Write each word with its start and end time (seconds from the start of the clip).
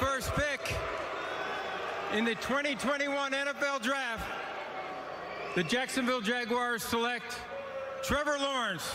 first 0.00 0.32
pick 0.34 0.74
in 2.16 2.24
the 2.24 2.34
2021 2.36 3.32
NFL 3.32 3.82
Draft, 3.82 4.24
the 5.54 5.62
Jacksonville 5.62 6.22
Jaguars 6.22 6.82
select 6.82 7.38
Trevor 8.02 8.38
Lawrence, 8.40 8.90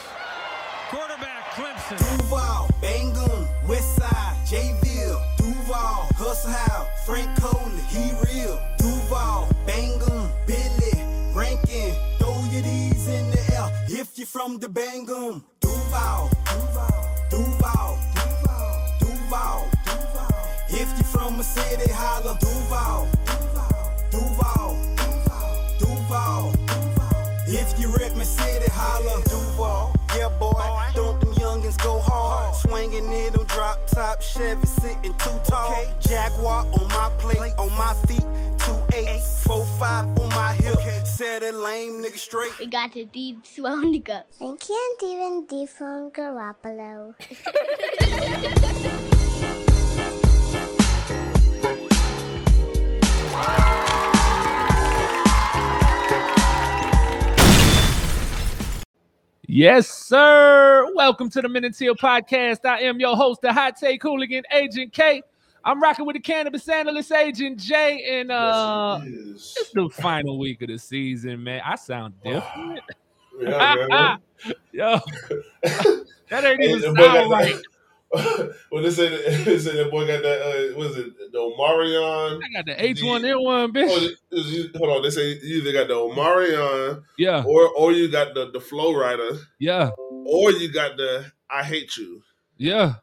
quarterback, 0.89 1.44
Clemson. 1.52 1.99
Duval, 2.18 2.68
Bangum, 2.81 3.47
Westside, 3.68 4.47
Jayville, 4.47 5.21
Duval, 5.38 6.10
Hustle 6.15 6.49
House, 6.49 6.87
Frank 7.06 7.29
Coley, 7.40 7.81
he 7.90 8.12
real. 8.26 8.60
Duval, 8.79 9.47
Bangum, 9.67 10.28
Billy, 10.47 11.03
Rankin, 11.35 11.94
throw 12.17 12.44
your 12.51 12.63
D's 12.63 13.08
in 13.08 13.29
the 13.29 13.53
air 13.53 13.69
if 13.90 14.17
you 14.17 14.26
from 14.26 14.58
the 14.58 14.69
Bangum. 14.69 15.46
Duval, 15.60 16.31
Duval, 16.45 17.09
Duval, 17.30 17.99
Duval, 18.16 18.88
Duval, 18.99 19.70
Duval. 19.70 19.74
If 20.70 20.97
you 20.97 21.03
from 21.03 21.39
a 21.39 21.43
city, 21.43 21.91
holla 21.91 22.37
Duval, 22.39 23.07
Duval, 24.09 24.75
Duval, 24.97 25.71
Duval, 25.77 26.51
Duval. 26.53 27.39
If 27.47 27.79
you 27.79 27.95
rep 27.95 28.15
my 28.15 28.23
city, 28.23 28.70
holla 28.71 29.21
Duval. 29.25 29.93
Yeah, 30.17 30.29
boy, 30.39 30.53
don't 30.95 31.20
them 31.20 31.33
youngins 31.33 31.77
go 31.83 31.99
hard. 31.99 32.55
Swinging 32.55 33.11
in 33.11 33.33
them 33.33 33.45
drop 33.45 33.85
top 33.87 34.21
Chevy, 34.21 34.65
sitting 34.65 35.13
too 35.13 35.39
tall. 35.43 35.85
Jaguar 35.99 36.65
on 36.65 36.87
my 36.87 37.11
plate, 37.20 37.53
on 37.59 37.71
my 37.77 37.93
feet, 38.07 38.25
two 38.57 38.97
eight, 38.97 39.21
four 39.21 39.65
five 39.77 40.05
on 40.20 40.29
my 40.29 40.53
hip. 40.53 41.05
Set 41.05 41.43
a 41.43 41.51
lame 41.51 42.03
nigga 42.03 42.17
straight. 42.17 42.57
We 42.59 42.65
got 42.65 42.91
the 42.91 43.05
deed 43.05 43.45
swollen 43.45 43.93
to 43.93 43.99
go. 43.99 44.23
I 44.41 44.55
can't 44.59 45.03
even 45.03 45.45
dethrone 45.47 46.11
Garoppolo. 46.11 47.13
Yes, 59.48 59.88
sir. 59.88 60.90
Welcome 60.96 61.29
to 61.29 61.41
the 61.41 61.48
Men 61.48 61.65
in 61.65 61.71
Teal 61.71 61.93
Podcast. 61.96 62.65
I 62.65 62.79
am 62.79 62.99
your 62.99 63.15
host, 63.15 63.41
the 63.41 63.54
Hot 63.54 63.77
Take 63.77 64.02
Hooligan, 64.02 64.44
Agent 64.52 64.92
K. 64.92 65.22
I'm 65.64 65.82
rocking 65.82 66.06
with 66.06 66.16
the 66.16 66.20
cannabis 66.20 66.68
analyst, 66.68 67.12
Agent 67.12 67.60
J, 67.60 68.20
and 68.20 68.32
uh, 68.32 69.00
Yes, 69.04 69.56
it's 69.60 69.70
the 69.72 69.88
final 69.90 70.40
week 70.40 70.64
of 70.64 70.70
the 70.70 70.80
season, 70.80 71.44
man. 71.44 71.62
I 71.64 71.76
sound 71.76 72.16
different. 72.24 72.80
Yeah. 73.40 74.18
Yo, 74.72 75.00
that 75.62 76.44
ain't 76.44 76.64
even 76.64 76.82
the 76.82 76.94
boy 76.96 77.04
got 77.04 77.16
sound 77.18 77.32
right. 77.32 77.56
Well, 78.72 78.84
they 78.84 78.89
say 78.92 79.09
they 79.45 79.58
say 79.59 79.75
that 79.78 79.92
boy 79.92 80.06
got 80.08 80.22
that. 80.23 80.42
Uh, 80.42 80.78
what 80.78 80.88
is 80.92 80.98
it? 80.98 81.31
The 81.31 81.38
Omarion. 81.39 82.42
I 82.44 82.50
got 82.53 82.66
the 82.66 82.73
H1N1, 82.75 83.72
bitch. 83.73 83.88
Oh, 83.89 84.06
it- 84.06 84.17
it- 84.31 84.45
you- 84.47 84.70
hold 84.75 84.89
on. 84.97 85.02
They 85.03 85.09
say 85.09 85.30
you 85.42 85.58
either 85.62 85.72
got 85.72 85.88
the 85.88 85.94
Omarion 85.95 87.03
yeah, 87.17 87.44
or 87.45 87.70
or 87.70 87.92
you 87.92 88.09
got 88.09 88.34
the 88.34 88.52
the 88.52 88.59
Flo 88.59 88.94
Rida 88.94 89.39
yeah, 89.59 89.92
or 89.97 90.52
you 90.52 90.72
got 90.72 90.97
the 90.97 91.25
I 91.50 91.64
Hate 91.64 91.95
You. 91.97 92.22
yeah. 92.58 92.95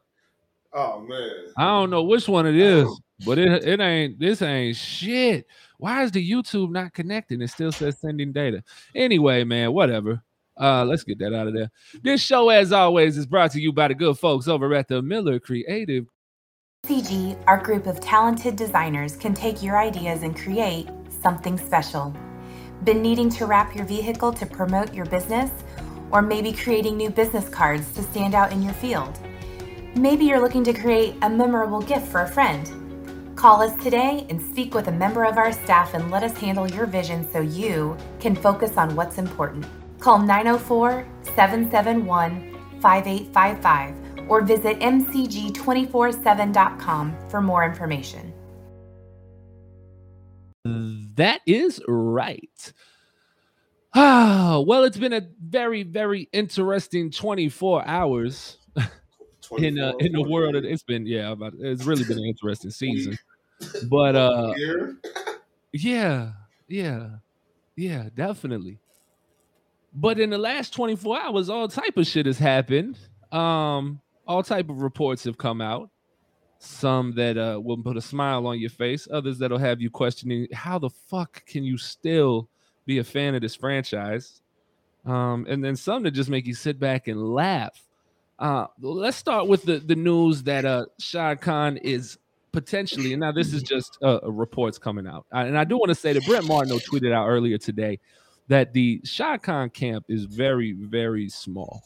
Oh 0.73 1.01
man. 1.01 1.29
I 1.57 1.65
don't 1.65 1.89
know 1.91 2.03
which 2.03 2.27
one 2.27 2.47
it 2.47 2.55
is, 2.55 2.89
but 3.25 3.37
it 3.37 3.63
it 3.63 3.79
ain't 3.79 4.19
this 4.19 4.41
ain't 4.41 4.75
shit. 4.75 5.45
Why 5.77 6.03
is 6.03 6.11
the 6.11 6.27
YouTube 6.31 6.71
not 6.71 6.93
connecting? 6.93 7.41
It 7.41 7.49
still 7.49 7.71
says 7.71 7.99
sending 7.99 8.31
data. 8.31 8.63
Anyway, 8.95 9.43
man, 9.43 9.73
whatever. 9.73 10.23
Uh, 10.59 10.85
let's 10.85 11.03
get 11.03 11.19
that 11.19 11.33
out 11.33 11.47
of 11.47 11.53
there. 11.53 11.69
This 12.01 12.21
show, 12.21 12.49
as 12.49 12.71
always, 12.71 13.17
is 13.17 13.25
brought 13.25 13.51
to 13.51 13.61
you 13.61 13.73
by 13.73 13.87
the 13.87 13.95
good 13.95 14.17
folks 14.17 14.47
over 14.47 14.73
at 14.73 14.87
the 14.87 15.01
Miller 15.01 15.39
Creative. 15.39 16.05
CG, 16.85 17.41
our 17.47 17.57
group 17.57 17.87
of 17.87 17.99
talented 17.99 18.55
designers 18.55 19.15
can 19.15 19.33
take 19.33 19.63
your 19.63 19.77
ideas 19.77 20.21
and 20.21 20.37
create 20.37 20.89
something 21.21 21.57
special. 21.57 22.13
Been 22.83 23.01
needing 23.01 23.29
to 23.31 23.45
wrap 23.45 23.73
your 23.75 23.85
vehicle 23.85 24.33
to 24.33 24.45
promote 24.45 24.93
your 24.93 25.05
business? 25.05 25.49
Or 26.11 26.21
maybe 26.21 26.51
creating 26.51 26.97
new 26.97 27.09
business 27.09 27.49
cards 27.49 27.91
to 27.93 28.03
stand 28.03 28.35
out 28.35 28.51
in 28.51 28.61
your 28.61 28.73
field? 28.73 29.17
Maybe 29.95 30.25
you're 30.25 30.41
looking 30.41 30.63
to 30.65 30.73
create 30.73 31.15
a 31.21 31.29
memorable 31.29 31.81
gift 31.81 32.07
for 32.07 32.21
a 32.21 32.27
friend. 32.27 33.33
Call 33.35 33.61
us 33.61 33.81
today 33.81 34.27
and 34.29 34.39
speak 34.39 34.75
with 34.75 34.87
a 34.89 34.91
member 34.91 35.23
of 35.23 35.37
our 35.37 35.51
staff 35.51 35.93
and 35.93 36.11
let 36.11 36.23
us 36.23 36.37
handle 36.37 36.69
your 36.69 36.85
vision 36.85 37.27
so 37.31 37.39
you 37.39 37.97
can 38.19 38.35
focus 38.35 38.77
on 38.77 38.95
what's 38.95 39.17
important. 39.17 39.65
Call 40.03 40.19
904 40.19 41.07
771 41.33 42.51
5855 42.81 44.29
or 44.29 44.41
visit 44.41 44.77
mcg247.com 44.81 47.15
for 47.29 47.41
more 47.41 47.63
information. 47.63 48.33
That 51.15 51.39
is 51.45 51.79
right. 51.87 52.73
Ah, 53.95 54.61
well, 54.67 54.83
it's 54.83 54.97
been 54.97 55.13
a 55.13 55.21
very, 55.41 55.83
very 55.83 56.27
interesting 56.33 57.09
24 57.09 57.87
hours 57.87 58.57
in 59.57 59.79
uh, 59.79 59.93
in 59.99 60.11
the 60.11 60.21
world. 60.21 60.55
It's 60.55 60.83
been 60.83 61.05
yeah, 61.05 61.31
about 61.31 61.53
it's 61.57 61.85
really 61.85 62.03
been 62.03 62.17
an 62.17 62.25
interesting 62.25 62.71
season. 62.71 63.17
But 63.89 64.17
uh 64.17 64.53
Yeah, 65.71 66.33
yeah, 66.67 67.11
yeah, 67.77 68.09
definitely. 68.13 68.81
But 69.93 70.19
in 70.19 70.29
the 70.29 70.37
last 70.37 70.73
24 70.73 71.21
hours, 71.21 71.49
all 71.49 71.67
type 71.67 71.97
of 71.97 72.07
shit 72.07 72.25
has 72.25 72.39
happened. 72.39 72.97
Um, 73.31 74.01
all 74.27 74.43
type 74.43 74.69
of 74.69 74.81
reports 74.81 75.23
have 75.25 75.37
come 75.37 75.61
out. 75.61 75.89
Some 76.59 77.13
that 77.15 77.37
uh 77.37 77.59
will 77.61 77.77
put 77.77 77.97
a 77.97 78.01
smile 78.01 78.47
on 78.47 78.57
your 78.57 78.69
face, 78.69 79.05
others 79.11 79.37
that'll 79.37 79.57
have 79.57 79.81
you 79.81 79.89
questioning 79.89 80.47
how 80.53 80.79
the 80.79 80.89
fuck 80.89 81.45
can 81.45 81.65
you 81.65 81.77
still 81.77 82.47
be 82.85 82.99
a 82.99 83.03
fan 83.03 83.35
of 83.35 83.41
this 83.41 83.53
franchise? 83.53 84.41
Um, 85.05 85.45
and 85.49 85.61
then 85.61 85.75
some 85.75 86.03
that 86.03 86.11
just 86.11 86.29
make 86.29 86.47
you 86.47 86.53
sit 86.53 86.79
back 86.79 87.09
and 87.09 87.21
laugh. 87.33 87.81
Uh, 88.39 88.67
let's 88.79 89.17
start 89.17 89.47
with 89.47 89.63
the 89.63 89.79
the 89.79 89.95
news 89.95 90.43
that 90.43 90.63
uh 90.63 90.85
Shad 90.99 91.41
Khan 91.41 91.75
is 91.77 92.17
potentially, 92.53 93.11
and 93.11 93.19
now 93.19 93.33
this 93.33 93.51
is 93.53 93.61
just 93.61 93.97
uh, 94.01 94.21
reports 94.23 94.77
coming 94.77 95.05
out, 95.05 95.25
and 95.33 95.57
I 95.57 95.65
do 95.65 95.77
want 95.77 95.89
to 95.89 95.95
say 95.95 96.13
that 96.13 96.25
Brent 96.25 96.45
Martineau 96.45 96.79
tweeted 96.79 97.11
out 97.11 97.27
earlier 97.27 97.57
today 97.57 97.99
that 98.47 98.73
the 98.73 99.01
Shad 99.03 99.41
Khan 99.41 99.69
camp 99.69 100.05
is 100.09 100.25
very, 100.25 100.73
very 100.73 101.29
small, 101.29 101.83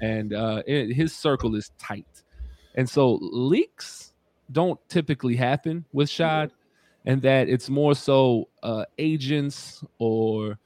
and 0.00 0.32
uh, 0.32 0.62
it, 0.66 0.94
his 0.94 1.14
circle 1.14 1.54
is 1.54 1.70
tight, 1.78 2.06
and 2.76 2.88
so 2.88 3.18
leaks 3.20 4.12
don't 4.52 4.78
typically 4.88 5.36
happen 5.36 5.84
with 5.92 6.08
Shad, 6.08 6.50
and 7.04 7.22
that 7.22 7.48
it's 7.48 7.68
more 7.70 7.94
so 7.94 8.48
uh, 8.62 8.84
agents 8.98 9.82
or 9.98 10.58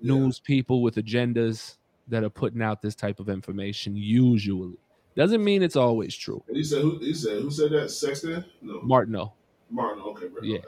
Yeah. 0.00 0.14
news 0.14 0.40
people 0.40 0.82
with 0.82 0.96
agendas 0.96 1.76
that 2.08 2.24
are 2.24 2.30
putting 2.30 2.62
out 2.62 2.82
this 2.82 2.94
type 2.96 3.20
of 3.20 3.28
information. 3.28 3.94
Usually, 3.96 4.74
doesn't 5.16 5.44
mean 5.44 5.62
it's 5.62 5.76
always 5.76 6.16
true. 6.16 6.42
And 6.48 6.56
you 6.56 6.64
said 6.64 6.82
who? 6.82 6.98
You 7.00 7.14
said 7.14 7.40
who 7.42 7.50
said 7.50 7.70
that? 7.72 7.90
Sexton? 7.90 8.44
No, 8.62 8.80
Martineau. 8.82 9.32
Martin. 9.70 10.02
Okay, 10.02 10.26
bro. 10.26 10.42
Yeah. 10.42 10.58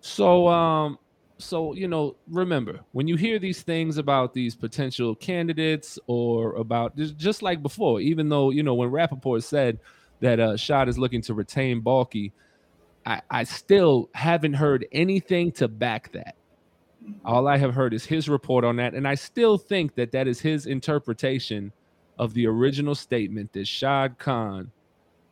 So 0.00 0.48
um 0.48 0.98
so 1.38 1.74
you 1.74 1.86
know 1.88 2.16
remember 2.28 2.80
when 2.92 3.06
you 3.06 3.16
hear 3.16 3.38
these 3.38 3.62
things 3.62 3.98
about 3.98 4.32
these 4.32 4.54
potential 4.54 5.14
candidates 5.14 5.98
or 6.06 6.54
about 6.54 6.96
just, 6.96 7.42
like 7.42 7.62
before 7.62 8.00
even 8.00 8.28
though 8.28 8.50
you 8.50 8.62
know 8.62 8.74
when 8.74 8.90
Rapoport 8.90 9.44
said 9.44 9.78
that 10.20 10.40
uh 10.40 10.56
Shad 10.56 10.88
is 10.88 10.98
looking 10.98 11.22
to 11.22 11.34
retain 11.34 11.82
Baalke 11.82 12.32
I 13.04 13.20
I 13.30 13.44
still 13.44 14.08
haven't 14.14 14.54
heard 14.54 14.86
anything 14.92 15.52
to 15.52 15.68
back 15.68 16.10
that. 16.12 16.34
All 17.24 17.46
I 17.46 17.58
have 17.58 17.74
heard 17.74 17.94
is 17.94 18.04
his 18.04 18.28
report 18.28 18.64
on 18.64 18.76
that 18.76 18.94
and 18.94 19.06
I 19.06 19.14
still 19.14 19.58
think 19.58 19.94
that 19.96 20.12
that 20.12 20.26
is 20.26 20.40
his 20.40 20.66
interpretation 20.66 21.72
of 22.18 22.32
the 22.32 22.46
original 22.46 22.94
statement 22.94 23.52
that 23.52 23.68
Shad 23.68 24.18
Khan 24.18 24.70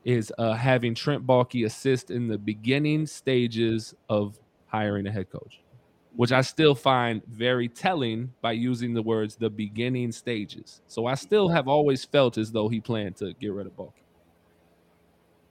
is 0.04 0.30
uh, 0.38 0.52
having 0.52 0.94
Trent 0.94 1.26
Baalke 1.26 1.64
assist 1.64 2.10
in 2.10 2.28
the 2.28 2.36
beginning 2.36 3.06
stages 3.06 3.94
of 4.08 4.38
hiring 4.66 5.06
a 5.06 5.10
head 5.10 5.30
coach, 5.30 5.60
which 6.16 6.32
I 6.32 6.42
still 6.42 6.74
find 6.74 7.22
very 7.26 7.68
telling 7.68 8.32
by 8.40 8.52
using 8.52 8.94
the 8.94 9.02
words 9.02 9.36
the 9.36 9.50
beginning 9.50 10.12
stages. 10.12 10.80
So 10.86 11.06
I 11.06 11.14
still 11.14 11.48
have 11.48 11.66
always 11.66 12.04
felt 12.04 12.38
as 12.38 12.52
though 12.52 12.68
he 12.68 12.80
planned 12.80 13.16
to 13.16 13.34
get 13.34 13.52
rid 13.52 13.66
of 13.66 13.76
Baalke. 13.76 13.92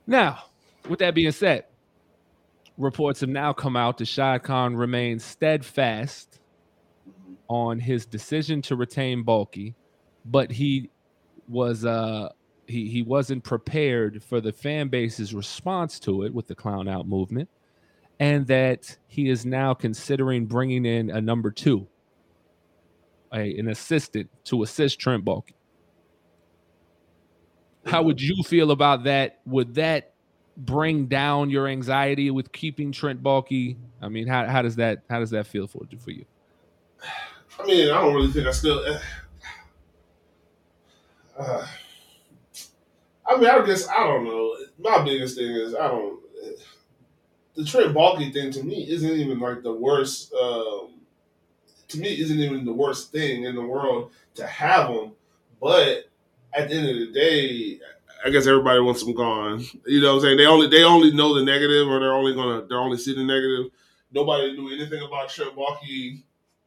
Now, 0.07 0.43
with 0.87 0.99
that 0.99 1.15
being 1.15 1.31
said, 1.31 1.65
reports 2.77 3.21
have 3.21 3.29
now 3.29 3.53
come 3.53 3.75
out 3.75 3.97
that 3.97 4.05
Shad 4.05 4.43
Khan 4.43 4.75
remains 4.75 5.23
steadfast 5.23 6.39
on 7.49 7.79
his 7.79 8.05
decision 8.05 8.61
to 8.63 8.75
retain 8.75 9.23
Baalke, 9.23 9.75
but 10.25 10.51
he 10.51 10.89
was 11.49 11.83
uh 11.83 12.29
he 12.67 12.87
he 12.87 13.01
wasn't 13.01 13.43
prepared 13.43 14.23
for 14.23 14.39
the 14.39 14.53
fan 14.53 14.87
base's 14.87 15.33
response 15.33 15.99
to 15.99 16.23
it 16.23 16.33
with 16.33 16.47
the 16.47 16.55
clown 16.55 16.87
out 16.87 17.05
movement 17.05 17.49
and 18.23 18.47
that 18.47 18.97
he 19.07 19.27
is 19.27 19.45
now 19.45 19.73
considering 19.73 20.45
bringing 20.45 20.85
in 20.85 21.09
a 21.09 21.19
number 21.19 21.51
two 21.51 21.85
a, 23.33 23.59
an 23.59 23.67
assistant 23.67 24.29
to 24.45 24.63
assist 24.63 24.97
Trent 24.97 25.25
Baalke. 25.25 25.51
How 27.85 28.01
would 28.01 28.21
you 28.21 28.41
feel 28.43 28.71
about 28.71 29.03
that? 29.03 29.41
Would 29.45 29.75
that 29.75 30.13
bring 30.55 31.07
down 31.07 31.49
your 31.49 31.67
anxiety 31.67 32.31
with 32.31 32.53
keeping 32.53 32.93
Trent 32.93 33.21
Baalke? 33.21 33.75
I 34.01 34.07
mean, 34.07 34.25
how, 34.25 34.45
how 34.45 34.61
does 34.61 34.77
that 34.77 35.03
how 35.09 35.19
does 35.19 35.31
that 35.31 35.45
feel 35.45 35.67
for 35.67 35.81
for 35.99 36.11
you? 36.11 36.23
I 37.59 37.65
mean, 37.65 37.91
I 37.91 37.99
don't 38.01 38.15
really 38.15 38.31
think 38.31 38.47
I 38.47 38.51
still. 38.51 38.99
Uh, 41.37 41.67
I 43.27 43.35
mean, 43.35 43.49
I 43.49 43.65
guess 43.65 43.89
I 43.89 44.05
don't 44.05 44.23
know. 44.23 44.55
My 44.79 45.03
biggest 45.03 45.37
thing 45.37 45.51
is 45.51 45.75
I 45.75 45.89
don't. 45.89 46.23
The 47.55 47.65
Trent 47.65 47.93
Baalke 47.93 48.33
thing 48.33 48.51
to 48.51 48.63
me 48.63 48.89
isn't 48.89 49.09
even 49.09 49.39
like 49.39 49.61
the 49.61 49.73
worst. 49.73 50.33
Um, 50.33 50.95
to 51.89 51.99
me, 51.99 52.19
isn't 52.19 52.39
even 52.39 52.65
the 52.65 52.73
worst 52.73 53.11
thing 53.11 53.43
in 53.43 53.55
the 53.55 53.61
world 53.61 54.11
to 54.35 54.47
have 54.47 54.89
him. 54.89 55.11
But 55.61 56.09
at 56.53 56.69
the 56.69 56.75
end 56.75 56.89
of 56.89 56.95
the 56.95 57.11
day, 57.13 57.79
I 58.25 58.29
guess 58.29 58.47
everybody 58.47 58.79
wants 58.79 59.03
him 59.03 59.13
gone. 59.13 59.63
You 59.85 60.01
know 60.01 60.09
what 60.09 60.15
I'm 60.15 60.21
saying? 60.21 60.37
They 60.37 60.45
only 60.45 60.67
they 60.67 60.83
only 60.83 61.11
know 61.11 61.35
the 61.35 61.43
negative, 61.43 61.87
or 61.87 61.99
they're 61.99 62.13
only 62.13 62.33
gonna 62.33 62.65
they're 62.67 62.79
only 62.79 62.97
see 62.97 63.13
the 63.13 63.23
negative. 63.23 63.71
Nobody 64.11 64.53
knew 64.53 64.73
anything 64.73 65.03
about 65.03 65.29
Trent 65.29 65.55
Baalke 65.55 66.23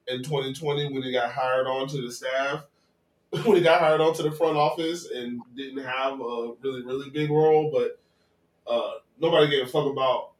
in 0.08 0.22
2020 0.22 0.92
when 0.92 1.02
he 1.02 1.12
got 1.12 1.32
hired 1.32 1.66
onto 1.66 2.04
the 2.04 2.12
staff 2.12 2.64
when 3.44 3.56
he 3.56 3.62
got 3.62 3.80
hired 3.80 4.00
onto 4.00 4.22
the 4.22 4.30
front 4.30 4.56
office 4.56 5.10
and 5.10 5.40
didn't 5.56 5.84
have 5.84 6.14
a 6.20 6.52
really 6.62 6.82
really 6.82 7.10
big 7.10 7.30
role, 7.30 7.70
but 7.72 8.00
uh, 8.72 8.92
nobody 9.20 9.50
gave 9.50 9.66
a 9.66 9.70
fuck 9.70 9.86
about 9.86 10.32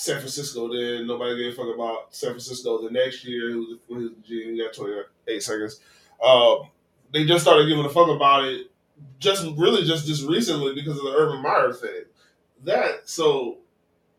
San 0.00 0.16
Francisco. 0.16 0.72
Then 0.72 1.06
nobody 1.06 1.36
gave 1.36 1.52
a 1.52 1.56
fuck 1.56 1.74
about 1.74 2.14
San 2.14 2.30
Francisco 2.30 2.82
the 2.82 2.90
next 2.90 3.22
year. 3.22 3.50
He 3.50 3.54
was 3.56 3.66
he 3.86 3.94
was 3.94 4.10
he 4.26 4.62
got 4.64 4.72
28 4.72 5.42
seconds. 5.42 5.80
Um, 6.24 6.68
they 7.12 7.26
just 7.26 7.42
started 7.44 7.68
giving 7.68 7.84
a 7.84 7.88
fuck 7.90 8.08
about 8.08 8.44
it 8.44 8.70
just 9.18 9.46
really 9.58 9.84
just 9.84 10.06
just 10.06 10.26
recently 10.26 10.74
because 10.74 10.96
of 10.96 11.04
the 11.04 11.12
Urban 11.14 11.42
Meyer 11.42 11.74
thing. 11.74 12.04
That 12.64 13.08
so 13.10 13.58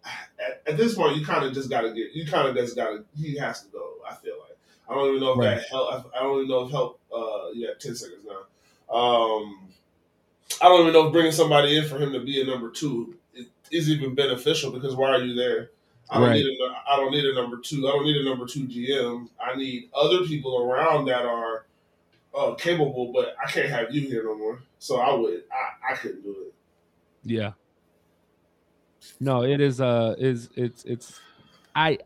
at, 0.06 0.62
at 0.68 0.78
this 0.78 0.94
point 0.94 1.18
you 1.18 1.26
kind 1.26 1.46
of 1.46 1.54
just 1.54 1.70
got 1.70 1.82
to 1.82 1.94
get 1.94 2.12
you 2.14 2.28
kind 2.28 2.48
of 2.48 2.56
just 2.56 2.76
got 2.76 2.90
to 2.92 3.04
he 3.18 3.36
has 3.38 3.64
to 3.64 3.70
go. 3.70 3.94
I 4.08 4.14
feel 4.16 4.36
like 4.40 4.58
I 4.88 4.94
don't 4.94 5.10
even 5.10 5.22
know 5.22 5.32
if 5.32 5.40
Right. 5.40 5.56
that 5.56 5.68
help. 5.68 6.12
I 6.16 6.20
don't 6.22 6.38
even 6.38 6.50
know 6.50 6.66
if 6.66 6.72
help. 6.72 7.00
Uh, 7.12 7.50
yeah, 7.56 7.70
ten 7.80 7.96
seconds 7.96 8.24
now. 8.24 8.96
Um, 8.96 9.68
I 10.62 10.66
don't 10.68 10.82
even 10.82 10.94
know 10.94 11.08
if 11.08 11.14
bringing 11.14 11.32
somebody 11.32 11.76
in 11.76 11.88
for 11.88 11.98
him 11.98 12.14
to 12.14 12.20
be 12.20 12.40
a 12.42 12.46
number 12.46 12.70
two 12.70 13.16
is, 13.72 13.90
even 13.90 14.16
beneficial 14.16 14.72
because 14.72 14.96
why 14.96 15.10
are 15.10 15.22
you 15.22 15.34
there? 15.36 15.72
I 16.10 16.16
don't 16.20 16.30
Right. 16.30 16.36
need 16.44 16.46
a 16.46 16.92
I 16.92 16.98
don't 16.98 17.12
need 17.12 17.26
a 17.26 17.34
number 17.34 17.58
two. 17.58 17.88
I 17.88 17.92
don't 17.92 18.04
need 18.04 18.18
a 18.18 18.26
number 18.26 18.46
two 18.46 18.68
GM. 18.68 19.30
I 19.40 19.56
need 19.56 19.90
other 19.94 20.26
people 20.26 20.62
around 20.62 21.06
that 21.06 21.26
are 21.26 21.66
uh, 22.36 22.54
capable, 22.56 23.12
but 23.14 23.36
I 23.46 23.50
can't 23.50 23.70
have 23.70 23.94
you 23.94 24.02
here 24.08 24.24
no 24.24 24.38
more. 24.38 24.62
So 24.80 24.98
I 25.00 25.14
would 25.14 25.44
I, 25.52 25.94
I 25.94 25.96
couldn't 25.96 26.24
do 26.24 26.32
it. 26.48 26.54
Yeah. 27.24 27.54
No, 29.20 29.44
it 29.44 29.62
is 29.62 29.80
uh 29.82 30.16
is 30.18 30.50
it's 30.56 30.84
it's 30.84 31.20
I 31.76 31.98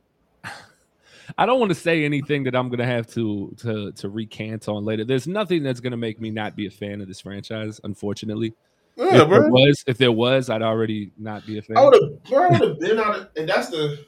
I 1.37 1.45
don't 1.47 1.59
want 1.59 1.69
to 1.69 1.75
say 1.75 2.05
anything 2.05 2.43
that 2.43 2.55
I'm 2.55 2.69
gonna 2.69 2.85
have 2.85 3.07
to 3.13 3.55
to 3.59 3.91
to 3.93 4.09
recant 4.09 4.67
on 4.69 4.85
later. 4.85 5.03
There's 5.03 5.27
nothing 5.27 5.63
that's 5.63 5.79
gonna 5.79 5.97
make 5.97 6.21
me 6.21 6.29
not 6.29 6.55
be 6.55 6.67
a 6.67 6.71
fan 6.71 7.01
of 7.01 7.07
this 7.07 7.21
franchise, 7.21 7.81
unfortunately. 7.83 8.53
Yeah, 8.97 9.23
if 9.23 9.29
there 9.29 9.49
was 9.49 9.83
if 9.87 9.97
there 9.97 10.11
was, 10.11 10.49
I'd 10.49 10.61
already 10.61 11.11
not 11.17 11.45
be 11.45 11.57
a 11.57 11.61
fan. 11.61 11.77
I 11.77 11.83
would 11.83 11.93
have, 12.01 12.23
bro, 12.23 12.43
I 12.43 12.47
would 12.49 12.61
have 12.69 12.79
been 12.79 12.97
out, 12.99 13.15
of, 13.19 13.29
and 13.35 13.47
that's 13.49 13.69
the, 13.69 14.05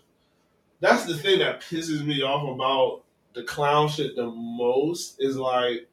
that's 0.80 1.06
the 1.06 1.18
thing 1.18 1.40
that 1.40 1.62
pisses 1.62 2.06
me 2.06 2.22
off 2.22 2.48
about 2.56 3.04
the 3.34 3.44
clown 3.44 3.90
shit 3.90 4.16
the 4.16 4.28
most 4.28 5.18
is 5.20 5.36
like, 5.36 5.88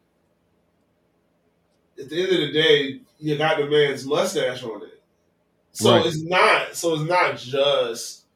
at 1.98 2.08
the 2.08 2.22
end 2.22 2.32
of 2.32 2.40
the 2.40 2.52
day, 2.52 3.00
you 3.18 3.36
got 3.38 3.58
the 3.58 3.66
man's 3.66 4.06
mustache 4.06 4.62
on 4.62 4.82
it, 4.82 5.02
so 5.72 5.96
Right. 5.96 6.06
it's 6.06 6.22
not, 6.22 6.74
so 6.76 6.94
it's 6.94 7.08
not 7.08 7.36
just 7.36 8.26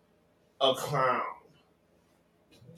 a 0.60 0.74
clown. 0.74 1.22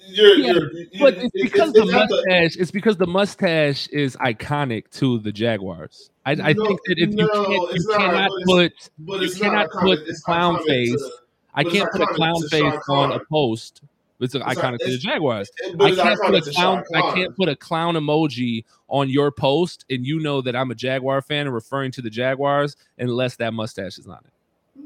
You're, 0.06 0.34
Yeah, 0.36 0.52
you're, 0.52 0.72
you 0.72 0.88
But 1.00 1.14
it's 1.18 1.30
because 1.42 1.70
it's 1.70 1.78
the 1.86 1.92
not 1.92 2.08
the- 2.08 2.16
mustache. 2.16 2.56
It's 2.60 2.70
because 2.70 2.96
the 2.96 3.06
mustache 3.06 3.86
is 3.88 4.16
iconic 4.16 4.90
to 4.98 5.18
the 5.18 5.30
Jaguars. 5.32 6.09
I, 6.38 6.50
I 6.50 6.52
No, 6.52 6.64
think 6.66 6.80
that 6.86 6.98
if 6.98 7.10
you 7.10 7.28
can't, 7.28 7.74
you 7.74 7.94
cannot 7.96 8.30
it's- 8.30 8.44
put, 8.46 8.90
but 9.00 9.20
you 9.20 9.30
cannot 9.30 9.70
put 9.70 10.06
the 10.06 10.14
clown 10.24 10.62
face. 10.64 10.92
to- 10.92 11.10
I 11.54 11.64
can't 11.64 11.90
put 11.90 12.00
a 12.00 12.06
clown 12.06 12.40
face 12.48 12.80
on 12.88 13.12
a 13.12 13.20
post. 13.24 13.82
It's 14.20 14.34
It's 14.34 14.44
iconic 14.44 14.78
to 14.80 14.90
the 14.90 14.98
Jaguars. 14.98 15.50
I 15.80 15.94
can't 15.94 16.20
put 16.20 16.34
a 16.46 16.52
clown. 16.52 16.84
I 16.94 17.12
can't 17.14 17.34
put 17.36 17.48
a 17.48 17.56
clown 17.56 17.94
emoji 17.94 18.64
on 18.88 19.08
your 19.08 19.30
post, 19.32 19.84
and 19.90 20.06
you 20.06 20.20
know 20.20 20.42
that 20.42 20.54
I'm 20.54 20.70
a 20.70 20.74
Jaguar 20.74 21.22
fan 21.22 21.46
and 21.46 21.54
referring 21.54 21.90
to 21.92 22.02
the 22.02 22.10
Jaguars, 22.10 22.76
unless 22.98 23.36
that 23.36 23.54
mustache 23.54 23.98
is 23.98 24.06
on 24.06 24.18
it. 24.18 24.32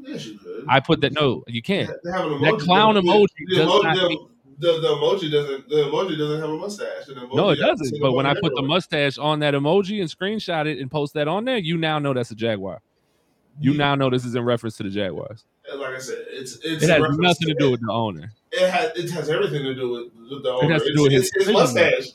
Yes, 0.09 0.25
you 0.25 0.37
could. 0.39 0.65
I 0.69 0.79
put 0.79 1.01
that. 1.01 1.13
No, 1.13 1.43
you 1.47 1.61
can't. 1.61 1.89
They 2.03 2.11
have 2.11 2.31
an 2.31 2.41
That 2.41 2.59
clown 2.59 2.95
emoji 2.95 3.27
does 3.55 3.67
not 3.83 3.97
mean- 4.09 4.27
the, 4.59 4.79
the 4.79 4.87
emoji 4.87 5.31
doesn't. 5.31 5.67
The 5.69 5.75
emoji 5.75 6.17
doesn't 6.17 6.39
have 6.39 6.49
a 6.49 6.57
mustache. 6.57 7.07
and 7.07 7.17
the 7.17 7.27
No, 7.35 7.49
it 7.49 7.57
doesn't. 7.57 7.99
But 8.01 8.13
when 8.13 8.25
I 8.25 8.33
put 8.41 8.53
the 8.55 8.61
mustache 8.61 9.17
on 9.17 9.39
that 9.39 9.53
emoji 9.53 9.99
and 10.01 10.09
screenshot 10.09 10.65
it 10.65 10.79
and 10.79 10.89
post 10.89 11.13
that 11.15 11.27
on 11.27 11.45
there, 11.45 11.57
you 11.57 11.77
now 11.77 11.99
know 11.99 12.13
that's 12.13 12.31
a 12.31 12.35
Jaguar. 12.35 12.81
You 13.59 13.71
Yeah. 13.71 13.77
now 13.77 13.95
know 13.95 14.09
this 14.09 14.25
is 14.25 14.35
in 14.35 14.43
reference 14.43 14.77
to 14.77 14.83
the 14.83 14.89
Jaguars. 14.89 15.43
And 15.71 15.79
like 15.79 15.95
I 15.95 15.99
said, 15.99 16.25
it's 16.29 16.57
it's 16.63 16.83
It 16.83 16.89
has 16.89 17.17
nothing 17.17 17.47
to 17.47 17.55
do 17.55 17.71
with 17.71 17.81
the 17.81 17.91
owner. 17.91 18.31
It 18.51 18.69
has 18.69 18.91
it 18.97 19.09
has 19.11 19.29
everything 19.29 19.63
to 19.63 19.73
do 19.75 19.89
with, 19.89 20.31
with 20.31 20.43
the 20.43 20.49
owner. 20.51 20.65
It 20.69 20.71
has 20.73 20.83
to 20.83 20.93
do 20.93 21.03
with 21.03 21.11
his 21.11 21.31
his 21.35 21.49
mustache. 21.49 22.07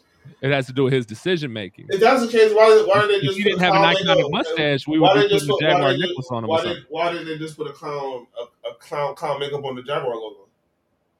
It 0.42 0.50
has 0.52 0.66
to 0.68 0.72
do 0.72 0.84
with 0.84 0.92
his 0.92 1.04
decision 1.04 1.52
making. 1.52 1.86
If 1.90 2.00
that's 2.00 2.22
the 2.24 2.28
case, 2.30 2.52
why 2.54 2.82
why 2.86 3.00
did 3.02 3.10
they 3.10 3.26
just? 3.26 3.38
If 3.38 3.44
he 3.44 3.50
didn't 3.50 3.60
have 3.60 3.74
an 3.74 3.82
iconic 3.82 4.30
mustache, 4.30 4.86
we 4.86 4.98
would 4.98 5.28
just 5.28 5.46
the 5.46 5.52
put- 5.52 5.62
why 5.62 5.70
Jaguar 5.72 5.96
necklace 5.98 6.28
on 6.30 6.44
him. 6.44 6.48
Why 6.50 6.62
did 6.62 6.76
why 6.88 7.12
did 7.12 7.26
they 7.26 7.36
just 7.38 7.56
put 7.56 7.66
a 7.66 7.72
clown 7.72 8.26
a, 8.38 8.68
a 8.70 8.74
clown 8.74 9.14
clown 9.16 9.40
makeup 9.40 9.64
on 9.64 9.74
the 9.76 9.82
Jaguar 9.82 10.14
logo? 10.14 10.46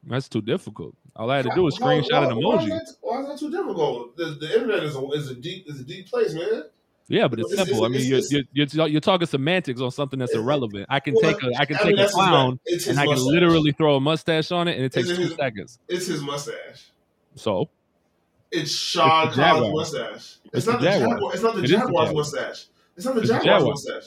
That's 0.04 0.28
too 0.28 0.40
difficult. 0.40 0.94
All 1.16 1.30
I 1.30 1.36
had 1.36 1.46
to 1.46 1.52
do 1.54 1.62
was 1.62 1.76
screenshot 1.78 2.30
an 2.30 2.36
Why 2.42 2.56
is, 2.56 2.64
emoji. 2.64 2.68
that, 2.68 2.94
why 3.00 3.20
is 3.22 3.28
that 3.28 3.38
too 3.38 3.50
difficult? 3.50 4.16
The, 4.16 4.36
the 4.40 4.54
internet 4.54 4.82
is 4.84 4.96
a 4.96 5.06
is 5.10 5.30
a 5.30 5.34
deep 5.34 5.68
is 5.68 5.80
a 5.80 5.84
deep 5.84 6.08
place, 6.08 6.34
man. 6.34 6.64
Yeah, 7.08 7.26
but 7.26 7.40
it's 7.40 7.52
It's- 7.52 7.66
simple. 7.66 7.84
I 7.84 7.88
it's- 7.88 8.00
mean, 8.02 8.08
you're, 8.10 8.18
it's- 8.18 8.32
you're, 8.52 8.66
you're, 8.72 8.86
you're 8.88 9.00
talking 9.00 9.26
semantics 9.26 9.80
on 9.80 9.90
something 9.90 10.18
that's 10.20 10.34
irrelevant. 10.34 10.86
I 10.88 11.00
can 11.00 11.14
Well, 11.14 11.32
take 11.32 11.42
a 11.42 11.50
I 11.60 11.64
can 11.64 11.76
I 11.80 11.84
mean, 11.86 11.96
take 11.96 12.06
a 12.06 12.10
clown 12.10 12.60
and 12.88 12.98
I 13.00 13.06
can 13.06 13.18
literally 13.18 13.72
throw 13.72 13.96
a 13.96 14.00
mustache 14.00 14.52
on 14.52 14.68
it, 14.68 14.76
and 14.76 14.84
it 14.84 14.92
takes 14.92 15.08
two 15.08 15.16
his- 15.16 15.34
seconds. 15.34 15.78
It's 15.88 16.06
his 16.06 16.22
mustache. 16.22 16.90
So 17.34 17.68
It's 18.52 18.70
It's 18.70 18.92
Jaguars. 18.92 19.72
mustache. 19.72 20.36
It's, 20.52 20.66
not 20.66 20.80
the. 20.80 20.86
Jaguar. 20.90 21.32
It's 21.34 21.42
not 21.42 21.54
the 21.56 21.62
Jaguars 21.62 22.14
mustache. 22.14 22.66
It's 22.96 23.06
not 23.06 23.14
the 23.16 23.22
Jaguars 23.22 23.64
mustache. 23.64 24.04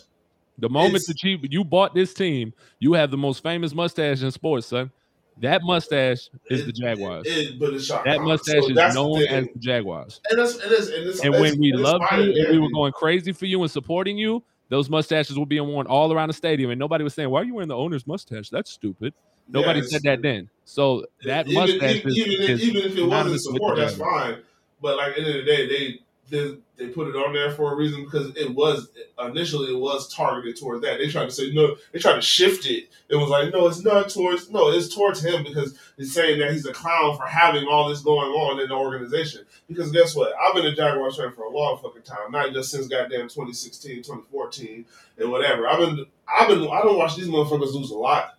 the 0.57 0.69
moment 0.69 1.03
that 1.07 1.21
you 1.23 1.39
you 1.43 1.63
bought 1.65 1.93
this 1.93 2.13
team, 2.13 2.53
you 2.79 2.93
have 2.93 3.11
the 3.11 3.17
most 3.17 3.43
famous 3.43 3.73
mustache 3.73 4.21
in 4.21 4.31
sports, 4.31 4.67
son. 4.67 4.91
That 5.41 5.61
mustache 5.63 6.29
is 6.49 6.61
It- 6.61 6.65
the 6.67 6.71
Jaguars. 6.71 7.25
It, 7.27 7.59
but 7.59 7.73
it's 7.73 7.87
that 7.87 8.21
mustache 8.21 8.61
So 8.63 8.69
is 8.69 8.75
that's 8.75 8.95
the 8.95 9.01
known 9.01 9.23
as 9.27 9.45
the 9.53 9.59
Jaguars. 9.59 10.21
and 10.29 10.39
that's 10.39 10.55
it's 10.55 10.89
and, 10.89 11.07
it's, 11.07 11.23
And 11.23 11.33
when 11.33 11.59
we 11.59 11.73
loved 11.73 12.03
you 12.13 12.21
and 12.37 12.51
we 12.51 12.59
were 12.59 12.71
going 12.71 12.93
crazy 12.93 13.31
for 13.31 13.45
you 13.45 13.61
and 13.61 13.71
supporting 13.71 14.17
you, 14.17 14.43
those 14.69 14.89
mustaches 14.89 15.37
were 15.37 15.45
being 15.45 15.67
worn 15.67 15.87
all 15.87 16.13
around 16.13 16.29
the 16.29 16.33
stadium, 16.33 16.71
and 16.71 16.79
nobody 16.79 17.03
was 17.03 17.13
saying, 17.13 17.29
"Why 17.29 17.41
are 17.41 17.43
you 17.43 17.53
wearing 17.55 17.67
the 17.69 17.75
owner's 17.75 18.05
mustache? 18.07 18.49
That's 18.49 18.71
stupid." 18.71 19.13
Nobody 19.49 19.79
Yes. 19.81 19.91
said 19.91 20.03
that 20.03 20.21
then. 20.21 20.49
So 20.65 21.05
that 21.25 21.47
even, 21.47 21.59
mustache 21.61 21.95
even, 21.97 22.09
is, 22.09 22.17
even, 22.17 22.31
if, 22.43 22.49
is 22.49 22.63
even 22.63 22.81
if 22.91 22.97
it 22.97 23.03
wasn't 23.03 23.41
support, 23.41 23.77
that's 23.77 23.95
fine. 23.95 24.37
But 24.81 24.97
like 24.97 25.09
at 25.09 25.15
the 25.15 25.21
end 25.21 25.29
of 25.39 25.45
the 25.45 25.51
day, 25.51 25.67
they 25.67 25.99
they 26.33 26.57
they 26.77 26.87
put 26.87 27.07
it 27.07 27.15
on 27.15 27.31
there 27.31 27.51
for 27.51 27.71
a 27.71 27.75
reason 27.75 28.03
because 28.03 28.35
it 28.35 28.53
was 28.55 28.89
initially 29.23 29.71
it 29.71 29.77
was 29.77 30.11
targeted 30.11 30.59
towards 30.59 30.81
that. 30.81 30.97
They 30.97 31.07
tried 31.07 31.25
to 31.25 31.31
say 31.31 31.51
no, 31.53 31.75
they 31.91 31.99
tried 31.99 32.15
to 32.15 32.21
shift 32.21 32.65
it. 32.65 32.89
It 33.07 33.15
was 33.15 33.29
like 33.29 33.53
no, 33.53 33.67
it's 33.67 33.83
not 33.83 34.09
towards 34.09 34.49
no, 34.49 34.71
it's 34.71 34.93
towards 34.93 35.23
him 35.23 35.43
because 35.43 35.77
it's 35.97 36.11
saying 36.11 36.39
that 36.39 36.51
he's 36.51 36.65
a 36.65 36.73
clown 36.73 37.15
for 37.15 37.27
having 37.27 37.67
all 37.67 37.87
this 37.87 38.01
going 38.01 38.31
on 38.31 38.59
in 38.59 38.69
the 38.69 38.75
organization. 38.75 39.45
Because 39.67 39.91
guess 39.91 40.15
what? 40.15 40.33
I've 40.41 40.55
been 40.55 40.65
a 40.65 40.75
Jaguars 40.75 41.17
fan 41.17 41.31
for 41.31 41.43
a 41.43 41.51
long 41.51 41.77
fucking 41.77 42.01
time, 42.01 42.31
not 42.31 42.51
just 42.51 42.71
since 42.71 42.87
goddamn 42.87 43.29
2016, 43.29 43.97
2014, 43.97 44.85
and 45.19 45.31
whatever. 45.31 45.67
I've 45.67 45.79
been 45.79 46.05
I've 46.27 46.47
been 46.47 46.63
I 46.63 46.81
don't 46.81 46.97
watch 46.97 47.15
these 47.15 47.27
motherfuckers 47.27 47.73
lose 47.73 47.91
a 47.91 47.97
lot. 47.97 48.37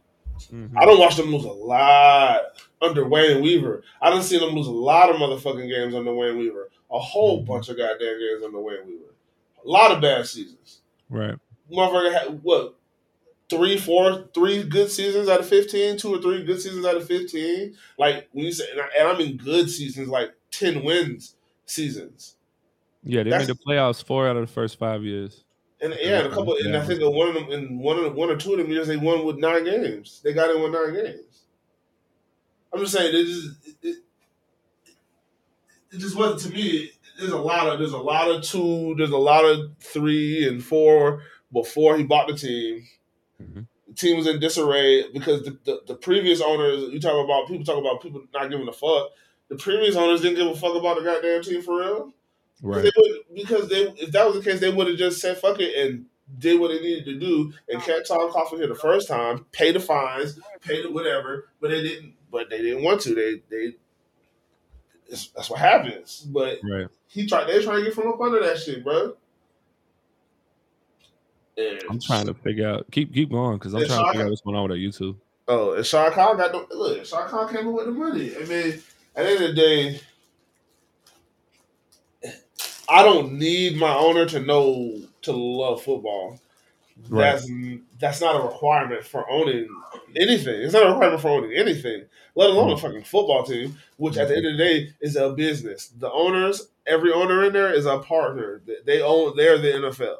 Mhm. 0.53 0.73
I 0.77 0.85
don't 0.85 0.99
watch 0.99 1.15
them 1.15 1.31
lose 1.33 1.45
a 1.45 1.49
lot 1.49 2.41
under 2.83 3.07
Wayne 3.09 3.41
Weaver. 3.41 3.85
I 4.03 4.11
don't 4.11 4.25
see 4.25 4.39
them 4.39 4.51
lose 4.51 4.67
a 4.67 4.73
lot 4.73 5.09
of 5.11 5.17
motherfucking 5.17 5.69
games 5.69 5.95
under 5.95 6.13
Wayne 6.13 6.37
Weaver. 6.37 6.71
A 6.91 6.99
whole 6.99 7.43
Mhm. 7.43 7.47
bunch 7.47 7.69
of 7.69 7.77
goddamn 7.77 8.19
games 8.19 8.43
under 8.45 8.61
Wayne 8.61 8.87
were 8.87 9.13
A 9.65 9.69
lot 9.69 9.91
of 9.93 10.01
bad 10.03 10.27
seasons. 10.27 10.83
Right. 11.09 11.37
Motherfucker 11.73 12.13
had 12.13 12.43
what? 12.43 12.75
Three, 13.49 13.79
four, 13.79 14.29
three 14.35 14.63
good 14.63 14.91
seasons 14.91 15.29
out 15.29 15.41
of 15.41 15.47
15, 15.47 15.97
two 15.97 16.15
or 16.15 16.21
three 16.21 16.45
good 16.45 16.61
seasons 16.61 16.85
out 16.85 16.97
of 16.97 17.07
15. 17.07 17.75
Like, 17.99 18.29
when 18.33 18.45
you 18.47 18.53
say, 18.53 18.71
and, 18.71 18.81
I, 18.81 18.89
and 18.99 19.09
I 19.09 19.17
mean 19.19 19.37
good 19.39 19.71
seasons, 19.71 20.09
like 20.09 20.35
10 20.51 20.83
wins 20.85 21.37
seasons. 21.67 22.37
Yeah, 23.03 23.23
they 23.23 23.31
That's- 23.31 23.49
made 23.49 23.57
the 23.57 23.61
playoffs 23.65 24.05
four 24.05 24.29
out 24.29 24.37
of 24.37 24.47
the 24.47 24.53
first 24.53 24.79
five 24.79 25.03
years. 25.03 25.45
And 25.81 25.95
yeah, 26.01 26.21
and 26.21 26.27
a 26.29 26.31
couple, 26.31 26.57
and 26.57 26.77
I 26.77 26.85
think 26.85 27.01
one 27.03 27.29
of 27.29 27.35
them, 27.35 27.51
in 27.51 27.79
one 27.79 27.99
of 27.99 28.05
the, 28.05 28.11
one 28.11 28.31
or 28.31 28.37
two 28.37 28.53
of 28.53 28.59
them 28.59 28.71
years, 28.71 28.87
they 28.89 28.97
won 28.97 29.25
with 29.27 29.37
nine 29.37 29.65
games. 29.65 30.21
They 30.25 30.33
got 30.33 30.55
in 30.55 30.63
with 30.63 30.73
nine 30.73 30.95
games. 30.95 31.45
I'm 32.73 32.81
just 32.81 32.93
saying, 32.95 33.13
this 33.13 33.29
is, 33.29 33.57
it, 33.83 33.97
it, 35.95 35.99
just 35.99 36.17
wasn't 36.17 36.41
to 36.53 36.59
me. 36.59 36.91
There's 37.19 37.31
a 37.31 37.39
lot 37.39 37.69
of 37.69 37.79
there's 37.79 37.93
a 37.93 37.99
lot 37.99 38.31
of 38.31 38.43
two, 38.43 38.95
there's 38.97 39.11
a 39.11 39.17
lot 39.17 39.45
of 39.45 39.77
three 39.79 40.47
and 40.49 40.63
four 40.63 41.23
before 41.53 41.97
he 41.97 42.05
bought 42.05 42.29
the 42.29 42.35
team. 42.35 42.87
Mhm. 43.43 43.67
The 43.89 43.95
team 43.95 44.17
was 44.17 44.27
in 44.27 44.41
disarray 44.41 45.09
because 45.13 45.43
the, 45.45 45.59
the, 45.65 45.81
the 45.87 45.95
previous 45.95 46.41
owners, 46.41 46.93
you 46.93 47.01
talk 47.01 47.25
about 47.25 47.47
people 47.47 47.65
talk 47.65 47.79
about 47.79 48.03
people 48.03 48.25
not 48.33 48.51
giving 48.51 48.69
a 48.69 48.73
fuck. 48.73 49.11
The 49.49 49.57
previous 49.57 49.95
owners 49.95 50.23
didn't 50.23 50.37
give 50.37 50.47
a 50.49 50.57
fuck 50.57 50.75
about 50.75 50.97
the 50.97 51.05
goddamn 51.05 51.43
team 51.43 51.63
for 51.63 51.79
real. 51.81 52.13
Right. 52.63 52.83
They 52.83 52.91
would, 52.97 53.21
because 53.35 53.69
they, 53.69 53.83
if 53.97 54.13
that 54.13 54.27
was 54.27 54.37
the 54.37 54.51
case, 54.51 54.61
they 54.61 54.73
would 54.73 54.89
have 54.89 54.97
just 54.97 55.21
said 55.21 55.37
fuck 55.39 55.61
it 55.61 55.77
and 55.77 56.07
did 56.39 56.59
what 56.59 56.69
they 56.69 56.81
needed 56.81 57.05
to 57.05 57.19
do 57.19 57.53
and 57.69 57.83
kept 57.83 58.09
Tom 58.09 58.33
Coughlin 58.33 58.59
here 58.59 58.67
the 58.67 58.75
first 58.75 59.07
time, 59.07 59.45
pay 59.53 59.73
the 59.73 59.81
fines, 59.81 60.41
pay 60.61 60.83
the 60.83 60.91
whatever, 60.91 61.49
but 61.61 61.71
they 61.71 61.83
didn't. 61.83 62.15
But 62.31 62.51
they 62.51 62.63
didn't 62.63 62.83
want 62.83 63.01
to. 63.03 63.15
They 63.15 63.43
they. 63.49 63.75
It's, 65.15 65.29
that's 65.29 65.49
what 65.49 65.61
happens. 65.61 66.27
But 66.29 66.59
Right. 66.65 66.89
he 67.07 67.27
tried. 67.27 67.47
They 67.47 67.63
trying 67.63 67.79
to 67.79 67.85
get 67.85 67.95
from 67.95 68.09
up 68.09 68.21
under 68.21 68.41
that 68.41 68.59
shit, 68.59 68.83
bro. 68.83 69.15
And 71.57 71.79
I'm 71.89 72.01
trying 72.01 72.27
to 72.27 72.35
figure 72.35 72.69
out. 72.69 72.91
Keep 72.91 73.15
keep 73.15 73.31
going 73.31 73.59
because 73.59 73.75
I'm 73.75 73.81
trying 73.81 73.89
to 73.91 73.95
shocking. 73.95 74.13
figure 74.13 74.27
out 74.27 74.31
what's 74.31 74.43
going 74.43 74.57
on 74.57 74.69
with 74.69 74.77
that 74.77 74.85
YouTube. 74.85 75.17
Oh, 75.47 75.75
and 75.75 75.87
Shad 75.87 76.13
Khan 76.13 76.37
got 76.37 76.51
the 76.51 76.67
look. 76.77 77.07
Shad 77.07 77.29
Khan 77.29 77.49
came 77.49 77.69
in 77.69 77.73
with 77.73 77.87
the 77.87 77.93
money. 77.93 78.35
I 78.37 78.41
mean, 78.41 78.83
at 79.15 79.23
the 79.25 79.31
end 79.31 79.45
of 79.45 79.49
the 79.51 79.55
day, 79.55 80.01
I 82.89 83.03
don't 83.05 83.35
need 83.35 83.77
my 83.77 83.95
owner 83.95 84.27
to 84.27 84.41
know 84.41 84.99
to 85.23 85.33
love 85.33 85.83
football. 85.83 86.41
Right. 87.09 87.33
That's 87.33 87.51
that's 87.99 88.21
not 88.21 88.41
a 88.41 88.45
requirement 88.45 89.05
for 89.05 89.29
owning 89.29 89.69
anything. 90.17 90.63
It's 90.63 90.73
not 90.73 90.87
a 90.87 90.91
requirement 90.91 91.21
for 91.21 91.29
owning 91.29 91.53
anything, 91.53 92.05
let 92.35 92.51
alone 92.51 92.71
a 92.71 92.77
fucking 92.77 93.03
football 93.05 93.43
team. 93.45 93.77
Which 93.97 94.17
at 94.17 94.29
the 94.29 94.37
end 94.37 94.47
of 94.47 94.53
the 94.57 94.59
day 94.59 94.91
is 95.01 95.17
a 95.17 95.31
business. 95.31 95.89
The 95.89 96.11
owners, 96.11 96.69
every 96.87 97.13
owner 97.13 97.45
in 97.45 97.53
there 97.53 97.73
is 97.73 97.87
a 97.87 97.99
partner. 97.99 98.63
They- 98.67 98.77
They 98.87 99.03
own. 99.03 99.37
They're 99.37 99.59
the 99.59 99.73
NFL. 99.73 100.17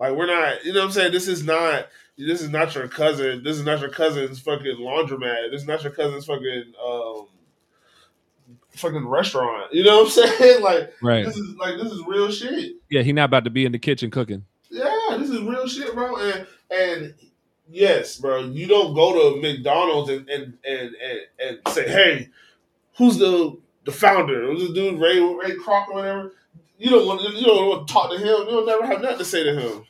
Like 0.00 0.14
we're 0.14 0.26
not. 0.26 0.64
You 0.64 0.72
know 0.72 0.80
what 0.80 0.86
I'm 0.86 0.92
saying? 0.92 1.12
This 1.12 1.28
is 1.28 1.44
not. 1.44 1.86
This 2.18 2.42
is 2.42 2.50
not 2.50 2.74
your 2.74 2.88
cousin. 2.88 3.44
This 3.44 3.56
is 3.56 3.64
not 3.64 3.80
your 3.80 3.90
cousin's 3.90 4.40
fucking 4.40 4.76
laundromat. 4.78 5.52
This 5.52 5.62
is 5.62 5.68
not 5.68 5.84
your 5.84 5.92
cousin's 5.92 6.26
fucking 6.26 6.72
um, 6.84 7.28
fucking 8.72 9.06
restaurant. 9.06 9.72
You 9.72 9.84
know 9.84 10.02
what 10.02 10.18
I'm 10.18 10.28
saying? 10.38 10.62
Like 10.62 10.92
Right. 11.02 11.24
this 11.24 11.36
is 11.36 11.54
like 11.56 11.76
this 11.76 11.92
is 11.92 12.02
real 12.06 12.30
shit. 12.30 12.72
Yeah, 12.90 13.02
he 13.02 13.12
not 13.12 13.26
about 13.26 13.44
to 13.44 13.50
be 13.50 13.64
in 13.64 13.72
the 13.72 13.78
kitchen 13.78 14.10
cooking. 14.10 14.44
This 15.28 15.40
is 15.40 15.46
real 15.46 15.68
shit, 15.68 15.94
bro. 15.94 16.16
And 16.16 16.46
and 16.70 17.14
yes, 17.68 18.18
bro, 18.18 18.40
you 18.40 18.66
don't 18.66 18.94
go 18.94 19.34
to 19.34 19.40
McDonald's 19.40 20.10
and 20.10 20.28
and 20.28 20.54
and 20.66 20.94
and, 20.94 21.20
and 21.38 21.58
say, 21.68 21.88
hey, 21.88 22.28
who's 22.96 23.18
the 23.18 23.58
the 23.84 23.92
founder? 23.92 24.46
Who's 24.46 24.60
this 24.60 24.72
dude 24.72 25.00
Ray 25.00 25.20
Ray 25.20 25.56
Kroc 25.56 25.88
or 25.88 25.94
whatever? 25.94 26.32
You 26.78 26.90
don't 26.90 27.06
want 27.06 27.22
you 27.34 27.44
don't 27.44 27.68
want 27.68 27.86
to 27.86 27.92
talk 27.92 28.10
to 28.10 28.18
him. 28.18 28.48
You'll 28.48 28.64
never 28.64 28.86
have 28.86 29.02
nothing 29.02 29.18
to 29.18 29.24
say 29.24 29.44
to 29.44 29.54
him. 29.54 29.84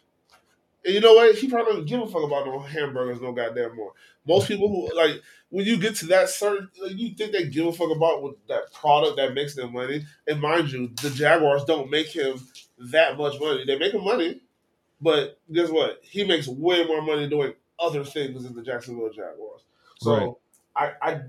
And 0.85 0.95
you 0.95 1.01
know 1.01 1.15
what? 1.15 1.35
He 1.37 1.49
probably 1.49 1.73
doesn't 1.73 1.89
give 1.89 2.01
a 2.01 2.07
fuck 2.07 2.25
about 2.25 2.47
no 2.47 2.59
hamburgers, 2.61 3.21
no 3.21 3.33
goddamn 3.33 3.77
more. 3.77 3.93
Most 4.27 4.49
people 4.49 4.69
who 4.69 4.97
like 4.97 5.21
when 5.51 5.65
you 5.65 5.79
get 5.79 5.95
to 5.97 6.07
that 6.07 6.29
certain, 6.29 6.69
like, 6.83 6.97
you 6.97 7.15
think 7.15 7.33
they 7.33 7.47
give 7.47 7.67
a 7.67 7.73
fuck 7.73 7.95
about 7.95 8.23
what, 8.23 8.35
that 8.49 8.73
product 8.73 9.17
that 9.17 9.35
makes 9.35 9.55
them 9.55 9.73
money. 9.73 10.05
And 10.27 10.41
mind 10.41 10.71
you, 10.73 10.91
the 11.03 11.11
Jaguars 11.11 11.65
don't 11.65 11.91
make 11.91 12.09
him 12.09 12.39
that 12.79 13.17
much 13.17 13.41
money. 13.41 13.65
They 13.65 13.79
make 13.79 13.95
him 13.95 14.05
money, 14.05 14.41
but 15.01 15.39
guess 15.53 15.71
what? 15.71 16.01
He 16.03 16.25
makes 16.25 16.49
way 16.49 16.85
more 16.85 17.03
money 17.03 17.29
doing 17.29 17.55
other 17.79 18.05
things 18.05 18.45
in 18.45 18.55
the 18.55 18.63
Jacksonville 18.63 19.11
Jaguars. 19.11 19.63
So 20.01 20.39
I, 20.75 20.93
I 21.01 21.21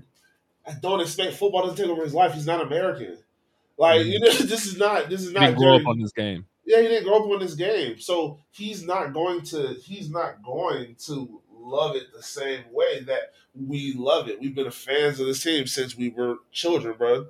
I 0.66 0.74
don't 0.80 1.00
expect 1.00 1.34
football 1.34 1.68
to 1.68 1.76
take 1.76 1.90
over 1.90 2.02
his 2.02 2.14
life. 2.14 2.34
He's 2.34 2.46
not 2.46 2.62
American. 2.64 3.18
Like 3.78 4.02
mm. 4.02 4.12
you 4.12 4.20
know, 4.20 4.26
this 4.32 4.66
is 4.66 4.76
not 4.76 5.08
this 5.08 5.22
is 5.22 5.28
He 5.28 5.34
not 5.34 5.40
didn't 5.40 5.58
grow 5.58 5.72
Jerry- 5.72 5.84
up 5.84 5.88
on 5.88 6.00
this 6.00 6.12
game. 6.12 6.46
yeah, 6.64 6.80
he 6.80 6.88
didn't 6.88 7.04
grow 7.04 7.24
up 7.24 7.30
on 7.30 7.40
this 7.40 7.54
game, 7.54 7.98
so 7.98 8.38
he's 8.50 8.84
not 8.84 9.12
going 9.12 9.42
to 9.42 9.74
he's 9.82 10.10
not 10.10 10.42
going 10.44 10.96
to 11.06 11.40
love 11.52 11.96
it 11.96 12.12
the 12.14 12.22
same 12.22 12.62
way 12.72 13.00
that 13.02 13.32
we 13.54 13.94
love 13.94 14.28
it. 14.28 14.40
We've 14.40 14.54
been 14.54 14.70
fans 14.70 15.20
of 15.20 15.26
this 15.26 15.42
team 15.42 15.66
since 15.66 15.96
we 15.96 16.10
were 16.10 16.36
children, 16.52 16.96
bro. 16.96 17.26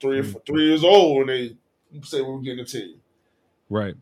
Three 0.00 0.18
or 0.18 0.24
four, 0.24 0.42
three 0.44 0.66
years 0.66 0.82
old 0.82 1.18
when 1.18 1.26
they 1.28 1.56
say 2.02 2.20
we 2.20 2.32
were 2.32 2.40
getting 2.40 2.60
a 2.60 2.64
team. 2.64 2.94
Right. 3.70 3.94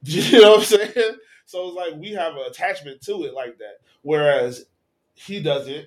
You 0.04 0.40
know 0.40 0.52
what 0.52 0.60
I'm 0.60 0.64
saying? 0.64 1.16
So 1.44 1.68
it's 1.68 1.76
like 1.76 1.94
we 2.00 2.12
have 2.12 2.34
an 2.34 2.44
attachment 2.48 3.02
to 3.02 3.24
it 3.24 3.34
like 3.34 3.58
that. 3.58 3.78
Whereas 4.02 4.66
he 5.14 5.42
doesn't. 5.42 5.86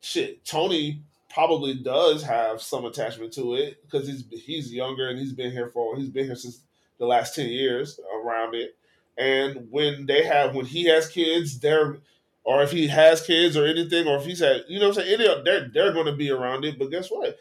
Shit, 0.00 0.44
Tony 0.44 1.02
probably 1.32 1.74
does 1.74 2.22
have 2.22 2.62
some 2.62 2.84
attachment 2.84 3.32
to 3.32 3.54
it 3.54 3.82
because 3.82 4.06
he's 4.06 4.24
he's 4.30 4.72
younger 4.72 5.08
and 5.08 5.18
he's 5.18 5.32
been 5.32 5.50
here 5.50 5.70
for 5.70 5.96
he's 5.96 6.08
been 6.08 6.26
here 6.26 6.36
since 6.36 6.60
the 6.98 7.06
last 7.06 7.34
ten 7.34 7.48
years 7.48 7.98
around 8.22 8.54
it. 8.54 8.76
And 9.16 9.66
when 9.70 10.06
they 10.06 10.24
have 10.24 10.54
when 10.54 10.66
he 10.66 10.84
has 10.84 11.08
kids, 11.08 11.58
they're 11.58 11.98
or 12.44 12.62
if 12.62 12.70
he 12.70 12.86
has 12.86 13.20
kids 13.20 13.56
or 13.56 13.66
anything, 13.66 14.06
or 14.06 14.18
if 14.18 14.24
he's 14.24 14.40
had 14.40 14.64
you 14.68 14.78
know 14.78 14.88
what 14.88 14.98
I'm 14.98 15.04
saying, 15.04 15.42
they're 15.44 15.68
they're 15.68 15.92
going 15.92 16.06
to 16.06 16.16
be 16.16 16.30
around 16.30 16.64
it. 16.64 16.78
But 16.78 16.90
guess 16.90 17.08
what? 17.10 17.38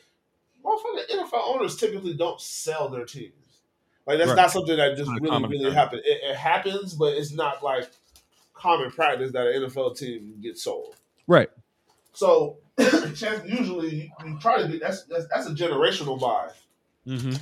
Motherfucking 0.65 1.15
NFL 1.15 1.55
owners 1.55 1.77
typically 1.77 2.15
don't 2.15 2.41
sell 2.41 2.89
their 2.89 3.05
teams. 3.05 3.33
Like 4.07 4.17
that's 4.19 4.29
Right. 4.29 4.35
not 4.37 4.51
something 4.51 4.77
that 4.77 4.95
just 4.97 5.11
really 5.11 5.29
really 5.43 5.57
occurrence. 5.57 5.75
happens. 5.75 6.01
It, 6.05 6.19
it 6.23 6.35
happens, 6.37 6.93
but 6.95 7.13
it's 7.13 7.33
not 7.33 7.61
like 7.63 7.89
common 8.53 8.89
practice 8.89 9.33
that 9.33 9.45
an 9.47 9.63
NFL 9.63 9.97
team 9.97 10.35
gets 10.41 10.63
sold. 10.63 10.95
Right. 11.27 11.49
So 12.13 12.57
usually 13.45 14.11
you, 14.25 14.39
try 14.39 14.61
to 14.61 14.67
get 14.67 14.79
that's, 14.81 15.03
that's 15.03 15.27
that's 15.27 15.47
a 15.47 15.51
generational 15.51 16.19
buy. 16.19 16.49
Mm-hmm. 17.05 17.33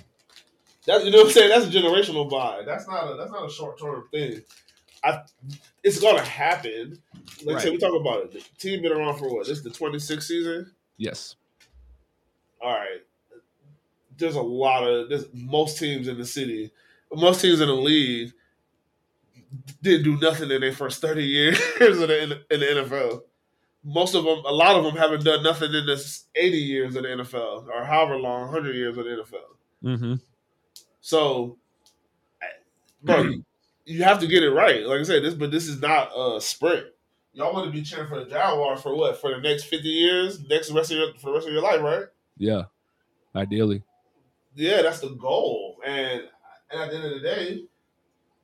That 0.88 1.06
you 1.06 1.12
know 1.12 1.20
what 1.20 1.28
I'm 1.28 1.32
saying? 1.34 1.50
That's 1.50 1.66
a 1.66 1.70
generational 1.70 2.30
buy. 2.30 2.64
That's 2.66 2.88
not 2.88 3.12
a 3.12 3.16
that's 3.16 3.32
not 3.32 3.46
a 3.50 3.52
short 3.54 3.80
term 3.80 4.06
thing. 4.12 4.42
I 5.04 5.22
it's 5.84 6.00
gonna 6.00 6.22
happen. 6.22 6.98
Like 7.44 7.58
Right. 7.58 7.72
we 7.72 7.78
talk 7.78 7.94
about 8.00 8.24
it. 8.24 8.32
The 8.34 8.40
team 8.58 8.82
been 8.82 8.92
around 8.92 9.18
for 9.20 9.32
what? 9.34 9.48
This 9.48 9.60
is 9.60 9.64
the 9.64 9.70
26th 9.70 10.24
season. 10.24 10.72
Yes. 10.98 11.36
All 12.62 12.72
right. 12.74 13.02
There's 14.18 14.36
a 14.36 14.42
lot 14.42 14.84
of 14.84 15.10
there's 15.10 15.26
most 15.34 15.78
teams 15.78 16.08
in 16.08 16.18
the 16.18 16.26
city, 16.26 16.72
most 17.14 17.42
teams 17.42 17.62
in 17.62 17.68
the 17.68 17.74
league 17.74 18.34
didn't 19.82 20.04
do 20.04 20.18
nothing 20.20 20.52
in 20.52 20.62
their 20.62 20.72
first 20.72 21.02
30 21.02 21.24
years 21.24 21.60
in 21.80 22.00
the, 22.00 22.42
in 22.50 22.60
the 22.60 22.66
NFL. 22.66 23.22
Most 23.84 24.16
of 24.16 24.24
them, 24.24 24.44
a 24.46 24.52
lot 24.52 24.76
of 24.76 24.84
them 24.84 24.96
haven't 24.96 25.24
done 25.24 25.44
nothing 25.44 25.74
in 25.74 25.86
this 25.86 26.26
80 26.36 26.58
years 26.58 26.96
of 26.96 27.04
the 27.04 27.10
NFL 27.10 27.68
or 27.68 27.86
however 27.86 28.18
long, 28.18 28.42
100 28.42 28.76
years 28.76 28.98
of 28.98 29.06
the 29.06 29.12
NFL. 29.12 29.84
Mm-hmm. 29.84 30.16
So, 31.02 31.58
bro, 33.04 33.34
you 33.86 34.04
have 34.04 34.20
to 34.20 34.28
get 34.28 34.44
it 34.44 34.50
right. 34.50 34.86
Like 34.86 35.00
I 35.00 35.04
said, 35.04 35.24
this, 35.24 35.36
but 35.36 35.52
this 35.52 35.68
is 35.68 35.80
not 35.80 36.10
a 36.18 36.42
sprint. 36.42 36.88
Y'all 37.34 37.54
want 37.54 37.66
to 37.66 37.72
be 37.72 37.84
cheering 37.84 38.08
for 38.08 38.24
the 38.24 38.30
Jaguars 38.30 38.82
for 38.82 38.96
what? 38.96 39.20
For 39.22 39.30
the 39.36 39.42
next 39.42 39.66
50 39.66 39.88
years, 39.88 40.40
next 40.50 40.72
rest 40.72 40.92
of 40.92 40.98
your 40.98 41.14
for 41.16 41.28
the 41.28 41.34
rest 41.34 41.48
of 41.48 41.54
your 41.54 41.62
life, 41.62 41.82
right? 41.82 42.06
Yeah. 42.38 42.64
Ideally. 43.36 43.84
Yeah, 44.56 44.82
that's 44.82 45.00
the 45.00 45.10
goal. 45.10 45.78
And, 45.86 46.24
and 46.72 46.82
at 46.82 46.90
the 46.90 46.96
end 46.96 47.06
of 47.06 47.12
the 47.12 47.20
day, 47.20 47.64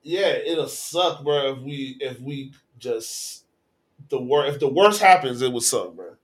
yeah, 0.03 0.34
it'll 0.46 0.68
suck, 0.68 1.24
bro, 1.24 1.53
if 1.53 1.60
we 1.60 1.98
if 2.00 2.20
we 2.20 2.53
just 2.80 3.46
the 4.10 4.20
worst 4.20 4.56
if 4.56 4.60
the 4.60 4.68
worst 4.68 5.01
happens, 5.01 5.41
it 5.41 5.51
would 5.51 5.63
suck, 5.63 5.96
bro. 5.96 6.15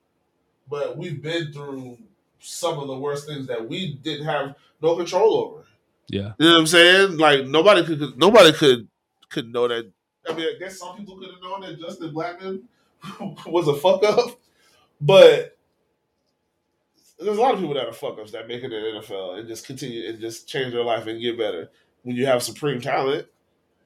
But 0.69 0.97
we've 0.97 1.21
been 1.21 1.53
through 1.53 1.97
some 2.39 2.79
of 2.79 2.87
the 2.87 2.97
worst 2.97 3.27
things 3.27 3.47
that 3.47 3.67
we 3.67 3.95
didn't 3.95 4.25
have 4.25 4.55
no 4.81 4.95
control 4.95 5.37
over. 5.37 5.63
Yeah. 6.07 6.33
You 6.37 6.47
know 6.47 6.53
what 6.53 6.59
I'm 6.59 6.67
saying? 6.67 7.17
Like 7.17 7.45
nobody 7.45 7.85
could 7.85 8.17
nobody 8.17 8.51
could 8.53 8.87
could 9.29 9.51
know 9.51 9.67
that. 9.67 9.91
I 10.27 10.33
mean, 10.33 10.47
I 10.55 10.59
guess 10.59 10.79
some 10.79 10.97
people 10.97 11.17
could 11.17 11.29
have 11.31 11.41
known 11.41 11.61
that 11.61 11.79
Justin 11.79 12.13
Blackmon 12.13 12.63
was 13.45 13.67
a 13.67 13.75
fuck 13.75 14.03
up, 14.03 14.39
but 14.99 15.56
there's 17.19 17.37
a 17.37 17.41
lot 17.41 17.53
of 17.53 17.59
people 17.59 17.73
that 17.75 17.87
are 17.87 17.93
fuck 17.93 18.19
ups 18.19 18.31
that 18.31 18.47
make 18.47 18.63
it 18.63 18.71
in 18.71 18.71
the 18.71 19.01
NFL 19.01 19.39
and 19.39 19.47
just 19.47 19.65
continue 19.65 20.07
and 20.07 20.19
just 20.19 20.47
change 20.47 20.73
their 20.73 20.83
life 20.83 21.07
and 21.07 21.21
get 21.21 21.37
better. 21.37 21.69
When 22.03 22.15
you 22.15 22.25
have 22.27 22.43
supreme 22.43 22.79
talent, 22.79 23.27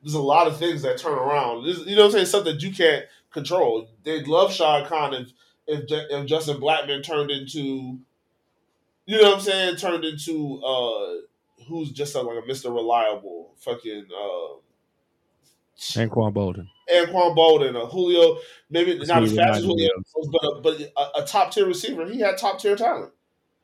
there's 0.03 0.13
a 0.15 0.21
lot 0.21 0.47
of 0.47 0.57
things 0.57 0.81
that 0.81 0.97
turn 0.97 1.17
around. 1.17 1.65
This, 1.65 1.79
you 1.85 1.95
know 1.95 2.03
what 2.03 2.07
I'm 2.07 2.11
saying? 2.11 2.25
Something 2.25 2.53
that 2.55 2.63
you 2.63 2.73
can't 2.73 3.05
control. 3.31 3.87
They'd 4.03 4.27
love 4.27 4.53
Shad 4.53 4.87
Khan 4.87 5.13
if 5.13 5.31
if, 5.67 5.85
if 5.89 6.25
Justin 6.25 6.57
Blackmon 6.57 7.03
turned 7.03 7.31
into, 7.31 7.99
you 9.05 9.21
know 9.21 9.29
what 9.29 9.35
I'm 9.35 9.41
saying? 9.41 9.75
Turned 9.77 10.03
into 10.03 10.61
uh 10.63 11.15
who's 11.67 11.91
just 11.91 12.15
a, 12.15 12.21
like 12.21 12.43
a 12.43 12.47
Mr. 12.47 12.73
Reliable 12.73 13.53
fucking 13.59 14.07
uh 14.11 14.55
Anquan 15.79 16.33
Boldin. 16.33 16.67
Anquan 16.93 17.35
Boldin 17.35 17.81
or 17.81 17.87
Julio, 17.87 18.37
maybe 18.69 18.97
not 19.05 19.23
as 19.23 19.35
fast 19.35 19.59
as 19.59 19.63
Julio, 19.63 19.89
but 20.31 20.61
but 20.61 20.81
a, 20.97 21.21
a 21.21 21.25
top 21.25 21.51
tier 21.51 21.65
receiver. 21.65 22.05
He 22.05 22.19
had 22.19 22.37
top 22.37 22.59
tier 22.59 22.75
talent. 22.75 23.13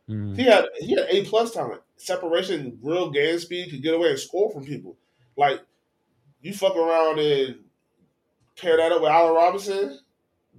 Mhm. 0.10 0.36
He 0.38 0.44
had 0.44 0.66
he 0.80 0.96
had 0.96 1.08
A 1.10 1.26
plus 1.26 1.52
talent, 1.54 1.82
separation, 1.98 2.80
real 2.82 3.10
game 3.12 3.40
speed, 3.40 3.70
could 3.72 3.82
get 3.84 3.94
away 3.96 4.12
and 4.12 4.20
score 4.20 4.50
from 4.52 4.66
people. 4.66 4.98
Like 5.36 5.62
you 6.42 6.54
fuck 6.54 6.76
around 6.76 7.20
and 7.20 7.58
pair 8.58 8.78
that 8.78 8.92
up 8.92 9.02
with 9.02 9.12
Allen 9.12 9.36
Robinson. 9.36 10.00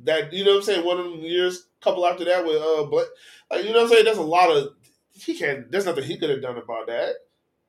That 0.05 0.33
you 0.33 0.45
know 0.45 0.53
what 0.53 0.57
I'm 0.59 0.63
saying. 0.65 0.85
One 0.87 0.99
of 0.99 1.05
them 1.07 1.21
years, 1.21 1.67
couple 1.81 2.07
after 2.07 2.25
that 2.25 2.45
with 2.45 2.57
uh, 2.63 2.85
but 2.87 3.09
like 3.51 3.65
you 3.65 3.73
know 3.73 3.79
what 3.83 3.85
I'm 3.85 3.89
saying. 3.91 4.05
There's 4.05 4.19
a 4.19 4.23
lot 4.23 4.51
of 4.51 4.75
he 5.13 5.37
can't. 5.39 5.71
There's 5.71 5.87
nothing 5.87 6.05
he 6.05 6.19
could 6.19 6.31
have 6.31 6.43
done 6.43 6.59
about 6.59 6.87
that. 6.89 7.17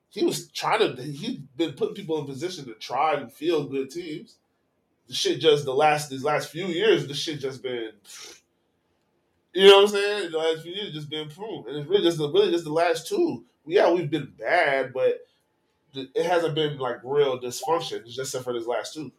He 0.10 0.26
was 0.26 0.50
trying 0.50 0.80
to. 0.96 1.02
He's 1.02 1.38
been 1.58 1.74
putting 1.74 1.96
people 1.96 2.20
in 2.20 2.26
position 2.26 2.66
to 2.66 2.74
try 2.76 3.16
and 3.16 3.32
field 3.32 3.72
good 3.72 3.90
teams. 3.92 4.38
the 5.08 5.14
shit 5.16 5.40
just 5.42 5.66
the 5.66 5.74
last 5.74 6.10
these 6.10 6.24
last 6.24 6.50
few 6.50 6.68
years, 6.68 7.08
the 7.08 7.14
shit 7.16 7.40
just 7.40 7.64
been. 7.64 7.92
You 9.54 9.68
know 9.68 9.78
what 9.78 9.84
I'm 9.84 9.88
saying? 9.90 10.32
The 10.32 10.38
last 10.38 10.62
few 10.62 10.74
years 10.74 10.94
just 10.94 11.10
been 11.10 11.30
boom, 11.30 11.66
and 11.68 11.78
it's 11.78 11.90
really 11.90 12.04
just 12.04 12.18
the, 12.18 12.30
really 12.30 12.52
just 12.52 12.66
the 12.66 12.74
last 12.74 13.08
two. 13.08 13.46
Yeah, 13.66 13.92
we've 13.92 14.10
been 14.10 14.32
bad, 14.38 14.94
but 14.94 15.20
it 15.94 16.26
hasn't 16.26 16.56
been 16.56 16.78
like 16.78 16.98
real 17.04 17.40
dysfunction. 17.40 18.02
It's 18.02 18.16
just 18.16 18.36
except 18.36 18.44
for 18.44 18.54
this 18.54 18.68
last 18.68 18.94
two. 18.94 19.12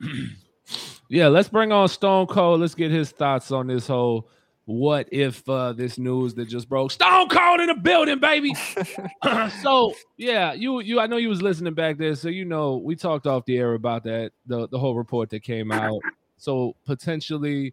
Yeah, 1.10 1.28
let's 1.28 1.48
bring 1.48 1.72
on 1.72 1.88
Stone 1.88 2.26
Cold. 2.26 2.60
Let's 2.60 2.74
get 2.74 2.90
his 2.90 3.10
thoughts 3.10 3.50
on 3.50 3.66
this 3.66 3.86
whole 3.86 4.28
what 4.66 5.08
if 5.10 5.48
uh 5.48 5.72
this 5.72 5.96
news 5.96 6.34
that 6.34 6.46
just 6.46 6.68
broke. 6.68 6.90
Stone 6.90 7.30
Cold 7.30 7.60
in 7.60 7.68
the 7.68 7.74
building, 7.74 8.20
baby. 8.20 8.54
so 9.62 9.94
yeah, 10.18 10.52
you 10.52 10.80
you 10.80 11.00
I 11.00 11.06
know 11.06 11.16
you 11.16 11.30
was 11.30 11.40
listening 11.40 11.72
back 11.72 11.96
there, 11.96 12.14
so 12.14 12.28
you 12.28 12.44
know 12.44 12.76
we 12.76 12.94
talked 12.94 13.26
off 13.26 13.46
the 13.46 13.56
air 13.56 13.72
about 13.72 14.04
that, 14.04 14.32
the 14.46 14.68
the 14.68 14.78
whole 14.78 14.94
report 14.94 15.30
that 15.30 15.42
came 15.42 15.72
out. 15.72 16.00
So 16.36 16.76
potentially 16.84 17.72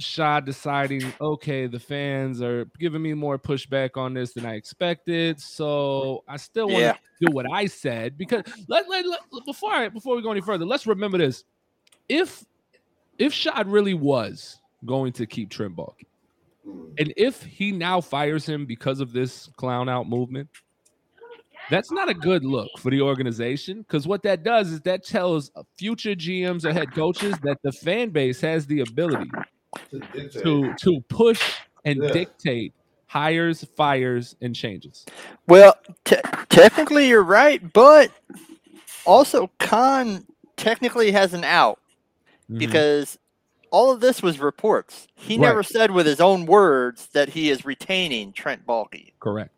Shad 0.00 0.44
deciding, 0.44 1.12
okay, 1.20 1.66
the 1.66 1.80
fans 1.80 2.40
are 2.40 2.66
giving 2.78 3.02
me 3.02 3.14
more 3.14 3.38
pushback 3.38 3.96
on 3.96 4.14
this 4.14 4.32
than 4.32 4.46
I 4.46 4.54
expected. 4.54 5.40
So 5.40 6.22
I 6.28 6.36
still 6.36 6.68
want 6.68 6.78
to 6.82 6.86
Yeah. 6.86 6.94
do 7.20 7.32
what 7.32 7.46
I 7.52 7.66
said 7.66 8.16
because 8.16 8.44
let, 8.68 8.88
let, 8.88 9.04
let 9.06 9.20
before 9.44 9.72
I, 9.72 9.88
before 9.88 10.14
we 10.14 10.22
go 10.22 10.30
any 10.30 10.40
further, 10.40 10.64
let's 10.64 10.86
remember 10.86 11.18
this. 11.18 11.44
If 12.08 12.44
if 13.18 13.32
Shad 13.32 13.66
really 13.66 13.94
was 13.94 14.60
going 14.84 15.12
to 15.14 15.26
keep 15.26 15.50
Mm. 15.50 16.94
and 16.98 17.14
if 17.16 17.42
he 17.42 17.72
now 17.72 18.00
fires 18.00 18.46
him 18.46 18.66
because 18.66 19.00
of 19.00 19.12
this 19.12 19.48
clown 19.56 19.88
out 19.88 20.08
movement, 20.08 20.48
that's 21.70 21.90
not 21.90 22.08
a 22.08 22.14
good 22.14 22.44
look 22.44 22.68
for 22.78 22.90
the 22.90 23.00
organization. 23.00 23.78
Because 23.78 24.06
what 24.06 24.22
that 24.22 24.42
does 24.42 24.70
is 24.70 24.80
that 24.82 25.04
tells 25.04 25.50
future 25.76 26.14
GMs 26.14 26.64
or 26.64 26.72
head 26.72 26.94
coaches 26.94 27.36
that 27.42 27.58
the 27.62 27.72
fan 27.72 28.10
base 28.10 28.40
has 28.40 28.66
the 28.66 28.80
ability 28.80 29.30
To 29.90 30.28
to 30.42 30.74
to 30.74 31.00
push 31.08 31.42
and 31.84 32.02
Yeah. 32.02 32.10
dictate 32.12 32.72
hires, 33.06 33.64
fires, 33.76 34.36
and 34.42 34.54
changes. 34.54 35.06
Well, 35.46 35.74
te- 36.04 36.16
technically 36.50 37.08
you're 37.08 37.22
right, 37.22 37.72
but 37.72 38.10
also 39.06 39.50
Khan 39.58 40.26
technically 40.56 41.12
has 41.12 41.32
an 41.34 41.44
out 41.44 41.80
Mhm. 42.50 42.58
because 42.58 43.18
all 43.70 43.90
of 43.92 44.00
this 44.00 44.22
was 44.22 44.38
reports. 44.38 45.06
He 45.14 45.34
Right. 45.34 45.42
never 45.48 45.62
said 45.62 45.90
with 45.90 46.06
his 46.06 46.20
own 46.20 46.46
words 46.46 47.06
that 47.12 47.30
he 47.30 47.50
is 47.50 47.64
retaining 47.64 48.32
Trent 48.32 48.66
Baalke. 48.66 49.12
correct. 49.20 49.54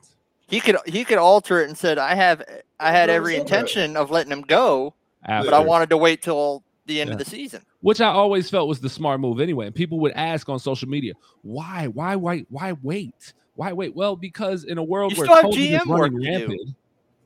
He 0.48 0.58
could 0.60 0.76
he 0.86 1.04
could 1.04 1.18
alter 1.18 1.60
it 1.62 1.68
and 1.68 1.78
said 1.78 1.96
I 1.98 2.14
have 2.16 2.42
I 2.80 2.90
had 2.90 3.08
every 3.08 3.34
said 3.34 3.46
that. 3.46 3.52
intention 3.52 3.96
of 3.96 4.10
letting 4.10 4.32
him 4.32 4.42
go, 4.42 4.94
After. 5.24 5.50
but 5.50 5.56
I 5.56 5.60
wanted 5.60 5.90
to 5.90 5.96
wait 5.96 6.22
till 6.22 6.64
the 6.90 7.00
end 7.00 7.10
of 7.10 7.18
the 7.18 7.24
season. 7.24 7.62
which 7.80 8.00
I 8.00 8.08
always 8.08 8.50
felt 8.50 8.68
was 8.68 8.80
the 8.80 8.90
smart 8.90 9.20
move 9.20 9.40
anyway. 9.40 9.66
And 9.66 9.74
people 9.74 9.98
would 10.00 10.12
ask 10.12 10.48
on 10.48 10.58
social 10.58 10.88
media, 10.88 11.14
why, 11.42 11.86
why, 11.86 12.16
why, 12.16 12.44
why 12.50 12.72
wait? 12.82 13.32
Why 13.54 13.72
wait? 13.72 13.94
Well, 13.94 14.16
because 14.16 14.64
in 14.64 14.78
a 14.78 14.82
world 14.82 15.12
You 15.12 15.18
where 15.18 15.26
still 15.26 15.36
have 15.36 15.44
COVID 15.46 15.58
is 15.58 15.80
GM 15.82 15.86
work 15.86 16.00
running 16.12 16.22
rampant, 16.22 16.60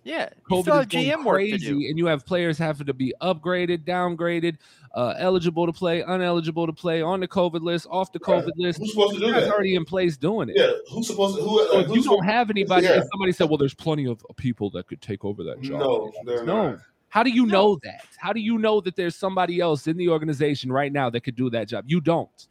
Yeah, 0.05 0.29
you 0.35 0.43
COVID 0.57 0.63
still 0.63 0.75
have 0.75 0.83
is 0.87 0.93
going 0.93 1.05
GM 1.07 1.25
work 1.25 1.37
crazy, 1.37 1.89
and 1.89 1.99
you 1.99 2.07
have 2.07 2.25
players 2.27 2.59
having 2.59 2.87
to 2.87 2.95
be 2.95 3.15
upgraded, 3.23 3.85
downgraded, 3.85 4.57
uh, 4.95 5.15
eligible 5.19 5.67
to 5.67 5.73
play, 5.73 6.03
uneligible 6.03 6.67
to 6.67 6.73
play, 6.73 7.03
on 7.03 7.21
the 7.21 7.27
COVID 7.29 7.63
list, 7.63 7.87
off 7.91 8.13
the 8.13 8.21
Right. 8.27 8.45
COVID 8.45 8.51
list. 8.57 8.79
Who's 8.81 8.91
supposed 8.93 9.15
to 9.15 9.21
do 9.21 9.33
that? 9.33 9.51
already 9.51 9.75
in 9.77 9.85
place 9.85 10.17
doing 10.17 10.49
it. 10.51 10.57
Yeah, 10.59 10.71
who's 10.93 11.07
supposed 11.07 11.37
to? 11.37 11.43
Who? 11.43 11.59
So 11.67 11.77
Like, 11.79 11.87
if 11.89 11.95
you 11.97 12.03
don't 12.03 12.25
have 12.25 12.51
anybody, 12.51 12.87
Yeah. 12.87 12.99
if 12.99 13.05
somebody 13.13 13.33
said, 13.33 13.49
"Well, 13.49 13.59
there's 13.59 13.75
plenty 13.75 14.07
of 14.07 14.25
people 14.37 14.71
that 14.71 14.87
could 14.89 15.01
take 15.01 15.25
over 15.25 15.43
that 15.45 15.61
job," 15.63 15.81
No, 15.81 16.13
they're 16.27 16.45
no. 16.45 16.79
How 17.15 17.23
do 17.23 17.31
you 17.31 17.47
No. 17.47 17.53
know 17.53 17.79
that? 17.85 18.07
How 18.19 18.33
do 18.33 18.41
you 18.41 18.59
know 18.59 18.81
that 18.81 18.97
there's 18.97 19.15
somebody 19.15 19.61
else 19.61 19.87
in 19.87 19.97
the 19.97 20.09
organization 20.09 20.73
right 20.73 20.93
now 20.93 21.09
that 21.11 21.21
could 21.21 21.37
do 21.37 21.49
that 21.51 21.69
job? 21.69 21.85
You 21.87 22.01
don't. 22.01 22.49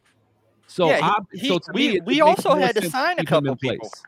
So, 0.66 0.88
Yeah, 0.88 1.16
he- 1.34 1.48
so 1.48 1.58
to 1.58 1.70
we- 1.74 1.92
me, 1.96 2.00
we 2.00 2.20
also 2.22 2.54
had 2.54 2.74
to 2.76 2.88
sign 2.88 3.08
a 3.08 3.12
him 3.12 3.18
in 3.18 3.26
couple 3.26 3.56
people. 3.56 3.76
place. 3.90 4.02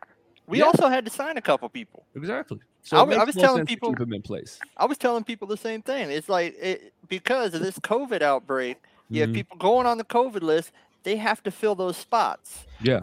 We 0.47 0.61
Yeah. 0.61 0.65
also 0.65 0.89
had 0.89 1.05
to 1.05 1.11
sign 1.11 1.37
a 1.37 1.43
couple 1.43 1.69
people. 1.69 2.07
Exactly. 2.15 2.61
So 2.81 2.97
I 2.97 3.01
I 3.01 3.25
was 3.25 3.35
telling 3.35 3.67
people- 3.67 3.91
keep 3.91 4.01
him 4.01 4.15
in 4.15 4.23
place. 4.23 4.59
I 4.79 4.87
was 4.87 4.97
telling 4.97 5.25
people 5.25 5.47
the 5.47 5.59
same 5.59 5.83
thing. 5.83 6.11
It's 6.11 6.31
like 6.31 6.57
it, 6.59 6.95
because 7.07 7.53
of 7.53 7.61
this 7.61 7.79
COVID 7.81 8.23
outbreak, 8.23 8.79
you 9.11 9.21
have 9.21 9.29
Mhm. 9.31 9.35
people 9.35 9.59
going 9.59 9.87
on 9.87 9.99
the 9.99 10.05
COVID 10.05 10.41
list. 10.43 10.73
They 11.03 11.17
have 11.17 11.43
to 11.43 11.51
fill 11.51 11.75
those 11.75 11.99
spots. 11.99 12.65
Yeah. 12.81 13.01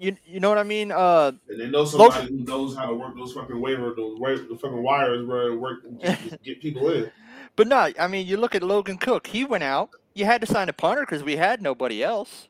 You 0.00 0.16
you 0.24 0.40
know 0.40 0.48
what 0.48 0.56
I 0.56 0.62
mean? 0.62 0.90
Uh, 0.90 1.32
And 1.50 1.60
they 1.60 1.68
know 1.68 1.84
somebody 1.84 2.28
who 2.30 2.38
knows 2.44 2.74
how 2.74 2.86
to 2.86 2.94
work 2.94 3.14
those 3.16 3.34
fucking 3.34 3.60
waiver, 3.60 3.92
those 3.94 4.18
the 4.18 4.56
fucking 4.60 4.82
wires, 4.82 5.26
bro, 5.26 5.52
and 5.52 5.60
work 5.60 5.80
get, 6.00 6.42
get 6.42 6.62
people 6.62 6.88
in. 6.88 7.10
but 7.56 7.68
no, 7.68 7.90
I 7.98 8.06
mean 8.08 8.26
you 8.26 8.38
look 8.38 8.54
at 8.54 8.62
Logan 8.62 8.96
Cooke. 8.96 9.26
He 9.26 9.44
went 9.44 9.62
out. 9.62 9.90
You 10.14 10.24
had 10.24 10.40
to 10.40 10.46
sign 10.46 10.70
a 10.70 10.72
punter 10.72 11.02
because 11.02 11.22
we 11.22 11.36
had 11.36 11.60
nobody 11.60 12.02
else. 12.02 12.48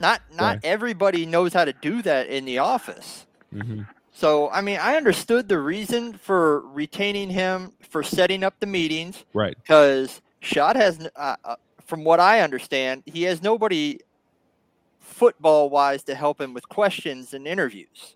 Not 0.00 0.20
not 0.30 0.56
Right. 0.56 0.60
everybody 0.64 1.24
knows 1.24 1.54
how 1.54 1.64
to 1.64 1.72
do 1.72 2.02
that 2.02 2.28
in 2.28 2.44
the 2.44 2.58
office. 2.58 3.26
hmm 3.50 3.82
So 4.12 4.50
I 4.50 4.60
mean, 4.60 4.78
I 4.80 4.96
understood 4.96 5.48
the 5.48 5.58
reason 5.58 6.12
for 6.12 6.60
retaining 6.68 7.30
him 7.30 7.72
for 7.88 8.02
setting 8.02 8.44
up 8.44 8.60
the 8.60 8.66
meetings 8.66 9.24
Right. 9.32 9.56
because 9.62 10.20
Shad 10.40 10.76
has, 10.76 11.00
n- 11.00 11.10
uh, 11.16 11.36
uh, 11.44 11.56
from 11.86 12.04
what 12.04 12.20
I 12.20 12.40
understand, 12.42 13.02
he 13.06 13.22
has 13.24 13.42
nobody 13.42 13.98
football 15.18 15.68
wise 15.70 16.02
to 16.04 16.14
help 16.14 16.40
him 16.40 16.54
with 16.54 16.68
questions 16.68 17.34
and 17.34 17.46
interviews. 17.46 18.14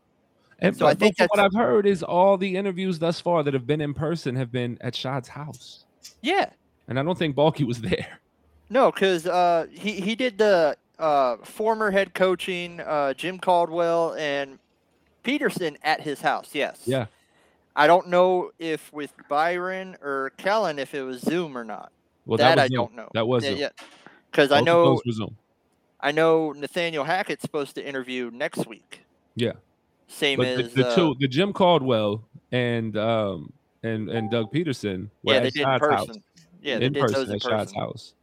And 0.60 0.76
So 0.76 0.86
I 0.86 0.94
think 0.94 1.16
from 1.16 1.26
what 1.30 1.40
I've 1.40 1.54
heard 1.54 1.86
is 1.86 2.02
all 2.02 2.38
the 2.38 2.56
interviews 2.56 2.98
thus 3.00 3.20
far 3.20 3.42
that 3.42 3.52
have 3.54 3.66
been 3.66 3.80
in 3.80 3.92
person 3.94 4.36
have 4.36 4.52
been 4.52 4.78
at 4.80 4.94
Shad's 4.94 5.28
house, 5.28 5.84
Yeah, 6.22 6.50
and 6.88 6.98
I 6.98 7.02
don't 7.02 7.18
think 7.18 7.34
Baalke 7.34 7.66
was 7.66 7.80
there. 7.90 8.20
no, 8.70 8.92
because 8.92 9.26
uh, 9.26 9.66
he 9.70 10.00
he 10.00 10.14
did 10.14 10.38
the 10.38 10.76
uh, 11.00 11.36
former 11.42 11.90
head 11.90 12.14
coaching 12.14 12.78
uh, 12.80 13.12
Jim 13.14 13.38
Caldwell 13.40 14.14
and 14.14 14.58
Pederson 15.24 15.76
at 15.82 16.00
his 16.00 16.20
house. 16.20 16.50
Yes. 16.52 16.82
Yeah. 16.84 17.06
I 17.74 17.86
don't 17.86 18.08
know 18.08 18.50
if 18.58 18.92
with 18.92 19.12
Byron 19.28 19.96
or 20.02 20.30
Kellen 20.36 20.78
if 20.78 20.94
it 20.94 21.02
was 21.02 21.20
Zoom 21.22 21.56
or 21.58 21.64
not. 21.64 21.90
Well, 22.26 22.36
that 22.38 22.56
was 22.56 22.64
I 22.64 22.68
Zoom. 22.68 22.76
don't 22.76 22.94
know. 22.94 23.08
That 23.14 23.26
was 23.26 23.42
Yeah, 23.42 23.50
Zoom. 23.50 23.58
yeah. 23.60 23.68
Because 24.30 24.52
I 24.52 24.60
know 24.60 25.00
were 25.04 25.12
Zoom. 25.12 25.36
I 26.02 26.12
know 26.12 26.52
Nathaniel 26.52 27.04
Hackett's 27.04 27.42
supposed 27.42 27.74
to 27.76 27.86
interview 27.86 28.30
next 28.32 28.66
week. 28.66 29.00
Yeah. 29.36 29.52
Same 30.08 30.38
But 30.38 30.56
the, 30.56 30.64
as 30.64 30.74
the 30.74 30.88
uh, 30.88 30.94
two, 30.94 31.16
the 31.20 31.28
Jim 31.28 31.52
Caldwell 31.52 32.24
and 32.50 32.96
um 32.96 33.52
and 33.82 34.10
and 34.10 34.30
Doug 34.30 34.52
Pederson 34.52 35.08
were 35.22 35.34
yeah, 35.34 35.40
they 35.40 35.46
at 35.46 35.54
did 35.54 35.60
in 35.60 35.66
Shad's 35.66 35.84
house. 35.84 36.06
person. 36.06 36.22
Yeah, 36.60 36.78
they 36.78 36.86
in 36.86 36.92
did 36.92 37.00
person 37.00 37.14
those 37.14 37.28
in 37.28 37.34
at 37.36 37.42
Shad's 37.42 37.74
house. 37.74 38.14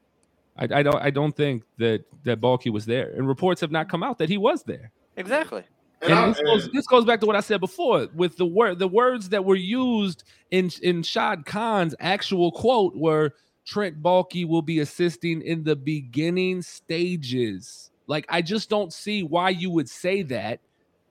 I, 0.58 0.68
I 0.72 0.84
don't 0.84 1.02
I 1.02 1.10
don't 1.10 1.36
think 1.36 1.64
that 1.78 2.04
that 2.26 2.42
Baalke 2.42 2.72
was 2.72 2.86
there, 2.86 3.12
and 3.16 3.28
reports 3.28 3.62
have 3.62 3.72
not 3.72 3.90
come 3.90 4.04
out 4.04 4.20
that 4.20 4.30
he 4.30 4.38
was 4.38 4.64
there. 4.64 4.92
Exactly. 5.16 5.64
And, 6.02 6.14
And, 6.14 6.34
this, 6.34 6.42
goes, 6.42 6.66
and 6.66 6.74
this 6.74 6.88
goes 6.88 7.04
back 7.04 7.20
to 7.20 7.26
what 7.26 7.36
I 7.36 7.42
said 7.42 7.60
before 7.60 8.08
with 8.14 8.38
the 8.38 8.46
word 8.46 8.80
the 8.80 8.88
words 8.88 9.30
that 9.30 9.44
were 9.44 9.56
used 9.56 10.24
in 10.52 10.70
in 10.82 11.04
Shad 11.04 11.46
Khan's 11.46 11.96
actual 12.00 12.52
quote 12.52 12.96
were 12.96 13.34
Trent 13.66 14.02
Baalke 14.02 14.48
will 14.48 14.62
be 14.62 14.80
assisting 14.80 15.42
in 15.42 15.64
the 15.64 15.76
beginning 15.76 16.62
stages. 16.62 17.92
Like 18.08 18.26
I 18.30 18.42
just 18.42 18.70
don't 18.70 18.92
see 18.92 19.24
why 19.24 19.50
you 19.50 19.70
would 19.72 19.90
say 19.90 20.24
that 20.24 20.60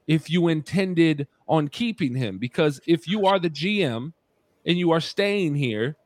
if 0.07 0.29
you 0.31 0.49
intended 0.49 1.29
on 1.47 1.69
keeping 1.69 2.15
him 2.15 2.39
because 2.39 2.81
if 2.87 3.07
you 3.07 3.27
are 3.27 3.39
the 3.39 3.51
GM 3.51 4.13
and 4.67 4.79
you 4.79 4.91
are 4.91 5.01
staying 5.01 5.55
here 5.55 5.97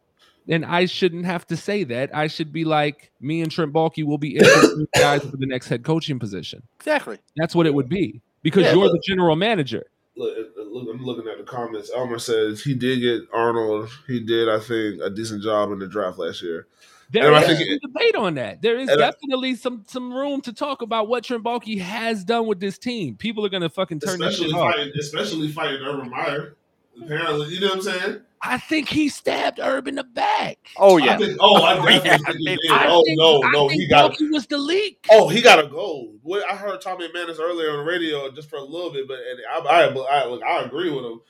then 0.47 0.65
I 0.65 0.87
shouldn't 0.87 1.25
have 1.25 1.47
to 1.47 1.57
say 1.57 1.85
that. 1.85 2.15
I 2.15 2.27
should 2.27 2.53
be 2.53 2.65
like 2.65 3.13
me 3.21 3.43
and 3.43 3.51
Trent 3.51 3.73
Baalke 3.73 4.05
will 4.05 4.19
be 4.19 4.35
guys 4.97 5.23
for 5.23 5.37
the 5.37 5.47
next 5.47 5.69
head 5.69 5.85
coaching 5.85 6.19
position. 6.19 6.65
Exactly. 6.81 7.19
That's 7.37 7.55
what 7.55 7.65
it 7.67 7.73
would 7.73 7.89
be 7.89 8.21
because 8.43 8.65
Yeah, 8.65 8.73
you're 8.75 8.87
but- 8.87 8.93
the 8.93 9.03
general 9.07 9.37
manager. 9.37 9.85
Look, 10.17 10.37
uh, 10.37 10.61
uh, 10.61 10.65
look, 10.65 10.89
I'm 10.95 11.05
looking 11.05 11.31
at 11.31 11.39
the 11.39 11.45
comments. 11.45 11.91
Elmer 11.95 12.19
says 12.19 12.63
he 12.63 12.75
did 12.75 13.01
get 13.01 13.23
Arnold. 13.33 13.89
He 14.07 14.21
did, 14.21 14.49
I 14.49 14.59
think, 14.61 15.01
a 15.03 15.11
decent 15.11 15.43
job 15.43 15.73
in 15.73 15.79
the 15.79 15.87
draft 15.87 16.19
last 16.19 16.43
year. 16.43 16.67
There 17.11 17.27
And 17.27 17.37
I 17.37 17.41
is 17.43 17.47
think 17.47 17.59
some 17.61 17.69
it- 17.69 17.83
debate 17.83 18.15
on 18.17 18.35
that. 18.37 18.63
There 18.63 18.79
is 18.79 18.89
and 18.89 19.03
I- 19.03 19.11
definitely 19.11 19.55
some 19.55 19.85
some 19.87 20.13
room 20.15 20.41
to 20.43 20.53
talk 20.53 20.81
about 20.81 21.09
what 21.09 21.25
Trent 21.25 21.45
Baalke 21.45 21.79
has 21.79 22.25
done 22.25 22.47
with 22.47 22.59
this 22.59 22.79
team. 22.79 23.17
People 23.17 23.45
are 23.45 23.51
gonna 23.51 23.69
fucking 23.69 24.01
turn 24.01 24.19
this 24.19 24.29
Especially 24.35 24.47
shit 24.53 24.59
off. 24.59 24.75
fighting, 24.75 24.93
especially 24.99 25.49
fighting 25.49 25.83
Urban 25.83 26.09
Meyer. 26.09 26.57
Apparently, 27.01 27.55
you 27.55 27.61
know 27.61 27.69
what 27.69 27.77
I'm 27.77 27.83
saying? 27.83 28.21
I 28.43 28.59
think 28.59 28.89
he 28.89 29.09
stabbed 29.09 29.61
Herb 29.61 29.87
in 29.87 29.95
the 29.95 30.03
back. 30.05 30.59
Oh 30.77 30.99
I 31.01 31.05
yeah. 31.05 31.17
think, 31.17 31.37
oh, 31.41 31.63
I 31.63 31.79
Oh, 31.79 31.89
yeah, 32.05 32.17
think 32.19 32.37
he 32.39 32.45
did. 32.57 32.59
I 32.73 32.87
Oh 32.89 33.03
think, 33.05 33.19
no, 33.19 33.43
I 33.45 33.51
no, 33.53 33.69
think 33.69 33.81
he 33.83 33.89
got. 33.89 34.13
Baalke 34.13 34.31
was 34.33 34.47
the 34.47 34.59
leak. 34.59 35.07
Oh, 35.11 35.29
he 35.29 35.41
got 35.41 35.65
a 35.65 35.69
go. 35.69 36.13
What 36.23 36.45
I 36.51 36.57
heard 36.57 36.81
Tommy 36.81 37.09
Manis 37.13 37.39
earlier 37.39 37.71
on 37.71 37.79
the 37.79 37.85
radio 37.91 38.31
just 38.33 38.51
for 38.51 38.57
a 38.57 38.63
little 38.65 38.93
bit, 38.93 39.07
but 39.09 39.19
and 39.19 39.41
I, 39.49 39.59
I, 39.59 39.83
I, 39.85 40.27
look, 40.27 40.43
I 40.43 40.63
agree 40.63 40.91
with 40.91 41.05
him. 41.05 41.21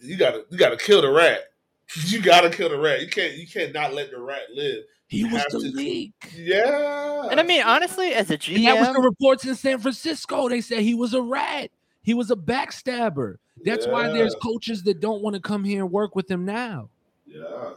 You 0.00 0.16
gotta, 0.16 0.44
you 0.50 0.58
gotta 0.58 0.76
kill 0.76 1.02
the 1.02 1.10
rat. 1.10 1.40
You 2.04 2.20
gotta 2.20 2.50
kill 2.50 2.68
the 2.68 2.78
rat. 2.78 3.00
You 3.00 3.08
can't, 3.08 3.32
you 3.34 3.46
can't 3.46 3.72
not 3.72 3.94
let 3.94 4.10
the 4.10 4.20
rat 4.20 4.42
live. 4.54 4.84
he 5.06 5.24
was 5.24 5.42
the 5.50 5.58
to- 5.60 5.68
leak. 5.74 6.12
Yeah. 6.36 7.28
And 7.30 7.40
I 7.40 7.42
mean, 7.42 7.62
honestly, 7.62 8.12
as 8.12 8.30
a 8.30 8.34
And 8.34 8.66
that 8.66 8.78
was 8.78 8.92
the 8.94 9.00
reports 9.00 9.46
in 9.46 9.54
San 9.54 9.78
Francisco. 9.78 10.50
They 10.50 10.60
said 10.60 10.80
he 10.80 10.94
was 10.94 11.14
a 11.14 11.22
rat. 11.22 11.70
He 12.08 12.14
was 12.14 12.30
a 12.30 12.36
backstabber. 12.36 13.36
That's 13.66 13.86
why 13.86 14.08
there's 14.08 14.34
coaches 14.36 14.82
that 14.84 14.98
don't 14.98 15.20
want 15.22 15.34
to 15.34 15.40
come 15.42 15.62
here 15.62 15.82
and 15.84 15.92
work 15.92 16.16
with 16.16 16.30
him 16.30 16.46
now. 16.46 16.88
yeah. 17.26 17.72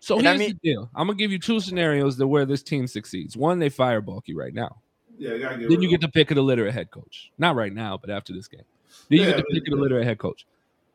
So 0.00 0.18
And 0.18 0.26
I 0.26 0.30
here's 0.32 0.40
mean- 0.48 0.58
the 0.64 0.68
deal. 0.72 0.90
I'm 0.96 1.06
gonna 1.06 1.16
give 1.16 1.30
you 1.30 1.38
two 1.38 1.60
scenarios 1.60 2.16
that 2.16 2.26
where 2.26 2.44
this 2.44 2.60
team 2.64 2.88
succeeds. 2.88 3.36
One, 3.36 3.60
they 3.60 3.68
fire 3.68 4.02
Baalke 4.02 4.34
right 4.34 4.52
now. 4.52 4.78
Yeah, 5.16 5.34
you 5.34 5.38
get 5.38 5.68
Then 5.68 5.80
you 5.80 5.88
get 5.88 6.00
the 6.00 6.08
pick 6.08 6.32
of 6.32 6.34
the 6.34 6.42
litter 6.42 6.66
at 6.66 6.74
head 6.74 6.90
coach. 6.90 7.30
Not 7.38 7.54
right 7.54 7.72
now, 7.72 7.98
but 7.98 8.10
after 8.10 8.32
this 8.32 8.48
game. 8.48 8.64
Then 9.08 9.18
you 9.20 9.24
Yeah, 9.26 9.30
get 9.30 9.36
the 9.36 9.42
but- 9.44 9.52
pick 9.52 9.68
of 9.68 9.74
the 9.76 9.80
litter 9.80 10.00
at 10.00 10.04
head 10.04 10.18
coach. 10.18 10.44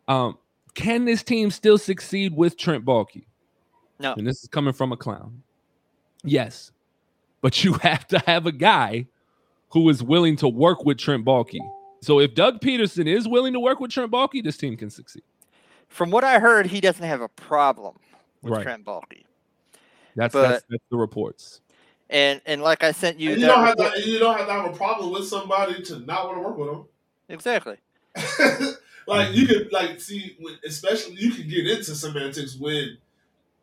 Um, 0.10 0.38
can 0.74 1.06
this 1.06 1.24
team 1.24 1.52
still 1.52 1.78
succeed 1.78 2.36
with 2.36 2.58
Trent 2.58 2.84
Baalke? 2.84 3.24
No. 3.98 4.14
And 4.16 4.28
this 4.28 4.44
is 4.44 4.50
coming 4.50 4.74
from 4.74 4.92
a 4.92 4.98
clown. 4.98 5.42
Yes. 6.26 6.74
But 7.40 7.64
you 7.64 7.74
have 7.84 8.06
to 8.08 8.20
have 8.26 8.46
a 8.46 8.52
guy 8.52 9.08
who 9.70 9.88
is 9.88 10.04
willing 10.04 10.36
to 10.38 10.50
work 10.50 10.84
with 10.84 10.98
Trent 10.98 11.24
Baalke. 11.24 11.60
So 12.08 12.22
if 12.22 12.34
Doug 12.36 12.62
Pederson 12.62 13.06
is 13.06 13.28
willing 13.28 13.52
to 13.52 13.60
work 13.60 13.82
with 13.82 13.92
Trent 13.92 14.10
Baalke, 14.10 14.42
this 14.42 14.56
team 14.56 14.78
can 14.78 14.90
succeed. 14.90 15.24
From 15.90 16.10
what 16.10 16.24
I 16.24 16.40
heard, 16.40 16.66
he 16.68 16.80
doesn't 16.80 17.04
have 17.06 17.20
a 17.20 17.28
problem 17.28 17.98
with 18.42 18.54
Right. 18.54 18.64
Trent 18.64 18.86
Baalke. 18.86 19.26
That's, 20.16 20.32
But- 20.32 20.48
that's 20.48 20.66
that's 20.70 20.84
the 20.90 20.96
reports. 20.96 21.60
And 22.10 22.40
and 22.46 22.62
like 22.62 22.82
I 22.82 22.94
sent 22.94 23.20
you, 23.20 23.32
you 23.32 23.42
that 23.42 23.48
don't 23.48 23.66
have 23.66 23.76
to. 23.94 24.10
You 24.10 24.20
don't 24.20 24.38
have 24.38 24.48
to 24.48 24.54
have 24.54 24.74
a 24.74 24.78
problem 24.78 25.12
with 25.12 25.28
somebody 25.28 25.82
to 25.84 26.00
not 26.00 26.28
want 26.28 26.38
to 26.38 26.42
work 26.48 26.58
with 26.58 26.70
them. 26.70 26.86
exactly. 27.28 27.76
like 29.08 29.34
you 29.36 29.46
could 29.46 29.70
like 29.74 30.00
see, 30.00 30.38
when- 30.40 30.58
especially 30.66 31.16
you 31.16 31.32
can 31.32 31.50
get 31.50 31.68
into 31.68 31.94
semantics 31.94 32.56
when 32.56 32.98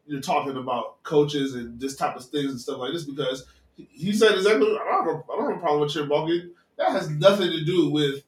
you're 0.06 0.20
talking 0.20 0.58
about 0.58 1.02
coaches 1.02 1.54
and 1.54 1.80
this 1.80 1.96
type 1.96 2.14
of 2.14 2.26
things 2.26 2.50
and 2.50 2.60
stuff 2.60 2.76
like 2.76 2.92
this 2.92 3.04
because 3.04 3.46
he- 3.74 3.88
he 3.90 4.12
said 4.12 4.32
exactly. 4.34 4.66
I 4.78 4.84
don't 4.84 5.06
have 5.06 5.06
a, 5.06 5.32
I 5.32 5.36
don't 5.36 5.48
have 5.48 5.56
a 5.56 5.60
problem 5.60 5.80
with 5.80 5.92
Trent 5.94 6.10
Baalke. 6.10 6.50
That 6.76 6.90
has 6.90 7.08
nothing 7.08 7.50
to 7.50 7.64
do 7.64 7.88
with 7.88 8.22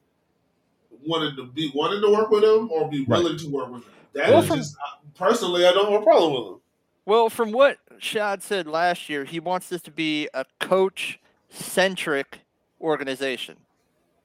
wanting 1.07 1.35
to 1.37 1.45
be 1.47 1.71
wanting 1.73 2.01
to 2.01 2.11
work 2.11 2.29
with 2.29 2.43
him 2.43 2.69
or 2.71 2.89
be 2.89 3.05
Right. 3.07 3.23
willing 3.23 3.37
to 3.37 3.49
work 3.49 3.69
with 3.71 3.83
him. 3.83 3.91
That 4.13 4.25
is 4.29 4.31
Well, 4.33 4.41
from- 4.43 4.57
just 4.57 4.75
personally, 5.15 5.65
I 5.65 5.71
don't 5.73 5.91
have 5.91 6.01
a 6.01 6.03
problem 6.03 6.33
with 6.33 6.53
him. 6.53 6.61
Well, 7.05 7.29
from 7.29 7.51
what 7.51 7.77
Shad 7.99 8.43
said 8.43 8.67
last 8.67 9.07
year, 9.09 9.23
he 9.23 9.39
wants 9.39 9.69
this 9.69 9.81
to 9.83 9.91
be 9.91 10.27
a 10.33 10.45
coach 10.59 11.19
centric 11.49 12.39
organization, 12.81 13.55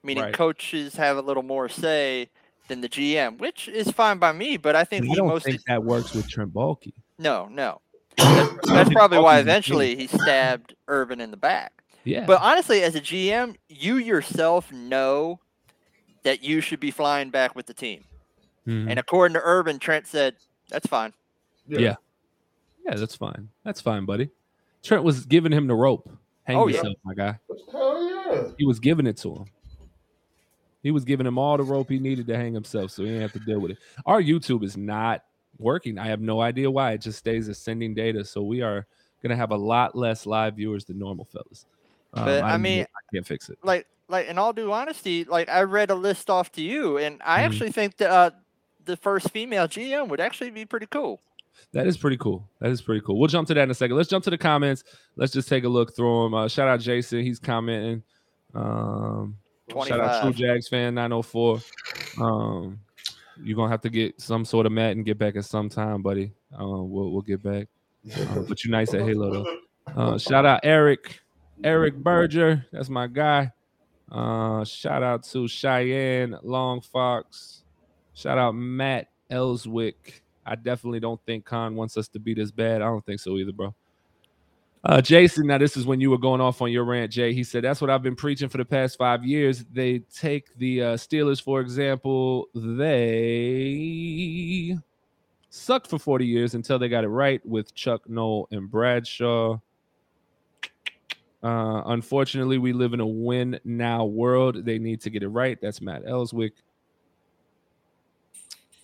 meaning 0.02 0.24
Right. 0.24 0.34
coaches 0.34 0.96
have 0.96 1.16
a 1.16 1.22
little 1.22 1.42
more 1.44 1.68
say 1.68 2.28
than 2.68 2.80
the 2.80 2.88
GM, 2.88 3.38
which 3.38 3.68
is 3.68 3.90
fine 3.90 4.18
by 4.18 4.32
me. 4.32 4.56
But 4.56 4.74
I 4.76 4.84
think 4.84 5.04
I 5.04 5.08
he 5.08 5.14
don't 5.14 5.28
mostly 5.28 5.52
think 5.52 5.64
that 5.66 5.84
works 5.84 6.12
with 6.14 6.28
Trent 6.28 6.52
Baalke. 6.52 6.92
no, 7.18 7.46
no. 7.50 7.80
That's, 8.18 8.68
that's 8.68 8.90
probably 8.90 9.18
why 9.18 9.38
eventually 9.38 9.96
he 9.96 10.06
stabbed 10.06 10.74
Urban 10.86 11.20
in 11.20 11.30
the 11.30 11.36
back. 11.36 11.82
Yeah. 12.04 12.24
But 12.26 12.40
honestly, 12.42 12.82
as 12.82 12.94
a 12.94 13.00
GM, 13.00 13.56
you 13.68 13.96
yourself 13.96 14.70
know 14.70 15.40
that 16.22 16.42
you 16.42 16.60
should 16.60 16.80
be 16.80 16.90
flying 16.90 17.30
back 17.30 17.54
with 17.56 17.66
the 17.66 17.74
team. 17.74 18.04
Mhm. 18.66 18.88
And 18.90 18.98
according 18.98 19.34
to 19.34 19.40
Urban, 19.42 19.78
Trent 19.78 20.06
said, 20.06 20.36
"That's 20.68 20.86
fine." 20.86 21.12
Yeah. 21.66 21.96
Yeah, 22.84 22.94
that's 22.96 23.14
fine. 23.16 23.48
That's 23.64 23.80
fine, 23.80 24.04
buddy. 24.04 24.30
Trent 24.82 25.04
was 25.04 25.24
giving 25.26 25.52
him 25.52 25.66
the 25.66 25.74
rope. 25.74 26.08
Hang 26.44 26.56
Oh, 26.56 26.66
yeah. 26.66 26.76
yourself, 26.78 26.96
my 27.04 27.14
guy. 27.14 27.38
Hell 27.70 28.08
yeah. 28.34 28.50
He 28.58 28.64
was 28.64 28.80
giving 28.80 29.06
it 29.06 29.16
to 29.18 29.34
him. 29.36 29.44
He 30.82 30.90
was 30.90 31.04
giving 31.04 31.26
him 31.26 31.38
all 31.38 31.56
the 31.56 31.62
rope 31.62 31.88
he 31.88 32.00
needed 32.00 32.26
to 32.26 32.36
hang 32.36 32.54
himself, 32.54 32.90
so 32.90 33.02
he 33.04 33.08
didn't 33.10 33.22
have 33.22 33.32
to 33.34 33.38
deal 33.40 33.60
with 33.60 33.70
it. 33.72 33.78
Our 34.04 34.20
YouTube 34.20 34.64
is 34.64 34.76
not 34.76 35.24
working. 35.58 35.96
I 35.98 36.06
have 36.08 36.20
no 36.20 36.40
idea 36.40 36.68
why. 36.68 36.92
It 36.92 37.02
just 37.02 37.18
stays 37.20 37.46
ascending 37.46 37.94
data, 37.94 38.24
so 38.24 38.42
we 38.42 38.62
are 38.62 38.86
gonna 39.22 39.36
have 39.36 39.52
a 39.52 39.56
lot 39.56 39.94
less 39.94 40.26
live 40.26 40.56
viewers 40.56 40.84
than 40.84 40.98
normal, 40.98 41.24
fellas. 41.26 41.66
Um, 42.14 42.24
But, 42.24 42.42
I 42.42 42.50
don't 42.52 42.62
mean- 42.62 42.82
I 42.82 43.14
can't 43.14 43.26
fix 43.26 43.48
it. 43.48 43.58
like 43.62 43.86
like 44.08 44.26
in 44.28 44.38
all 44.38 44.52
due 44.52 44.72
honesty, 44.72 45.24
like 45.24 45.48
I 45.48 45.62
read 45.62 45.90
a 45.90 45.94
list 45.94 46.28
off 46.30 46.52
to 46.52 46.62
you, 46.62 46.98
and 46.98 47.20
I 47.24 47.40
Mhm. 47.40 47.44
actually 47.46 47.72
think 47.72 47.96
that 47.98 48.10
uh, 48.10 48.30
the 48.84 48.96
first 48.96 49.30
female 49.30 49.66
GM 49.68 50.08
would 50.08 50.20
actually 50.20 50.50
be 50.50 50.64
pretty 50.64 50.86
cool. 50.86 51.20
That 51.72 51.86
is 51.86 51.96
pretty 51.96 52.16
cool. 52.16 52.48
That 52.60 52.70
is 52.70 52.82
pretty 52.82 53.00
cool. 53.02 53.18
We'll 53.18 53.28
jump 53.28 53.48
to 53.48 53.54
that 53.54 53.62
in 53.62 53.70
a 53.70 53.74
second. 53.74 53.96
Let's 53.96 54.08
jump 54.08 54.24
to 54.24 54.30
the 54.30 54.38
comments. 54.38 54.84
Let's 55.16 55.32
just 55.32 55.48
take 55.48 55.64
a 55.64 55.68
look 55.68 55.94
through 55.94 56.24
them. 56.24 56.34
Uh, 56.34 56.48
shout 56.48 56.68
out 56.68 56.80
Jason. 56.80 57.20
He's 57.22 57.38
commenting. 57.38 58.02
Um, 58.54 59.36
shout 59.86 60.00
out 60.00 60.22
True 60.22 60.32
Jags 60.32 60.68
fan 60.68 60.94
904. 60.94 61.60
Um, 62.20 62.80
you're 63.42 63.56
gonna 63.56 63.70
have 63.70 63.80
to 63.82 63.88
get 63.90 64.20
some 64.20 64.44
sort 64.44 64.66
of 64.66 64.72
mat 64.72 64.92
and 64.92 65.04
get 65.04 65.18
back 65.18 65.36
at 65.36 65.44
some 65.44 65.68
time, 65.68 66.02
buddy. 66.02 66.32
Um, 66.54 66.90
we'll 66.90 67.10
we'll 67.10 67.22
get 67.22 67.42
back. 67.42 67.68
Uh, 68.14 68.40
but 68.48 68.64
you're 68.64 68.72
nice 68.72 68.92
at 68.94 69.00
Halo 69.02 69.30
though. 69.44 69.56
Uh, 69.96 70.18
shout 70.18 70.44
out 70.44 70.60
Eric, 70.64 71.20
Eric 71.64 71.94
Berger. 71.96 72.66
That's 72.72 72.88
my 72.90 73.06
guy. 73.06 73.52
Uh, 74.12 74.62
shout 74.64 75.02
out 75.02 75.24
to 75.24 75.48
Cheyenne 75.48 76.36
Long 76.42 76.82
Fox. 76.82 77.62
Shout 78.12 78.36
out 78.36 78.52
Matt 78.52 79.08
Ellswick. 79.30 80.20
I 80.44 80.54
definitely 80.54 81.00
don't 81.00 81.20
think 81.24 81.46
Khan 81.46 81.74
wants 81.74 81.96
us 81.96 82.08
to 82.08 82.18
be 82.18 82.34
this 82.34 82.50
bad. 82.50 82.82
I 82.82 82.86
don't 82.86 83.04
think 83.06 83.20
so 83.20 83.38
either, 83.38 83.52
bro. 83.52 83.74
Uh, 84.84 85.00
Jason, 85.00 85.46
now 85.46 85.58
this 85.58 85.76
is 85.76 85.86
when 85.86 86.00
you 86.00 86.10
were 86.10 86.18
going 86.18 86.40
off 86.40 86.60
on 86.60 86.72
your 86.72 86.84
rant, 86.84 87.12
Jay. 87.12 87.32
He 87.32 87.44
said 87.44 87.62
that's 87.64 87.80
what 87.80 87.88
I've 87.88 88.02
been 88.02 88.16
preaching 88.16 88.48
for 88.48 88.58
the 88.58 88.64
past 88.64 88.98
five 88.98 89.24
years. 89.24 89.64
They 89.72 90.00
take 90.00 90.54
the 90.58 90.82
uh, 90.82 90.96
Steelers, 90.96 91.40
for 91.40 91.60
example, 91.60 92.48
they 92.52 93.56
sucked 95.50 95.86
for 95.86 96.00
40 96.00 96.26
years 96.26 96.54
until 96.54 96.78
they 96.78 96.88
got 96.88 97.04
it 97.04 97.08
right 97.08 97.40
with 97.46 97.74
Chuck 97.74 98.08
Noll 98.08 98.48
and 98.50 98.68
Bradshaw. 98.70 99.60
Uh, 101.42 101.82
unfortunately, 101.86 102.58
we 102.58 102.72
live 102.72 102.92
in 102.92 103.00
a 103.00 103.06
win 103.06 103.58
now 103.64 104.04
world. 104.04 104.64
They 104.64 104.78
need 104.78 105.00
to 105.00 105.10
get 105.10 105.22
it 105.22 105.28
right. 105.28 105.60
That's 105.60 105.80
Matt 105.80 106.04
Ellswick. 106.04 106.52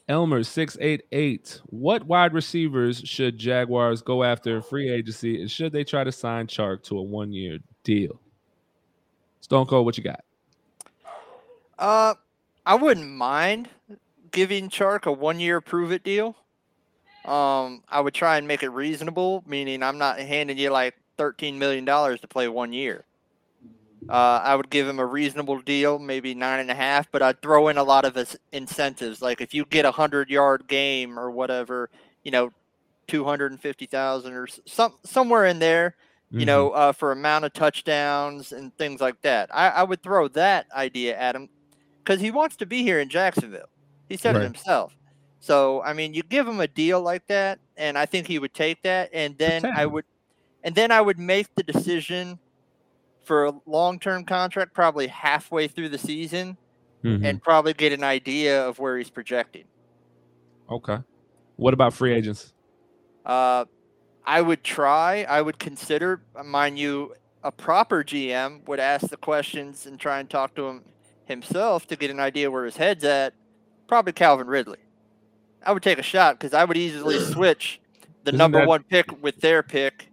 Elmer 0.09 0.43
six 0.43 0.77
eight 0.81 1.03
eight. 1.13 1.61
What 1.67 2.05
wide 2.05 2.33
receivers 2.33 3.01
should 3.05 3.39
Jaguars 3.39 4.03
go 4.03 4.25
after 4.25 4.63
free 4.63 4.91
agency, 4.91 5.41
and 5.41 5.51
should 5.51 5.71
they 5.71 5.85
try 5.85 6.03
to 6.03 6.11
sign 6.11 6.47
Chark 6.47 6.83
to 6.85 6.99
a 6.99 7.03
one 7.03 7.31
year 7.33 7.59
deal? 7.85 8.19
Stone 9.41 9.67
Cold, 9.67 9.85
what 9.87 9.97
you 9.97 10.05
got? 10.05 10.25
Uh, 11.79 12.15
I 12.67 12.75
wouldn't 12.75 13.09
mind 13.09 13.69
giving 14.31 14.69
Chark 14.69 15.07
a 15.07 15.13
one-year 15.13 15.61
prove-it 15.61 16.03
deal. 16.03 16.37
Um, 17.25 17.83
I 17.89 18.01
would 18.01 18.15
try 18.15 18.37
and 18.37 18.49
make 18.49 18.63
it 18.63 18.71
reasonable, 18.71 19.45
meaning 19.47 19.83
I'm 19.83 19.97
not 19.97 20.19
handing 20.19 20.59
you 20.59 20.71
like 20.71 20.95
thirteen 21.19 21.59
million 21.59 21.85
dollars 21.85 22.21
to 22.21 22.29
play 22.29 22.49
one 22.49 22.73
year. 22.73 23.05
Uh, 24.09 24.41
I 24.43 24.55
would 24.55 24.71
give 24.71 24.89
him 24.89 25.01
a 25.01 25.05
reasonable 25.05 25.59
deal, 25.61 25.99
maybe 25.99 26.33
nine 26.35 26.61
and 26.61 26.71
a 26.71 26.75
half, 26.75 27.11
but 27.11 27.21
I'd 27.21 27.43
throw 27.43 27.69
in 27.69 27.77
a 27.77 27.83
lot 27.83 28.05
of 28.05 28.15
his 28.15 28.39
incentives. 28.53 29.21
Like 29.21 29.41
if 29.41 29.53
you 29.53 29.65
get 29.67 29.85
a 29.85 29.91
hundred 29.91 30.31
yard 30.31 30.67
game 30.69 31.19
or 31.19 31.31
whatever, 31.31 31.91
you 32.23 32.31
know, 32.31 32.51
two 33.09 33.25
hundred 33.25 33.51
and 33.53 33.61
fifty 33.61 33.87
thousand 33.87 34.33
or 34.35 34.47
some 34.67 34.95
somewhere 35.05 35.47
in 35.47 35.59
there, 35.59 35.97
Mm-hmm. 36.29 36.41
you 36.41 36.45
know, 36.47 36.71
uh, 36.73 36.93
for 36.93 37.11
amount 37.13 37.47
of 37.47 37.55
touchdowns 37.55 38.53
and 38.53 38.77
things 38.77 39.01
like 39.01 39.19
that. 39.23 39.49
I, 39.51 39.69
I 39.71 39.83
would 39.83 40.03
throw 40.03 40.29
that 40.29 40.67
idea 40.75 41.17
at 41.17 41.35
him 41.35 41.49
because 42.05 42.21
he 42.21 42.31
wants 42.31 42.55
to 42.57 42.67
be 42.67 42.83
here 42.83 43.01
in 43.01 43.09
Jacksonville. 43.09 43.71
He 44.11 44.19
said 44.19 44.35
Right. 44.35 44.43
it 44.43 44.45
himself. 44.45 44.95
So 45.41 45.81
I 45.83 45.95
mean, 45.95 46.13
you 46.13 46.23
give 46.23 46.47
him 46.47 46.61
a 46.61 46.69
deal 46.69 47.01
like 47.01 47.27
that, 47.29 47.61
and 47.79 47.97
I 47.97 48.05
think 48.05 48.27
he 48.27 48.39
would 48.39 48.53
take 48.53 48.83
that. 48.83 49.09
And 49.15 49.39
then 49.39 49.65
I 49.65 49.87
would, 49.87 50.05
and 50.65 50.75
then 50.75 50.91
I 50.91 51.01
would 51.01 51.19
make 51.19 51.55
the 51.55 51.63
decision 51.63 52.39
for 53.25 53.47
a 53.47 53.53
long-term 53.67 54.25
contract, 54.25 54.73
probably 54.75 55.07
halfway 55.07 55.69
through 55.69 55.91
the 55.91 55.99
season, 55.99 56.57
Mhm. 57.05 57.25
and 57.25 57.43
probably 57.43 57.75
get 57.75 57.93
an 57.93 58.03
idea 58.03 58.67
of 58.67 58.79
where 58.79 58.97
he's 58.99 59.11
projecting. 59.11 59.65
okay. 60.71 60.99
What 61.57 61.73
about 61.75 61.93
free 61.95 62.13
agents? 62.13 62.53
Uh, 63.25 63.65
I 64.27 64.43
would 64.43 64.63
try. 64.63 65.25
I 65.25 65.41
would 65.43 65.59
consider, 65.59 66.21
mind 66.45 66.79
you, 66.79 67.15
a 67.43 67.51
proper 67.51 68.05
GM 68.05 68.63
would 68.67 68.79
ask 68.79 69.09
the 69.09 69.17
questions 69.17 69.87
and 69.87 69.99
try 69.99 70.21
and 70.21 70.29
talk 70.29 70.55
to 70.57 70.67
him 70.69 70.85
himself 71.25 71.87
to 71.89 71.97
get 71.97 72.11
an 72.11 72.21
idea 72.21 72.51
where 72.51 72.65
his 72.65 72.77
head's 72.77 73.03
at. 73.05 73.33
Probably 73.87 74.13
Calvin 74.13 74.47
Ridley. 74.47 74.79
I 75.65 75.73
would 75.73 75.83
take 75.83 75.99
a 75.99 76.03
shot 76.03 76.39
because 76.39 76.53
I 76.55 76.65
would 76.65 76.77
easily 76.77 77.19
switch 77.33 77.81
the 78.25 78.31
Isn't 78.31 78.39
number 78.39 78.59
that- 78.61 78.69
one 78.69 78.83
pick 78.85 79.23
with 79.23 79.41
their 79.41 79.63
pick. 79.63 80.08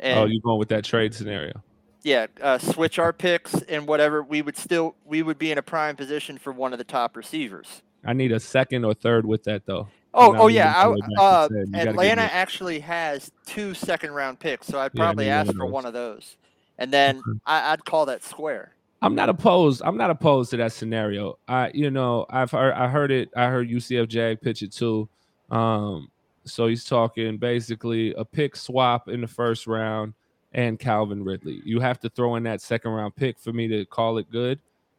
And 0.00 0.18
oh, 0.18 0.24
you're 0.26 0.40
going 0.40 0.58
with 0.58 0.68
that 0.68 0.84
trade 0.84 1.14
scenario? 1.14 1.62
yeah, 2.02 2.26
uh, 2.40 2.58
switch 2.58 2.98
our 2.98 3.12
picks 3.12 3.54
and 3.62 3.86
whatever. 3.86 4.22
We 4.22 4.42
would 4.42 4.56
still 4.56 4.94
we 5.04 5.22
would 5.22 5.38
be 5.38 5.52
in 5.52 5.58
a 5.58 5.62
prime 5.62 5.96
position 5.96 6.38
for 6.38 6.52
one 6.52 6.72
of 6.72 6.78
the 6.78 6.84
top 6.84 7.16
receivers. 7.16 7.82
I 8.04 8.12
need 8.12 8.32
a 8.32 8.40
second 8.40 8.84
or 8.84 8.94
third 8.94 9.26
with 9.26 9.44
that 9.44 9.66
though. 9.66 9.88
Oh, 10.14 10.34
oh 10.36 10.46
yeah. 10.46 10.72
I, 10.76 10.84
go 10.84 10.96
back 10.96 11.08
and 11.08 11.18
uh, 11.18 11.48
say, 11.48 11.54
you 11.54 11.66
gotta 11.66 11.84
give 11.84 11.88
Atlanta 11.88 12.22
actually 12.22 12.80
has 12.80 13.30
two 13.46 13.74
second 13.74 14.12
round 14.12 14.38
picks, 14.40 14.66
so 14.66 14.78
I'd 14.78 14.94
probably 14.94 15.26
one 15.26 15.34
ask 15.34 15.50
of 15.50 15.56
for 15.56 15.66
one 15.66 15.84
of 15.84 15.92
those, 15.92 16.36
and 16.78 16.92
then 16.92 17.22
I, 17.46 17.72
I'd 17.72 17.84
call 17.84 18.06
that 18.06 18.24
square. 18.24 18.72
I'm 19.00 19.14
not 19.14 19.28
opposed. 19.28 19.82
I'm 19.84 19.96
not 19.96 20.10
opposed 20.10 20.50
to 20.50 20.56
that 20.56 20.72
scenario. 20.72 21.38
I, 21.46 21.70
you 21.72 21.90
know, 21.90 22.26
I've 22.30 22.50
heard, 22.50 22.72
I 22.72 22.88
heard 22.88 23.12
it. 23.12 23.30
I 23.36 23.46
heard 23.46 23.68
UCF 23.68 24.08
Jag 24.08 24.40
pitch 24.40 24.62
it 24.62 24.72
too. 24.72 25.08
Um, 25.50 26.10
so 26.48 26.66
he's 26.66 26.84
talking 26.84 27.36
basically 27.38 28.14
a 28.14 28.24
pick 28.24 28.56
swap 28.56 29.08
in 29.08 29.20
the 29.20 29.26
first 29.28 29.66
round 29.66 30.14
and 30.52 30.78
Calvin 30.78 31.22
Ridley. 31.22 31.60
You 31.64 31.80
have 31.80 32.00
to 32.00 32.08
throw 32.08 32.36
in 32.36 32.42
that 32.44 32.60
second 32.62 32.90
round 32.92 33.14
pick 33.16 33.38
for 33.38 33.52
me 33.52 33.68
to 33.68 33.84
call 33.86 34.18
it 34.18 34.30
good. 34.30 34.58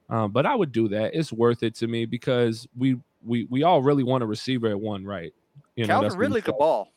Um, 0.09 0.31
but 0.31 0.45
I 0.45 0.55
would 0.55 0.71
do 0.71 0.87
that. 0.89 1.13
It's 1.13 1.31
worth 1.31 1.61
it 1.63 1.75
to 1.75 1.87
me 1.87 2.05
because 2.05 2.67
we 2.77 2.97
we 3.23 3.45
we 3.49 3.63
all 3.63 3.81
really 3.81 4.03
want 4.03 4.23
a 4.23 4.25
receiver 4.27 4.67
at 4.67 4.79
one, 4.79 5.05
right? 5.05 5.33
You 5.75 5.85
know, 5.87 6.01
Calvin 6.01 6.17
Ridley 6.17 6.41
could 6.41 6.57
ball. 6.57 6.91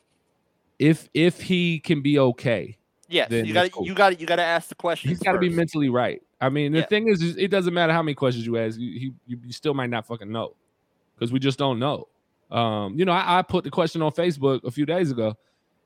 if 0.79 1.09
if 1.13 1.39
he 1.41 1.79
can 1.79 2.01
be 2.01 2.17
okay, 2.19 2.77
Yes, 3.09 3.29
you 3.31 3.53
got 3.53 3.71
cool. 3.71 3.85
you 3.85 3.93
got 3.93 4.19
you 4.19 4.25
got 4.25 4.37
to 4.37 4.43
ask 4.43 4.69
the 4.69 4.75
question. 4.75 5.09
he's 5.09 5.19
got 5.19 5.33
to 5.33 5.37
be 5.39 5.49
mentally 5.49 5.89
right. 5.89 6.21
I 6.41 6.49
mean, 6.49 6.71
the 6.71 6.79
Yeah. 6.79 6.85
thing 6.87 7.07
is, 7.07 7.21
it 7.37 7.49
doesn't 7.49 7.73
matter 7.73 7.93
how 7.93 8.01
many 8.01 8.15
questions 8.15 8.45
you 8.45 8.57
ask, 8.57 8.79
you, 8.79 8.89
you, 8.89 9.13
you 9.27 9.39
you 9.45 9.51
still 9.53 9.73
might 9.73 9.89
not 9.89 10.07
fucking 10.07 10.31
know 10.31 10.55
because 11.15 11.31
we 11.31 11.39
just 11.39 11.59
don't 11.59 11.77
know. 11.79 12.07
Um, 12.53 12.97
you 12.97 13.03
know, 13.05 13.11
I, 13.11 13.39
I 13.39 13.41
put 13.41 13.63
the 13.63 13.71
question 13.71 14.01
on 14.01 14.11
Facebook 14.11 14.63
a 14.63 14.71
few 14.71 14.85
days 14.85 15.09
ago. 15.11 15.35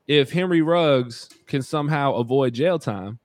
If 0.06 0.30
Henry 0.30 0.62
Ruggs 0.62 1.28
can 1.46 1.62
somehow 1.62 2.14
avoid 2.14 2.54
jail 2.54 2.78
time, 2.78 3.18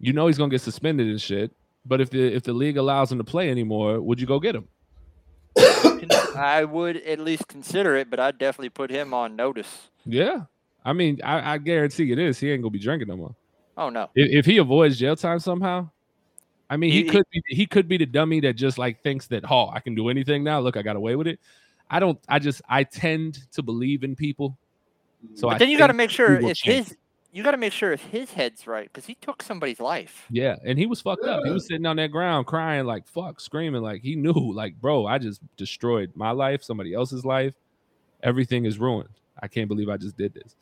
you 0.00 0.12
know 0.12 0.26
he's 0.26 0.36
gonna 0.38 0.50
get 0.50 0.60
suspended 0.60 1.06
and 1.08 1.20
shit. 1.20 1.52
But 1.86 2.00
if 2.00 2.10
the 2.10 2.20
if 2.34 2.42
the 2.42 2.52
league 2.52 2.76
allows 2.76 3.10
him 3.12 3.18
to 3.18 3.24
play 3.24 3.50
anymore, 3.50 4.00
would 4.00 4.20
you 4.20 4.26
go 4.26 4.38
get 4.40 4.54
him? 4.54 4.68
I 6.36 6.64
would 6.64 6.96
at 6.98 7.18
least 7.20 7.48
consider 7.48 7.96
it, 7.96 8.10
but 8.10 8.20
I'd 8.20 8.38
definitely 8.38 8.70
put 8.70 8.90
him 8.90 9.12
on 9.14 9.36
notice. 9.36 9.88
Yeah, 10.04 10.42
I 10.84 10.92
mean, 10.92 11.20
I, 11.24 11.54
I 11.54 11.58
guarantee 11.58 12.10
it 12.12 12.18
is. 12.18 12.38
He 12.38 12.50
ain't 12.50 12.62
gonna 12.62 12.70
be 12.70 12.78
drinking 12.78 13.08
no 13.08 13.16
more. 13.16 13.34
Oh 13.76 13.88
no, 13.90 14.10
If, 14.14 14.30
if 14.40 14.46
he 14.46 14.58
avoids 14.58 14.98
jail 14.98 15.16
time 15.16 15.38
somehow, 15.38 15.88
I 16.68 16.76
mean, 16.76 16.92
he, 16.92 16.98
He- 16.98 17.04
he- 17.04 17.10
could 17.10 17.24
be 17.30 17.42
he 17.48 17.66
could 17.66 17.88
be 17.88 17.96
the 17.96 18.06
dummy 18.06 18.40
that 18.40 18.54
just 18.54 18.78
like 18.78 19.02
thinks 19.02 19.26
that, 19.28 19.44
oh, 19.50 19.68
I 19.70 19.80
can 19.80 19.94
do 19.94 20.08
anything 20.08 20.44
now. 20.44 20.60
Look, 20.60 20.76
I 20.76 20.82
got 20.82 20.96
away 20.96 21.16
with 21.16 21.26
it. 21.26 21.40
I 21.90 21.98
don't. 21.98 22.18
I 22.28 22.38
just 22.38 22.62
I 22.68 22.84
tend 22.84 23.40
to 23.52 23.62
believe 23.62 24.04
in 24.04 24.14
people. 24.14 24.56
So 25.34 25.48
but 25.48 25.56
I 25.56 25.58
then 25.58 25.68
you 25.68 25.76
got 25.76 25.88
to 25.88 25.92
make 25.92 26.10
sure 26.10 26.40
will 26.40 26.50
if 26.50 26.56
change. 26.56 26.88
his 26.88 26.96
you 27.32 27.42
got 27.42 27.52
to 27.52 27.56
make 27.56 27.72
sure 27.72 27.92
if 27.92 28.02
his 28.02 28.32
head's 28.32 28.66
right 28.66 28.90
because 28.92 29.06
he 29.06 29.14
took 29.16 29.42
somebody's 29.42 29.80
life. 29.80 30.26
Yeah, 30.30 30.56
and 30.64 30.78
he 30.78 30.86
was 30.86 31.00
fucked 31.00 31.24
up. 31.24 31.44
He 31.44 31.50
was 31.50 31.66
sitting 31.66 31.86
on 31.86 31.96
that 31.96 32.08
ground 32.08 32.46
crying 32.46 32.86
like 32.86 33.06
fuck, 33.06 33.40
screaming 33.40 33.82
like 33.82 34.02
he 34.02 34.16
knew, 34.16 34.32
like, 34.32 34.80
bro, 34.80 35.06
I 35.06 35.18
just 35.18 35.40
destroyed 35.56 36.12
my 36.14 36.30
life, 36.30 36.62
somebody 36.62 36.94
else's 36.94 37.24
life. 37.24 37.54
Everything 38.22 38.64
is 38.66 38.78
ruined. 38.78 39.08
I 39.40 39.48
can't 39.48 39.68
believe 39.68 39.88
I 39.88 39.96
just 39.96 40.16
did 40.16 40.34
this. 40.34 40.54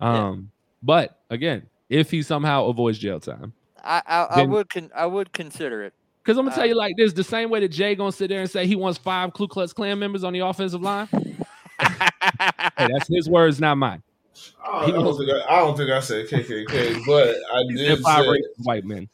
Yeah. 0.00 0.28
Um, 0.28 0.50
but 0.82 1.20
again, 1.30 1.66
if 1.88 2.10
he 2.10 2.22
somehow 2.22 2.66
avoids 2.66 2.98
jail 2.98 3.20
time, 3.20 3.52
I 3.82 4.02
I, 4.06 4.22
I 4.22 4.42
would 4.44 4.68
con- 4.68 4.92
I 4.94 5.06
would 5.06 5.32
consider 5.32 5.82
it. 5.82 5.94
Because 6.24 6.38
I'm 6.38 6.44
gonna 6.44 6.56
tell 6.56 6.66
you 6.66 6.74
like 6.74 6.96
this, 6.96 7.12
the 7.12 7.24
same 7.24 7.50
way 7.50 7.60
that 7.60 7.68
Jay 7.68 7.94
gonna 7.94 8.12
sit 8.12 8.28
there 8.28 8.40
and 8.40 8.50
say 8.50 8.66
he 8.66 8.76
wants 8.76 8.98
five 8.98 9.32
Ku 9.34 9.46
Klux 9.46 9.72
Klan 9.72 9.98
members 9.98 10.24
on 10.24 10.32
the 10.32 10.40
offensive 10.40 10.80
line. 10.82 11.08
hey, 11.78 12.08
that's 12.78 13.08
his 13.08 13.28
words, 13.28 13.60
not 13.60 13.76
mine. 13.76 14.02
Oh, 14.66 14.78
I 14.78 14.86
don't, 14.90 14.98
I 14.98 15.02
don't 15.02 15.16
think 15.18 15.30
I, 15.30 15.54
I 15.54 15.58
don't 15.60 15.76
think 15.76 15.90
I 15.90 16.00
said 16.00 16.26
KKK, 16.28 17.06
but 17.06 17.36
I 17.52 17.62
did 17.74 17.98
five 18.00 18.24
say 18.24 18.42
white 18.58 18.84
men. 18.84 19.08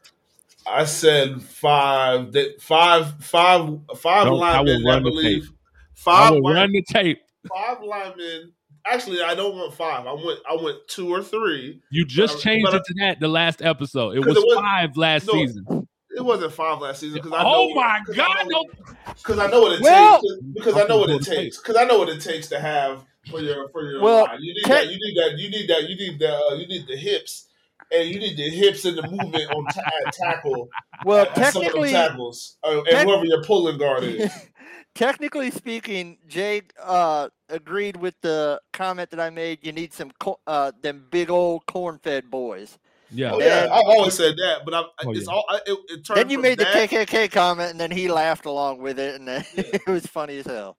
I 0.66 0.84
said 0.84 1.42
five 1.42 2.32
that 2.32 2.60
five 2.62 3.22
five 3.24 3.78
five 3.96 4.26
Don't- 4.26 4.42
I 4.42 4.60
will 4.60 4.80
linemen. 4.80 4.86
I, 4.86 4.90
run 4.90 5.02
the 5.02 5.10
believe 5.10 5.50
I 5.50 5.54
five 5.94 6.30
will 6.34 6.42
line- 6.44 6.54
run 6.54 6.72
the 6.72 6.82
tape. 6.82 7.20
five 7.54 7.82
linemen. 7.82 8.52
Actually, 8.86 9.22
I 9.22 9.34
don't 9.34 9.56
want 9.56 9.74
five. 9.74 10.06
I 10.06 10.12
want 10.12 10.40
I 10.48 10.54
want 10.54 10.86
two 10.88 11.12
or 11.12 11.22
three. 11.22 11.80
You 11.90 12.04
just 12.06 12.34
But- 12.36 12.42
changed 12.42 12.64
but 12.66 12.74
I- 12.74 12.76
it 12.78 12.84
to 12.86 12.94
that 13.00 13.20
the 13.20 13.28
last 13.28 13.62
episode. 13.62 14.16
It 14.16 14.22
'Cause 14.22 14.34
was, 14.34 14.36
it 14.38 14.46
was- 14.46 14.56
five 14.58 14.96
last 14.96 15.26
no, 15.26 15.32
season. 15.34 15.88
It 16.16 16.24
wasn't 16.24 16.52
five 16.52 16.80
last 16.80 17.00
season 17.00 17.18
because 17.22 17.32
I 17.32 17.42
know. 17.42 17.48
Oh 17.54 17.68
know, 17.68 17.74
my 17.74 18.00
'cause 18.06 18.16
God, 18.16 18.36
I 18.38 18.44
no. 18.44 18.64
because 19.14 19.38
I 19.38 19.46
know 19.48 19.60
what 19.60 19.72
it 19.72 19.80
Well- 19.80 20.20
takes 20.20 20.42
because 20.54 20.76
I 20.76 20.84
know 20.86 20.98
what 20.98 21.10
it 21.10 21.22
takes 21.22 21.58
because 21.58 21.76
I 21.76 21.84
know 21.84 21.98
what 21.98 22.08
it 22.08 22.20
takes 22.20 22.48
to 22.48 22.58
have 22.60 23.04
for 23.30 23.40
your 23.40 23.68
for 23.70 23.82
your 23.90 24.02
Well, 24.02 24.24
line. 24.24 24.38
You 24.40 24.54
need 24.54 24.62
tech- 24.64 24.84
that. 24.84 24.92
You 24.92 24.98
need 24.98 25.16
that. 25.18 25.38
You 25.38 25.50
need 25.50 25.68
that. 25.68 25.88
You 25.88 25.96
need 25.96 26.18
the. 26.18 26.36
Uh, 26.36 26.54
you 26.54 26.66
need 26.66 26.86
the 26.88 26.96
hips. 26.96 27.46
And 27.92 28.08
you 28.08 28.20
need 28.20 28.36
the 28.36 28.48
hips 28.50 28.84
and 28.84 28.96
the 28.96 29.02
movement 29.02 29.50
on 29.52 29.64
ta- 29.66 29.80
at 30.06 30.12
tackle. 30.12 30.68
Well, 31.04 31.22
at- 31.22 31.28
at 31.28 31.34
some 31.34 31.46
of 31.46 31.52
them 31.54 31.62
technically, 31.62 31.90
tackles, 31.92 32.56
uh, 32.62 32.78
and 32.78 32.86
tec- 32.86 33.06
whoever 33.06 33.24
your 33.24 33.42
pulling 33.42 33.78
guard 33.78 34.04
is. 34.04 34.30
technically 34.94 35.50
speaking, 35.50 36.18
Jay 36.28 36.62
uh, 36.80 37.28
agreed 37.48 37.96
with 37.96 38.14
the 38.20 38.60
comment 38.72 39.10
that 39.10 39.18
I 39.20 39.30
made. 39.30 39.58
You 39.62 39.72
need 39.72 39.92
some 39.92 40.10
co- 40.20 40.38
uh, 40.46 40.70
them 40.82 41.06
big 41.10 41.30
old 41.30 41.66
corn-fed 41.66 42.30
boys. 42.30 42.78
Yeah. 43.12 43.32
Oh 43.32 43.40
yeah, 43.40 43.64
And- 43.64 43.72
I've 43.72 43.84
always 43.86 44.14
said 44.14 44.36
that, 44.36 44.64
but 44.64 44.74
I, 44.74 44.82
Oh, 45.04 45.10
it's 45.12 45.26
yeah. 45.26 45.32
all. 45.32 45.44
I, 45.48 45.56
it, 45.66 45.78
it 45.88 46.04
turned 46.04 46.18
Then 46.18 46.30
you 46.30 46.36
from 46.36 46.42
made 46.42 46.58
the 46.58 46.64
that- 46.64 46.90
KKK 46.90 47.30
comment, 47.32 47.70
and 47.72 47.80
then 47.80 47.90
he 47.90 48.08
laughed 48.08 48.46
along 48.46 48.80
with 48.80 48.98
it, 48.98 49.20
and 49.20 49.26
Yeah. 49.28 49.42
it 49.56 49.86
was 49.86 50.06
funny 50.06 50.38
as 50.38 50.46
hell. 50.46 50.76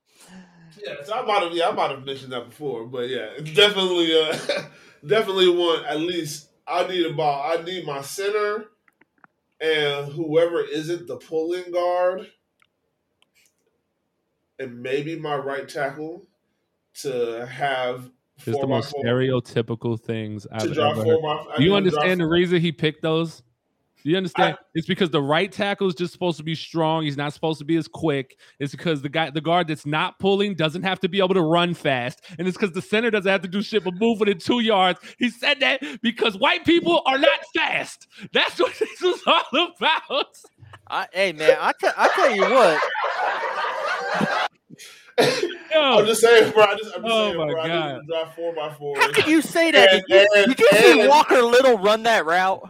Yeah, 0.84 0.94
so 1.04 1.12
I 1.14 1.22
might 1.26 1.42
have. 1.42 1.52
Yeah, 1.52 1.68
I 1.68 1.72
might 1.72 1.90
have 1.90 2.04
mentioned 2.04 2.32
that 2.32 2.48
before, 2.48 2.86
but 2.86 3.08
yeah, 3.08 3.28
definitely, 3.54 4.18
uh, 4.18 4.36
definitely 5.06 5.48
want 5.50 5.86
at 5.86 6.00
least. 6.00 6.48
I 6.66 6.86
need 6.86 7.06
about. 7.06 7.58
I 7.58 7.62
need 7.62 7.84
my 7.86 8.00
center, 8.02 8.66
and 9.60 10.10
whoever 10.12 10.60
isn't 10.62 11.06
the 11.06 11.16
pulling 11.16 11.70
guard, 11.72 12.28
and 14.58 14.82
maybe 14.82 15.18
my 15.18 15.36
right 15.36 15.68
tackle 15.68 16.26
to 17.02 17.46
have 17.46 18.10
It's 18.46 18.58
the 18.58 18.66
most 18.66 18.94
stereotypical 18.94 20.00
things 20.00 20.46
I've 20.52 20.76
ever 20.76 21.04
heard. 21.04 21.22
by. 21.22 21.54
Do 21.58 21.64
you 21.64 21.74
understand 21.74 22.20
the 22.20 22.26
reason 22.26 22.60
he 22.60 22.72
picked 22.72 23.02
those? 23.02 23.42
Do 24.02 24.10
you 24.10 24.16
understand? 24.16 24.56
it's 24.74 24.86
because 24.86 25.10
the 25.10 25.22
right 25.22 25.50
tackle 25.50 25.86
is 25.86 25.94
just 25.94 26.12
supposed 26.12 26.36
to 26.38 26.42
be 26.42 26.56
strong. 26.56 27.04
He's 27.04 27.16
not 27.16 27.32
supposed 27.32 27.60
to 27.60 27.64
be 27.64 27.76
as 27.76 27.86
quick. 27.86 28.36
It's 28.58 28.72
because 28.72 29.00
the 29.00 29.08
guy, 29.08 29.30
the 29.30 29.40
guard 29.40 29.68
that's 29.68 29.86
not 29.86 30.18
pulling, 30.18 30.54
doesn't 30.54 30.82
have 30.82 30.98
to 31.00 31.08
be 31.08 31.18
able 31.18 31.34
to 31.34 31.42
run 31.42 31.72
fast, 31.74 32.20
and 32.38 32.48
it's 32.48 32.56
because 32.56 32.72
the 32.72 32.82
center 32.82 33.10
doesn't 33.10 33.30
have 33.30 33.42
to 33.42 33.48
do 33.48 33.62
shit 33.62 33.84
but 33.84 33.94
move 33.94 34.18
within 34.18 34.38
two 34.38 34.60
yards. 34.60 34.98
He 35.18 35.30
said 35.30 35.60
that 35.60 35.84
because 36.02 36.36
white 36.36 36.64
people 36.64 37.02
are 37.06 37.18
not 37.18 37.40
fast. 37.54 38.08
That's 38.32 38.58
what 38.58 38.74
this 38.78 39.00
was 39.02 39.20
all 39.26 39.68
about. 39.76 40.36
I, 40.88 41.06
hey 41.12 41.32
man, 41.32 41.56
I 41.60 41.72
tell 42.14 42.34
you 42.34 42.42
what, 42.42 42.80
Yo, 42.80 43.51
I'm 45.74 46.06
just 46.06 46.20
saying, 46.20 46.52
bro. 46.52 46.64
I 46.64 46.74
just, 46.76 46.94
I'm 46.96 47.02
just 47.02 47.14
Oh 47.14 47.26
saying, 47.32 47.38
my 47.38 47.46
bro. 47.52 47.60
I 47.62 47.68
God. 47.68 47.92
need 47.94 48.00
to 48.00 48.06
drop 48.06 48.34
four 48.36 48.54
by 48.54 48.72
four. 48.74 48.96
how 48.98 49.12
could 49.12 49.26
you 49.26 49.42
say 49.42 49.70
that? 49.70 49.92
And- 49.92 50.04
Did 50.06 50.20
you, 50.22 50.28
and- 50.36 50.56
did 50.56 50.60
you 50.60 50.78
see 51.02 51.08
Walker 51.08 51.42
Little 51.42 51.78
run 51.78 52.02
that 52.04 52.24
route? 52.26 52.68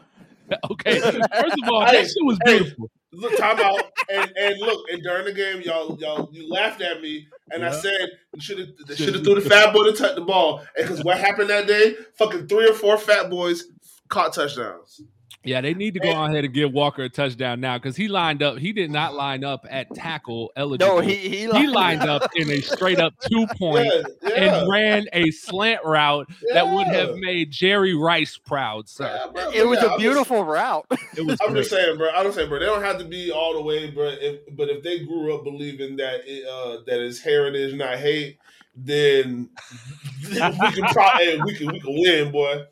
okay. 0.71 1.01
First 1.01 1.15
of 1.63 1.69
all, 1.71 1.85
Hey, 1.87 2.03
that 2.03 2.07
shit 2.07 2.25
was 2.25 2.39
hey. 2.45 2.59
beautiful. 2.59 2.91
Look, 3.13 3.37
time 3.39 3.59
out. 3.61 3.83
And 4.13 4.31
and 4.37 4.59
look, 4.59 4.85
and 4.91 5.03
during 5.03 5.25
the 5.25 5.33
game, 5.33 5.63
y'all 5.63 5.97
y'all 5.99 6.29
you 6.33 6.47
laughed 6.51 6.83
at 6.83 7.01
me, 7.01 7.27
and 7.51 7.65
I 7.65 7.71
said 7.71 8.09
you 8.35 8.41
should 8.43 8.59
have 8.59 8.69
they 8.87 8.97
should 8.97 9.15
have 9.15 9.23
threw 9.25 9.37
the 9.41 9.49
fat 9.49 9.73
boy 9.73 9.85
to 9.85 9.93
touch 9.93 10.17
the 10.17 10.21
ball. 10.23 10.59
And 10.77 10.87
because 10.87 11.03
what 11.05 11.19
happened 11.19 11.49
that 11.49 11.67
day, 11.69 11.95
fucking 12.19 12.49
three 12.49 12.69
or 12.69 12.75
four 12.75 12.99
fat 12.99 13.31
boys 13.31 13.65
caught 14.09 14.35
touchdowns. 14.35 15.01
Yeah, 15.45 15.61
they 15.61 15.75
need 15.75 15.95
to 15.95 16.01
go 16.01 16.13
on 16.13 16.31
ahead 16.31 16.45
and 16.45 16.55
give 16.55 16.73
Walker 16.73 17.03
a 17.03 17.09
touchdown 17.09 17.61
now 17.61 17.77
because 17.77 17.97
he 17.97 18.07
lined 18.07 18.43
up. 18.43 18.59
He 18.59 18.73
did 18.73 18.91
not 18.91 19.15
line 19.15 19.43
up 19.43 19.67
at 19.69 19.93
tackle 19.95 20.53
eligible. 20.57 20.97
No, 20.97 21.01
he 21.01 21.15
he, 21.17 21.37
he 21.51 21.67
lined 21.67 22.03
up 22.03 22.31
in 22.37 22.49
a 22.51 22.61
straight 22.61 23.01
up 23.01 23.15
two 23.29 23.47
point 23.59 23.87
Yeah, 23.87 24.03
yeah. 24.23 24.31
and 24.35 24.71
ran 24.71 25.07
a 25.13 25.31
slant 25.33 25.85
route 25.85 26.29
that 26.53 26.73
would 26.73 26.87
have 26.87 27.17
made 27.17 27.51
Jerry 27.51 27.95
Rice 27.95 28.37
proud, 28.39 28.89
sir. 28.89 29.07
Yeah, 29.07 29.33
bro, 29.33 29.51
It 29.51 29.67
was 29.67 29.81
yeah, 29.83 29.89
a 29.89 29.93
I'm 29.95 29.99
beautiful 29.99 30.45
route. 30.45 30.87
It 31.17 31.27
was 31.27 31.39
I'm 31.43 31.53
great. 31.53 31.61
just 31.63 31.71
saying, 31.71 31.97
bro. 31.99 32.11
I'm 32.11 32.25
just 32.27 32.37
saying, 32.37 32.49
bro. 32.49 32.61
They 32.61 32.67
don't 32.67 32.83
have 32.83 32.99
to 32.99 33.05
be 33.05 33.31
all 33.33 33.55
the 33.55 33.63
way, 33.63 33.91
bro. 33.91 34.09
If, 34.21 34.57
but 34.57 34.69
if 34.69 34.83
they 34.85 35.01
grew 35.05 35.35
up 35.35 35.43
believing 35.45 35.97
that 35.97 36.21
it, 36.25 36.47
uh, 36.47 36.83
that 36.87 37.01
it's 37.05 37.21
heritage, 37.21 37.75
not 37.75 37.99
hate, 37.99 38.39
then 38.77 39.51
we 40.31 40.37
can 40.37 40.85
probably 40.93 41.43
we 41.43 41.55
can 41.55 41.73
we 41.73 41.81
can 41.81 41.95
win, 42.01 42.31
boy. 42.31 42.65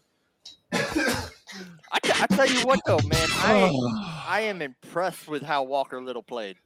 I, 1.92 1.98
t- 2.00 2.12
I 2.14 2.26
tell 2.26 2.46
you 2.46 2.66
what 2.66 2.80
though, 2.86 2.98
man, 3.06 3.28
I 3.32 4.24
I 4.28 4.40
am 4.42 4.62
impressed 4.62 5.28
with 5.28 5.42
how 5.42 5.62
Walker 5.64 6.00
Little 6.02 6.22
played. 6.22 6.56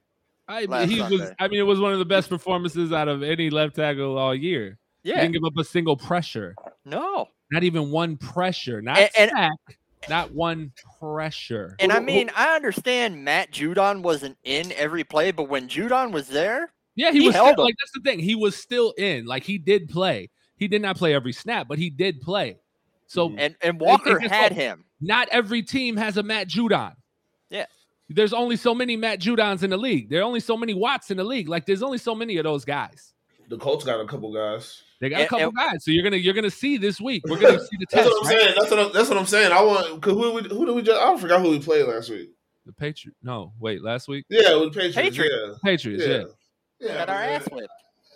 I, 0.47 0.65
last 0.67 0.91
he 0.91 1.01
was. 1.01 1.33
I 1.39 1.49
mean, 1.49 1.59
it 1.61 1.63
was 1.65 1.81
one 1.81 1.93
of 1.93 1.99
the 1.99 2.05
best 2.05 2.29
performances 2.29 2.93
out 2.93 3.09
of 3.09 3.23
any 3.23 3.49
left 3.51 3.77
tackle 3.77 4.19
all 4.19 4.35
year. 4.35 4.79
He 5.03 5.11
Yeah, 5.11 5.21
didn't 5.23 5.33
give 5.33 5.45
up 5.45 5.57
a 5.59 5.65
single 5.65 5.97
pressure, 5.97 6.55
no, 6.85 7.29
not 7.51 7.63
even 7.63 7.91
one 7.91 8.17
pressure, 8.17 8.81
not 8.83 8.99
And- 8.99 9.11
and- 9.17 9.31
sack, 9.31 9.79
not 10.09 10.33
one 10.33 10.73
pressure. 11.01 11.77
and 11.79 11.91
I 11.93 11.97
Who- 11.97 12.01
who- 12.01 12.07
mean 12.07 12.31
I 12.37 12.55
understand 12.57 13.25
Matt 13.25 13.51
Judon 13.53 14.03
wasn't 14.03 14.37
in 14.45 14.73
every 14.73 15.05
play, 15.05 15.31
but 15.31 15.45
when 15.49 15.69
Judon 15.69 16.11
was 16.13 16.29
there, 16.29 16.73
Yeah, 16.97 17.11
he, 17.11 17.21
He 17.21 17.27
was 17.27 17.35
held 17.35 17.49
still, 17.55 17.63
him. 17.65 17.67
like 17.67 17.75
that's 17.81 17.93
the 17.93 18.01
thing. 18.09 18.19
He 18.21 18.35
was 18.37 18.55
still 18.57 18.93
in. 18.99 19.25
Like 19.27 19.43
he 19.45 19.59
did 19.59 19.89
play. 19.89 20.31
He 20.57 20.69
did 20.69 20.81
not 20.81 20.97
play 20.97 21.13
every 21.15 21.33
snap, 21.33 21.67
but 21.69 21.77
he 21.79 21.91
did 21.91 22.21
play. 22.21 22.59
So 23.07 23.29
Mhm. 23.31 23.35
and 23.39 23.57
and 23.61 23.81
Walker 23.81 24.19
guess 24.19 24.31
had 24.31 24.53
what? 24.53 24.61
him. 24.61 24.85
not 25.01 25.29
every 25.31 25.63
team 25.63 25.97
has 25.97 26.17
a 26.17 26.23
Matt 26.23 26.49
Judon. 26.49 26.95
Yeah. 27.51 27.67
There's 28.09 28.33
only 28.33 28.57
so 28.57 28.75
many 28.75 28.97
Matt 28.97 29.21
Judons 29.21 29.63
in 29.63 29.71
the 29.71 29.77
league. 29.77 30.09
There 30.11 30.21
are 30.21 30.25
only 30.25 30.41
so 30.41 30.57
many 30.57 30.75
Watts 30.75 31.11
in 31.11 31.17
the 31.17 31.25
league. 31.25 31.49
Like 31.49 31.67
there's 31.67 31.83
only 31.83 31.99
so 31.99 32.15
many 32.15 32.37
of 32.39 32.45
those 32.45 32.65
guys. 32.65 33.13
The 33.49 33.59
Colts 33.59 33.85
got 33.85 34.01
a 34.01 34.07
couple 34.07 34.33
guys. 34.33 34.83
They 35.01 35.11
got 35.11 35.21
a 35.23 35.27
couple 35.27 35.47
and- 35.49 35.55
guys. 35.57 35.85
So 35.85 35.91
you're 35.91 36.03
gonna 36.03 36.17
you're 36.17 36.35
gonna 36.35 36.51
see 36.51 36.77
this 36.79 37.01
week. 37.01 37.23
We're 37.29 37.39
gonna 37.39 37.61
see 37.61 37.77
the 37.79 37.87
test. 37.87 38.05
That's 38.05 38.11
what 38.11 38.27
I'm 38.27 38.31
right? 38.31 38.41
saying. 38.41 38.55
That's 38.59 38.71
what 38.71 38.81
I'm, 38.81 38.93
that's 38.93 39.09
what 39.11 39.19
I'm 39.19 39.27
saying. 39.27 39.53
I 39.53 39.61
want 39.63 40.01
because 40.01 40.15
who 40.15 40.33
we, 40.33 40.43
who 40.49 40.65
did 40.67 40.75
we 40.75 40.83
just? 40.83 41.01
I 41.01 41.17
forgot 41.19 41.41
who 41.43 41.51
we 41.51 41.59
played 41.61 41.87
last 41.87 42.09
week. 42.11 42.31
The 42.67 42.73
Patriots. 42.73 43.19
No, 43.23 43.53
wait, 43.61 43.83
last 43.83 44.09
week. 44.09 44.25
Yeah, 44.31 44.55
with 44.57 44.73
the 44.73 44.81
Patriots. 44.81 44.97
Patriots. 44.97 45.59
Patriots. 45.63 46.05
Yeah, 46.07 46.09
Yeah. 46.11 46.19
yeah, 46.81 46.89
yeah. 46.89 46.95
Got 46.95 47.09
our 47.11 47.23
ass 47.23 47.49
whipped. 47.53 47.69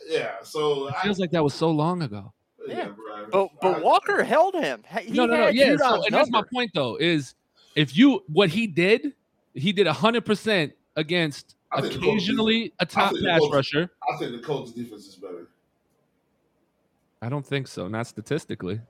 Yeah, 0.09 0.31
so 0.43 0.89
It 0.89 0.95
I, 0.99 1.03
feels 1.03 1.19
like 1.19 1.31
that 1.33 1.45
was 1.45 1.53
so 1.53 1.71
long 1.71 2.01
ago. 2.01 2.33
Yeah. 2.69 2.89
But 3.33 3.49
but 3.61 3.83
Walker 3.83 4.23
held 4.25 4.55
him. 4.55 4.83
He 5.01 5.13
no, 5.13 5.27
no, 5.27 5.37
no. 5.37 5.49
Yeah. 5.49 5.77
So, 5.77 5.77
Judon's 5.77 6.07
and 6.07 6.15
that's 6.15 6.31
my 6.31 6.43
point 6.53 6.71
though. 6.75 6.97
Is 6.97 7.35
if 7.75 7.97
you 7.97 8.23
what 8.33 8.49
he 8.51 8.67
did, 8.67 9.13
he 9.55 9.73
did 9.73 9.87
hundred 9.87 10.25
percent 10.25 10.73
against 10.97 11.55
I 11.73 11.81
think 11.81 11.95
the 11.95 11.99
Colts 12.01 12.25
occasionally 12.25 12.73
a 12.81 12.87
top 12.87 13.15
pass 13.23 13.39
Colts- 13.41 13.55
rusher. 13.55 13.91
I 14.13 14.17
think 14.17 14.33
the 14.33 14.39
Colts 14.47 14.73
defense 14.73 15.07
is 15.07 15.17
better. 15.17 15.49
I 17.21 17.29
don't 17.29 17.47
think 17.47 17.67
so. 17.69 17.89
Not 17.89 18.07
statistically. 18.07 18.81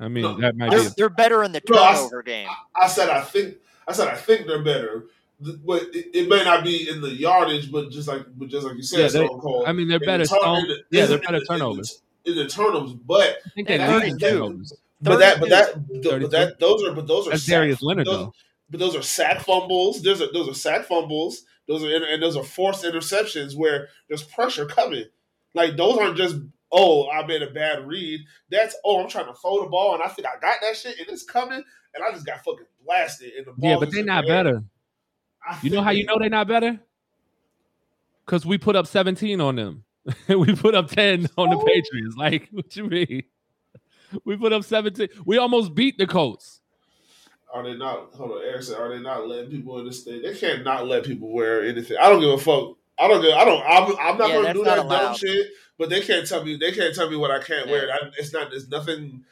I 0.00 0.08
mean, 0.08 0.22
No, 0.22 0.40
that 0.40 0.56
might 0.56 0.70
They're, 0.70 0.80
be. 0.80 0.86
A, 0.86 0.90
they're 0.96 1.08
better 1.08 1.44
in 1.44 1.52
the 1.52 1.60
No, 1.68 1.78
I 1.78 1.92
s- 1.92 1.98
turnover 1.98 2.22
game. 2.22 2.48
I 2.74 2.88
said 2.88 3.10
I 3.10 3.20
think 3.20 3.56
I 3.86 3.92
said 3.92 4.08
I 4.08 4.14
think 4.16 4.46
they're 4.46 4.62
better. 4.64 5.06
But 5.40 5.82
it, 5.92 6.06
it 6.14 6.28
may 6.28 6.42
not 6.44 6.64
be 6.64 6.88
in 6.88 7.00
the 7.00 7.10
yardage, 7.12 7.70
but 7.70 7.90
just 7.90 8.08
like 8.08 8.24
but 8.36 8.48
just 8.48 8.66
like 8.66 8.76
you 8.76 8.82
said, 8.82 8.98
Yeah, 9.00 9.08
they- 9.08 9.26
Stone 9.26 9.40
Cold. 9.40 9.64
I 9.66 9.72
mean, 9.72 9.88
they're 9.88 9.98
better. 10.00 10.24
the 10.24 10.28
turn- 10.28 10.38
Stone, 10.40 10.68
the- 10.68 10.78
yeah, 10.90 11.06
they're 11.06 11.18
better 11.18 11.34
in 11.36 11.40
the- 11.40 11.46
turnovers. 11.46 12.02
In 12.26 12.36
the 12.36 12.46
turnovers, 12.48 12.94
but 12.94 13.36
I 13.46 13.48
think 13.54 13.68
they 13.68 13.76
Yeah, 13.76 13.98
lead 13.98 14.18
turnovers. 14.20 14.72
but 15.02 15.18
that 15.18 15.40
but 15.40 15.50
that 15.50 15.74
32. 15.74 16.20
but 16.20 16.30
that 16.30 16.58
those 16.58 16.82
are 16.82 16.92
but 16.94 17.06
those 17.06 17.26
are 17.26 17.30
That's 17.30 17.42
sack- 17.42 17.52
Darius 17.60 17.82
Leonard 17.82 18.06
those, 18.06 18.14
though. 18.16 18.34
but 18.70 18.80
those 18.80 18.96
are 18.96 19.02
sack 19.02 19.40
fumbles. 19.42 20.00
Those 20.02 20.22
are 20.22 20.32
those 20.32 20.48
are 20.48 20.54
sack 20.54 20.86
fumbles. 20.86 21.44
Those 21.68 21.84
are 21.84 21.88
and 21.94 22.22
those 22.22 22.36
are 22.36 22.44
forced 22.44 22.84
interceptions 22.84 23.54
where 23.56 23.88
there's 24.08 24.22
pressure 24.22 24.64
coming. 24.66 25.04
Like 25.54 25.76
those 25.76 25.98
aren't 25.98 26.16
just 26.16 26.36
oh 26.72 27.10
I 27.10 27.26
made 27.26 27.42
a 27.42 27.50
bad 27.50 27.86
read. 27.86 28.20
That's 28.50 28.74
oh 28.84 29.02
I'm 29.02 29.08
trying 29.10 29.26
to 29.26 29.34
throw 29.34 29.62
the 29.62 29.68
ball 29.68 29.94
and 29.94 30.02
I 30.02 30.08
think 30.08 30.26
I 30.26 30.40
got 30.40 30.58
that 30.62 30.76
shit 30.76 30.98
and 30.98 31.08
it's 31.10 31.24
coming 31.24 31.62
and 31.94 32.04
I 32.04 32.10
just 32.10 32.24
got 32.26 32.42
fucking 32.42 32.64
blasted 32.86 33.32
and 33.36 33.46
the 33.46 33.52
ball. 33.52 33.70
Yeah, 33.70 33.76
but 33.78 33.90
they're 33.92 34.02
not 34.04 34.24
the 34.24 34.30
air. 34.32 34.44
better. 34.44 34.64
I 35.46 35.58
You 35.62 35.68
know 35.70 35.76
think 35.76 35.84
how 35.84 35.90
you 35.90 36.04
know 36.06 36.18
they're 36.18 36.30
not 36.30 36.48
better? 36.48 36.80
Because 38.24 38.46
we 38.46 38.56
put 38.56 38.74
up 38.76 38.86
17 38.86 39.38
on 39.42 39.56
them. 39.56 39.83
we 40.28 40.54
put 40.54 40.74
up 40.74 40.88
10 40.90 41.28
on 41.36 41.50
the 41.50 41.56
Oh. 41.56 41.64
Patriots. 41.64 42.16
Like, 42.16 42.48
what 42.50 42.74
you 42.76 42.84
mean? 42.84 43.22
We 44.24 44.36
put 44.36 44.52
up 44.52 44.64
17. 44.64 45.08
We 45.24 45.38
almost 45.38 45.74
beat 45.74 45.98
the 45.98 46.06
Colts. 46.06 46.60
Are 47.52 47.62
they 47.62 47.76
not? 47.76 48.12
Hold 48.14 48.32
on, 48.32 48.42
Eric 48.44 48.62
said, 48.64 48.78
are 48.78 48.88
they 48.88 49.00
not 49.00 49.28
letting 49.28 49.50
people 49.50 49.78
in 49.78 49.86
the 49.86 49.92
state? 49.92 50.22
They 50.22 50.34
can't 50.36 50.64
not 50.64 50.86
let 50.86 51.04
people 51.04 51.32
wear 51.32 51.62
anything. 51.64 51.96
I 52.00 52.08
don't 52.08 52.20
give 52.20 52.30
a 52.30 52.38
fuck. 52.38 52.76
I 52.98 53.08
don't 53.08 53.22
give. 53.22 53.32
I 53.32 53.44
don't. 53.44 53.62
I'm, 53.64 53.96
I'm 53.98 54.18
not 54.18 54.28
Yeah, 54.28 54.34
gonna 54.36 54.54
do 54.54 54.64
not 54.64 54.88
that 54.88 54.88
dumb 54.88 55.16
shit. 55.16 55.48
But 55.78 55.90
they 55.90 56.00
can't 56.00 56.26
tell 56.28 56.44
me. 56.44 56.56
They 56.56 56.72
can't 56.72 56.94
tell 56.94 57.10
me 57.10 57.16
what 57.16 57.30
I 57.32 57.40
can't 57.42 57.68
wear. 57.68 57.90
I, 57.92 57.98
it's 58.18 58.32
not. 58.32 58.52
It's 58.52 58.68
nothing. 58.68 59.24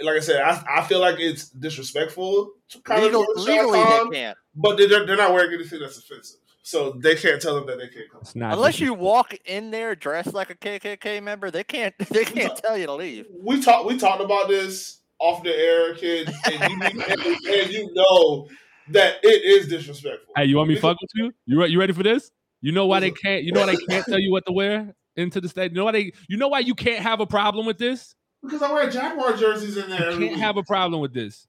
Like 0.00 0.16
I 0.16 0.20
said, 0.20 0.40
I, 0.40 0.62
I 0.68 0.82
feel 0.84 1.00
like 1.00 1.18
it's 1.20 1.48
disrespectful. 1.50 2.52
To 2.70 2.80
kind 2.80 3.02
Legal, 3.04 3.22
of 3.22 3.42
legally, 3.44 3.78
they 3.80 4.18
can't. 4.18 4.38
But 4.54 4.76
they're, 4.78 5.06
they're 5.06 5.16
not 5.16 5.32
wearing 5.32 5.52
anything 5.52 5.80
that's 5.80 5.98
offensive, 5.98 6.40
so 6.62 6.92
they 6.92 7.16
can't 7.16 7.42
tell 7.42 7.56
them 7.56 7.66
that 7.66 7.78
they 7.78 7.88
can't 7.88 8.10
come. 8.10 8.20
It's 8.22 8.36
not 8.36 8.54
Unless 8.54 8.78
you 8.78 8.94
walk 8.94 9.34
in 9.44 9.70
there 9.70 9.94
dressed 9.94 10.32
like 10.32 10.50
a 10.50 10.54
KKK 10.54 11.22
member, 11.22 11.50
they 11.50 11.64
can't. 11.64 11.94
They 12.12 12.24
can't 12.24 12.56
tell 12.56 12.76
you 12.76 12.86
to 12.86 12.94
leave. 12.94 13.26
We 13.42 13.62
talked. 13.62 13.86
We 13.86 13.98
talked 13.98 14.22
about 14.22 14.48
this 14.48 15.00
off 15.18 15.42
the 15.42 15.54
air, 15.54 15.94
kid, 15.94 16.32
and 16.44 16.70
you, 16.70 16.80
and, 16.82 17.46
and 17.46 17.70
you 17.70 17.90
know 17.94 18.48
that 18.90 19.16
it 19.22 19.44
is 19.44 19.68
disrespectful. 19.68 20.32
Hey, 20.36 20.44
you 20.44 20.56
want 20.56 20.68
me 20.68 20.74
to 20.74 20.80
fuck 20.80 20.98
with 21.00 21.10
you? 21.14 21.32
You 21.46 21.60
re- 21.60 21.68
you 21.68 21.80
ready 21.80 21.92
for 21.92 22.02
this? 22.02 22.30
You 22.60 22.72
know 22.72 22.86
why 22.86 23.00
they 23.00 23.10
can't? 23.10 23.44
You 23.44 23.52
know 23.52 23.60
why 23.60 23.74
they 23.74 23.86
can't 23.88 24.04
tell 24.04 24.18
you 24.18 24.30
what 24.30 24.46
to 24.46 24.52
wear 24.52 24.94
into 25.16 25.40
the 25.40 25.48
state? 25.48 25.72
You 25.72 25.78
know 25.78 25.84
why 25.84 25.92
they? 25.92 26.12
You 26.28 26.36
know 26.36 26.48
why 26.48 26.60
you 26.60 26.74
can't 26.74 27.02
have 27.02 27.20
a 27.20 27.26
problem 27.26 27.66
with 27.66 27.78
this? 27.78 28.14
Because 28.42 28.62
I 28.62 28.72
wear 28.72 28.90
Jaguar 28.90 29.36
jerseys 29.36 29.76
in 29.76 29.88
there. 29.90 30.12
You 30.12 30.28
can't 30.28 30.40
have 30.40 30.56
a 30.56 30.62
problem 30.62 31.00
with 31.00 31.14
this. 31.14 31.46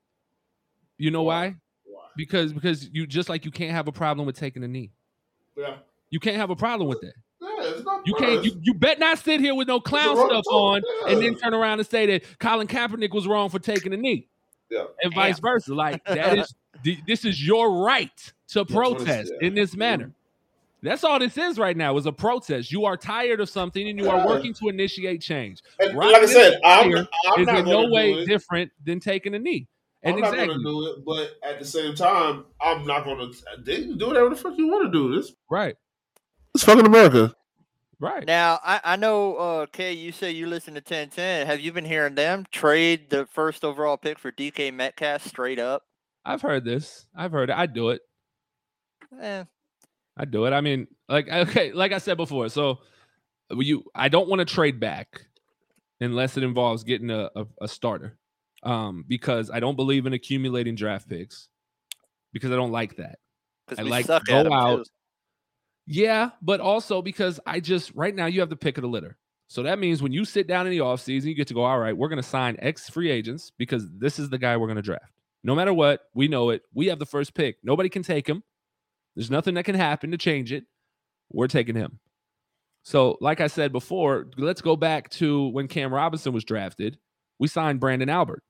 You 0.98 1.12
know 1.12 1.24
why? 1.24 1.56
Why? 1.84 2.06
Because 2.16 2.54
because 2.54 2.90
you 2.92 3.06
just 3.06 3.30
like 3.30 3.46
you 3.46 3.52
can't 3.52 3.72
have 3.72 3.88
a 3.88 3.92
problem 3.92 4.26
with 4.26 4.38
taking 4.38 4.64
a 4.64 4.68
knee. 4.68 4.92
Yeah. 5.56 5.76
You 6.10 6.20
can't 6.20 6.38
have 6.38 6.50
a 6.50 6.56
problem 6.56 6.88
with 6.90 7.02
that. 7.02 7.14
Yeah, 7.42 7.98
You 8.06 8.14
can't. 8.16 8.44
You, 8.46 8.52
you 8.62 8.74
bet 8.74 9.00
not 9.00 9.18
sit 9.20 9.40
here 9.40 9.54
with 9.56 9.68
no 9.68 9.80
clown 9.80 10.16
stuff 10.16 10.44
talk, 10.46 10.54
on 10.54 10.82
and 11.08 11.22
then 11.22 11.36
turn 11.36 11.54
around 11.54 11.80
and 11.80 11.88
say 11.88 12.06
that 12.06 12.40
Colin 12.40 12.68
Kaepernick 12.68 13.14
was 13.14 13.28
wrong 13.28 13.50
for 13.50 13.60
taking 13.60 13.94
a 13.94 13.98
knee, 13.98 14.28
Yeah. 14.70 14.86
and 15.02 15.14
vice 15.14 15.40
versa. 15.40 15.74
Like 15.74 16.04
that 16.06 16.38
is 16.38 16.54
this 17.08 17.26
is 17.26 17.46
your 17.46 17.84
right 17.84 18.16
to 18.50 18.60
That's 18.60 18.72
what 18.72 18.86
it's- 18.92 19.04
protest 19.04 19.34
yeah. 19.42 19.48
in 19.48 19.56
this 19.56 19.76
manner. 19.76 20.12
That's 20.82 21.06
all 21.06 21.18
this 21.18 21.38
is 21.38 21.58
right 21.58 21.78
now 21.78 21.96
is 21.96 22.06
a 22.08 22.12
protest. 22.12 22.70
You 22.70 22.84
are 22.84 22.98
tired 22.98 23.40
of 23.40 23.48
something 23.50 23.88
and 23.88 23.98
you 23.98 24.10
are 24.10 24.28
working 24.28 24.54
to 24.56 24.68
initiate 24.68 25.22
change. 25.22 25.62
And 25.80 25.98
Right 25.98 26.12
like 26.12 26.24
I 26.24 26.26
said, 26.26 26.60
I'm, 26.62 27.08
I'm 27.26 27.40
is 27.42 27.48
not 27.48 27.60
in 27.60 27.66
no 27.66 27.88
way 27.90 28.26
different 28.26 28.70
than 28.86 29.00
taking 29.00 29.34
a 29.34 29.40
knee. 29.40 29.66
And 30.04 30.16
I'm 30.16 30.22
not 30.22 30.34
going 30.34 30.50
to 30.50 30.64
do 30.64 30.88
it, 30.88 31.06
but 31.06 31.32
at 31.48 31.60
the 31.60 31.66
same 31.66 31.96
time, 31.96 32.46
I'm 32.60 32.86
not 32.86 33.06
going 33.06 33.32
to. 33.32 33.38
They 33.60 33.84
can 33.84 33.98
do 33.98 34.08
whatever 34.08 34.30
the 34.30 34.36
fuck 34.36 34.58
you 34.58 34.68
want 34.68 34.86
to 34.86 34.92
do. 34.92 35.16
This 35.16 35.32
right, 35.50 35.76
it's 36.54 36.64
fucking 36.64 36.86
America. 36.86 37.34
right. 38.00 38.26
Now, 38.28 38.60
I, 38.64 38.82
I 38.84 38.96
know, 38.98 39.36
uh, 39.36 39.66
Kay, 39.68 39.94
you 39.94 40.12
say 40.12 40.32
you 40.32 40.48
listen 40.48 40.74
to 40.74 40.80
1010. 40.80 41.48
Have 41.48 41.62
you 41.62 41.72
been 41.72 41.86
hearing 41.86 42.16
them 42.16 42.46
trade 42.52 43.10
the 43.10 43.26
first 43.28 43.64
overall 43.64 43.96
pick 43.98 44.20
for 44.20 44.32
DK 44.32 44.74
Metcalf 44.74 45.26
straight 45.26 45.60
up? 45.60 45.84
I've 46.26 46.42
heard 46.42 46.66
this. 46.66 47.06
I've 47.16 47.32
heard 47.32 47.50
it. 47.50 47.56
I 47.58 47.66
do 47.66 47.90
it. 47.90 48.02
Eh, 49.22 49.44
I 50.18 50.26
do 50.26 50.46
it. 50.46 50.52
I 50.54 50.62
mean, 50.62 50.88
like 51.08 51.30
okay, 51.30 51.72
like 51.72 51.92
I 51.92 51.98
said 51.98 52.18
before. 52.18 52.50
So 52.50 52.80
you, 53.52 53.84
I 53.96 54.10
don't 54.10 54.28
want 54.28 54.40
to 54.40 54.46
trade 54.46 54.80
back 54.80 55.28
unless 56.02 56.38
it 56.38 56.44
involves 56.44 56.84
getting 56.84 57.10
a, 57.10 57.30
a, 57.36 57.46
a 57.62 57.68
starter, 57.68 58.18
um, 58.64 59.06
because 59.08 59.50
I 59.52 59.60
don't 59.60 59.76
believe 59.76 60.06
in 60.06 60.14
accumulating 60.14 60.76
draft 60.76 61.10
picks 61.10 61.50
because 62.32 62.52
I 62.52 62.56
don't 62.56 62.72
like 62.72 62.98
that. 62.98 63.20
I 63.78 63.84
like 63.84 64.06
suck 64.06 64.26
go 64.26 64.52
out. 64.52 64.78
too. 64.78 64.84
Yeah, 65.86 66.32
but 66.42 66.60
also 66.60 67.02
because 67.02 67.40
I 67.46 67.60
just 67.60 67.94
right 67.94 68.16
now 68.16 68.26
you 68.26 68.40
have 68.40 68.50
the 68.50 68.56
pick 68.56 68.78
of 68.78 68.82
the 68.82 68.88
litter. 68.88 69.18
So 69.48 69.64
that 69.64 69.80
means 69.80 70.02
when 70.02 70.12
you 70.12 70.26
sit 70.26 70.48
down 70.48 70.66
in 70.66 70.72
the 70.72 70.80
offseason, 70.80 71.26
you 71.26 71.36
get 71.36 71.48
to 71.50 71.54
go, 71.54 71.64
all 71.64 71.78
right, 71.78 71.96
we're 71.96 72.08
going 72.08 72.22
to 72.22 72.28
sign 72.28 72.56
X 72.60 72.90
free 72.90 73.12
agents 73.12 73.52
because 73.58 73.86
this 73.98 74.18
is 74.18 74.30
the 74.30 74.38
guy 74.38 74.58
we're 74.58 74.68
going 74.68 74.78
to 74.78 74.82
draft. 74.82 75.12
No 75.44 75.56
matter 75.56 75.74
what, 75.74 76.02
we 76.16 76.28
know 76.28 76.50
it. 76.50 76.64
We 76.74 76.88
have 76.88 77.00
the 77.00 77.06
first 77.06 77.34
pick. 77.34 77.58
Nobody 77.64 77.90
can 77.90 78.02
take 78.02 78.28
him. 78.28 78.44
There's 79.16 79.30
nothing 79.30 79.54
that 79.56 79.66
can 79.66 79.76
happen 79.76 80.12
to 80.12 80.18
change 80.18 80.52
it. 80.52 80.64
We're 81.30 81.48
taking 81.48 81.76
him. 81.76 82.00
So, 82.84 83.18
like 83.22 83.42
I 83.42 83.48
said 83.48 83.72
before, 83.72 84.28
let's 84.38 84.62
go 84.62 84.76
back 84.76 85.10
to 85.12 85.48
when 85.50 85.68
Cam 85.68 85.94
Robinson 85.94 86.34
was 86.34 86.44
drafted. 86.44 86.98
We 87.40 87.48
signed 87.48 87.80
Branden 87.80 88.10
Albert 88.10 88.44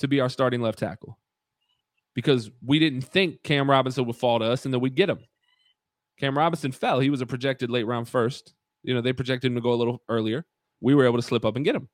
to 0.00 0.08
be 0.08 0.20
our 0.20 0.28
starting 0.28 0.60
left 0.60 0.78
tackle 0.78 1.18
because 2.14 2.50
we 2.64 2.78
didn't 2.78 3.02
think 3.02 3.42
Cam 3.42 3.70
Robinson 3.70 4.04
would 4.06 4.16
fall 4.16 4.38
to 4.38 4.44
us 4.44 4.64
and 4.64 4.74
that 4.74 4.78
we'd 4.80 4.94
get 4.94 5.08
him. 5.08 5.20
Cam 6.18 6.36
Robinson 6.36 6.72
fell. 6.72 7.00
He 7.00 7.10
was 7.10 7.20
a 7.20 7.26
projected 7.26 7.70
late 7.70 7.86
round 7.86 8.08
first. 8.08 8.54
You 8.82 8.94
know, 8.94 9.00
they 9.00 9.12
projected 9.12 9.50
him 9.50 9.54
to 9.54 9.60
go 9.60 9.72
a 9.72 9.74
little 9.74 10.02
earlier. 10.08 10.44
We 10.80 10.94
were 10.94 11.04
able 11.04 11.16
to 11.16 11.22
slip 11.22 11.44
up 11.44 11.56
and 11.56 11.64
get 11.64 11.76
him. 11.76 11.88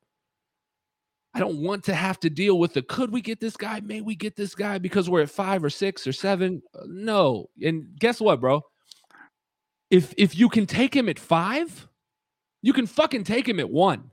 I 1.35 1.39
don't 1.39 1.63
want 1.63 1.85
to 1.85 1.95
have 1.95 2.19
to 2.21 2.31
deal 2.31 2.59
with 2.59 2.73
the 2.73 2.81
could 2.83 3.13
we 3.13 3.21
get 3.21 3.41
this 3.41 3.57
guy? 3.57 3.81
May 3.81 4.01
we 4.01 4.17
get 4.17 4.37
this 4.37 4.55
guy 4.55 4.79
because 4.79 5.11
we're 5.11 5.21
at 5.23 5.31
five 5.31 5.63
or 5.63 5.69
six 5.69 6.07
or 6.07 6.13
seven? 6.13 6.63
Uh, 6.75 6.85
No. 6.87 7.51
And 7.63 7.89
guess 7.99 8.21
what, 8.21 8.41
bro? 8.41 8.63
If 9.91 10.15
if 10.17 10.37
you 10.37 10.49
can 10.49 10.65
take 10.65 10.97
him 10.97 11.09
at 11.09 11.19
five, 11.19 11.89
you 12.63 12.73
can 12.73 12.87
fucking 12.87 13.25
take 13.25 13.47
him 13.47 13.61
at 13.61 13.69
one. 13.69 14.13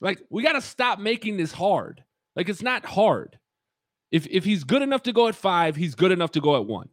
Like 0.00 0.18
we 0.30 0.42
got 0.42 0.52
to 0.52 0.62
stop 0.62 0.98
making 0.98 1.36
this 1.36 1.52
hard. 1.52 2.02
Like 2.36 2.48
it's 2.48 2.62
not 2.62 2.84
hard. 2.84 3.38
If 4.12 4.26
if 4.28 4.44
he's 4.44 4.62
good 4.62 4.82
enough 4.82 5.02
to 5.04 5.12
go 5.12 5.26
at 5.26 5.34
five, 5.34 5.74
he's 5.74 5.94
good 5.94 6.12
enough 6.12 6.30
to 6.32 6.40
go 6.40 6.56
at 6.56 6.66
one. 6.66 6.90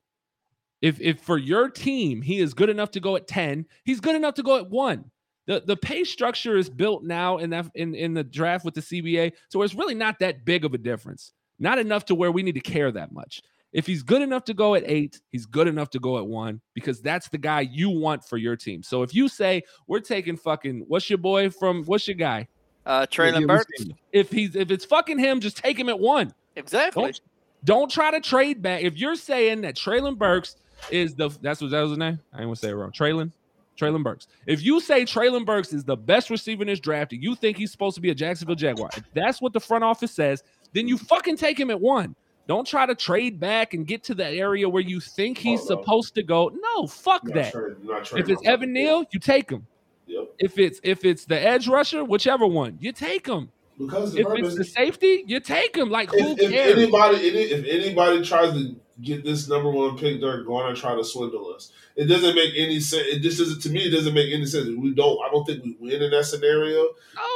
If 0.84 1.00
if 1.00 1.22
for 1.22 1.38
your 1.38 1.70
team 1.70 2.22
he 2.22 2.40
is 2.40 2.54
good 2.54 2.70
enough 2.70 2.92
to 2.92 3.00
go 3.00 3.16
at 3.16 3.26
10, 3.26 3.66
he's 3.86 4.02
good 4.02 4.16
enough 4.16 4.34
to 4.36 4.44
go 4.44 4.58
at 4.58 4.70
1. 4.70 5.10
The 5.48 5.64
the 5.66 5.78
pay 5.78 6.04
structure 6.04 6.58
is 6.58 6.70
built 6.70 7.04
now 7.06 7.38
in 7.38 7.52
that 7.52 7.72
in, 7.74 7.96
in 7.96 8.14
the 8.14 8.24
draft 8.24 8.66
with 8.66 8.74
the 8.74 8.82
CBA, 8.82 9.32
so 9.48 9.62
it's 9.62 9.76
really 9.76 9.96
not 9.96 10.20
that 10.20 10.44
big 10.44 10.66
of 10.66 10.74
a 10.74 10.78
difference. 10.78 11.32
Not 11.58 11.80
enough 11.80 12.04
to 12.06 12.16
where 12.16 12.34
we 12.34 12.44
need 12.44 12.56
to 12.56 12.60
care 12.60 12.92
that 12.92 13.14
much. 13.14 13.42
If 13.72 13.88
he's 13.88 14.04
good 14.04 14.22
enough 14.22 14.44
to 14.46 14.54
go 14.54 14.76
at 14.76 14.84
8, 14.86 15.22
he's 15.30 15.46
good 15.46 15.70
enough 15.70 15.90
to 15.92 16.00
go 16.00 16.18
at 16.18 16.28
1 16.28 16.62
because 16.74 17.02
that's 17.02 17.30
the 17.30 17.38
guy 17.38 17.62
you 17.62 17.90
want 17.90 18.26
for 18.26 18.36
your 18.36 18.58
team. 18.58 18.84
So 18.84 19.04
if 19.04 19.16
you 19.16 19.30
say 19.30 19.64
we're 19.88 20.02
taking 20.02 20.36
fucking 20.36 20.84
what's 20.90 21.10
your 21.10 21.18
boy 21.18 21.50
from 21.50 21.86
what's 21.86 22.10
your 22.10 22.16
guy? 22.16 22.50
Uh, 22.86 23.06
Treylon 23.06 23.48
Burks. 23.48 23.86
If 24.12 24.30
he's 24.32 24.56
if 24.56 24.70
it's 24.72 24.86
fucking 24.86 25.18
him, 25.20 25.40
just 25.40 25.58
take 25.58 25.78
him 25.80 25.90
at 25.90 26.00
1. 26.00 26.34
Exactly. 26.56 27.04
Don't 27.04 27.22
don't 27.66 27.92
try 27.92 28.12
to 28.12 28.20
trade 28.20 28.62
back. 28.62 28.82
If 28.84 28.98
you're 28.98 29.16
saying 29.16 29.62
that 29.62 29.76
Treylon 29.76 30.18
Burks 30.18 30.58
is 30.92 31.16
the 31.16 31.30
that's 31.42 31.62
what 31.62 31.72
that 31.72 31.82
was 31.82 31.92
his 31.92 31.98
name. 31.98 32.20
I 32.34 32.38
ain't 32.40 32.46
gonna 32.46 32.56
say 32.58 32.70
it 32.70 32.74
wrong. 32.74 32.92
Treylon. 32.92 33.32
Treylon 33.80 34.04
Burks. 34.04 34.28
If 34.46 34.62
you 34.62 34.80
say 34.82 35.04
Treylon 35.04 35.46
Burks 35.46 35.74
is 35.74 35.84
the 35.84 35.96
best 35.96 36.30
receiver 36.30 36.62
in 36.62 36.68
this 36.68 36.80
draft, 36.80 37.12
and 37.14 37.24
you 37.24 37.36
think 37.36 37.58
he's 37.58 37.72
supposed 37.72 37.96
to 37.96 38.02
be 38.02 38.12
a 38.12 38.16
Jacksonville 38.16 38.56
Jaguar, 38.56 38.90
if 38.96 39.04
that's 39.16 39.42
what 39.42 39.52
the 39.54 39.60
front 39.60 39.84
office 39.84 40.12
says, 40.12 40.44
then 40.74 40.88
you 40.88 40.98
fucking 40.98 41.38
take 41.38 41.60
him 41.60 41.72
at 41.72 41.80
one. 41.82 42.16
Don't 42.48 42.68
try 42.68 42.86
to 42.86 42.94
trade 42.94 43.40
back 43.40 43.74
and 43.74 43.88
get 43.88 44.04
to 44.04 44.14
the 44.14 44.28
area 44.28 44.68
where 44.70 44.82
you 44.84 45.00
think 45.00 45.38
he's 45.40 45.62
Oh, 45.62 45.76
no. 45.76 45.82
supposed 45.82 46.14
to 46.16 46.24
go. 46.24 46.52
No, 46.54 46.86
fuck 46.86 47.24
Not 47.24 47.34
that. 47.36 47.52
trade- 47.54 47.78
If 48.20 48.30
it's 48.30 48.44
my 48.44 48.52
Evan 48.52 48.74
Neal, 48.74 49.06
you 49.12 49.20
take 49.20 49.50
him. 49.50 49.66
Yep. 50.08 50.34
If 50.40 50.60
it's 50.60 50.80
if 50.84 51.06
it's 51.06 51.26
the 51.26 51.40
edge 51.40 51.68
rusher, 51.68 52.04
whichever 52.04 52.46
one, 52.46 52.78
you 52.82 52.92
take 52.92 53.28
him. 53.28 53.50
Because 53.78 54.16
If 54.16 54.26
purpose- 54.28 54.50
it's 54.50 54.58
the 54.58 54.64
safety, 54.66 55.24
you 55.26 55.40
take 55.40 55.76
him. 55.76 55.90
Like 55.90 56.12
who 56.12 56.18
if, 56.34 56.40
if 56.40 56.52
cares? 56.52 56.78
anybody 56.78 57.18
any, 57.30 57.40
if 57.40 57.66
anybody 57.66 58.24
tries 58.24 58.54
to 58.54 58.76
get 59.02 59.24
this 59.24 59.50
number 59.50 59.72
one 59.72 59.98
pick, 59.98 60.22
they're 60.22 60.44
going 60.44 60.74
to 60.74 60.80
try 60.80 60.96
to 60.96 61.04
swindle 61.04 61.52
us. 61.54 61.72
It 61.96 62.06
doesn't 62.06 62.36
make 62.36 62.54
any 62.56 62.80
sense. 62.80 63.04
It 63.08 63.20
just 63.22 63.40
doesn't 63.40 63.62
to 63.64 63.70
me. 63.70 63.88
It 63.88 63.90
doesn't 63.92 64.14
make 64.14 64.32
any 64.32 64.46
sense. 64.46 64.68
We 64.78 64.94
don't. 64.94 65.18
I 65.26 65.32
don't 65.32 65.46
think 65.46 65.64
we 65.64 65.76
win 65.80 66.02
in 66.02 66.12
that 66.12 66.26
scenario 66.26 66.90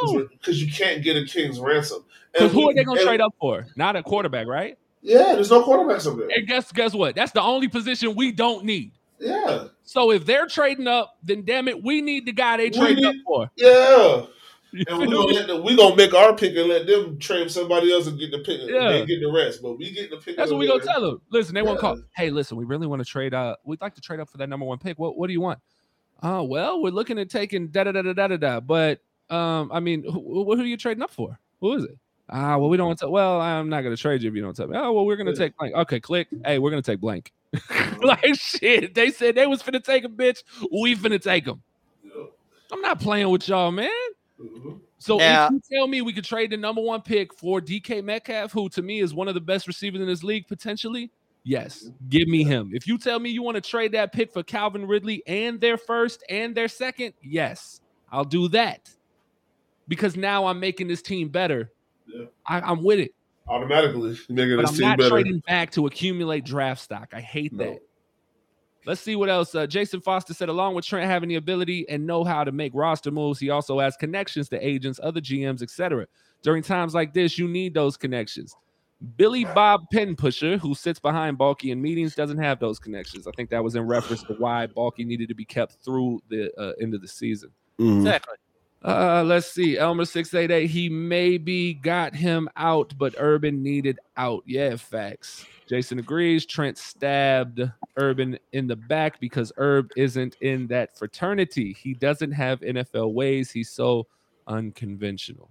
no. 0.04 0.28
because 0.32 0.62
you 0.62 0.72
can't 0.72 1.04
get 1.04 1.16
a 1.16 1.26
king's 1.26 1.60
ransom. 1.60 2.04
Because 2.34 2.52
who 2.52 2.60
we- 2.68 2.72
are 2.72 2.76
they 2.76 2.84
gonna 2.84 3.04
trade 3.04 3.22
up 3.22 3.34
for? 3.40 3.66
Not 3.76 3.96
a 3.96 4.04
quarterback, 4.04 4.48
right? 4.48 4.78
Yeah, 5.02 5.34
there's 5.36 5.50
no 5.52 5.64
quarterbacks 5.64 6.12
up 6.12 6.18
there. 6.18 6.28
And 6.36 6.48
guess 6.48 6.72
guess 6.72 6.94
what? 6.94 7.16
That's 7.16 7.32
the 7.32 7.42
only 7.42 7.68
position 7.68 8.16
we 8.16 8.32
don't 8.32 8.64
need. 8.66 8.92
Yeah, 9.20 9.68
So 9.88 10.12
if 10.12 10.26
they're 10.26 10.48
trading 10.48 10.86
up, 10.86 11.18
then 11.24 11.46
damn 11.46 11.70
it, 11.70 11.82
we 11.82 12.02
need 12.02 12.26
the 12.26 12.34
guy 12.34 12.58
they 12.58 12.70
trade 12.70 13.02
up 13.06 13.16
for. 13.26 13.50
yeah. 13.56 14.26
And 14.90 15.00
we're 15.00 15.06
gonna 15.08 15.28
me? 15.28 15.34
let 15.34 15.48
them, 15.48 15.64
we 15.64 15.78
gonna 15.78 15.96
make 15.96 16.14
our 16.14 16.36
pick 16.36 16.58
and 16.58 16.68
let 16.68 16.86
them 16.86 17.18
trade 17.20 17.50
somebody 17.50 17.94
else 17.94 18.06
and 18.06 18.20
get 18.20 18.32
the 18.32 18.40
pick. 18.40 18.60
Yeah. 18.70 18.90
They 18.90 19.06
get 19.06 19.22
the 19.22 19.32
rest, 19.32 19.62
but 19.62 19.78
we 19.78 19.92
get 19.94 20.10
the 20.10 20.18
pick. 20.18 20.36
That's 20.36 20.52
what 20.52 20.60
we 20.60 20.68
gonna 20.68 20.84
tell 20.84 21.00
them. 21.00 21.22
Listen, 21.32 21.56
they 21.56 21.62
won't 21.62 21.80
call. 21.80 21.98
Hey, 22.18 22.32
listen, 22.32 22.58
we 22.58 22.66
really 22.66 22.86
want 22.86 23.00
to 23.00 23.06
trade. 23.06 23.34
Uh, 23.34 23.56
we'd 23.64 23.80
like 23.80 23.96
to 23.96 24.02
trade 24.02 24.20
up 24.20 24.30
for 24.30 24.38
that 24.40 24.50
number 24.50 24.66
one 24.66 24.78
pick. 24.78 25.00
What 25.00 25.18
What 25.18 25.28
do 25.28 25.34
you 25.34 25.40
want? 25.42 25.60
Uh, 26.22 26.44
well, 26.46 26.82
we're 26.82 26.90
looking 26.90 27.18
at 27.18 27.30
taking 27.30 27.70
da 27.70 27.86
da 27.86 27.94
da 27.94 28.02
da 28.02 28.12
da 28.12 28.28
da 28.28 28.38
da. 28.38 28.60
But 28.60 29.00
um, 29.30 29.72
I 29.72 29.80
mean, 29.80 30.04
who, 30.04 30.44
who 30.44 30.52
are 30.62 30.66
you 30.66 30.76
trading 30.76 31.02
up 31.02 31.12
for? 31.12 31.40
Who 31.62 31.74
is 31.76 31.86
it? 31.86 31.98
Ah, 32.30 32.58
well, 32.58 32.70
we 32.70 32.78
don't 32.78 32.88
want 32.88 33.00
to. 33.00 33.10
Well, 33.10 33.40
I'm 33.40 33.70
not 33.70 33.82
gonna 33.82 33.96
trade 33.98 34.22
you 34.22 34.30
if 34.30 34.36
you 34.36 34.42
don't 34.42 34.56
tell 34.56 34.68
me. 34.68 34.78
Oh, 34.78 34.92
well, 34.92 35.06
we're 35.06 35.16
gonna 35.16 35.36
take 35.36 35.56
blank. 35.58 35.74
Okay, 35.76 36.00
click. 36.00 36.28
Hey, 36.46 36.60
we're 36.60 36.70
gonna 36.70 36.82
take 36.82 37.00
blank. 37.00 37.32
like 38.04 38.36
shit. 38.36 38.94
They 38.94 39.12
said 39.12 39.36
they 39.36 39.48
was 39.48 39.64
finna 39.64 39.82
take 39.84 40.04
a 40.04 40.10
bitch. 40.10 40.44
We 40.72 40.96
finna 40.96 41.22
take 41.22 41.46
him. 41.46 41.62
I'm 42.72 42.82
not 42.82 43.00
playing 43.00 43.30
with 43.30 43.48
y'all, 43.48 43.72
man. 43.72 43.90
Mhm. 44.42 44.82
So 45.00 45.18
Now- 45.18 45.46
if 45.48 45.52
you 45.54 45.62
tell 45.78 45.88
me 45.88 46.02
we 46.02 46.12
could 46.12 46.26
trade 46.26 46.50
the 46.52 46.58
number 46.58 46.82
one 46.82 47.02
pick 47.02 47.34
for 47.34 47.62
DK 47.62 48.04
Metcalf, 48.04 48.52
who 48.52 48.68
to 48.70 48.82
me 48.82 49.00
is 49.00 49.14
one 49.14 49.28
of 49.30 49.34
the 49.34 49.42
best 49.42 49.68
receivers 49.68 50.02
in 50.02 50.08
this 50.08 50.24
league, 50.24 50.48
potentially, 50.48 51.12
yes, 51.44 51.90
give 52.10 52.28
me 52.28 52.44
him. 52.44 52.72
If 52.74 52.88
you 52.88 52.98
tell 52.98 53.20
me 53.20 53.30
you 53.30 53.42
want 53.42 53.56
to 53.56 53.62
trade 53.62 53.94
that 53.94 54.12
pick 54.12 54.34
for 54.34 54.44
Calvin 54.44 54.86
Ridley 54.86 55.24
and 55.28 55.62
their 55.62 55.78
first 55.78 56.24
and 56.30 56.54
their 56.54 56.68
second, 56.68 57.14
yes, 57.22 57.80
I'll 58.12 58.26
do 58.26 58.50
that. 58.50 58.90
Because 59.88 60.18
now 60.18 60.48
I'm 60.48 60.60
making 60.60 60.88
this 60.90 61.02
team 61.02 61.30
better. 61.30 61.72
Yeah. 62.08 62.26
I, 62.46 62.62
I'm 62.62 62.84
with 62.84 63.00
it. 63.00 63.12
Automatically 63.48 64.18
making 64.30 64.56
But 64.58 64.62
this 64.64 64.72
I'm 64.72 64.76
team 64.78 64.88
not 64.90 64.98
better. 64.98 65.10
trading 65.10 65.40
back 65.48 65.72
to 65.72 65.86
accumulate 65.88 66.46
draft 66.46 66.82
stock. 66.82 67.10
I 67.14 67.22
hate 67.22 67.54
No. 67.54 67.64
that. 67.66 67.80
Let's 68.86 69.02
see 69.02 69.18
what 69.18 69.30
else. 69.30 69.54
Uh, 69.54 69.68
Jason 69.68 70.00
Foster 70.00 70.34
said, 70.34 70.48
along 70.48 70.74
with 70.76 70.86
Trent 70.86 71.06
having 71.10 71.28
the 71.28 71.36
ability 71.36 71.86
and 71.90 72.08
know 72.08 72.24
how 72.24 72.46
to 72.46 72.54
make 72.54 72.72
roster 72.74 73.12
moves, 73.12 73.38
he 73.40 73.50
also 73.50 73.80
has 73.80 73.98
connections 73.98 74.48
to 74.50 74.66
agents, 74.66 74.98
other 75.04 75.20
GMs, 75.20 75.62
etc. 75.62 76.08
During 76.42 76.64
times 76.64 76.94
like 76.94 77.14
this, 77.14 77.38
you 77.38 77.50
need 77.50 77.74
those 77.74 77.98
connections. 77.98 78.56
Billy 79.18 79.44
Bob 79.44 79.82
Penpusher, 79.94 80.58
who 80.58 80.74
sits 80.74 81.00
behind 81.00 81.38
Baalke 81.38 81.70
in 81.70 81.82
meetings, 81.82 82.16
doesn't 82.16 82.38
have 82.38 82.60
those 82.60 82.80
connections. 82.80 83.28
I 83.28 83.32
think 83.32 83.50
that 83.50 83.62
was 83.64 83.76
in 83.76 83.84
reference 83.86 84.24
to 84.24 84.34
why 84.36 84.68
Baalke 84.68 85.06
needed 85.06 85.28
to 85.30 85.36
be 85.36 85.46
kept 85.46 85.78
through 85.84 86.22
the 86.30 86.50
uh, 86.60 86.72
end 86.82 86.94
of 86.96 87.02
the 87.02 87.08
season. 87.10 87.52
Mhm. 87.80 87.98
Exactly. 87.98 88.36
Uh, 88.84 89.24
let's 89.26 89.52
see. 89.52 89.78
Elmer 89.78 90.06
six 90.06 90.34
eight 90.34 90.52
eight. 90.52 90.68
He 90.68 90.90
maybe 90.90 91.74
got 91.74 92.16
him 92.16 92.48
out, 92.56 92.94
but 92.98 93.16
Urban 93.18 93.64
needed 93.64 94.00
out. 94.16 94.44
Yeah, 94.46 94.76
facts. 94.76 95.46
Jason 95.68 96.00
agrees. 96.00 96.46
Trent 96.46 96.78
stabbed 96.78 97.62
Urban 97.98 98.38
in 98.54 98.68
the 98.68 98.76
back 98.76 99.20
because 99.20 99.52
Herb 99.58 99.92
isn't 99.98 100.38
in 100.42 100.68
that 100.68 100.98
fraternity. 100.98 101.74
He 101.74 101.94
doesn't 101.94 102.32
have 102.32 102.62
NFL 102.62 103.14
ways. 103.14 103.52
He's 103.52 103.70
so 103.70 104.08
unconventional. 104.48 105.50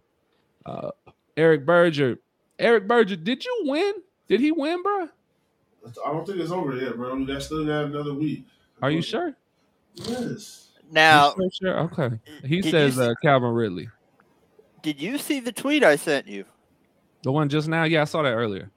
Uh, 0.65 0.91
Eric 1.37 1.67
Berger. 1.67 2.19
Eric 2.59 2.89
Berger, 2.89 3.17
did 3.17 3.45
you 3.45 3.63
win? 3.65 3.95
Did 4.29 4.41
he 4.41 4.53
win, 4.53 4.83
bro? 4.83 5.09
I 6.05 6.13
don't 6.13 6.27
think 6.27 6.41
it's 6.41 6.51
over 6.51 6.75
yet, 6.75 6.97
bro. 6.97 7.25
That 7.27 7.43
still 7.43 7.65
got 7.67 7.85
another 7.85 8.15
week. 8.15 8.45
Are 8.83 8.91
you 8.91 9.03
sure? 9.03 9.35
Yes. 9.95 10.66
Now, 10.91 11.35
sure? 11.35 11.51
sure? 11.51 11.79
Okay. 11.81 12.19
He 12.45 12.63
says 12.63 12.95
see- 12.97 13.03
uh, 13.03 13.15
Calvin 13.23 13.51
Ridley. 13.51 13.89
did 14.83 15.01
you 15.01 15.19
see 15.19 15.41
the 15.41 15.53
tweet 15.53 15.83
I 15.85 15.97
sent 15.97 16.27
you? 16.29 16.45
The 17.23 17.33
one 17.33 17.49
just 17.49 17.67
now? 17.69 17.85
Yeah, 17.85 18.03
I 18.03 18.05
saw 18.05 18.23
that 18.23 18.31
earlier. 18.33 18.71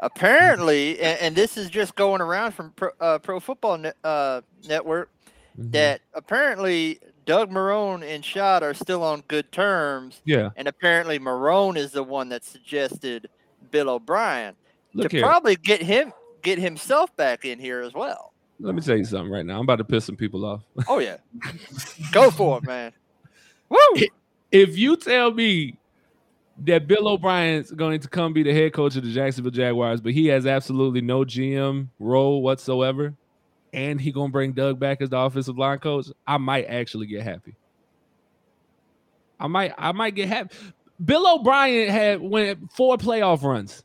Apparently, 0.00 0.98
and, 1.00 1.20
and 1.20 1.36
this 1.36 1.56
is 1.58 1.68
just 1.68 1.94
going 1.94 2.22
around 2.22 2.52
from 2.52 2.70
Pro, 2.72 2.88
uh, 3.00 3.18
Pro 3.18 3.38
Football 3.38 3.78
Net, 3.78 3.96
uh, 4.02 4.40
Network, 4.66 5.10
Mhm. 5.58 5.72
that 5.72 6.00
apparently 6.14 6.98
Doug 7.26 7.50
Marrone 7.50 8.02
and 8.02 8.24
Shad 8.24 8.62
are 8.62 8.72
still 8.72 9.02
on 9.02 9.22
good 9.28 9.52
terms, 9.52 10.22
Yeah. 10.24 10.50
and 10.56 10.66
apparently 10.68 11.18
Marrone 11.18 11.76
is 11.76 11.92
the 11.92 12.02
one 12.02 12.30
that 12.30 12.44
suggested 12.44 13.28
Bill 13.70 13.90
O'Brien 13.90 14.54
Look 14.94 15.10
to 15.10 15.16
here. 15.18 15.26
probably 15.26 15.56
get 15.56 15.82
him 15.82 16.12
get 16.42 16.58
himself 16.58 17.14
back 17.16 17.44
in 17.44 17.58
here 17.58 17.82
as 17.82 17.92
well. 17.92 18.32
Let 18.60 18.74
me 18.74 18.82
tell 18.82 18.96
you 18.96 19.04
something 19.04 19.32
right 19.32 19.44
now. 19.44 19.56
I'm 19.56 19.62
about 19.62 19.76
to 19.76 19.84
piss 19.84 20.04
some 20.04 20.16
people 20.16 20.44
off. 20.44 20.62
Oh 20.88 20.98
yeah, 20.98 21.16
go 22.12 22.30
for 22.30 22.58
it, 22.58 22.64
man. 22.64 22.92
Woo! 23.68 23.78
if 24.52 24.76
you 24.76 24.96
tell 24.96 25.32
me 25.32 25.78
that 26.64 26.86
Bill 26.86 27.08
O'Brien's 27.08 27.70
going 27.70 28.00
to 28.00 28.08
come 28.08 28.32
be 28.32 28.42
the 28.42 28.52
head 28.52 28.72
coach 28.72 28.96
of 28.96 29.04
the 29.04 29.12
Jacksonville 29.12 29.52
Jaguars, 29.52 30.00
but 30.00 30.12
he 30.12 30.26
has 30.26 30.46
absolutely 30.46 31.00
no 31.00 31.24
GM 31.24 31.88
role 31.98 32.42
whatsoever, 32.42 33.14
and 33.72 34.00
he 34.00 34.12
gonna 34.12 34.30
bring 34.30 34.52
Doug 34.52 34.78
back 34.78 35.00
as 35.00 35.08
the 35.08 35.18
offensive 35.18 35.56
line 35.56 35.78
coach, 35.78 36.06
I 36.26 36.36
might 36.36 36.66
actually 36.66 37.06
get 37.06 37.22
happy. 37.22 37.54
I 39.38 39.46
might, 39.46 39.72
I 39.78 39.92
might 39.92 40.14
get 40.14 40.28
happy. 40.28 40.54
Bill 41.02 41.26
O'Brien 41.26 41.88
had 41.88 42.20
went 42.20 42.70
four 42.72 42.98
playoff 42.98 43.42
runs. 43.42 43.82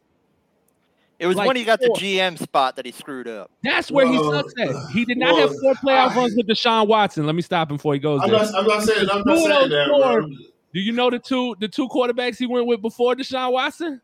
It 1.17 1.27
was 1.27 1.37
like 1.37 1.47
when 1.47 1.55
he 1.55 1.63
got 1.63 1.79
the. 1.79 1.87
GM 1.97 2.37
spot 2.37 2.75
that 2.75 2.85
he 2.85 2.91
screwed 2.91 3.27
up. 3.27 3.49
That's 3.63 3.89
where 3.89 4.05
he 4.05 4.17
Well, 4.19 4.31
sucks 4.31 4.53
at. 4.59 4.91
He 4.91 5.05
did 5.05 5.17
not 5.17 5.37
have 5.37 5.49
four 5.61 5.73
playoff 5.75 6.11
I- 6.11 6.15
runs 6.17 6.35
with 6.35 6.47
Deshaun 6.47 6.87
Watson. 6.87 7.25
Let 7.25 7.35
me 7.35 7.41
stop 7.41 7.69
him 7.71 7.77
before 7.77 7.93
he 7.93 7.99
goes 7.99 8.19
I'm 8.21 8.29
there. 8.29 8.39
not, 8.39 8.53
I'm 8.55 8.65
not 8.67 8.83
saying 8.83 9.07
I'm 9.09 9.23
not 9.25 9.35
Two 9.35 9.41
saying 9.43 9.69
that, 9.69 9.87
four- 9.89 10.21
Do 10.23 10.79
you 10.81 10.91
know 10.91 11.09
the 11.09 11.19
two 11.19 11.55
the 11.59 11.67
two 11.69 11.87
quarterbacks 11.87 12.37
he 12.37 12.47
went 12.47 12.67
with 12.67 12.81
before 12.81 13.15
Deshaun 13.15 13.53
Watson? 13.53 14.01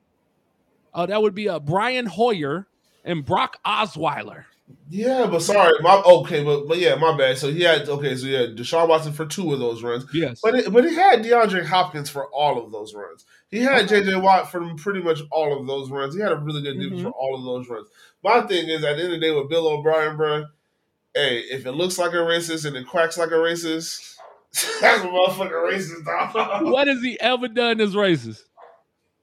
Oh, 0.93 1.05
that 1.05 1.21
would 1.21 1.35
be 1.35 1.49
uh, 1.49 1.59
Brian 1.59 2.05
Hoyer 2.05 2.67
and 3.03 3.25
Brock 3.25 3.57
Osweiler. 3.65 4.45
Yeah, 4.89 5.27
but 5.29 5.41
sorry, 5.41 5.73
my 5.81 5.95
okay, 6.05 6.43
but 6.43 6.67
but 6.67 6.77
yeah, 6.77 6.95
my 6.95 7.15
bad. 7.17 7.37
So 7.37 7.51
he 7.51 7.61
had 7.61 7.87
okay, 7.87 8.15
so 8.15 8.27
yeah, 8.27 8.47
Deshaun 8.47 8.87
Watson 8.87 9.13
for 9.13 9.25
two 9.25 9.53
of 9.53 9.59
those 9.59 9.83
runs, 9.83 10.05
Yes. 10.13 10.39
but 10.43 10.55
it, 10.55 10.71
but 10.73 10.83
he 10.83 10.93
had 10.95 11.23
DeAndre 11.23 11.65
Hopkins 11.65 12.09
for 12.09 12.27
all 12.27 12.63
of 12.63 12.71
those 12.71 12.93
runs. 12.93 13.25
He 13.49 13.59
had 13.59 13.87
JJ 13.87 14.21
Watt 14.21 14.51
for 14.51 14.61
pretty 14.75 15.01
much 15.01 15.19
all 15.31 15.57
of 15.59 15.67
those 15.67 15.89
runs. 15.89 16.15
He 16.15 16.21
had 16.21 16.31
a 16.31 16.37
really 16.37 16.61
good 16.61 16.79
defense 16.79 17.01
Mhm. 17.01 17.03
for 17.03 17.11
all 17.11 17.35
of 17.37 17.43
those 17.43 17.69
runs. 17.69 17.87
My 18.23 18.41
thing 18.41 18.67
is, 18.69 18.83
at 18.83 18.97
the 18.97 19.03
end 19.03 19.13
of 19.13 19.19
the 19.19 19.25
day, 19.25 19.31
with 19.31 19.49
Bill 19.49 19.67
O'Brien, 19.67 20.15
bro, 20.17 20.45
hey, 21.13 21.39
if 21.39 21.65
it 21.65 21.71
looks 21.73 21.97
like 21.97 22.11
a 22.13 22.17
racist 22.17 22.65
and 22.65 22.75
it 22.77 22.87
quacks 22.87 23.17
like 23.17 23.31
a 23.31 23.35
racist, 23.35 24.15
that's 24.81 25.03
a 25.03 25.07
motherfucking 25.07 25.51
racist, 25.71 26.05
dog. 26.05 26.65
what 26.71 26.87
has 26.87 27.01
he 27.01 27.19
ever 27.19 27.47
done 27.47 27.77
that's 27.77 27.93
racist? 27.95 28.41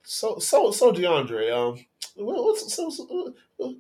So 0.03 0.39
so 0.39 0.71
so 0.71 0.93
DeAndre, 0.93 1.53
um, 1.53 1.85
what's 2.17 2.75
so, 2.75 2.89
so 2.91 3.35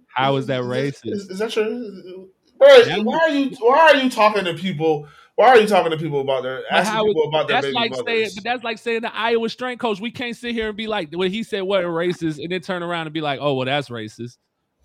How 0.09 0.37
is 0.37 0.47
that 0.47 0.63
racist? 0.63 1.13
Is, 1.13 1.31
is 1.31 1.39
that 1.39 1.51
true? 1.51 2.29
bro? 2.59 2.83
That 2.85 3.05
Why 3.05 3.19
are 3.19 3.31
you 3.31 3.51
why 3.61 3.79
are 3.93 3.97
you 3.97 4.11
talking 4.11 4.45
to 4.45 4.55
people? 4.55 5.07
Why 5.37 5.49
are 5.51 5.59
you 5.59 5.69
talking 5.69 5.93
to 5.93 5.97
people 5.97 6.21
about 6.21 6.43
their 6.43 6.63
asking 6.73 6.95
how 6.97 7.05
people 7.07 7.29
about 7.29 7.47
their 7.49 7.63
That's 7.63 7.73
like 7.75 7.91
mothers? 7.93 8.07
saying, 8.07 8.31
but 8.35 8.45
that's 8.45 8.65
like 8.65 8.79
saying 8.79 9.03
the 9.03 9.15
Iowa 9.15 9.49
strength 9.49 9.81
coach. 9.81 10.01
We 10.01 10.11
can't 10.11 10.37
sit 10.37 10.53
here 10.53 10.69
and 10.69 10.77
be 10.77 10.89
like, 10.89 11.11
when 11.13 11.31
he 11.31 11.45
said 11.45 11.63
what 11.63 11.85
racist, 11.85 12.43
and 12.43 12.51
then 12.51 12.61
turn 12.61 12.83
around 12.83 13.07
and 13.07 13.15
be 13.15 13.21
like, 13.21 13.39
oh 13.41 13.55
well, 13.55 13.67
that's 13.67 13.89
racist. 13.89 14.39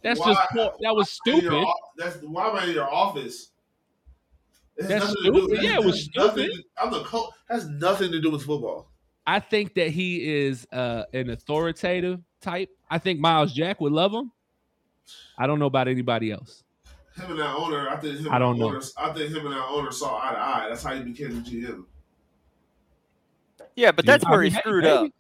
That's 0.04 0.20
Why- 0.20 0.34
just 0.34 0.50
that 0.82 0.94
was 0.96 1.20
In 1.26 1.38
your 1.39 1.41
stupid. 1.52 1.68
that's 1.98 2.18
why 2.22 2.50
am 2.50 2.56
I 2.58 2.66
in 2.66 2.74
your 2.74 2.91
office? 2.94 3.50
It 4.76 4.88
That's 4.88 5.06
nothing 5.06 5.24
to 5.24 5.32
do- 5.32 5.39
stupid. 5.39 5.56
has- 5.58 5.66
Yeah, 5.66 5.76
it 5.80 5.86
was 5.86 6.04
stupid. 6.04 6.52
to- 6.52 6.64
I'm 6.78 6.91
the 6.91 7.04
coach. 7.04 7.30
Has 7.50 7.68
nothing 7.70 8.12
to 8.12 8.20
do 8.22 8.32
with 8.32 8.44
football. 8.44 8.89
I 9.26 9.39
think 9.39 9.76
that 9.76 9.89
he 9.91 10.46
is 10.46 10.68
uh, 10.74 11.04
an 11.14 11.30
authoritative 11.30 12.20
type. 12.41 12.70
I 12.91 12.98
think 13.00 13.20
Myles 13.20 13.54
Jack 13.54 13.80
would 13.82 13.94
love 13.94 14.12
him. 14.14 14.32
I 15.38 15.47
don't 15.47 15.60
know 15.60 15.66
about 15.66 15.88
anybody 15.88 16.32
else. 16.32 16.64
Him 17.16 17.32
and 17.32 17.39
that 17.39 17.56
owner, 17.56 17.89
I 17.89 17.97
think 17.97 18.20
him 18.20 18.32
I 18.32 18.39
don't 18.39 18.54
and 18.54 18.62
that 18.62 18.66
know. 18.66 18.70
owner, 18.76 18.82
I 18.97 19.14
think 19.14 19.30
him 19.36 19.45
and 19.45 19.54
that 19.56 19.66
owner 19.68 19.91
saw 19.91 20.18
eye 20.20 20.32
to 20.34 20.39
eye. 20.39 20.66
That's 20.70 20.84
how 20.84 20.95
he 20.95 21.04
became 21.04 21.43
the 21.43 21.49
GM. 21.49 21.86
Yeah, 23.76 23.91
but 23.91 24.06
that's 24.06 24.26
I 24.26 24.32
where 24.32 24.41
mean, 24.41 24.51
he 24.51 24.58
screwed 24.58 24.84
maybe. 24.84 24.95
up. 25.08 25.12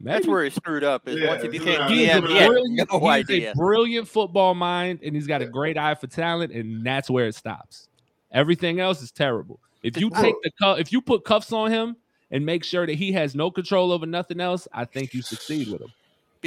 That's 0.00 0.26
where 0.26 0.44
he 0.44 0.50
screwed 0.50 0.84
up. 0.84 1.08
Is 1.08 1.16
Yeah, 1.18 1.28
once 1.28 1.42
he 1.42 1.48
he 1.50 1.58
became 1.58 1.80
was- 1.80 1.90
He 1.90 2.04
a 2.06 2.14
GM, 2.20 2.28
he 2.28 2.36
had 2.36 2.48
brilliant, 2.50 2.92
no 2.92 2.98
he 3.00 3.06
idea. 3.08 3.52
a 3.52 3.54
brilliant 3.54 4.08
football 4.08 4.54
mind, 4.54 5.00
and 5.02 5.14
he's 5.14 5.26
got 5.26 5.40
a 5.42 5.46
great 5.46 5.78
eye 5.78 5.94
for 5.94 6.06
talent, 6.06 6.52
and 6.52 6.84
that's 6.84 7.08
where 7.08 7.26
it 7.26 7.34
stops. 7.34 7.88
Everything 8.32 8.78
else 8.80 9.02
is 9.02 9.10
terrible. 9.10 9.58
If 9.82 9.98
you 10.00 10.10
take 10.10 10.34
the 10.42 10.50
cu- 10.60 10.78
if 10.80 10.92
you 10.92 11.00
put 11.00 11.24
cuffs 11.24 11.52
on 11.52 11.70
him 11.70 11.96
and 12.30 12.44
make 12.44 12.64
sure 12.64 12.86
that 12.86 12.94
he 12.94 13.12
has 13.12 13.34
no 13.34 13.50
control 13.50 13.92
over 13.92 14.04
nothing 14.04 14.40
else, 14.40 14.66
I 14.72 14.84
think 14.84 15.14
you 15.14 15.22
succeed 15.22 15.70
with 15.70 15.80
him. 15.80 15.92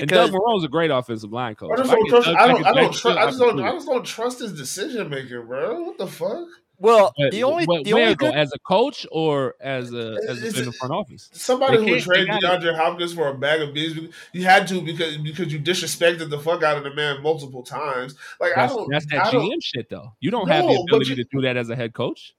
And 0.02 0.10
Because 0.10 0.30
Doug 0.30 0.40
Marrone's 0.40 0.64
a 0.64 0.68
great 0.68 0.92
offensive 0.92 1.32
line 1.32 1.56
coach. 1.56 1.72
I 1.74 1.78
just 1.78 1.92
don't 1.92 2.08
trust. 2.10 2.28
I 2.28 2.48
don't. 2.48 2.66
I 2.66 2.74
don't 2.74 2.92
Jacksonville, 2.92 2.92
trust. 2.94 3.18
I 3.18 3.26
just 3.26 3.40
don't. 3.40 3.60
I 3.62 3.72
just 3.72 3.88
don't 3.88 4.06
trust 4.06 4.40
his 4.40 4.54
decision 4.54 5.10
making, 5.10 5.46
bro. 5.46 5.84
What 5.84 5.98
the 5.98 6.08
fuck? 6.08 6.48
well, 6.82 7.14
But- 7.18 7.32
the 7.32 7.44
only 7.44 7.66
but 7.66 7.84
the 7.84 7.94
where 7.94 8.04
only 8.04 8.16
good, 8.16 8.34
as 8.34 8.52
a 8.54 8.60
coach 8.60 9.06
or 9.12 9.56
as 9.60 9.94
a 9.94 10.18
as 10.28 10.42
a, 10.42 10.60
in 10.60 10.66
the 10.66 10.72
front 10.72 10.94
office. 10.94 11.30
Somebody 11.34 11.78
They 11.78 11.84
who 11.86 11.92
would 11.92 12.04
trade 12.04 12.28
DeAndre 12.30 12.76
Hopkins 12.76 13.14
for 13.14 13.28
a 13.28 13.34
bag 13.38 13.62
of 13.62 13.74
beans, 13.74 14.14
you 14.32 14.44
had 14.46 14.68
to 14.70 14.82
because 14.82 15.18
because 15.18 15.52
you 15.52 15.60
disrespected 15.60 16.30
the 16.30 16.40
fuck 16.40 16.64
out 16.64 16.78
of 16.78 16.84
the 16.84 16.94
man 16.94 17.22
multiple 17.22 17.64
times. 17.64 18.16
Like 18.40 18.54
That's, 18.56 18.72
I 18.72 18.76
don't. 18.76 18.90
that's 18.92 19.06
that 19.08 19.26
I 19.26 19.32
don't- 19.32 19.52
GM 19.52 19.62
shit 19.62 19.90
though. 19.90 20.14
You 20.22 20.32
don't 20.32 20.48
have 20.48 20.66
the 20.66 20.82
ability 20.88 21.10
you- 21.12 21.16
to 21.18 21.26
do 21.32 21.42
that 21.42 21.58
as 21.58 21.70
a 21.70 21.76
head 21.76 21.94
coach. 21.94 22.34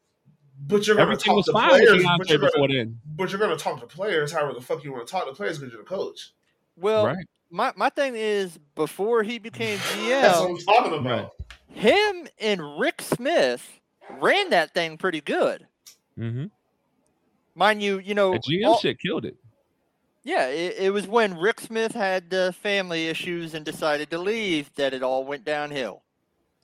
But 0.63 0.87
you're 0.87 0.97
gonna 0.97 1.17
talk 1.17 1.45
to 1.47 1.53
players. 1.53 2.03
But 2.19 2.29
you're, 2.29 2.39
gonna, 2.39 2.69
then, 2.69 3.01
but 3.17 3.31
you're 3.33 3.41
gonna 3.41 3.57
talk 3.57 3.81
to 3.81 3.87
players 3.87 4.31
however 4.33 4.53
the 4.53 4.61
fuck 4.61 4.85
you 4.85 4.93
want 4.93 5.07
to 5.07 5.11
talk 5.11 5.27
to 5.27 5.33
players 5.33 5.59
because 5.59 5.73
you're 5.73 5.83
the 5.83 5.89
coach. 5.89 6.33
well, 6.77 7.07
right? 7.07 7.27
My 7.51 7.73
my 7.77 7.89
thing 7.91 8.15
is 8.17 8.59
before 8.75 9.23
he 9.23 9.39
became 9.39 9.79
GM. 9.79 10.09
That's 10.23 10.41
what 10.41 10.51
I'm 10.51 10.57
talking 10.59 10.99
about. 11.07 11.33
him 11.69 12.29
and 12.39 12.79
Rick 12.79 13.03
Smith 13.03 13.69
ran 14.21 14.51
that 14.51 14.75
thing 14.75 14.97
pretty 14.99 15.21
good. 15.21 15.67
Mm-hmm. 16.19 16.47
Mind 17.55 17.83
you, 17.83 17.99
you 17.99 18.15
know, 18.15 18.33
The 18.33 18.39
GM 18.39 18.67
all, 18.67 18.79
shit 18.79 18.99
killed 19.01 19.25
it. 19.25 19.37
Yeah, 20.23 20.47
it, 20.49 20.77
it 20.79 20.93
was 20.93 21.07
when 21.07 21.37
Rick 21.37 21.61
Smith 21.61 21.93
had 21.93 22.33
uh, 22.33 22.53
family 22.53 23.09
issues 23.09 23.55
and 23.55 23.65
decided 23.65 24.11
to 24.11 24.19
leave 24.19 24.71
that 24.75 24.95
it 24.95 25.03
all 25.03 25.25
went 25.25 25.45
downhill. 25.45 26.03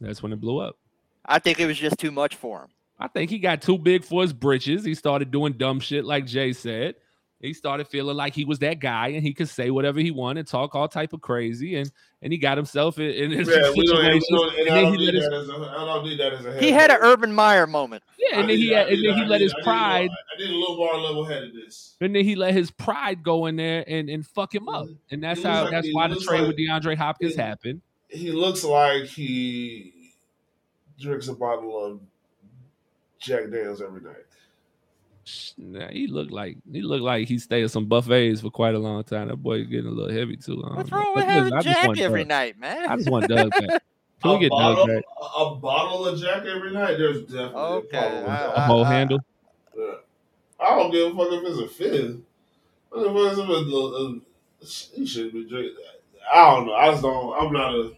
That's 0.01 0.23
when 0.23 0.33
it 0.33 0.41
blew 0.41 0.59
up. 0.59 0.77
I 1.25 1.39
think 1.39 1.59
it 1.59 1.67
was 1.67 1.79
just 1.79 1.99
too 1.99 2.11
much 2.13 2.37
for 2.37 2.61
him. 2.61 2.69
I 2.99 3.09
think 3.09 3.31
he 3.31 3.39
got 3.39 3.61
too 3.63 3.79
big 3.79 4.05
for 4.05 4.23
his 4.23 4.33
britches. 4.33 4.85
He 4.85 4.95
started 4.95 5.31
doing 5.31 5.55
dumb 5.55 5.81
shit, 5.81 6.05
like 6.05 6.27
Jay 6.27 6.53
said. 6.53 6.95
He 7.41 7.53
started 7.53 7.87
feeling 7.87 8.17
like 8.17 8.35
he 8.35 8.47
was 8.47 8.59
that 8.61 8.81
guy 8.81 9.09
and 9.09 9.23
he 9.23 9.35
could 9.35 9.49
say 9.51 9.71
whatever 9.71 10.01
he 10.01 10.11
wanted, 10.11 10.47
talk 10.47 10.75
all 10.75 10.89
type 10.89 11.13
of 11.13 11.21
crazy, 11.21 11.77
and 11.77 11.91
and 12.23 12.33
he 12.33 12.39
got 12.39 12.57
himself 12.57 12.99
in, 12.99 13.11
in 13.11 13.31
his 13.31 13.47
Yeah, 13.47 13.55
we 13.57 13.63
don't, 13.63 13.77
we 13.77 13.87
situations. 13.87 14.27
don't, 14.31 14.59
and 14.59 14.69
and 14.69 14.71
I 14.71 14.81
don't 14.83 14.93
he 14.95 14.99
need 15.07 15.15
that 15.23 15.33
as 15.35 15.49
a, 15.49 15.53
I 15.53 15.85
don't 15.85 16.05
need 16.05 16.19
that 16.21 16.33
as 16.33 16.45
a 16.47 16.53
head. 16.53 16.63
He 16.63 16.71
had 16.73 16.91
an. 16.91 16.97
Urban 17.03 17.35
Meyer 17.35 17.67
moment. 17.67 18.03
yeah, 18.19 18.39
and 18.39 18.45
I 18.45 18.47
then 18.47 18.57
he 18.59 18.65
need- 18.69 18.73
and 18.73 18.89
need- 18.91 19.07
then 19.11 19.15
he 19.19 19.25
let 19.27 19.39
need- 19.41 19.45
his 19.45 19.53
I 19.55 19.57
need 19.59 19.65
pride, 19.65 20.11
I 20.11 20.39
need 20.43 20.51
a 20.51 20.57
little 20.59 20.77
more 20.77 20.97
level 20.97 21.25
headedness. 21.27 21.97
and 22.01 22.17
then 22.17 22.25
he 22.25 22.37
let 22.37 22.55
his 22.55 22.71
pride 22.71 23.23
go 23.23 23.47
in 23.47 23.57
there 23.57 23.85
and 23.87 24.09
and 24.09 24.27
fuck 24.27 24.55
him 24.55 24.69
up, 24.71 24.87
mm-hmm. 24.87 24.95
and 25.11 25.23
that's 25.23 25.43
how 25.43 25.63
like- 25.65 25.71
that's 25.73 25.89
why 25.93 26.09
the 26.09 26.17
trade 26.17 26.41
like- 26.41 26.49
with 26.49 26.57
DeAndre 26.59 26.97
Hopkins 26.97 27.35
he- 27.35 27.41
happened. 27.41 27.83
He 28.09 28.33
looks 28.33 28.65
like 28.65 29.05
he 29.05 29.93
drinks 30.99 31.29
a 31.29 31.35
bottle 31.35 31.85
of 31.85 32.01
Jack 33.19 33.51
Daniels 33.51 33.83
every 33.83 34.01
night. 34.01 34.26
Nah, 35.59 35.89
he 35.89 36.07
looked 36.07 36.31
like 36.31 36.57
he 36.71 36.83
looked 36.83 37.03
like 37.03 37.27
he 37.27 37.39
stayed 37.39 37.65
at 37.65 37.71
some 37.73 37.87
buffets 37.87 38.41
for 38.41 38.51
quite 38.51 38.75
a 38.75 38.79
long 38.79 39.03
time. 39.03 39.27
That 39.29 39.37
boy 39.37 39.65
getting 39.65 39.87
a 39.87 39.91
little 39.91 40.13
heavy 40.17 40.37
too. 40.37 40.63
I 40.65 40.77
What's 40.77 40.91
don't 40.91 40.99
know. 41.01 41.05
wrong 41.05 41.15
with 41.17 41.25
But 41.27 41.35
listen, 41.35 41.53
having 41.53 41.53
I 41.55 41.61
Jack 41.63 41.99
every 41.99 42.21
Doug. 42.21 42.29
night, 42.29 42.59
man? 42.61 42.89
I 42.89 42.97
just 42.97 43.11
want 43.11 43.29
Doug 43.29 43.51
back. 43.51 43.83
Can 44.23 44.31
we 44.31 44.37
a 44.37 44.39
get 44.41 44.49
Doug 44.51 44.59
bottle, 44.77 44.87
back? 44.87 45.05
a, 45.21 45.25
a 45.43 45.55
bottle 45.57 46.07
of 46.07 46.21
Jack 46.21 46.45
every 46.47 46.73
night. 46.73 46.97
There's 46.97 47.23
definitely 47.23 47.55
Okay, 47.61 47.99
a 47.99 48.01
problem 48.01 48.23
with 48.23 48.31
I- 48.31 48.47
that. 48.47 48.57
A 48.57 48.61
whole 48.63 48.85
I- 48.85 48.93
handle. 48.93 49.19
Yeah. 49.77 49.93
I 50.61 50.71
don't 50.71 50.91
give 50.93 51.13
a 51.13 51.17
fuck 51.17 51.33
if 51.33 51.43
it's 51.45 51.59
a 51.59 51.69
fifth. 51.75 52.17
I 52.97 53.03
don't 53.03 53.15
give 53.15 53.27
a 53.27 53.31
fuck 53.37 53.49
if 53.51 53.67
it's 53.67 53.73
a, 54.93 54.95
a, 54.95 54.97
he 55.01 55.07
should 55.07 55.33
be 55.33 55.49
drinking. 55.49 55.75
I 56.33 56.51
don't 56.55 56.67
know. 56.67 56.73
I 56.75 56.91
just 56.91 57.03
don't. 57.03 57.35
I'm 57.43 57.53
not 57.53 57.75
a. 57.75 57.93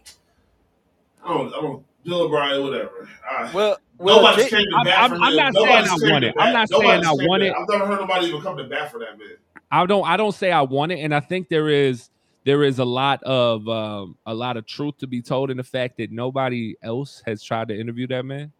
I 1.23 1.27
don't. 1.27 1.47
I 1.53 1.61
don't. 1.61 1.85
Bill 2.03 2.21
O'Brien, 2.21 2.63
whatever. 2.63 3.07
I, 3.29 3.51
well, 3.53 3.77
well, 3.97 4.17
nobody's 4.21 4.49
came 4.49 4.63
to 4.63 4.75
I'm- 4.77 4.85
bat 4.85 4.99
I'm 4.99 5.11
him. 5.13 5.19
not 5.35 5.53
saying 5.53 5.67
I 5.87 6.11
want 6.11 6.23
it. 6.23 6.35
I'm 6.39 6.53
not 6.53 6.69
saying 6.69 6.81
Nobody's 6.83 7.07
I 7.07 7.15
came 7.17 7.27
want 7.27 7.43
it. 7.43 7.53
I've 7.57 7.69
never 7.69 7.85
heard 7.87 7.99
nobody 8.01 8.27
even 8.27 8.41
come 8.41 8.57
to 8.57 8.63
bat 8.63 8.91
for 8.91 8.99
that 8.99 9.17
man. 9.17 9.37
I 9.71 9.85
don't 9.85 10.07
I 10.07 10.17
don't 10.17 10.31
say 10.33 10.51
I 10.51 10.61
want 10.61 10.91
it, 10.91 10.99
and 10.99 11.13
I 11.13 11.19
think 11.19 11.49
there 11.49 11.69
is 11.69 12.09
there 12.45 12.63
is 12.63 12.79
a 12.79 12.85
lot 12.85 13.21
of 13.23 13.67
um, 13.67 14.17
a 14.25 14.33
lot 14.33 14.57
of 14.57 14.65
truth 14.65 14.97
to 14.99 15.07
be 15.07 15.21
told 15.21 15.51
in 15.51 15.57
the 15.57 15.63
fact 15.63 15.97
that 15.97 16.11
nobody 16.11 16.75
else 16.81 17.21
has 17.25 17.43
tried 17.43 17.67
to 17.67 17.79
interview 17.79 18.07
that 18.07 18.25
man. 18.25 18.51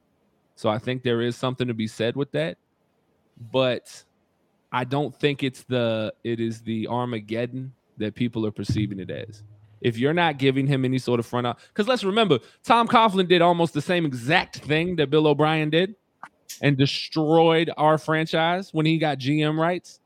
So 0.56 0.70
I 0.70 0.78
think 0.78 1.02
there 1.04 1.22
is 1.22 1.36
something 1.38 1.68
to 1.68 1.74
be 1.74 1.88
said 1.88 2.16
with 2.18 2.32
that, 2.34 2.58
but 3.52 4.04
I 4.72 4.84
don't 4.84 5.16
think 5.18 5.42
it's 5.42 5.64
the 5.64 6.14
it 6.24 6.40
is 6.40 6.62
the 6.62 6.88
Armageddon 6.88 7.74
that 7.98 8.14
people 8.14 8.46
are 8.46 8.52
perceiving 8.52 9.00
it 9.00 9.10
as. 9.10 9.42
If 9.82 9.98
you're 9.98 10.14
not 10.14 10.38
giving 10.38 10.68
him 10.68 10.86
any 10.86 11.00
sort 11.00 11.20
of 11.20 11.26
front 11.26 11.48
out, 11.48 11.60
because 11.70 11.88
let's 11.88 12.04
remember, 12.04 12.40
Tom 12.64 12.88
Coughlin 12.88 13.28
did 13.28 13.42
almost 13.42 13.74
the 13.74 13.82
same 13.82 14.06
exact 14.06 14.58
thing 14.58 14.96
that 14.98 15.10
Bill 15.10 15.28
O'Brien 15.28 15.70
did, 15.70 15.96
and 16.62 16.78
destroyed 16.78 17.72
our 17.78 17.98
franchise 17.98 18.74
when 18.74 18.86
he 18.86 18.98
got 18.98 19.20
GM 19.20 19.58
rights 19.58 20.00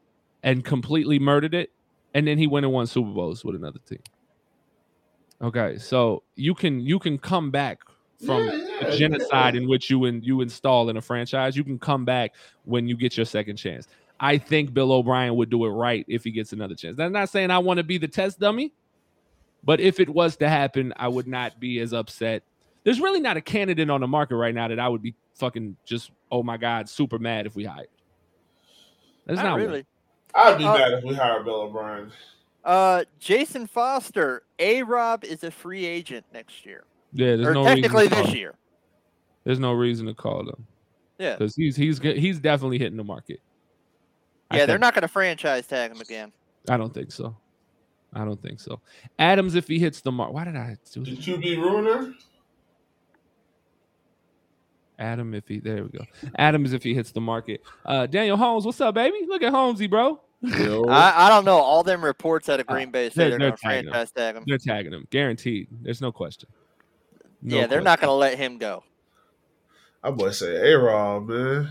and 0.44 0.64
completely 0.64 1.20
murdered 1.20 1.54
it. 1.54 1.72
And 2.14 2.28
then 2.28 2.38
he 2.38 2.46
went 2.46 2.66
and 2.66 2.74
won 2.74 2.86
Super 2.86 3.10
Bowls 3.10 3.44
with 3.44 3.56
another 3.56 3.80
team. 3.88 4.02
Okay, 5.42 5.78
so 5.78 6.24
you 6.36 6.54
can 6.54 6.80
you 6.80 7.00
can 7.00 7.18
come 7.18 7.50
back 7.50 7.80
from 8.26 8.46
Yeah, 8.46 8.54
yeah, 8.54 8.88
a 8.88 8.98
genocide 8.98 9.56
yeah. 9.56 9.62
in 9.62 9.68
which 9.68 9.90
you 9.90 10.06
in, 10.06 10.22
you 10.22 10.42
install 10.42 10.90
in 10.90 10.98
a 10.98 11.02
franchise. 11.02 11.58
You 11.58 11.64
can 11.64 11.80
come 11.80 12.06
back 12.06 12.36
when 12.66 12.88
you 12.88 12.96
get 12.96 13.18
your 13.18 13.26
second 13.26 13.58
chance. 13.58 13.88
I 14.20 14.38
think 14.38 14.74
Bill 14.74 14.92
O'Brien 14.92 15.36
would 15.36 15.50
do 15.50 15.66
it 15.66 15.70
right 15.70 16.06
if 16.08 16.24
he 16.24 16.32
gets 16.32 16.54
another 16.54 16.76
chance. 16.76 17.00
I'm 17.00 17.12
not 17.12 17.30
saying 17.30 17.52
I 17.52 17.58
want 17.58 17.80
to 17.80 17.84
be 17.84 17.98
the 17.98 18.08
test 18.08 18.40
dummy, 18.40 18.74
but 19.64 19.80
if 19.80 20.00
it 20.00 20.10
was 20.10 20.36
to 20.38 20.50
happen, 20.50 20.94
I 20.98 21.08
would 21.08 21.28
not 21.28 21.60
be 21.60 21.80
as 21.80 21.94
upset. 21.94 22.44
There's 22.84 23.00
really 23.00 23.22
not 23.22 23.38
a 23.38 23.42
candidate 23.42 23.90
on 23.90 24.02
the 24.02 24.08
market 24.08 24.36
right 24.36 24.54
now 24.54 24.68
that 24.68 24.80
I 24.80 24.88
would 24.90 25.02
be 25.02 25.16
fucking 25.36 25.78
just 25.86 26.12
oh 26.32 26.44
my 26.44 26.58
god 26.58 26.88
super 26.90 27.18
mad 27.20 27.46
if 27.46 27.56
we 27.56 27.64
hired. 27.64 27.88
There's 29.26 29.38
not 29.38 29.46
not, 29.46 29.52
one. 29.54 29.62
really. 29.62 29.86
I'd 30.36 30.58
be 30.58 30.66
Uh, 30.66 30.78
mad 30.78 30.92
if 30.94 31.04
we 31.04 31.14
hired 31.14 31.46
Bill 31.46 31.62
O'Brien. 31.62 32.12
Uh, 32.66 33.04
Jason 33.20 33.68
Foster, 33.68 34.44
A 34.60 34.84
Rob 34.84 35.24
is 35.24 35.44
a 35.44 35.52
free 35.52 35.86
agent 35.86 36.26
next 36.34 36.66
year, 36.66 36.86
Yeah, 37.12 37.36
there's 37.36 37.48
or 37.50 37.54
no 37.54 37.64
technically 37.66 38.04
reason 38.04 38.10
to 38.10 38.16
call 38.16 38.24
this 38.24 38.34
him. 38.34 38.40
year. 38.40 38.56
There's 39.44 39.60
no 39.60 39.74
reason 39.74 40.06
to 40.08 40.14
call 40.14 40.46
them 40.46 40.66
Yeah, 41.20 41.36
because 41.36 41.56
he's 41.56 41.76
he's 41.76 42.00
he's 42.00 42.40
definitely 42.40 42.80
hitting 42.80 42.98
the 42.98 43.04
market. 43.04 43.40
Yeah, 44.54 44.66
they're 44.66 44.78
not 44.78 44.94
going 44.94 45.02
to 45.02 45.08
franchise 45.08 45.66
tag 45.68 45.92
him 45.92 46.00
again. 46.02 46.32
I 46.70 46.78
don't 46.78 46.94
think 46.94 47.12
so. 47.12 47.36
I 48.16 48.26
don't 48.26 48.42
think 48.42 48.60
so. 48.60 48.80
Adams, 49.18 49.56
if 49.56 49.68
he 49.68 49.80
hits 49.80 50.02
the 50.02 50.12
mark, 50.12 50.34
why 50.34 50.46
did 50.46 50.56
I 50.56 50.78
do 50.92 51.04
The 51.04 51.12
that? 51.12 51.20
QB 51.20 51.58
ruiner. 51.58 52.14
Adam, 55.00 55.34
if 55.34 55.48
he 55.48 55.60
there 55.60 55.84
we 55.84 55.90
go. 55.90 56.06
Adams, 56.38 56.72
if 56.74 56.84
he 56.84 56.94
hits 56.94 57.12
the 57.12 57.22
market. 57.22 57.62
Uh, 57.86 58.06
Daniel 58.06 58.38
Holmes, 58.38 58.66
what's 58.66 58.80
up, 58.80 58.94
baby? 58.96 59.26
Look 59.28 59.42
at 59.42 59.52
Holmesy, 59.52 59.88
bro. 59.88 60.22
I, 60.46 61.14
I 61.26 61.30
don't 61.30 61.46
know. 61.46 61.58
All 61.58 61.84
them 61.84 62.04
reports 62.04 62.50
out 62.50 62.60
of 62.60 62.68
Uh, 62.70 62.74
Green 62.74 62.92
Bay 62.92 63.04
they're- 63.04 63.12
say 63.12 63.16
they're, 63.30 63.30
they're 63.32 63.40
going 63.40 63.52
to 63.54 63.58
tagging 63.62 63.86
him. 63.88 63.92
franchise 63.92 64.12
tag 64.12 64.36
him. 64.36 64.44
They're 64.46 64.58
tagging 64.58 64.94
him, 64.94 65.08
guaranteed. 65.10 65.68
There's 65.82 66.02
no 66.02 66.12
question. 66.12 66.50
No 67.42 67.58
yeah, 67.58 67.68
they're 67.68 67.82
not 67.82 68.00
going 68.00 68.10
to 68.10 68.14
let 68.14 68.38
him 68.38 68.58
go. 68.58 68.84
I 70.04 70.12
boy 70.12 70.32
say 70.32 70.72
A 70.72 70.78
Rob, 70.78 71.28
man. 71.30 71.70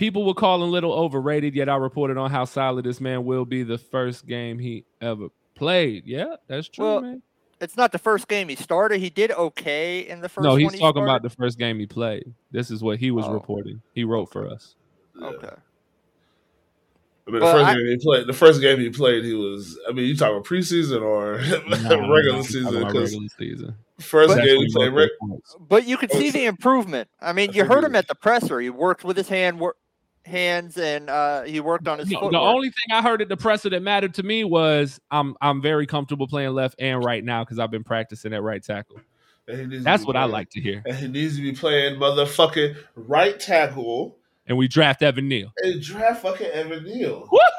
People 0.00 0.24
were 0.24 0.32
calling 0.32 0.66
a 0.66 0.70
Little 0.72 0.94
overrated, 0.94 1.54
yet 1.54 1.68
I 1.68 1.76
reported 1.76 2.16
on 2.16 2.30
how 2.30 2.46
solid 2.46 2.86
this 2.86 3.02
man 3.02 3.26
will 3.26 3.44
be 3.44 3.62
the 3.64 3.76
first 3.76 4.26
game 4.26 4.58
he 4.58 4.86
ever 5.02 5.28
played. 5.54 6.06
Yeah, 6.06 6.36
that's 6.46 6.68
true, 6.70 6.84
Well, 6.86 7.00
man. 7.02 7.22
It's 7.60 7.76
not 7.76 7.92
the 7.92 7.98
first 7.98 8.26
game 8.26 8.48
he 8.48 8.56
started. 8.56 8.98
He 8.98 9.10
did 9.10 9.30
okay 9.30 10.08
in 10.08 10.22
the 10.22 10.30
first. 10.30 10.42
No, 10.42 10.56
he's 10.56 10.64
one 10.64 10.72
he 10.72 10.80
talking 10.80 11.02
about 11.02 11.22
the 11.22 11.28
first 11.28 11.58
game 11.58 11.78
he 11.78 11.84
played. 11.86 12.24
This 12.50 12.70
is 12.70 12.82
what 12.82 12.98
he 12.98 13.10
was 13.10 13.26
Oh. 13.26 13.34
reporting. 13.34 13.82
He 13.94 14.04
wrote 14.04 14.32
for 14.32 14.48
us. 14.48 14.74
Okay. 15.20 15.48
I 17.28 17.30
mean, 17.30 17.40
the 17.40 17.46
first 17.46 17.66
I- 17.66 17.74
game 17.74 17.86
he 17.86 17.96
played, 17.98 18.26
the 18.26 18.32
first 18.32 18.60
game 18.62 18.80
he 18.80 18.88
played, 18.88 19.22
he 19.24 19.34
was. 19.34 19.78
I 19.86 19.92
mean, 19.92 20.06
you 20.06 20.16
talking 20.16 20.36
about 20.36 20.46
preseason 20.46 21.02
or 21.02 21.36
Nah, 21.68 22.10
regular 22.10 22.38
I'm 22.38 22.42
season? 22.42 22.74
about 22.74 22.92
Because 22.94 23.10
regular 23.12 23.28
season. 23.38 23.74
first 23.98 24.34
But- 24.34 24.42
game 24.46 24.56
when 24.56 24.56
he 24.60 24.64
he 24.64 24.72
played, 24.72 24.88
broke 24.94 24.98
reg- 24.98 25.08
those 25.20 25.28
points. 25.28 25.56
But 25.60 25.86
you 25.86 25.98
could 25.98 26.10
Oh, 26.14 26.18
see 26.18 26.30
the 26.30 26.46
improvement. 26.46 27.10
I 27.20 27.34
mean, 27.34 27.52
you 27.52 27.66
heard 27.66 27.84
him 27.84 27.94
at 27.94 28.08
the 28.08 28.14
presser. 28.14 28.58
He 28.60 28.70
worked 28.70 29.04
with 29.04 29.18
his 29.18 29.28
hand 29.28 29.60
wor- 29.60 29.76
hands 30.30 30.76
and 30.78 31.10
uh, 31.10 31.42
he 31.42 31.60
worked 31.60 31.86
on 31.88 31.98
his 31.98 32.08
No, 32.08 32.14
footwork. 32.20 32.32
the 32.32 32.38
only 32.38 32.68
thing 32.68 32.92
I 32.96 33.02
heard 33.02 33.20
at 33.22 33.28
the 33.28 33.36
presser 33.36 33.68
that 33.70 33.82
mattered 33.82 34.14
to 34.14 34.22
me 34.22 34.44
was 34.44 35.00
I'm 35.10 35.36
I'm 35.40 35.60
very 35.60 35.86
comfortable 35.86 36.26
playing 36.28 36.50
left 36.54 36.76
and 36.78 37.04
right 37.04 37.22
now 37.24 37.44
because 37.44 37.58
I've 37.58 37.70
been 37.70 37.84
practicing 37.84 38.32
at 38.32 38.42
right 38.42 38.62
tackle. 38.62 39.00
and 39.48 39.58
he 39.58 39.66
needs 39.66 39.80
to 39.80 39.84
That's 39.84 40.02
be 40.04 40.06
what 40.06 40.16
I 40.16 40.24
like 40.24 40.48
to 40.50 40.60
hear. 40.60 40.82
And 40.86 40.96
he 40.96 41.08
needs 41.08 41.36
to 41.36 41.42
be 41.42 41.52
playing 41.52 41.96
motherfucking 42.00 42.76
right 42.96 43.38
tackle 43.38 44.16
And 44.46 44.56
we 44.56 44.68
draft 44.68 45.02
Evan 45.02 45.28
Neal. 45.28 45.52
and 45.62 45.82
draft 45.82 46.22
fucking 46.22 46.46
Evan 46.46 46.84
Neal. 46.84 47.26
What? 47.28 47.52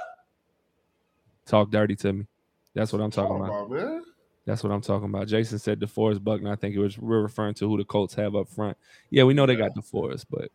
Talk 1.46 1.70
dirty 1.72 1.96
to 1.98 2.14
me. 2.14 2.26
That's 2.74 2.94
what 2.94 3.02
I'm 3.02 3.12
talking 3.12 3.36
Come 3.38 3.46
about. 3.46 3.64
on, 3.66 3.74
man. 3.74 4.04
That's 4.46 4.64
what 4.64 4.72
I'm 4.72 4.82
talking 4.82 5.10
about. 5.10 5.28
Jason 5.28 5.60
said 5.60 5.80
DeForest 5.80 6.24
Buckner. 6.24 6.52
I 6.52 6.56
think 6.56 6.76
it 6.76 6.80
was 6.80 6.98
we're 6.98 7.22
referring 7.22 7.54
to 7.56 7.68
who 7.70 7.78
the 7.78 7.84
Colts 7.84 8.16
have 8.16 8.36
up 8.36 8.48
front. 8.50 8.76
Yeah, 9.10 9.24
we 9.24 9.34
know 9.34 9.46
they 9.46 9.56
got 9.56 9.76
DeForest, 9.76 10.26
but 10.32 10.50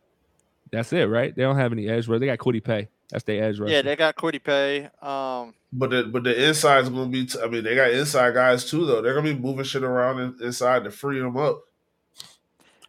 that's 0.71 0.91
it, 0.93 1.05
right? 1.05 1.35
They 1.35 1.43
don't 1.43 1.57
have 1.57 1.71
any 1.71 1.87
edge 1.87 2.07
rush. 2.07 2.19
They 2.19 2.25
got 2.25 2.37
Kwity 2.39 2.63
Paye. 2.63 2.89
That's 3.09 3.23
their 3.23 3.43
edge 3.43 3.59
rush. 3.59 3.71
yeah, 3.71 3.81
they 3.81 3.95
got 3.95 4.15
Kwity 4.15 4.43
Paye. 4.43 4.85
Um, 5.01 5.53
But 5.71 5.89
the 5.91 6.03
but 6.03 6.23
the 6.23 6.47
inside's 6.47 6.89
gonna 6.89 7.09
be. 7.09 7.25
T- 7.25 7.39
I 7.41 7.47
mean, 7.47 7.63
they 7.63 7.75
got 7.75 7.91
inside 7.91 8.33
guys 8.33 8.69
too, 8.69 8.85
though. 8.85 9.01
They're 9.01 9.13
gonna 9.13 9.33
be 9.33 9.39
moving 9.39 9.63
shit 9.65 9.83
around 9.83 10.19
in, 10.19 10.45
inside 10.45 10.83
to 10.83 10.91
free 10.91 11.19
them 11.19 11.37
up. 11.37 11.61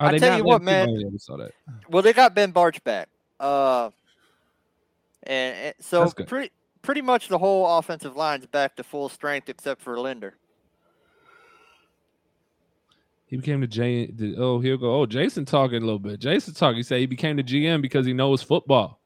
Are 0.00 0.08
I 0.08 0.18
tell 0.18 0.36
you 0.36 0.44
what, 0.44 0.62
man. 0.62 0.88
Oh, 0.88 0.96
yeah, 0.96 1.08
we 1.10 1.18
saw 1.18 1.36
that. 1.36 1.52
well, 1.88 2.02
they 2.02 2.12
got 2.12 2.34
Ben 2.34 2.52
Bartch 2.52 2.82
back. 2.84 3.08
Uh, 3.40 3.90
and, 5.24 5.56
and 5.56 5.74
so 5.80 6.08
pretty 6.10 6.52
pretty 6.82 7.02
much 7.02 7.28
the 7.28 7.38
whole 7.38 7.78
offensive 7.78 8.16
line's 8.16 8.46
back 8.46 8.76
to 8.76 8.84
full 8.84 9.08
strength 9.08 9.48
except 9.48 9.82
for 9.82 9.98
Linder. 9.98 10.34
He 13.28 13.36
became 13.36 13.60
the 13.60 13.66
J. 13.66 14.10
The, 14.10 14.36
oh, 14.38 14.58
he'll 14.58 14.78
go. 14.78 15.00
Oh, 15.00 15.06
Jason 15.06 15.44
talking 15.44 15.76
a 15.76 15.84
little 15.84 15.98
bit. 15.98 16.18
Jason 16.18 16.54
talking. 16.54 16.78
He 16.78 16.82
said 16.82 17.00
he 17.00 17.06
became 17.06 17.36
the 17.36 17.42
GM 17.42 17.82
because 17.82 18.06
he 18.06 18.14
knows 18.14 18.42
football. 18.42 19.00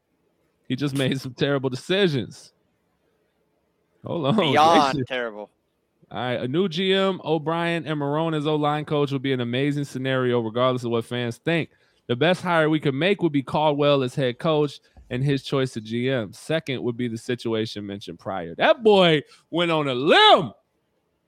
He 0.69 0.77
just 0.77 0.97
made 0.97 1.21
some 1.21 1.35
terrible 1.35 1.69
decisions. 1.69 2.53
Hold 4.05 4.27
on, 4.27 4.37
Beyond 4.37 4.93
Jason. 4.95 5.05
terrible. 5.07 5.51
All 6.11 6.19
right, 6.19 6.41
a 6.41 6.47
new 6.47 6.69
GM, 6.69 7.25
O'Brien 7.25 7.87
and 7.87 8.01
Marrone 8.01 8.37
as 8.37 8.47
O 8.47 8.55
line 8.55 8.85
coach 8.85 9.13
would 9.13 9.23
be 9.23 9.33
an 9.33 9.41
amazing 9.41 9.85
scenario, 9.85 10.41
regardless 10.41 10.85
of 10.85 10.91
what 10.91 11.05
fans 11.05 11.39
think. 11.39 11.71
The 12.07 12.17
best 12.17 12.43
hire 12.43 12.69
we 12.69 12.81
could 12.81 12.95
make 12.95 13.23
would 13.23 13.33
be 13.33 13.43
Caldwell 13.43 14.03
as 14.03 14.15
head 14.15 14.39
coach 14.39 14.79
and 15.11 15.25
his 15.25 15.43
choice 15.43 15.77
of 15.77 15.85
GM. 15.85 16.35
Second 16.35 16.83
would 16.83 16.97
be 16.97 17.09
the 17.09 17.19
situation 17.19 17.87
mentioned 17.87 18.19
prior. 18.19 18.55
That 18.55 18.83
boy 18.83 19.23
went 19.51 19.71
on 19.71 19.89
a 19.89 19.95
limb. 19.95 20.53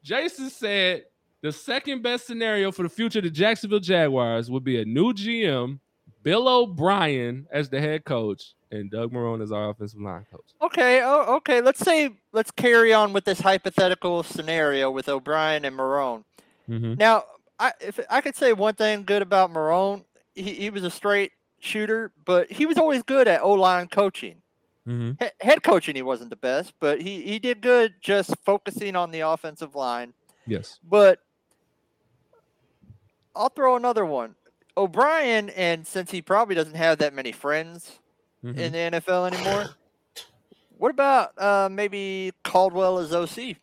Jason 0.03 0.51
said 0.51 1.05
the 1.45 1.53
second 1.53 2.03
best 2.03 2.27
scenario 2.27 2.73
for 2.73 2.85
the 2.85 2.89
future 2.89 3.19
of 3.19 3.25
the 3.25 3.31
Jacksonville 3.31 3.79
Jaguars 3.79 4.51
would 4.51 4.65
be 4.65 4.81
a 4.81 4.85
new 4.87 5.13
GM, 5.13 5.79
Bill 6.23 6.49
O'Brien 6.49 7.47
as 7.53 7.69
the 7.69 7.79
head 7.79 8.07
coach 8.07 8.55
and 8.71 8.91
Doug 8.91 9.13
Marrone 9.13 9.43
as 9.43 9.53
our 9.53 9.69
offensive 9.69 10.01
line 10.01 10.25
coach. 10.33 10.47
Okay, 10.63 11.03
oh, 11.05 11.37
okay. 11.37 11.61
Let's 11.61 11.81
say 11.81 12.09
let's 12.33 12.51
carry 12.51 12.95
on 12.95 13.13
with 13.13 13.27
this 13.27 13.41
hypothetical 13.41 14.23
scenario 14.23 14.91
with 14.91 15.07
O'Brien 15.11 15.67
and 15.67 15.77
Marrone. 15.77 16.25
Mhm. 16.67 16.99
Now, 16.99 17.25
I 17.59 17.73
if 17.79 18.01
I 18.09 18.23
could 18.23 18.37
say 18.37 18.55
one 18.55 18.73
thing 18.75 19.05
good 19.05 19.21
about 19.21 19.53
Marrone, 19.53 20.03
he, 20.35 20.55
he 20.55 20.71
was 20.71 20.83
a 20.83 20.91
straight 20.91 21.33
shooter, 21.61 22.11
but 22.25 22.51
he 22.51 22.65
was 22.65 22.79
always 22.79 23.03
good 23.03 23.29
at 23.29 23.43
O 23.43 23.53
line 23.53 23.89
coaching. 23.89 24.37
Mhm. 24.89 25.23
He- 25.23 25.47
head 25.47 25.63
coaching, 25.63 25.95
he 25.95 26.01
wasn't 26.01 26.31
the 26.31 26.37
best, 26.37 26.73
but 26.81 27.03
he 27.03 27.21
he 27.21 27.39
did 27.39 27.61
good 27.61 27.97
just 28.01 28.35
focusing 28.47 28.97
on 28.97 29.11
the 29.11 29.21
offensive 29.21 29.75
line. 29.75 30.15
Yes. 30.47 30.79
But 30.83 31.21
I'll 33.37 33.49
throw 33.49 33.77
another 33.77 34.05
one. 34.07 34.35
O'Brien, 34.77 35.51
and 35.51 35.87
since 35.87 36.11
he 36.11 36.21
probably 36.23 36.55
doesn't 36.55 36.75
have 36.75 36.99
that 36.99 37.15
many 37.15 37.33
friends 37.33 37.99
Mhm. 38.45 38.57
in 38.59 38.73
the 38.73 38.79
NFL 38.79 39.27
anymore, 39.33 39.67
what 40.77 40.91
about 40.91 41.33
uh, 41.41 41.69
maybe 41.71 42.33
Caldwell 42.43 42.99
as 42.99 43.13
OC? 43.13 43.57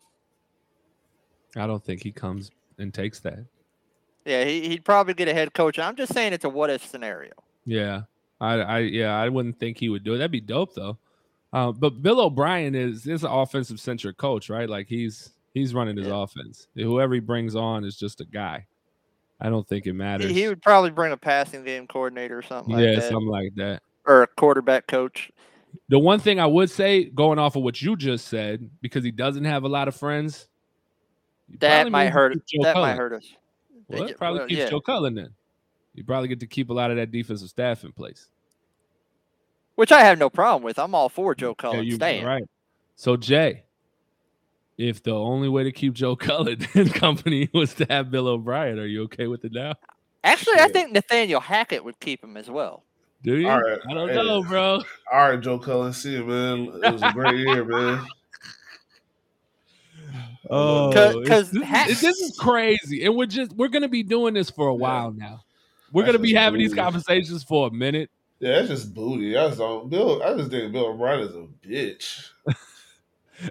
I 1.56 1.66
don't 1.66 1.84
think 1.84 2.02
he 2.02 2.12
comes 2.12 2.50
and 2.78 2.92
takes 2.94 3.20
that. 3.20 3.44
Yeah, 4.24 4.44
he, 4.44 4.68
he'd 4.68 4.84
probably 4.84 5.14
get 5.14 5.28
a 5.28 5.34
head 5.34 5.52
coach. 5.52 5.78
I'm 5.78 5.96
just 5.96 6.14
saying 6.14 6.32
it's 6.32 6.44
a 6.44 6.48
what 6.48 6.70
if 6.70 6.84
scenario. 6.86 7.32
Yeah. 7.66 8.02
I, 8.40 8.54
I 8.60 8.78
yeah, 8.80 9.14
I 9.14 9.28
wouldn't 9.28 9.58
think 9.58 9.78
he 9.78 9.88
would 9.88 10.02
do 10.04 10.14
it. 10.14 10.18
That'd 10.18 10.30
be 10.32 10.40
dope 10.40 10.74
though. 10.74 10.98
Uh, 11.52 11.70
but 11.70 12.02
Bill 12.02 12.20
O'Brien 12.20 12.74
is 12.74 13.06
is 13.06 13.22
an 13.24 13.30
offensive 13.30 13.78
centric 13.78 14.16
coach, 14.16 14.48
right? 14.48 14.68
Like 14.68 14.88
he's 14.88 15.32
he's 15.54 15.74
running 15.74 15.96
his 15.96 16.06
Yeah. 16.08 16.22
offense. 16.22 16.66
Whoever 16.74 17.14
he 17.14 17.20
brings 17.20 17.54
on 17.54 17.84
is 17.84 17.96
just 17.96 18.20
a 18.20 18.24
guy. 18.24 18.66
I 19.44 19.50
don't 19.50 19.66
think 19.68 19.86
it 19.86 19.92
matters. 19.94 20.28
He, 20.30 20.42
he 20.42 20.48
would 20.48 20.62
probably 20.62 20.90
bring 20.90 21.10
a 21.12 21.16
passing 21.16 21.64
game 21.64 21.86
coordinator 21.88 22.38
or 22.38 22.42
something 22.42 22.72
like 22.74 22.84
that. 22.84 22.92
yeah, 22.94 23.00
something 23.00 23.26
like 23.28 23.52
that. 23.56 23.82
or 24.06 24.22
a 24.22 24.26
quarterback 24.28 24.86
coach. 24.86 25.30
The 25.88 25.98
one 25.98 26.20
thing 26.20 26.38
I 26.38 26.46
would 26.46 26.70
say, 26.70 27.04
going 27.04 27.38
off 27.38 27.56
of 27.56 27.62
what 27.62 27.82
you 27.82 27.96
just 27.96 28.28
said, 28.28 28.70
because 28.80 29.02
he 29.04 29.10
doesn't 29.10 29.44
have 29.44 29.64
a 29.64 29.68
lot 29.68 29.88
of 29.88 29.96
friends, 29.96 30.46
That 31.58 31.90
might 31.90 32.10
hurt. 32.10 32.34
That 32.60 32.74
Cullen. 32.74 32.90
might 32.90 32.96
hurt 32.96 33.14
us. 33.14 33.26
Well, 33.88 34.04
Yeah, 34.04 34.08
it 34.10 34.16
probably 34.18 34.38
well, 34.40 34.48
keeps 34.48 34.58
yeah. 34.60 34.70
Joe 34.70 34.80
Cullen 34.80 35.14
then. 35.14 35.30
You 35.94 36.04
probably 36.04 36.28
get 36.28 36.40
to 36.40 36.46
keep 36.46 36.70
a 36.70 36.72
lot 36.72 36.90
of 36.90 36.96
that 36.98 37.10
defensive 37.10 37.48
staff 37.48 37.84
in 37.84 37.92
place. 37.92 38.28
Which 39.74 39.90
I 39.92 40.04
have 40.04 40.18
no 40.18 40.30
problem 40.30 40.62
with. 40.62 40.78
I'm 40.78 40.94
all 40.94 41.08
for 41.08 41.34
Joe 41.34 41.48
Yeah, 41.48 41.54
Cullen 41.58 41.84
you 41.84 41.96
staying. 41.96 42.24
right. 42.24 42.44
So 42.94 43.16
Jay, 43.16 43.64
if 44.82 45.02
the 45.02 45.14
only 45.14 45.48
way 45.48 45.64
to 45.64 45.72
keep 45.72 45.94
Joe 45.94 46.16
Cullen 46.28 46.66
and 46.74 46.92
company 46.94 47.48
was 47.54 47.74
to 47.74 47.86
have 47.88 48.10
Bill 48.10 48.28
O'Brien, 48.28 48.78
are 48.78 48.86
you 48.86 49.02
okay 49.04 49.26
with 49.26 49.44
it 49.44 49.52
now? 49.52 49.74
Actually, 50.24 50.60
I 50.60 50.68
think 50.68 50.92
Nathaniel 50.92 51.40
Hackett 51.40 51.84
would 51.84 51.98
keep 52.00 52.22
him 52.22 52.36
as 52.36 52.48
well. 52.50 52.84
Do 53.24 53.36
you? 53.36 53.48
All 53.48 53.60
right, 53.60 53.78
I 53.88 53.94
don't 53.94 54.08
hey. 54.08 54.14
know, 54.16 54.42
bro. 54.42 54.80
All 55.12 55.28
right, 55.30 55.40
Joe 55.40 55.58
Cullen. 55.58 55.92
See 55.92 56.12
you, 56.12 56.24
man. 56.24 56.80
It 56.82 56.92
was 56.92 57.02
a 57.02 57.12
great 57.12 57.36
year, 57.38 57.64
man. 57.64 58.04
Oh, 60.50 60.90
'Cause- 60.92 61.14
it's- 61.14 61.28
'cause 61.28 61.50
this, 61.52 61.62
Hack- 61.62 61.88
is, 61.88 62.00
this 62.00 62.20
is 62.20 62.36
crazy, 62.38 63.04
and 63.04 63.16
we're 63.16 63.26
just 63.26 63.52
we're 63.52 63.68
gonna 63.68 63.88
be 63.88 64.02
doing 64.02 64.34
this 64.34 64.50
for 64.50 64.68
a 64.68 64.74
while 64.74 65.12
now. 65.12 65.40
We're 65.92 66.02
That's 66.02 66.14
gonna 66.14 66.22
be 66.22 66.30
just 66.30 66.40
having 66.40 66.60
these 66.60 66.74
conversations 66.74 67.44
for 67.44 67.68
a 67.68 67.70
minute. 67.70 68.10
Yeah, 68.40 68.56
that's 68.56 68.68
just 68.68 68.92
booty. 68.94 69.32
That's 69.34 69.60
all. 69.60 69.84
Bill. 69.84 70.20
I 70.22 70.34
just 70.36 70.50
think 70.50 70.72
Bill 70.72 70.86
O'Brien 70.86 71.20
is 71.20 71.34
a 71.34 71.46
bitch. 71.66 72.30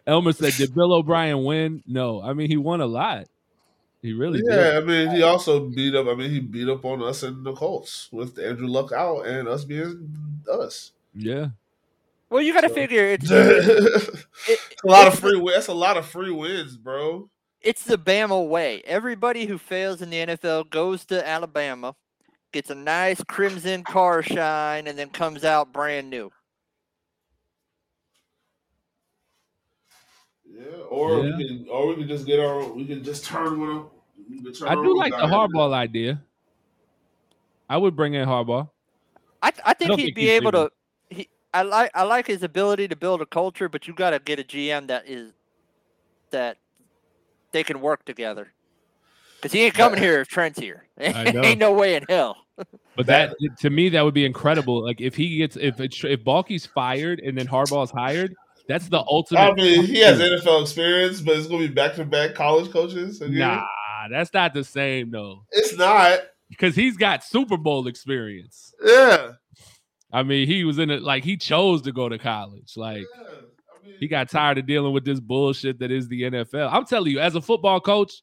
Elmer 0.08 0.32
said, 0.34 0.54
"Did 0.54 0.74
Bill 0.76 0.94
O'Brien 0.98 1.44
win? 1.44 1.84
No, 1.88 2.22
I 2.22 2.34
mean 2.34 2.50
he 2.50 2.58
won 2.58 2.82
a 2.82 2.86
lot. 2.86 3.28
He 4.02 4.14
really 4.14 4.40
did. 4.42 4.50
Yeah, 4.50 4.56
did. 4.56 4.78
I 4.78 4.80
mean, 4.86 5.16
he 5.16 5.22
also 5.22 5.60
beat 5.70 5.94
up. 5.94 6.08
I 6.08 6.16
mean, 6.16 6.32
he 6.32 6.40
beat 6.40 6.68
up 6.68 6.84
on 6.86 7.04
us 7.04 7.22
and 7.22 7.46
the 7.46 7.54
Colts 7.54 8.10
with 8.12 8.40
Andrew 8.40 8.68
Luck 8.68 8.92
out 8.92 9.28
and 9.28 9.48
us 9.48 9.64
being 9.64 10.12
us. 10.52 10.92
Yeah, 11.14 11.50
Well, 12.30 12.42
you 12.42 12.52
got 12.52 12.62
to 12.62 12.70
So- 12.70 12.74
figure 12.76 13.06
it's 13.06 13.30
a 13.32 13.98
it, 14.48 14.60
lot 14.84 15.08
of 15.08 15.20
free. 15.20 15.38
win- 15.38 15.54
That's 15.54 15.68
a 15.68 15.74
lot 15.74 15.98
of 15.98 16.06
free 16.08 16.32
wins, 16.32 16.78
bro. 16.78 17.30
it's 17.62 17.84
the 17.84 17.98
Bama 17.98 18.48
way. 18.48 18.82
Everybody 18.86 19.46
who 19.46 19.60
fails 19.60 20.02
in 20.02 20.10
the 20.10 20.18
NFL 20.18 20.72
goes 20.72 21.06
to 21.06 21.28
Alabama, 21.28 21.94
gets 22.52 22.72
a 22.72 22.76
nice 22.76 23.24
crimson 23.26 23.84
car 23.84 24.24
shine, 24.24 24.88
and 24.88 24.98
then 24.98 25.10
comes 25.10 25.44
out 25.44 25.72
brand 25.72 26.10
new. 26.10 26.32
Yeah, 30.54 30.66
or 30.90 31.20
Yeah. 31.26 31.38
we 31.38 31.48
can, 31.48 31.68
or 31.70 31.88
we 31.88 31.96
can 31.96 32.08
just 32.08 32.26
get 32.26 32.40
our. 32.40 32.64
We 32.68 32.86
can 32.86 33.04
just 33.04 33.26
turn 33.26 33.60
with 33.60 33.70
him. 33.70 33.86
We 34.30 34.42
can 34.42 34.54
turn 34.54 34.68
I 34.68 34.76
do 34.76 34.98
like 34.98 35.12
the 35.14 35.20
guy. 35.20 35.30
hardball 35.30 35.74
idea. 35.74 36.22
I 37.70 37.78
would 37.78 37.96
bring 37.96 38.14
in 38.16 38.28
Harbaugh. 38.28 38.70
I 39.42 39.52
I 39.66 39.74
think 39.74 39.90
don't 39.90 40.00
he'd 40.00 40.06
think 40.08 40.16
be 40.16 40.30
able 40.30 40.52
leaving. 40.52 40.70
to. 41.10 41.16
He, 41.16 41.30
I 41.54 41.62
like 41.64 41.92
I 41.96 42.04
like 42.04 42.28
his 42.28 42.44
ability 42.44 42.88
to 42.90 42.96
build 42.96 43.22
a 43.22 43.26
culture, 43.26 43.70
but 43.70 43.88
you 43.88 43.94
got 43.94 44.12
to 44.12 44.20
get 44.20 44.40
a 44.40 44.44
GM 44.44 44.88
that 44.88 45.08
is 45.08 45.32
that 46.32 46.58
they 47.52 47.64
can 47.64 47.82
work 47.82 48.04
together. 48.06 48.52
Cause 49.42 49.52
he 49.52 49.62
ain't 49.62 49.74
coming 49.74 50.00
here 50.00 50.22
if 50.22 50.28
Trent's 50.28 50.60
here. 50.60 50.86
I 51.00 51.26
ain't 51.44 51.60
no 51.60 51.74
way 51.74 51.96
in 51.96 52.06
hell. 52.08 52.38
But 52.96 53.08
that, 53.08 53.34
to 53.60 53.70
me, 53.72 53.90
that 53.90 54.04
would 54.04 54.14
be 54.14 54.24
incredible. 54.24 54.84
Like 54.84 55.02
if 55.02 55.16
he 55.16 55.38
gets 55.38 55.56
if 55.58 55.80
it, 55.80 55.96
if 56.04 56.24
Baalke's 56.24 56.68
fired 56.68 57.20
and 57.22 57.36
then 57.36 57.48
Harbaugh's 57.48 57.90
hired, 57.90 58.36
that's 58.68 58.88
the 58.90 59.00
ultimate. 59.00 59.40
I 59.40 59.54
mean, 59.54 59.86
he 59.86 60.00
has 60.00 60.20
NFL 60.20 60.62
experience, 60.62 61.22
but 61.22 61.38
it's 61.38 61.48
gonna 61.48 61.68
be 61.68 61.74
back 61.74 61.96
to 61.96 62.06
back 62.06 62.36
college 62.36 62.72
coaches. 62.72 63.22
Again. 63.22 63.40
Nah, 63.40 63.66
that's 64.10 64.34
not 64.34 64.54
the 64.54 64.64
same 64.64 65.12
though, 65.12 65.44
it's 65.52 65.78
not. 65.78 66.20
because 66.50 66.76
he's 66.76 66.98
got 66.98 67.24
Super 67.24 67.58
Bowl 67.58 67.88
experience. 67.88 68.74
Yeah. 68.84 69.34
I 70.14 70.24
mean, 70.24 70.48
he 70.48 70.64
was 70.66 70.78
in 70.80 70.90
it 70.90 71.02
like 71.02 71.24
he 71.24 71.38
chose 71.38 71.82
to 71.84 71.92
go 71.92 72.10
to 72.10 72.18
college. 72.18 72.74
Like 72.76 73.06
Yeah. 73.18 73.28
I 73.28 73.86
mean, 73.88 73.96
he 74.00 74.08
got 74.08 74.30
tired 74.30 74.58
of 74.58 74.66
dealing 74.66 74.94
with 74.94 75.06
this 75.06 75.20
bullshit 75.20 75.80
that 75.80 75.92
is 75.92 76.08
the 76.08 76.24
NFL. 76.24 76.70
I'm 76.72 76.86
telling 76.86 77.12
you, 77.12 77.20
as 77.20 77.36
a 77.36 77.42
football 77.42 77.80
coach, 77.80 78.22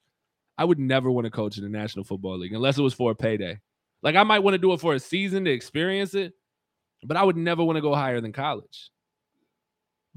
I 0.58 0.64
would 0.64 0.78
never 0.78 1.10
want 1.10 1.24
to 1.24 1.30
coach 1.30 1.56
in 1.56 1.62
the 1.64 1.70
National 1.70 2.04
Football 2.04 2.38
League 2.38 2.52
unless 2.52 2.78
it 2.78 2.82
was 2.82 2.94
for 2.94 3.12
a 3.12 3.14
payday. 3.14 3.58
Like 4.02 4.16
I 4.16 4.22
might 4.24 4.40
want 4.40 4.54
to 4.54 4.58
do 4.58 4.72
it 4.72 4.80
for 4.80 4.94
a 4.94 5.00
season 5.00 5.44
to 5.44 5.50
experience 5.50 6.14
it, 6.14 6.32
but 7.04 7.16
I 7.16 7.22
would 7.22 7.36
never 7.36 7.64
want 7.64 7.76
to 7.76 7.82
go 7.82 7.94
higher 7.94 8.20
than 8.20 8.32
college 8.32 8.90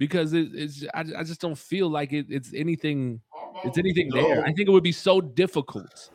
because 0.01 0.33
it, 0.33 0.49
it's 0.55 0.83
I, 0.95 1.05
I 1.19 1.23
just 1.23 1.39
don't 1.39 1.55
feel 1.55 1.87
like 1.87 2.11
it, 2.11 2.25
it's 2.27 2.55
anything 2.55 3.21
it's 3.63 3.77
anything 3.77 4.09
there. 4.09 4.41
I 4.41 4.51
think 4.51 4.67
it 4.67 4.71
would 4.71 4.81
be 4.81 4.91
so 4.91 5.21
difficult 5.21 6.09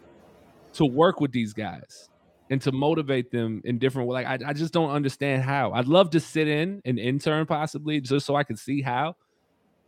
to 0.72 0.84
work 0.84 1.20
with 1.20 1.30
these 1.30 1.52
guys 1.52 2.08
and 2.50 2.60
to 2.62 2.72
motivate 2.72 3.30
them 3.30 3.62
in 3.64 3.78
different 3.78 4.08
like 4.08 4.26
I, 4.26 4.38
I 4.44 4.52
just 4.54 4.72
don't 4.72 4.90
understand 4.90 5.44
how. 5.44 5.70
I'd 5.70 5.86
love 5.86 6.10
to 6.10 6.20
sit 6.20 6.48
in 6.48 6.82
an 6.84 6.98
intern 6.98 7.46
possibly 7.46 8.00
just 8.00 8.26
so 8.26 8.34
I 8.34 8.42
can 8.42 8.56
see 8.56 8.82
how. 8.82 9.14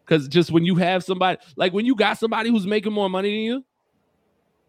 Cause 0.07 0.28
just 0.28 0.53
when 0.53 0.64
you 0.64 0.76
have 0.76 1.03
somebody 1.03 1.38
like 1.57 1.72
when 1.72 1.84
you 1.84 1.96
got 1.96 2.18
somebody 2.18 2.51
who's 2.51 2.68
making 2.68 2.92
more 2.92 3.11
money 3.11 3.32
than 3.32 3.40
you, 3.40 3.64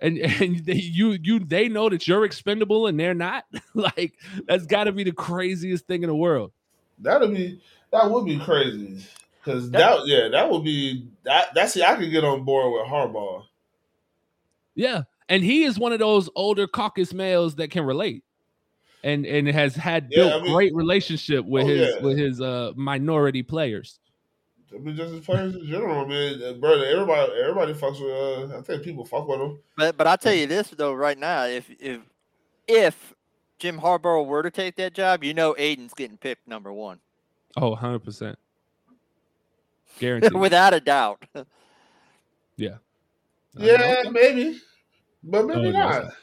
and 0.02 0.18
and 0.42 0.66
they, 0.66 0.74
you 0.74 1.20
you 1.22 1.38
they 1.38 1.70
know 1.70 1.88
that 1.88 2.08
you're 2.08 2.26
expendable 2.26 2.88
and 2.88 3.00
they're 3.00 3.14
not, 3.14 3.44
like 3.76 4.16
that's 4.48 4.66
got 4.66 4.86
to 4.86 4.92
be 4.92 5.04
the 5.04 5.12
craziest 5.12 5.86
thing 5.86 6.02
in 6.02 6.10
the 6.10 6.16
world. 6.16 6.52
that'll 6.98 7.28
be 7.28 7.62
that 7.92 8.10
would 8.10 8.26
be 8.26 8.40
crazy. 8.40 9.06
Cause 9.46 9.72
That- 9.72 9.80
that, 9.80 10.08
yeah, 10.08 10.28
that 10.30 10.50
would 10.52 10.64
be 10.64 11.08
that 11.24 11.48
that's 11.56 11.74
see 11.74 11.84
I 11.84 11.96
could 11.96 12.12
get 12.12 12.24
on 12.24 12.44
board 12.44 12.74
with 12.74 12.88
Harbaugh. 12.92 13.44
Yeah, 14.76 15.04
and 15.28 15.44
he 15.44 15.64
is 15.64 15.78
one 15.80 15.92
of 15.94 16.00
those 16.00 16.30
older 16.36 16.68
caucus 16.68 17.14
males 17.14 17.56
that 17.56 17.72
can 17.72 17.86
relate, 17.86 18.24
and 19.04 19.26
and 19.26 19.48
has 19.48 19.76
had 19.76 20.08
Yeah, 20.12 20.24
built 20.24 20.34
I 20.34 20.44
mean- 20.44 20.54
great 20.54 20.76
relationship 20.76 21.46
with 21.46 21.64
Oh, 21.66 21.68
his 21.68 21.96
yeah. 21.96 22.02
with 22.04 22.18
his 22.18 22.42
uh 22.42 22.74
minority 22.76 23.44
players. 23.44 24.00
I 24.74 24.78
mean, 24.78 24.96
just 24.96 25.14
as 25.16 25.26
players 25.26 25.56
in 25.56 25.66
general, 25.66 26.06
man. 26.06 26.44
Uh, 26.44 26.54
Brother, 26.54 26.86
everybody, 26.86 27.32
everybody 27.42 27.74
fucks 27.74 28.00
with. 28.00 28.52
Uh, 28.52 28.58
I 28.60 28.62
think 28.62 28.84
people 28.84 29.04
fuck 29.04 29.28
with 29.28 29.40
him. 29.42 29.58
But 29.76 29.98
but 29.98 30.06
I'll 30.06 30.18
tell 30.18 30.34
you 30.34 30.46
this 30.48 30.70
though, 30.70 30.94
right 30.94 31.18
now, 31.18 31.46
if 31.46 31.70
if 31.80 32.02
if 32.68 33.14
Jim 33.58 33.80
Harbaugh 33.80 34.26
were 34.26 34.44
to 34.44 34.52
take 34.52 34.76
that 34.76 34.94
job, 34.94 35.24
you 35.24 35.34
know 35.34 35.56
Aidan's 35.58 35.94
getting 35.96 36.18
picked 36.18 36.48
number 36.48 36.72
one. 36.72 37.00
Oh, 37.58 37.70
100 37.70 38.00
percent, 38.00 38.38
guaranteed. 40.00 40.34
Without 40.34 40.74
a 40.74 40.80
doubt. 40.80 41.24
yeah, 42.58 42.78
I 43.58 43.66
Yeah, 43.66 44.02
know. 44.04 44.12
maybe, 44.12 44.60
but 45.24 45.46
maybe 45.46 45.68
Oh, 45.68 45.72
no. 45.72 45.90
not. 45.90 46.14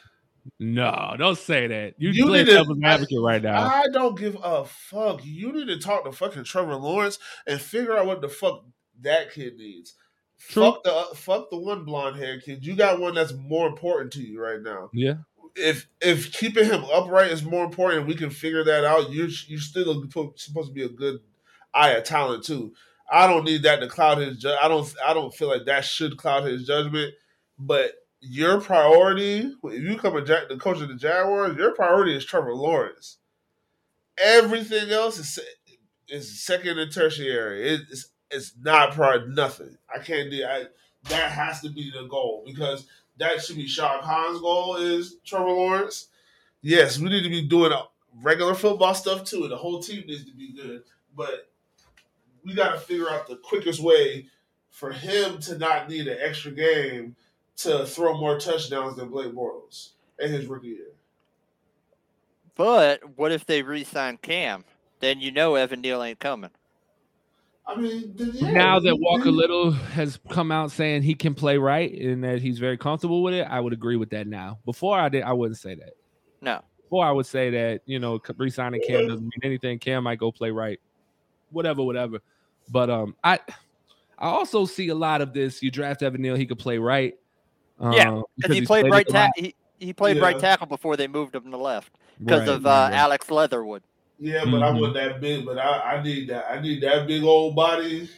No, 0.61 1.15
don't 1.19 1.37
say 1.37 1.67
that. 1.67 1.95
You, 1.99 2.11
You 2.11 2.27
play 2.27 2.39
need 2.39 2.45
to- 2.47 2.53
devil's 2.53 2.79
advocate 2.85 3.19
right 3.21 3.43
now. 3.43 3.67
I 3.67 3.87
don't 3.93 4.17
give 4.17 4.37
a 4.41 4.65
fuck. 4.65 5.21
You 5.25 5.53
need 5.53 5.67
to 5.67 5.79
talk 5.79 6.05
to 6.05 6.13
fucking 6.13 6.45
Trevor 6.45 6.77
Lawrence 6.77 7.19
and 7.49 7.61
figure 7.61 7.97
out 7.97 8.07
what 8.07 8.21
the 8.21 8.29
fuck 8.29 8.65
that 9.01 9.33
kid 9.33 9.57
needs. 9.57 9.95
True. 10.39 10.63
Fuck 10.63 10.85
the 10.85 11.05
fuck 11.17 11.51
the 11.51 11.59
one 11.59 11.85
blonde 11.85 12.17
hair 12.17 12.41
kid. 12.41 12.65
You 12.65 12.77
got 12.77 13.01
one 13.01 13.15
that's 13.15 13.33
more 13.33 13.67
important 13.67 14.13
to 14.13 14.23
you 14.23 14.41
right 14.41 14.63
now. 14.63 14.89
yeah, 14.93 15.15
If 15.57 15.89
if 16.01 16.33
keeping 16.33 16.65
him 16.67 16.85
upright 16.93 17.31
is 17.31 17.43
more 17.45 17.65
important, 17.65 18.07
we 18.07 18.15
can 18.15 18.31
figure 18.31 18.65
that 18.65 18.85
out. 18.85 19.11
You 19.11 19.29
you 19.47 19.59
still 19.59 20.05
supposed 20.37 20.69
to 20.69 20.75
be 20.75 20.85
a 20.85 20.89
good 20.89 21.21
eye 21.75 21.91
of 21.93 22.05
talent 22.05 22.45
too. 22.45 22.75
I 23.11 23.27
don't 23.27 23.45
need 23.45 23.63
that 23.63 23.81
to 23.81 23.89
cloud 23.89 24.19
his. 24.19 24.39
Ju- 24.39 24.57
I 24.61 24.69
don't. 24.69 24.93
I 25.07 25.15
don't 25.15 25.35
feel 25.35 25.49
like 25.49 25.65
that 25.67 25.85
should 25.85 26.17
cloud 26.19 26.45
his 26.45 26.67
judgment. 26.67 27.15
But 27.59 27.93
your 28.21 28.61
priority, 28.61 29.53
if 29.65 29.83
you 29.83 29.97
come 29.97 30.17
a 30.17 30.25
ja- 30.25 30.47
the 30.49 30.57
coach 30.59 30.81
of 30.83 30.89
the 30.89 30.95
Jaguars, 30.95 31.57
your 31.57 31.73
priority 31.75 32.15
is 32.17 32.25
Trevor 32.25 32.55
Lawrence. 32.55 33.19
everything 34.19 34.91
else 34.91 35.19
is 35.19 35.39
is 36.09 36.45
second 36.45 36.79
and 36.79 36.93
tertiary. 36.93 37.69
It- 37.69 37.81
It's 37.91 38.09
it's 38.31 38.53
not 38.61 38.95
part 38.95 39.29
nothing. 39.29 39.79
I 39.95 40.01
can't 40.01 40.31
do. 40.31 40.45
I 40.45 40.67
that 41.09 41.31
has 41.31 41.61
to 41.61 41.69
be 41.71 41.91
the 41.91 42.07
goal 42.09 42.43
because 42.45 42.87
that 43.19 43.43
should 43.43 43.57
be 43.57 43.67
Shad 43.67 44.03
Khan's 44.03 44.41
goal. 44.41 44.77
Is 44.77 45.17
Trevor 45.25 45.51
Lawrence? 45.51 46.09
Yes, 46.63 46.99
we 46.99 47.09
need 47.09 47.23
to 47.23 47.31
be 47.31 47.43
doing 47.43 47.73
regular 48.23 48.55
football 48.55 48.95
stuff 48.95 49.25
too, 49.25 49.43
and 49.43 49.53
the 49.53 49.57
whole 49.57 49.81
team 49.81 50.05
needs 50.07 50.25
to 50.25 50.35
be 50.35 50.53
good. 50.53 50.83
But 51.15 51.51
we 52.45 52.55
got 52.55 52.73
to 52.73 52.81
figure 52.81 53.11
out 53.11 53.27
the 53.27 53.37
quickest 53.37 53.81
way 53.81 54.27
for 54.71 54.93
him 54.93 55.39
to 55.41 55.59
not 55.59 55.89
need 55.89 56.07
an 56.07 56.19
extra 56.21 56.53
game 56.53 57.17
to 57.57 57.87
throw 57.87 58.17
more 58.19 58.39
touchdowns 58.39 58.97
than 58.97 59.09
Blake 59.09 59.33
Bortles 59.33 59.91
in 60.19 60.31
his 60.31 60.47
rookie 60.47 60.69
year. 60.69 60.93
But 62.55 63.17
what 63.17 63.33
if 63.33 63.47
they 63.47 63.63
re-sign 63.63 64.19
Cam? 64.19 64.65
Then 65.01 65.21
you 65.21 65.31
know 65.31 65.55
Evan 65.55 65.81
Neal 65.81 66.03
ain't 66.03 66.19
coming. 66.19 66.51
I 67.69 67.75
mean, 67.75 68.15
yeah, 68.17 68.53
now 68.53 68.79
that 68.79 68.97
Walker 68.97 69.25
he- 69.25 69.31
Little 69.31 69.73
has 69.73 70.19
come 70.31 70.53
out 70.53 70.71
saying 70.71 71.03
he 71.03 71.15
can 71.15 71.35
play 71.35 71.59
right 71.59 71.93
and 71.93 72.23
that 72.23 72.41
he's 72.41 72.59
very 72.59 72.77
comfortable 72.79 73.23
with 73.23 73.35
it, 73.35 73.47
I 73.49 73.59
would 73.59 73.73
agree 73.73 73.97
with 73.97 74.11
that 74.11 74.27
now. 74.27 74.61
Before 74.65 74.99
I 74.99 75.09
did, 75.09 75.25
I 75.25 75.33
wouldn't 75.33 75.59
say 75.59 75.75
that. 75.75 75.95
No. 76.41 76.61
Before 76.85 77.05
I 77.05 77.11
would 77.11 77.27
say 77.27 77.51
that 77.51 77.83
you 77.87 77.99
know 77.99 78.21
c- 78.25 78.35
re-signing 78.37 78.81
Cam 78.87 79.07
doesn't 79.09 79.23
mean 79.25 79.41
anything. 79.43 79.79
Cam 79.81 80.05
might 80.05 80.21
go 80.21 80.31
play 80.31 80.53
right, 80.53 80.79
whatever, 81.51 81.83
whatever. 81.83 82.21
But 82.71 82.89
um, 82.91 83.17
I 83.25 83.41
I 84.19 84.29
also 84.29 84.65
see 84.65 84.89
a 84.89 84.95
lot 84.95 85.21
of 85.21 85.33
this. 85.33 85.63
You 85.63 85.71
draft 85.73 86.03
Evan 86.03 86.23
Neal, 86.23 86.37
he 86.37 86.47
could 86.47 86.59
play 86.61 86.79
right. 86.79 87.15
Yeah, 87.81 88.11
um, 88.11 88.23
Because 88.37 88.55
he 88.55 88.61
he's 88.61 88.69
played 88.69 88.85
right 88.89 89.07
tackle. 89.09 89.43
He, 89.43 89.55
he 89.79 89.93
played 89.93 90.21
right 90.21 90.39
tackle 90.39 90.67
before 90.67 90.97
they 90.97 91.09
moved 91.09 91.35
him 91.35 91.51
to 91.51 91.57
left 91.57 91.93
because 92.19 92.41
Right, 92.41 92.49
of 92.49 92.67
uh, 92.67 92.69
right, 92.69 92.91
right. 92.91 92.93
Alex 92.95 93.31
Leatherwood. 93.31 93.83
Yeah, 94.19 94.45
but 94.45 94.63
I 94.63 94.71
Mhm. 94.71 94.81
want 94.81 94.95
that 94.95 95.21
big. 95.21 95.45
But 95.45 95.59
I, 95.59 95.97
I 95.97 96.03
need 96.03 96.29
that. 96.29 96.47
I 96.51 96.61
need 96.61 96.83
that 96.83 97.07
big 97.07 97.23
old 97.23 97.55
body. 97.55 98.09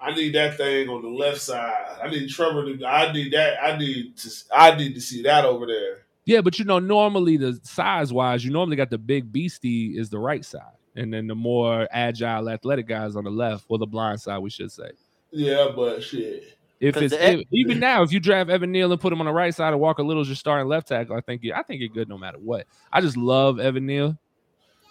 I 0.00 0.14
need 0.14 0.34
that 0.34 0.56
thing 0.56 0.88
on 0.88 1.02
the 1.02 1.08
left 1.08 1.40
side. 1.40 1.98
I 2.02 2.08
need 2.08 2.28
Trevor 2.30 2.64
to. 2.64 2.84
I 2.86 3.12
need 3.12 3.32
that. 3.32 3.62
I 3.62 3.76
need 3.76 4.16
to. 4.16 4.30
I 4.54 4.74
need 4.76 4.94
to 4.94 5.00
see 5.00 5.22
that 5.22 5.44
over 5.44 5.66
there. 5.66 5.98
Yeah, 6.24 6.40
but 6.40 6.58
you 6.58 6.64
know, 6.64 6.78
normally 6.78 7.36
the 7.36 7.58
size 7.62 8.12
wise, 8.12 8.44
you 8.44 8.50
normally 8.50 8.76
got 8.76 8.90
the 8.90 8.98
big 8.98 9.32
beastie 9.32 9.98
is 9.98 10.10
the 10.10 10.18
right 10.18 10.44
side, 10.44 10.62
and 10.96 11.12
then 11.12 11.26
the 11.26 11.34
more 11.34 11.88
agile, 11.90 12.48
athletic 12.48 12.86
guys 12.88 13.14
on 13.16 13.24
the 13.24 13.30
left, 13.30 13.64
or 13.68 13.78
the 13.78 13.86
blind 13.86 14.20
side, 14.20 14.38
we 14.38 14.50
should 14.50 14.70
say. 14.72 14.90
Yeah, 15.30 15.68
but 15.74 16.02
shit. 16.02 16.56
If 16.80 16.94
'Cause 16.94 17.04
it's 17.04 17.16
the- 17.16 17.40
if- 17.40 17.46
even 17.52 17.78
now, 17.78 18.02
if 18.02 18.10
you 18.10 18.20
draft 18.20 18.48
Evan 18.48 18.72
Neal 18.72 18.90
and 18.90 19.00
put 19.00 19.12
him 19.12 19.20
on 19.20 19.26
the 19.26 19.32
right 19.32 19.54
side 19.54 19.72
and 19.72 19.80
Walker 19.80 20.02
Little's 20.02 20.28
your 20.28 20.36
starting 20.36 20.66
left 20.66 20.88
tackle, 20.88 21.14
I 21.14 21.20
think 21.20 21.42
you, 21.44 21.52
I 21.52 21.62
think 21.62 21.80
you're 21.80 21.90
good 21.90 22.08
no 22.08 22.16
matter 22.16 22.38
what. 22.38 22.66
I 22.90 23.00
just 23.02 23.16
love 23.18 23.60
Evan 23.60 23.84
Neal. 23.86 24.16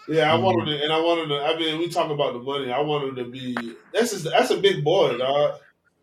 Yeah, 0.10 0.34
I 0.34 0.38
Mhm. 0.38 0.42
wanted 0.44 0.66
to, 0.78 0.84
and 0.84 0.92
I 0.92 1.00
wanted 1.00 1.28
to. 1.30 1.36
I 1.44 1.58
mean, 1.58 1.78
we 1.80 1.88
talk 1.90 2.10
about 2.10 2.34
the 2.34 2.40
money. 2.40 2.72
I 2.72 2.80
wanted 2.80 3.16
to 3.18 3.26
be. 3.26 3.56
That's 3.94 4.12
just, 4.12 4.24
that's 4.26 4.50
a 4.50 4.58
big 4.58 4.84
boy, 4.84 5.18
dog. 5.18 5.60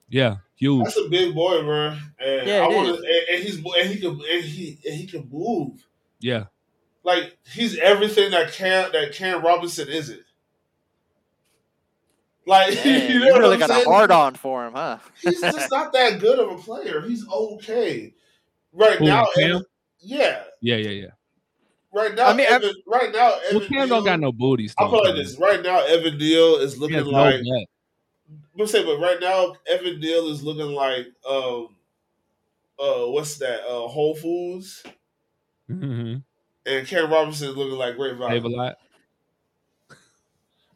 Yeah, 0.09 0.37
huge. 0.55 0.85
That's 0.85 0.97
a 0.99 1.09
big 1.09 1.35
boy, 1.35 1.63
bro. 1.63 1.97
And 2.21 2.47
Yeah, 2.49 2.59
I 2.61 2.69
want 2.69 2.89
is. 2.91 2.97
to, 2.99 3.03
and, 3.03 3.29
and 3.35 3.43
he's 3.45 3.57
and 3.57 3.89
he 3.91 4.01
can 4.01 4.11
and 4.13 4.45
he 4.45 4.79
and 4.87 4.95
he 4.95 5.07
can 5.07 5.29
move. 5.31 5.85
Yeah, 6.21 6.45
Like 7.03 7.37
he's 7.53 7.77
everything 7.79 8.31
that 8.31 8.53
Cam 8.53 8.93
that 8.93 9.13
Cam 9.13 9.43
Robinson 9.43 9.89
isn't. 9.89 10.23
Like 12.47 12.75
Dang, 12.83 13.11
you 13.11 13.19
know 13.19 13.27
you 13.27 13.33
what 13.33 13.41
really 13.41 13.55
I'm 13.55 13.59
got 13.61 13.71
saying? 13.71 13.87
a 13.87 13.91
hard 13.91 14.11
on 14.13 14.35
for 14.37 14.67
him, 14.67 14.75
huh? 14.75 14.99
He's 15.21 15.41
just 15.41 15.71
not 15.71 15.93
that 15.95 16.21
good 16.21 16.39
of 16.39 16.49
a 16.53 16.57
player. 16.59 17.01
He's 17.03 17.27
okay 17.29 18.15
right 18.73 18.99
Who, 18.99 19.07
now. 19.07 19.27
Cam? 19.37 19.51
Evan- 19.51 19.65
yeah, 19.99 20.45
yeah, 20.63 20.77
yeah, 20.77 20.91
yeah. 20.91 21.07
Right 21.97 22.15
now. 22.15 22.27
I 22.27 22.35
mean, 22.35 22.47
I- 22.47 22.57
Evan, 22.57 22.75
right 22.87 23.11
now, 23.11 23.33
Evan 23.49 23.59
Well, 23.61 23.69
Cam 23.69 23.89
don't 23.89 24.05
got 24.05 24.21
no 24.21 24.31
booty. 24.31 24.69
I'll 24.77 24.89
Still, 24.89 25.01
put 25.01 25.07
like 25.07 25.15
this. 25.17 25.39
Right 25.39 25.63
now, 25.63 25.81
Evan 25.81 26.19
Neal 26.19 26.57
is 26.57 26.77
looking 26.77 26.99
no 26.99 27.05
like. 27.09 27.41
butt. 27.43 27.67
I'm 28.61 28.67
say, 28.67 28.85
but 28.85 28.99
right 28.99 29.19
now, 29.19 29.57
Evan 29.67 29.99
Neal 30.01 30.29
is 30.29 30.43
looking 30.43 30.73
like 30.75 31.07
um, 31.27 31.69
uh, 32.79 33.07
what's 33.07 33.39
that? 33.39 33.61
Uh, 33.67 33.89
Whole 33.89 34.15
Foods, 34.15 34.83
Mhm. 35.71 36.23
and 36.67 36.87
Cam 36.87 37.11
Robinson 37.11 37.49
is 37.51 37.57
looking 37.57 37.79
like 37.79 37.97
great 37.97 38.17
value. 38.17 38.35
Save 38.37 38.45
a 38.45 38.49
lot. 38.49 38.77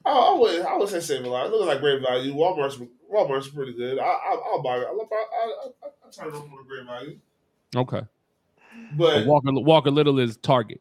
Oh, 0.07 0.35
I 0.35 0.39
would, 0.39 0.61
I 0.67 0.77
would 0.79 0.89
say 0.89 1.01
save 1.01 1.25
a 1.25 1.29
lot. 1.29 1.51
Looking 1.51 1.67
like 1.67 1.81
great 1.81 2.01
value. 2.01 2.33
Walmart's, 2.35 2.79
Walmart's 3.13 3.49
pretty 3.49 3.75
good. 3.75 3.99
I, 3.99 4.05
I, 4.05 4.41
I'll 4.47 4.63
buy 4.63 4.79
it. 4.79 4.87
I, 4.87 4.91
I, 4.91 4.95
I, 4.95 5.87
I 5.87 6.11
turn 6.11 6.29
it 6.29 6.35
on 6.35 6.49
for 6.49 6.63
the 6.63 6.69
great 6.69 6.87
value. 6.87 7.19
Okay. 7.77 8.01
But 8.97 9.27
Walker 9.27 9.53
Walker 9.53 9.91
Little 9.91 10.19
is 10.19 10.39
Target. 10.39 10.81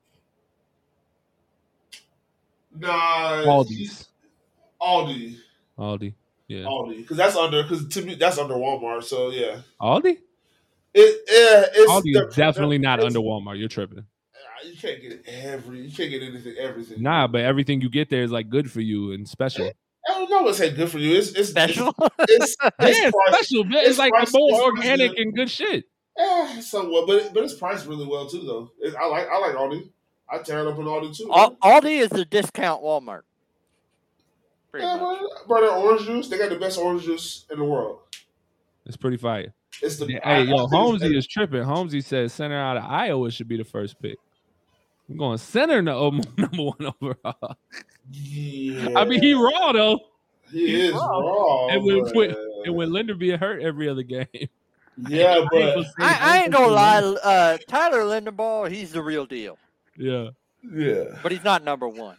Nah, 2.75 3.43
Aldi's. 3.45 4.07
Aldi, 4.81 5.37
Aldi. 5.77 6.13
Yeah. 6.47 6.63
Aldi, 6.63 6.97
because 6.97 7.17
that's 7.17 7.35
under, 7.35 7.61
because 7.63 7.87
to 7.89 8.01
me 8.01 8.15
that's 8.15 8.37
under 8.37 8.55
Walmart. 8.55 9.03
So 9.03 9.29
yeah, 9.31 9.61
Aldi. 9.81 10.17
it, 10.93 11.21
yeah, 11.27 11.65
it's 11.73 11.91
Aldi 11.91 12.13
they're- 12.13 12.27
is 12.29 12.35
definitely 12.35 12.77
not 12.77 12.99
it's- 12.99 13.13
under 13.15 13.19
Walmart. 13.25 13.59
You're 13.59 13.67
tripping. 13.69 14.05
You 14.65 14.75
can't 14.75 15.01
get 15.01 15.23
every, 15.25 15.79
you 15.87 15.91
can't 15.95 16.09
get 16.09 16.21
anything, 16.21 16.55
everything. 16.59 17.01
Nah, 17.01 17.27
but 17.27 17.41
everything 17.41 17.79
you 17.79 17.89
get 17.89 18.09
there 18.09 18.23
is 18.23 18.31
like 18.31 18.49
good 18.49 18.69
for 18.69 18.81
you 18.81 19.13
and 19.13 19.25
special. 19.27 19.71
I 20.07 20.13
don't 20.13 20.29
know 20.29 20.41
what's 20.41 20.57
say 20.57 20.71
good 20.71 20.89
for 20.91 20.97
you. 20.99 21.15
It's 21.15 21.29
it's 21.31 21.49
Special. 21.49 21.95
It's, 22.27 22.43
it's, 22.51 22.55
it's 22.79 22.99
Yeah, 22.99 23.09
priced- 23.11 23.33
special, 23.47 23.63
man. 23.63 23.77
It's 23.79 23.89
it's 23.91 23.99
like 23.99 24.11
priced- 24.11 24.33
more 24.33 24.49
it's 24.51 24.59
organic 24.59 25.11
priced- 25.11 25.19
and 25.21 25.33
good 25.35 25.49
shit. 25.49 25.85
Eh, 26.17 26.59
somewhat, 26.59 27.07
but 27.07 27.15
it, 27.21 27.33
but 27.33 27.43
it's 27.45 27.53
priced 27.53 27.85
really 27.87 28.05
well 28.05 28.27
too, 28.27 28.41
though. 28.41 28.71
It, 28.79 28.93
I 28.95 29.05
like 29.07 29.27
I 29.29 29.37
like 29.39 29.55
Aldi. 29.55 29.89
I 30.31 30.37
tear 30.39 30.59
it 30.59 30.67
up 30.67 30.77
in 30.77 30.85
Aldi 30.85 31.15
too. 31.17 31.31
Al- 31.33 31.55
Aldi 31.57 31.99
is 32.01 32.09
the 32.09 32.25
discount 32.25 32.83
Walmart. 32.83 33.21
Pretty 34.71 34.85
yeah, 34.85 34.97
much. 34.97 35.19
bro, 35.19 35.27
bro, 35.47 35.61
their 35.61 35.71
orange 35.71 36.05
juice. 36.05 36.27
They 36.27 36.37
got 36.37 36.49
the 36.49 36.55
best 36.59 36.77
orange 36.77 37.03
juice 37.03 37.45
in 37.51 37.57
the 37.59 37.65
world. 37.65 37.99
It's 38.85 38.97
pretty 38.97 39.17
fire. 39.17 39.53
It's 39.81 39.97
the 39.97 40.05
Yeah, 40.07 40.19
I- 40.23 40.35
hey, 40.35 40.43
yo, 40.43 40.67
Holmesy 40.67 41.15
is 41.17 41.25
tripping. 41.27 41.63
Holmesy 41.63 42.01
says 42.01 42.33
center 42.33 42.57
out 42.59 42.77
of 42.77 42.83
Iowa 42.83 43.31
should 43.31 43.47
be 43.47 43.57
the 43.57 43.63
first 43.63 43.99
pick. 44.01 44.17
I'm 45.09 45.17
going 45.17 45.37
center 45.39 45.81
no, 45.81 46.09
number 46.37 46.57
one 46.63 46.93
overall. 47.01 47.57
Yeah, 48.11 48.89
I 48.95 49.05
mean, 49.05 49.21
he 49.21 49.33
raw 49.33 49.71
though. 49.71 49.99
he 50.51 50.67
he's 50.67 50.89
is 50.89 50.93
raw. 50.93 51.19
raw. 51.19 51.67
And 51.69 51.83
when- 51.83 52.05
when- 52.13 52.35
And 52.65 52.75
when 52.75 52.91
Linder 52.91 53.15
be 53.15 53.31
hurt 53.31 53.61
every 53.61 53.87
other 53.89 54.03
game. 54.03 54.27
yeah, 55.07 55.45
but 55.51 55.85
I, 55.97 56.17
I 56.21 56.37
ain't 56.43 56.51
gonna 56.51 56.67
lie, 56.73 56.99
uh, 57.23 57.57
Tyler 57.67 58.01
Linderbaum, 58.01 58.69
he's 58.69 58.91
the 58.91 59.01
real 59.01 59.25
deal, 59.25 59.57
Yeah. 59.99 60.29
yeah, 60.63 61.03
but 61.21 61.31
he's 61.33 61.43
not 61.43 61.63
number 61.63 61.87
one. 61.87 62.15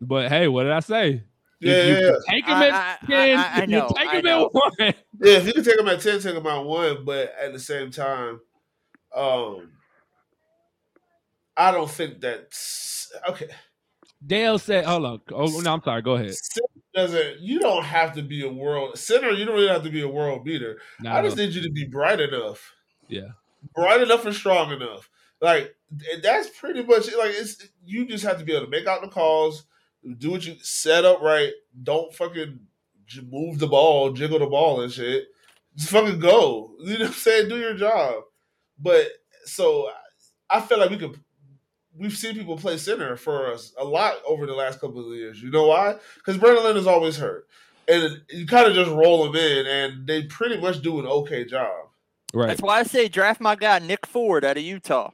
But 0.00 0.30
hey, 0.30 0.48
what 0.48 0.62
did 0.64 0.72
I 0.72 0.80
say? 0.80 1.22
yeah, 1.60 1.72
If 1.72 1.86
you 2.00 2.06
yeah. 2.06 2.12
Take 2.30 2.44
him 2.46 2.54
at 2.54 2.72
I- 2.72 2.92
I- 3.02 3.06
10. 3.06 3.38
I- 3.38 3.62
I 3.62 3.66
know, 3.66 3.88
take 3.94 4.10
him 4.10 4.26
at 4.26 4.52
one. 4.54 4.72
Yeah, 5.22 5.32
if 5.36 5.46
you 5.46 5.52
can 5.52 5.62
take 5.64 5.78
him 5.78 5.88
at 5.88 6.00
ten, 6.00 6.18
take 6.20 6.34
him 6.34 6.46
at 6.46 6.64
one. 6.64 7.04
But 7.04 7.34
at 7.38 7.52
the 7.52 7.58
same 7.58 7.90
time, 7.90 8.40
um, 9.14 9.70
I 11.56 11.70
don't 11.72 11.90
think 11.90 12.20
that's 12.22 13.12
okay. 13.28 13.48
Dale 14.26 14.58
said, 14.58 14.84
hold 14.86 15.04
on. 15.04 15.20
Oh, 15.32 15.60
no, 15.60 15.74
I'm 15.74 15.82
sorry. 15.82 16.00
Go 16.02 16.12
ahead. 16.14 16.34
Center 16.34 16.66
doesn't 16.94 17.40
you 17.40 17.60
don't 17.60 17.84
have 17.84 18.14
to 18.14 18.22
be 18.22 18.46
a 18.46 18.50
world 18.52 18.98
center. 18.98 19.30
You 19.30 19.44
don't 19.44 19.54
really 19.54 19.68
have 19.68 19.84
to 19.84 19.90
be 19.90 20.00
a 20.02 20.08
world 20.08 20.44
beater. 20.44 20.80
Nah, 21.00 21.18
I 21.18 21.22
just 21.22 21.36
no. 21.36 21.44
need 21.44 21.54
you 21.54 21.62
to 21.62 21.70
be 21.70 21.84
bright 21.86 22.20
enough, 22.20 22.74
Yeah. 23.08 23.28
bright 23.74 24.00
enough 24.00 24.24
and 24.24 24.34
strong 24.34 24.72
enough. 24.72 25.08
Like 25.40 25.74
that's 26.22 26.48
pretty 26.50 26.82
much 26.82 27.08
it. 27.08 27.18
Like 27.18 27.32
it's 27.32 27.66
you 27.84 28.06
just 28.06 28.24
have 28.24 28.38
to 28.38 28.44
be 28.44 28.52
able 28.52 28.66
to 28.66 28.70
make 28.70 28.86
out 28.86 29.00
the 29.00 29.08
calls, 29.08 29.64
do 30.18 30.30
what 30.30 30.46
you 30.46 30.56
set 30.60 31.04
up 31.04 31.20
right. 31.22 31.52
Don't 31.82 32.14
fucking 32.14 32.60
move 33.30 33.58
the 33.58 33.66
ball, 33.66 34.12
jiggle 34.12 34.38
the 34.38 34.46
ball 34.46 34.82
and 34.82 34.92
shit. 34.92 35.24
Just 35.76 35.90
fucking 35.90 36.20
go. 36.20 36.72
You 36.80 36.94
know 36.94 37.04
what 37.04 37.08
I'm 37.08 37.14
saying? 37.14 37.48
Do 37.48 37.58
your 37.58 37.74
job. 37.74 38.22
But 38.78 39.06
so 39.44 39.90
I 40.48 40.60
feel 40.60 40.78
like 40.78 40.90
we 40.90 40.98
could. 40.98 41.18
We've 41.96 42.16
seen 42.16 42.34
people 42.34 42.56
play 42.56 42.78
center 42.78 43.16
for 43.16 43.52
us 43.52 43.74
a 43.76 43.84
lot 43.84 44.14
over 44.26 44.46
the 44.46 44.54
last 44.54 44.80
couple 44.80 45.06
of 45.06 45.16
years. 45.16 45.42
You 45.42 45.50
know 45.50 45.66
why? 45.66 45.96
Because 46.16 46.38
Brandon 46.38 46.64
Lynn 46.64 46.76
is 46.76 46.86
always 46.86 47.16
hurt, 47.16 47.46
and 47.88 48.22
you 48.30 48.46
kind 48.46 48.66
of 48.66 48.74
just 48.74 48.90
roll 48.90 49.24
them 49.24 49.36
in, 49.36 49.66
and 49.66 50.06
they 50.06 50.22
pretty 50.22 50.58
much 50.58 50.80
do 50.80 51.00
an 51.00 51.06
okay 51.06 51.44
job. 51.44 51.88
Right. 52.32 52.46
That's 52.46 52.62
why 52.62 52.78
I 52.78 52.82
say 52.84 53.08
draft 53.08 53.40
my 53.40 53.56
guy 53.56 53.80
Nick 53.80 54.06
Ford 54.06 54.44
out 54.44 54.56
of 54.56 54.62
Utah 54.62 55.10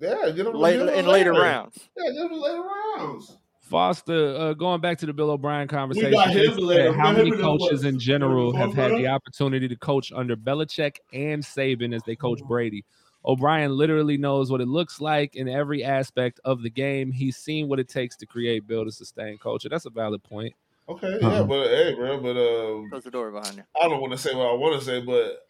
Yeah, 0.00 0.30
get 0.30 0.44
them 0.44 0.54
late, 0.54 0.78
get 0.78 0.88
'em 0.88 0.94
in 0.94 1.06
later 1.06 1.32
rounds. 1.32 1.88
Yeah, 1.96 2.12
get 2.12 2.18
them 2.22 2.32
in 2.32 2.40
later 2.40 2.62
rounds. 2.96 3.36
Foster, 3.62 4.34
uh, 4.36 4.54
going 4.54 4.80
back 4.80 4.96
to 4.98 5.06
the 5.06 5.12
Bill 5.12 5.30
O'Brien 5.30 5.68
conversation, 5.68 6.12
got 6.12 6.30
him 6.30 6.56
later. 6.56 6.92
how 6.94 7.12
many 7.12 7.28
him 7.28 7.34
in 7.34 7.40
the 7.40 7.44
coaches 7.44 7.84
in 7.84 7.98
general 7.98 8.54
have 8.56 8.72
had 8.72 8.92
the 8.92 9.06
opportunity 9.08 9.68
to 9.68 9.76
coach 9.76 10.10
under 10.10 10.36
Belichick 10.36 10.96
and 11.12 11.42
Saban 11.42 11.94
as 11.94 12.02
they 12.04 12.16
coach 12.16 12.40
Brady? 12.44 12.84
O'Brien 13.26 13.76
literally 13.76 14.16
knows 14.16 14.50
what 14.50 14.62
it 14.62 14.68
looks 14.68 15.02
like 15.02 15.36
in 15.36 15.48
every 15.48 15.84
aspect 15.84 16.40
of 16.46 16.62
the 16.62 16.70
game. 16.70 17.12
He's 17.12 17.36
seen 17.36 17.68
what 17.68 17.78
it 17.78 17.88
takes 17.88 18.16
to 18.18 18.26
create, 18.26 18.66
build, 18.66 18.86
and 18.86 18.94
sustain 18.94 19.36
culture. 19.36 19.68
That's 19.68 19.84
a 19.84 19.90
valid 19.90 20.22
point. 20.22 20.54
Okay, 20.88 21.18
yeah, 21.20 21.26
Uh-huh. 21.28 21.44
but 21.44 21.66
hey, 21.66 21.94
bro, 21.94 22.20
but 22.20 22.36
um, 22.38 22.88
Close 22.88 23.04
the 23.04 23.10
door 23.10 23.30
behind 23.30 23.56
you. 23.56 23.64
I 23.82 23.86
don't 23.88 24.00
want 24.00 24.12
to 24.12 24.18
say 24.18 24.34
what 24.34 24.46
I 24.48 24.52
want 24.54 24.80
to 24.80 24.86
say, 24.86 25.00
but 25.02 25.46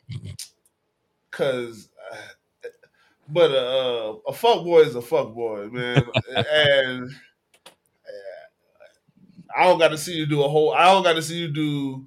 because, 1.31 1.89
but 3.29 3.51
uh, 3.53 4.15
a 4.27 4.33
fuck 4.33 4.65
boy 4.65 4.81
is 4.81 4.95
a 4.95 5.03
fuck 5.03 5.35
boy, 5.35 5.69
man, 5.69 6.03
and 6.37 7.11
I 9.57 9.65
don't 9.65 9.79
got 9.79 9.89
to 9.89 9.99
see 9.99 10.15
you 10.15 10.27
do 10.27 10.43
a 10.43 10.49
whole. 10.49 10.73
I 10.73 10.87
don't 10.87 11.03
got 11.03 11.15
to 11.15 11.23
see 11.23 11.39
you 11.39 11.49
do 11.49 12.07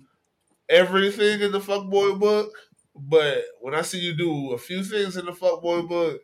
everything 0.69 1.41
in 1.41 1.51
the 1.51 1.59
fuck 1.59 1.87
boy 1.89 2.13
book. 2.13 2.51
But 2.95 3.43
when 3.61 3.73
I 3.73 3.81
see 3.81 3.99
you 3.99 4.13
do 4.13 4.51
a 4.51 4.57
few 4.57 4.83
things 4.83 5.17
in 5.17 5.25
the 5.25 5.33
fuck 5.33 5.61
boy 5.61 5.81
book, 5.83 6.21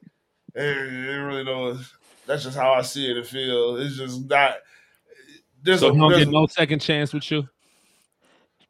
and 0.55 0.91
you 1.05 1.23
really 1.25 1.43
know. 1.43 1.77
That's 2.25 2.43
just 2.43 2.57
how 2.57 2.73
I 2.73 2.81
see 2.81 3.09
it 3.09 3.15
and 3.17 3.25
feel. 3.25 3.77
It's 3.77 3.95
just 3.95 4.29
not. 4.29 4.55
There's 5.63 5.79
So 5.79 5.89
a 5.89 5.93
he 5.93 5.99
don't 5.99 6.09
get 6.17 6.27
no 6.27 6.45
second 6.47 6.79
chance 6.81 7.13
with 7.13 7.31
you. 7.31 7.47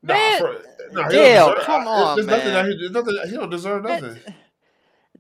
Nah, 0.04 0.14
Man, 0.14 0.40
for, 0.40 0.62
nah, 0.92 1.04
he 1.10 1.16
Dale, 1.16 1.50
deserve- 1.50 1.64
come 1.66 1.88
I- 1.88 1.92
on, 1.92 2.16
there's 2.16 2.28
nothing 2.28 2.54
that 2.54 2.66
man. 2.66 2.72
he, 2.72 2.78
there's 2.78 2.92
nothing, 2.92 3.18
he 3.30 3.36
don't 3.36 3.50
deserve 3.50 3.84
nothing. 3.84 4.18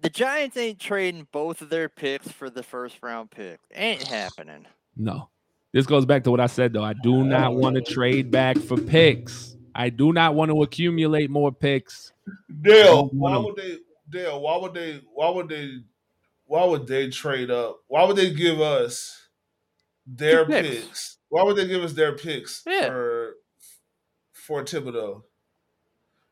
The 0.01 0.09
Giants 0.09 0.57
ain't 0.57 0.79
trading 0.79 1.27
both 1.31 1.61
of 1.61 1.69
their 1.69 1.89
picks 1.89 2.31
for 2.31 2.49
the 2.49 2.63
first 2.63 2.97
round 3.01 3.31
pick. 3.31 3.59
Ain't 3.73 4.03
happening. 4.03 4.65
No. 4.95 5.29
This 5.73 5.85
goes 5.85 6.05
back 6.05 6.23
to 6.25 6.31
what 6.31 6.39
I 6.39 6.47
said 6.47 6.73
though. 6.73 6.83
I 6.83 6.93
do 6.93 7.23
not 7.23 7.55
want 7.55 7.75
to 7.75 7.81
trade 7.81 8.31
back 8.31 8.57
for 8.57 8.77
picks. 8.77 9.55
I 9.75 9.89
do 9.89 10.13
not 10.13 10.33
want 10.35 10.49
to 10.51 10.63
accumulate 10.63 11.29
more 11.29 11.51
picks. 11.51 12.11
Dale, 12.61 13.07
why 13.07 13.37
would 13.37 13.55
they? 13.55 13.77
Dale, 14.09 14.41
why 14.41 14.57
would 14.57 14.73
they? 14.73 15.01
Why 15.13 15.29
would 15.29 15.49
they? 15.49 15.79
Why 16.45 16.63
would 16.63 16.87
they 16.87 17.09
trade 17.09 17.51
up? 17.51 17.81
Why 17.87 18.03
would 18.05 18.15
they 18.15 18.33
give 18.33 18.61
us 18.61 19.27
their 20.05 20.45
picks. 20.45 20.69
picks? 20.85 21.17
Why 21.29 21.43
would 21.43 21.57
they 21.57 21.67
give 21.67 21.83
us 21.83 21.93
their 21.93 22.13
picks 22.13 22.63
Yeah. 22.65 22.87
for 22.87 23.33
for 24.31 24.63
Thibodeaux? 24.63 25.23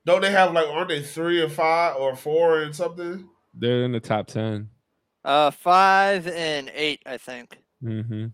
Don't 0.06 0.22
they 0.22 0.32
have 0.32 0.54
like 0.54 0.68
aren't 0.68 0.90
they 0.90 1.02
three 1.02 1.42
or 1.42 1.50
five 1.50 1.98
or 1.98 2.16
four 2.16 2.62
and 2.62 2.74
something? 2.76 3.30
They're 3.58 3.84
in 3.84 3.92
the 3.92 4.00
top 4.00 4.28
10. 4.28 4.70
Uh, 5.24 5.50
five 5.52 6.28
and 6.28 6.72
eight, 6.76 7.02
I 7.06 7.18
think. 7.18 7.58
hmm 7.82 8.26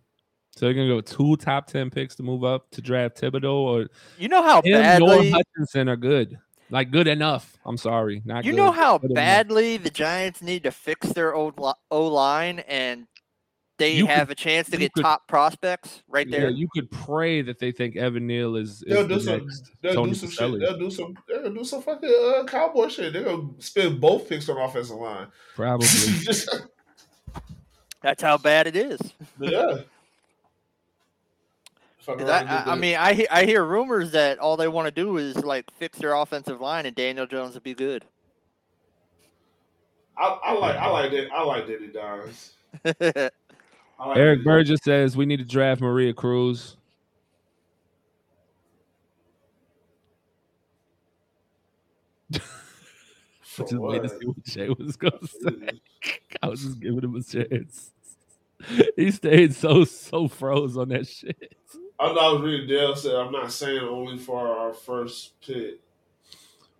So 0.55 0.65
they're 0.65 0.74
gonna 0.74 0.88
go 0.88 0.99
two 1.01 1.38
top 1.38 1.67
10 1.67 1.89
picks 1.89 2.15
to 2.15 2.24
move 2.24 2.43
up 2.43 2.69
to 2.72 2.82
draft 2.82 3.22
Thibodeaux 3.22 3.53
or 3.53 3.88
You 4.17 4.28
know 4.28 4.43
how 4.43 4.61
him 4.61 4.74
badly. 4.74 5.32
Hutchinson 5.32 5.88
are 5.89 5.95
good. 5.95 6.38
Like 6.69 6.91
good 6.91 7.07
enough. 7.07 7.57
I'm 7.65 7.78
sorry. 7.78 8.22
Not 8.26 8.43
You 8.45 8.51
good, 8.51 8.57
know 8.57 8.72
how 8.72 8.97
good 8.97 9.11
enough. 9.11 9.15
badly 9.15 9.78
the 9.78 9.89
Giants 9.89 10.41
need 10.41 10.63
to 10.63 10.72
fix 10.72 11.11
their 11.13 11.34
old 11.36 11.53
O 11.91 12.07
line, 12.07 12.59
and 12.59 13.07
they 13.82 13.95
You 13.95 14.05
could- 14.05 14.15
have 14.15 14.29
a 14.29 14.36
chance 14.36 14.69
to 14.69 14.77
get 14.77 14.93
could- 14.93 15.03
top 15.03 15.27
prospects 15.27 16.03
right 16.07 16.29
there. 16.29 16.41
Yeah, 16.41 16.45
there. 16.47 16.55
you 16.55 16.67
could 16.73 16.89
pray 16.91 17.41
that 17.41 17.59
they 17.59 17.71
think 17.71 17.95
Evan 17.97 18.27
Neal 18.27 18.55
is, 18.55 18.84
is 18.84 18.88
They'll 18.88 19.07
the 19.07 19.15
do 19.15 19.19
some. 19.19 19.45
next 19.45 19.71
They'll 19.82 19.93
Tony 19.95 20.11
do 20.11 20.15
some 20.15 20.29
Boselli. 20.29 20.51
shit. 20.51 20.59
They'll 20.69 20.77
do 20.79 20.91
some. 20.91 21.17
They'll 21.27 21.53
do 21.53 21.63
some 21.63 21.82
fucking 21.82 22.36
uh, 22.38 22.43
cowboy 22.45 22.88
shit. 22.89 23.13
They're 23.13 23.23
gonna 23.23 23.49
spend 23.59 23.99
both 23.99 24.29
picks 24.29 24.47
on 24.49 24.57
offensive 24.57 24.97
line. 24.97 25.27
Probably. 25.55 25.88
That's 28.01 28.21
how 28.23 28.38
bad 28.38 28.67
it 28.67 28.75
is. 28.75 28.99
yeah. 29.39 29.77
I, 32.07 32.11
around 32.13 32.19
and 32.19 32.27
get 32.27 32.67
I, 32.67 32.71
I 32.71 32.75
mean, 32.75 32.95
I 32.97 33.27
I 33.29 33.45
hear 33.45 33.63
rumors 33.63 34.11
that 34.11 34.39
all 34.39 34.57
they 34.57 34.67
want 34.67 34.88
to 34.88 34.91
do 34.91 35.17
is 35.17 35.36
like 35.38 35.69
fix 35.77 35.99
their 35.99 36.13
offensive 36.13 36.59
line, 36.59 36.86
and 36.88 36.95
Daniel 36.95 37.27
Jones 37.27 37.53
would 37.53 37.63
be 37.63 37.75
good. 37.75 38.05
I, 40.17 40.38
I 40.45 40.53
like. 40.53 40.75
I 40.75 40.88
like 40.88 41.11
that. 41.11 41.32
I 41.32 41.43
like 41.43 41.67
Danny 41.67 41.88
Dimes. 41.88 42.51
Like 44.07 44.17
Eric 44.17 44.43
Burgess 44.43 44.81
says 44.83 45.15
we 45.15 45.25
need 45.27 45.37
to 45.37 45.45
draft 45.45 45.79
Maria 45.79 46.13
Cruz. 46.13 46.77
Just 53.57 53.73
wait 53.73 54.01
to 54.01 54.09
see 54.09 54.25
what 54.25 54.43
Jay 54.43 54.69
was 54.69 54.95
gonna 54.95 55.19
say. 55.27 55.79
I 56.41 56.47
was 56.47 56.61
just 56.63 56.79
giving 56.79 57.03
him 57.03 57.15
a 57.15 57.21
chance. 57.21 57.91
He 58.95 59.11
stayed 59.11 59.53
so 59.53 59.83
so 59.83 60.27
froze 60.27 60.77
on 60.77 60.89
that 60.89 61.07
shit. 61.07 61.55
I 61.99 62.07
thought 62.07 62.17
I 62.17 62.31
was 62.31 62.41
reading 62.41 62.67
Dale 62.67 62.95
said, 62.95 63.15
I'm 63.15 63.31
not 63.31 63.51
saying 63.51 63.81
only 63.81 64.17
for 64.17 64.47
our 64.47 64.73
first 64.73 65.33
pick. 65.41 65.79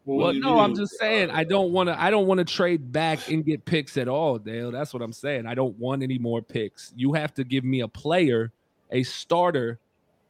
Well, 0.06 0.34
no, 0.34 0.60
I'm 0.60 0.76
just 0.76 0.98
saying 0.98 1.30
I 1.30 1.44
don't 1.44 1.72
want 1.72 1.88
to. 1.90 2.02
I 2.02 2.10
don't 2.10 2.26
want 2.26 2.40
to 2.40 2.46
trade 2.46 2.92
back 2.92 3.30
and 3.30 3.46
get 3.46 3.66
picks 3.66 3.98
at 3.98 4.08
all, 4.08 4.40
Dale. 4.40 4.72
That's 4.72 4.94
what 4.94 5.04
I'm 5.04 5.14
saying. 5.14 5.46
I 5.46 5.54
don't 5.54 5.78
want 5.78 6.02
any 6.02 6.18
more 6.18 6.42
picks. 6.42 6.92
You 6.96 7.14
have 7.14 7.34
to 7.36 7.44
give 7.44 7.64
me 7.64 7.82
a 7.82 7.88
player, 7.88 8.52
a 8.92 9.04
starter, 9.04 9.80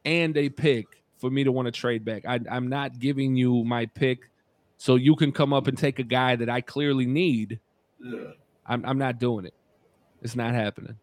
and 0.04 0.36
a 0.36 0.50
pick 0.50 0.86
for 1.16 1.30
me 1.30 1.42
to 1.44 1.52
want 1.52 1.66
to 1.66 1.72
trade 1.72 2.04
back. 2.04 2.24
I, 2.26 2.40
I'm 2.50 2.68
not 2.68 2.98
giving 2.98 3.34
you 3.34 3.64
my 3.64 3.86
pick 3.86 4.28
so 4.76 4.96
you 4.96 5.16
can 5.16 5.32
come 5.32 5.52
up 5.52 5.68
and 5.68 5.78
take 5.78 6.00
a 6.00 6.04
guy 6.04 6.36
that 6.36 6.50
I 6.50 6.60
clearly 6.60 7.06
need. 7.06 7.60
Yeah. 8.02 8.32
I'm, 8.66 8.84
I'm 8.84 8.98
not 8.98 9.18
doing 9.18 9.46
it. 9.46 9.54
It's 10.22 10.36
not 10.36 10.54
happening. 10.54 10.96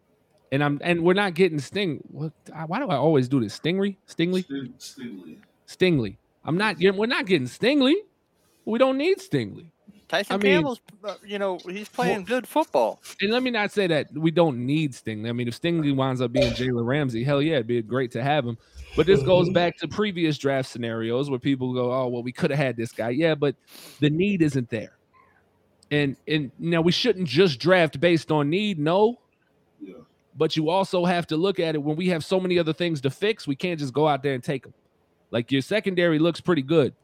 And 0.52 0.64
I'm 0.64 0.80
and 0.84 1.04
we're 1.04 1.14
not 1.14 1.34
getting 1.34 1.60
Sting. 1.60 2.04
What? 2.12 2.34
Why 2.68 2.80
do 2.80 2.88
I 2.88 2.96
always 2.96 3.28
do 3.28 3.40
this? 3.40 3.60
Stingray, 3.60 3.96
Stingley, 4.08 4.44
Sting- 4.44 4.74
Stingley. 4.80 5.38
Stingley. 5.68 6.18
I'm 6.44 6.58
not. 6.58 6.78
We're 6.80 7.06
not 7.06 7.26
getting 7.26 7.48
Stingley. 7.48 7.96
We 8.70 8.80
don't 8.80 8.98
need 8.98 9.18
Stingley. 9.18 9.66
Tyson 10.08 10.34
I 10.34 10.38
mean- 10.38 10.54
Campbell's, 10.54 10.82
uh, 11.04 11.16
you 11.26 11.38
know, 11.40 11.60
he's 11.70 11.90
playing 11.90 12.24
good 12.24 12.48
football. 12.48 13.00
And 13.22 13.32
let 13.32 13.44
me 13.44 13.52
not 13.52 13.72
say 13.72 13.86
that 13.88 14.12
we 14.14 14.32
don't 14.32 14.66
need 14.66 14.94
Stingley. 14.94 15.30
I 15.30 15.32
mean, 15.34 15.48
if 15.48 15.60
Stingley 15.60 15.96
winds 15.96 16.20
up 16.22 16.32
being 16.32 16.52
Jalen 16.54 16.86
Ramsey, 16.86 17.24
hell 17.24 17.42
yeah, 17.42 17.56
it'd 17.56 17.68
be 17.68 17.82
great 17.82 18.12
to 18.12 18.24
have 18.24 18.46
him. 18.46 18.58
But 18.96 19.06
this 19.06 19.22
goes 19.22 19.50
back 19.50 19.78
to 19.78 19.88
previous 19.88 20.38
draft 20.40 20.68
scenarios 20.70 21.30
where 21.30 21.38
people 21.38 21.74
go, 21.74 21.92
"Oh, 21.94 22.08
well, 22.08 22.24
we 22.24 22.32
could 22.32 22.50
have 22.50 22.58
had 22.58 22.76
this 22.76 22.92
guy." 22.92 23.10
Yeah, 23.12 23.36
but 23.36 23.56
the 24.00 24.10
need 24.10 24.42
isn't 24.42 24.70
there. 24.72 24.98
And 25.92 26.16
and 26.28 26.52
now 26.58 26.82
we 26.82 26.92
shouldn't 26.92 27.28
just 27.28 27.60
draft 27.60 28.00
based 28.00 28.32
on 28.32 28.50
need. 28.50 28.80
No, 28.80 29.20
Yeah. 29.80 29.94
but 30.36 30.58
you 30.58 30.70
also 30.70 31.06
have 31.06 31.28
to 31.28 31.38
look 31.38 31.60
at 31.60 31.76
it 31.76 31.84
when 31.84 31.96
we 31.96 32.08
have 32.10 32.26
so 32.26 32.40
many 32.40 32.58
other 32.58 32.74
things 32.74 33.00
to 33.02 33.12
fix. 33.12 33.46
We 33.48 33.56
can't 33.56 33.80
just 33.80 33.94
go 33.94 34.08
out 34.08 34.24
there 34.24 34.34
and 34.34 34.44
take 34.44 34.64
them. 34.64 34.74
Like 35.30 35.52
your 35.52 35.62
secondary 35.62 36.18
looks 36.18 36.42
pretty 36.42 36.64
good, 36.64 36.96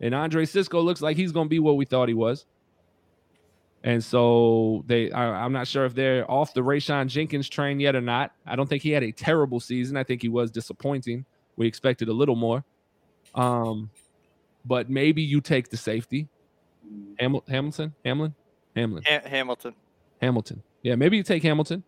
and 0.00 0.14
Andre 0.14 0.44
Cisco 0.44 0.80
looks 0.80 1.00
like 1.00 1.16
he's 1.16 1.32
going 1.32 1.46
to 1.46 1.50
be 1.50 1.58
what 1.58 1.76
we 1.76 1.84
thought 1.84 2.08
he 2.08 2.14
was. 2.14 2.46
And 3.84 4.02
so 4.02 4.82
they, 4.86 5.10
I, 5.12 5.44
I'm 5.44 5.52
not 5.52 5.68
sure 5.68 5.84
if 5.84 5.94
they're 5.94 6.28
off 6.30 6.52
the 6.52 6.62
Rayshawn 6.62 7.06
Jenkins 7.06 7.48
train 7.48 7.78
yet 7.78 7.94
or 7.94 8.00
not. 8.00 8.32
I 8.44 8.56
don't 8.56 8.68
think 8.68 8.82
he 8.82 8.90
had 8.90 9.02
a 9.04 9.12
terrible 9.12 9.60
season. 9.60 9.96
I 9.96 10.02
think 10.04 10.20
he 10.20 10.28
was 10.28 10.50
disappointing. 10.50 11.24
We 11.56 11.66
expected 11.66 12.08
a 12.08 12.12
little 12.12 12.34
more. 12.36 12.64
Um, 13.34 13.90
but 14.64 14.90
maybe 14.90 15.22
you 15.22 15.40
take 15.40 15.70
the 15.70 15.76
safety, 15.76 16.28
Hamil- 17.20 17.48
Hamilton, 17.48 17.94
Hamlin, 18.04 18.34
Hamlin. 18.74 19.04
Ha- 19.06 19.20
Hamilton. 19.26 19.74
Hamilton. 20.20 20.62
Yeah, 20.82 20.96
maybe 20.96 21.16
you 21.16 21.22
take 21.22 21.42
Hamilton. 21.42 21.84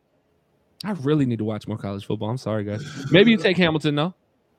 I 0.85 0.93
really 0.93 1.27
need 1.27 1.39
to 1.39 1.45
watch 1.45 1.67
more 1.69 1.77
college 1.77 2.07
football. 2.07 2.31
I'm 2.31 2.37
sorry, 2.39 2.65
guys. 2.65 2.85
Maybe 3.11 3.33
you 3.33 3.37
take 3.37 3.57
Hamilton 3.57 3.97
though, 3.97 4.15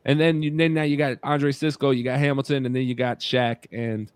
and 0.06 0.20
then 0.20 0.42
you 0.42 0.56
then 0.56 0.74
now 0.74 0.84
you 0.84 0.98
got 0.98 1.18
Andre 1.24 1.52
Cisco, 1.52 1.92
you 1.92 2.04
got 2.04 2.20
Hamilton, 2.20 2.66
and 2.66 2.76
then 2.76 2.84
you 2.84 2.96
got 2.96 3.20
Shaq, 3.20 3.66
and 3.72 4.12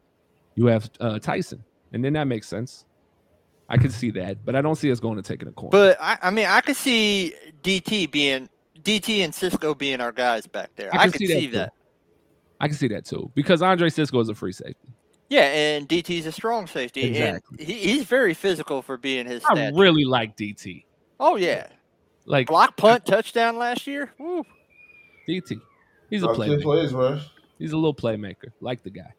you 0.56 0.66
have 0.68 0.90
uh, 1.00 1.20
Tyson, 1.20 1.64
and 1.94 2.04
then 2.04 2.14
that 2.14 2.26
makes 2.26 2.48
sense. 2.48 2.86
I 3.68 3.78
could 3.78 3.92
see 3.92 4.12
that, 4.12 4.46
but 4.46 4.56
I 4.56 4.62
don't 4.62 4.76
see 4.76 4.92
us 4.92 5.00
going 5.00 5.16
to 5.16 5.24
taking 5.24 5.48
a 5.48 5.52
corner. 5.52 5.72
But 5.72 5.98
I, 6.00 6.18
I 6.24 6.30
mean, 6.30 6.46
I 6.46 6.62
could 6.62 6.76
see 6.76 7.34
DT 7.64 8.12
being 8.12 8.48
DT 8.84 9.20
and 9.20 9.34
Cisco 9.34 9.74
being 9.74 10.02
our 10.02 10.12
guys 10.12 10.46
back 10.46 10.70
there. 10.76 10.94
I, 10.94 11.04
can 11.04 11.12
could 11.14 11.22
see 11.22 11.28
see, 11.28 11.48
that 11.48 11.52
that. 11.58 11.66
too. 11.70 11.76
I 12.62 12.68
can 12.68 12.78
see 12.78 12.88
that 12.90 13.06
too 13.06 13.32
because 13.34 13.62
Andre 13.62 13.90
Cisco 13.90 14.20
is 14.20 14.30
a 14.30 14.36
free 14.36 14.52
safety. 14.52 14.88
Yeah, 15.30 15.46
and 15.46 15.90
DT's 15.90 16.28
a 16.28 16.32
strong 16.32 16.68
safety, 16.68 17.02
Exactly. 17.02 17.58
and 17.58 17.68
he, 17.68 17.74
he's 17.74 18.04
very 18.04 18.36
physical 18.36 18.84
for 18.84 18.96
being 18.96 19.26
his 19.26 19.44
I 19.46 19.56
stature. 19.56 19.76
really 19.76 20.06
like 20.06 20.38
DT. 20.38 20.84
Oh 21.20 21.36
yeah, 21.36 21.66
Like 22.26 22.46
block 22.48 22.78
punt 22.78 23.08
touchdown 23.08 23.58
last 23.58 23.88
year. 23.88 24.14
Woo. 24.20 24.44
DT. 25.28 25.60
He's 26.16 26.24
a 26.24 26.28
playmaker. 26.28 26.61
plays, 26.61 26.93
man. 26.93 27.22
He's 27.59 27.72
a 27.72 27.78
little 27.78 27.95
playmaker, 27.95 28.51
like 28.59 28.84
the 28.84 28.89
guy. 28.89 29.13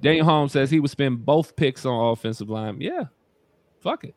Daniel 0.00 0.26
Holmes 0.26 0.52
says 0.52 0.70
he 0.70 0.80
would 0.80 0.90
spend 0.90 1.24
both 1.24 1.54
picks 1.56 1.86
on 1.86 2.12
offensive 2.12 2.50
line. 2.50 2.80
Yeah, 2.80 3.04
fuck 3.80 4.04
it. 4.04 4.14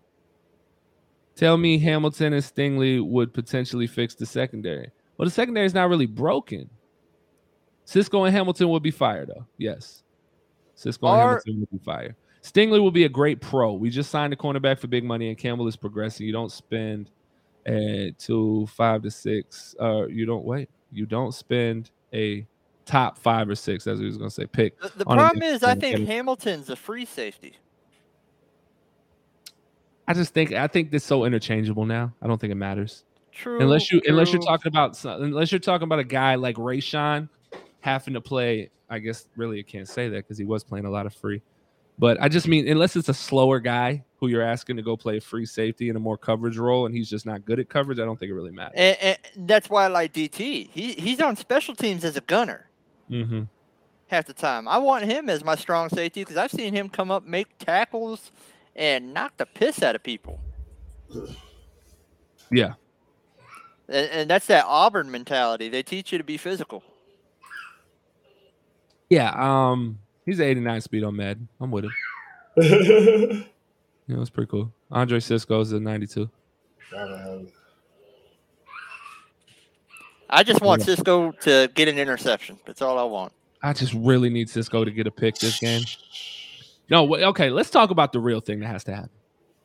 Tell 1.36 1.57
me 1.57 1.77
Hamilton 1.77 2.33
and 2.33 2.43
Stingley 2.43 3.05
would 3.05 3.33
potentially 3.33 3.88
fix 3.88 4.15
the 4.15 4.25
secondary. 4.25 4.91
Well, 5.17 5.25
the 5.25 5.31
secondary 5.31 5.65
is 5.65 5.73
not 5.73 5.89
really 5.89 6.05
broken. 6.05 6.69
Cisco 7.83 8.23
and 8.23 8.36
Hamilton 8.36 8.69
would 8.69 8.83
be 8.83 8.91
fired, 8.91 9.29
though. 9.29 9.45
Yes, 9.57 10.03
Cisco 10.73 11.07
and 11.07 11.15
Are- 11.15 11.27
Hamilton 11.27 11.59
would 11.59 11.71
be 11.71 11.86
fired. 11.86 12.15
Stingley 12.41 12.79
will 12.79 12.91
be 12.91 13.05
a 13.05 13.09
great 13.09 13.41
pro. 13.41 13.73
We 13.73 13.89
just 13.89 14.11
signed 14.11 14.31
a 14.33 14.36
cornerback 14.36 14.79
for 14.79 14.88
big 14.88 15.03
money, 15.03 15.29
and 15.29 15.38
Campbell 15.38 15.67
is 15.67 15.75
progressing. 15.75 16.27
You 16.27 16.33
don't 16.33 16.51
spend 16.51 17.09
uh, 17.67 18.11
to 18.19 18.67
five 18.67 19.01
to 19.01 19.11
six. 19.11 19.75
Uh, 19.79 20.05
you 20.07 20.25
don't 20.25 20.45
wait. 20.45 20.69
You 20.95 21.05
don't 21.05 21.33
spend 21.33 21.91
a 22.13 22.47
top 22.85 23.17
five 23.17 23.49
or 23.49 23.55
six, 23.55 23.87
as 23.87 23.99
he 23.99 24.05
was 24.05 24.17
going 24.17 24.29
to 24.29 24.33
say, 24.33 24.45
pick. 24.45 24.79
The, 24.79 24.91
the 24.97 25.05
problem 25.05 25.43
is, 25.43 25.63
I 25.63 25.75
think. 25.75 26.07
Hamilton's 26.07 26.69
a 26.69 26.75
free 26.75 27.05
safety. 27.05 27.57
I 30.07 30.13
just 30.13 30.33
think 30.33 30.51
I 30.51 30.67
think 30.67 30.91
that's 30.91 31.05
so 31.05 31.25
interchangeable 31.25 31.85
now. 31.85 32.13
I 32.21 32.27
don't 32.27 32.39
think 32.39 32.51
it 32.51 32.55
matters 32.55 33.05
True. 33.31 33.59
unless 33.59 33.91
you 33.91 34.01
unless 34.05 34.31
you're 34.31 34.41
talking 34.41 34.71
about 34.71 35.03
unless 35.03 35.51
you're 35.51 35.59
talking 35.59 35.85
about 35.85 35.99
a 35.99 36.03
guy 36.03 36.35
like 36.35 36.57
Rayshawn 36.57 37.27
having 37.81 38.13
to 38.13 38.21
play. 38.21 38.69
I 38.87 38.99
guess 38.99 39.27
really 39.35 39.57
you 39.57 39.63
can't 39.63 39.87
say 39.87 40.09
that 40.09 40.17
because 40.17 40.37
he 40.37 40.45
was 40.45 40.63
playing 40.63 40.85
a 40.85 40.91
lot 40.91 41.07
of 41.07 41.13
free. 41.15 41.41
But 41.97 42.21
I 42.21 42.29
just 42.29 42.47
mean, 42.47 42.67
unless 42.67 42.95
it's 42.95 43.09
a 43.09 43.15
slower 43.15 43.59
guy 43.59 44.05
who 44.18 44.28
you're 44.28 44.41
asking 44.41 44.78
to 44.78 44.82
go 44.82 44.95
play 44.95 45.20
free 45.20 45.45
safety 45.45 45.89
in 45.89 45.95
a 45.95 45.99
more 45.99 46.18
coverage 46.18 46.57
role, 46.57 46.86
and 46.86 46.95
he's 46.95 47.09
just 47.09 47.26
not 47.26 47.43
good 47.45 47.59
at 47.59 47.68
coverage, 47.70 47.99
I 47.99 48.05
don't 48.05 48.18
think 48.18 48.32
it 48.32 48.34
really 48.36 48.51
matters. 48.51 48.74
And, 48.78 48.97
and 49.01 49.47
that's 49.49 49.70
why 49.70 49.86
I 49.86 49.88
like 49.88 50.13
DT. 50.13 50.70
He 50.72 50.93
he's 50.93 51.20
on 51.22 51.36
special 51.36 51.76
teams 51.76 52.03
as 52.05 52.16
a 52.18 52.22
gunner 52.22 52.70
Mm-hmm. 53.11 53.43
half 54.07 54.26
the 54.26 54.34
time. 54.34 54.68
I 54.68 54.78
want 54.80 55.05
him 55.05 55.30
as 55.30 55.43
my 55.43 55.55
strong 55.55 55.89
safety 55.89 56.22
because 56.22 56.38
I've 56.38 56.51
seen 56.51 56.74
him 56.74 56.89
come 56.89 57.11
up, 57.11 57.24
make 57.26 57.57
tackles, 57.59 58.32
and 58.76 59.13
knock 59.13 59.38
the 59.38 59.45
piss 59.45 59.84
out 59.84 59.95
of 59.95 60.01
people. 60.01 60.39
Yeah. 62.51 62.74
And, 63.88 64.09
and 64.11 64.30
that's 64.30 64.47
that 64.47 64.66
Auburn 64.66 65.11
mentality. 65.11 65.70
They 65.70 65.84
teach 65.84 66.11
you 66.11 66.18
to 66.18 66.24
be 66.24 66.38
physical. 66.38 66.84
Yeah. 69.09 69.32
Um, 69.38 69.99
he's 70.26 70.39
89 70.39 70.82
speed 70.82 71.03
on 71.03 71.16
Madden. 71.16 71.47
I'm 71.59 71.70
with 71.70 71.86
him. 71.86 73.45
Yeah, 74.08 74.18
it 74.18 74.20
was 74.20 74.30
pretty 74.30 74.49
cool. 74.49 74.72
Andre 74.91 75.20
Cisco's 75.20 75.72
a 75.72 75.80
92. 75.80 76.30
Gotta 76.91 77.18
have 77.18 77.41
it. 77.41 77.53
I 80.30 80.43
just 80.43 80.62
want 80.62 80.82
Yeah. 80.82 80.86
Cisco 80.95 81.32
to 81.32 81.70
get 81.74 81.88
an 81.88 81.97
interception. 81.97 82.60
That's 82.66 82.82
all 82.82 82.97
I 82.97 83.03
want. 83.03 83.32
I 83.62 83.74
just 83.74 83.93
really 83.93 84.30
need 84.30 84.49
Cisco 84.49 84.84
to 84.84 84.91
get 84.91 85.08
a 85.08 85.12
pick 85.12 85.36
this 85.38 85.60
game. 85.60 85.84
No, 86.89 87.03
wait, 87.03 87.24
okay, 87.24 87.49
let's 87.49 87.70
talk 87.70 87.89
about 87.89 88.12
the 88.14 88.20
real 88.20 88.39
thing 88.39 88.60
that 88.60 88.68
has 88.68 88.84
to 88.86 88.95
happen. 88.95 89.10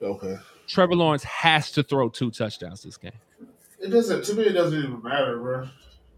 Okay. 0.01 0.37
Trevor 0.67 0.95
Lawrence 0.95 1.25
has 1.25 1.71
to 1.73 1.83
throw 1.83 2.09
two 2.09 2.31
touchdowns 2.31 2.83
this 2.83 2.97
game. 2.97 3.13
It 3.79 3.89
doesn't. 3.89 4.25
To 4.25 4.35
me, 4.35 4.45
it 4.45 4.53
doesn't 4.53 4.79
even 4.79 5.03
matter, 5.03 5.39
bro. 5.39 5.69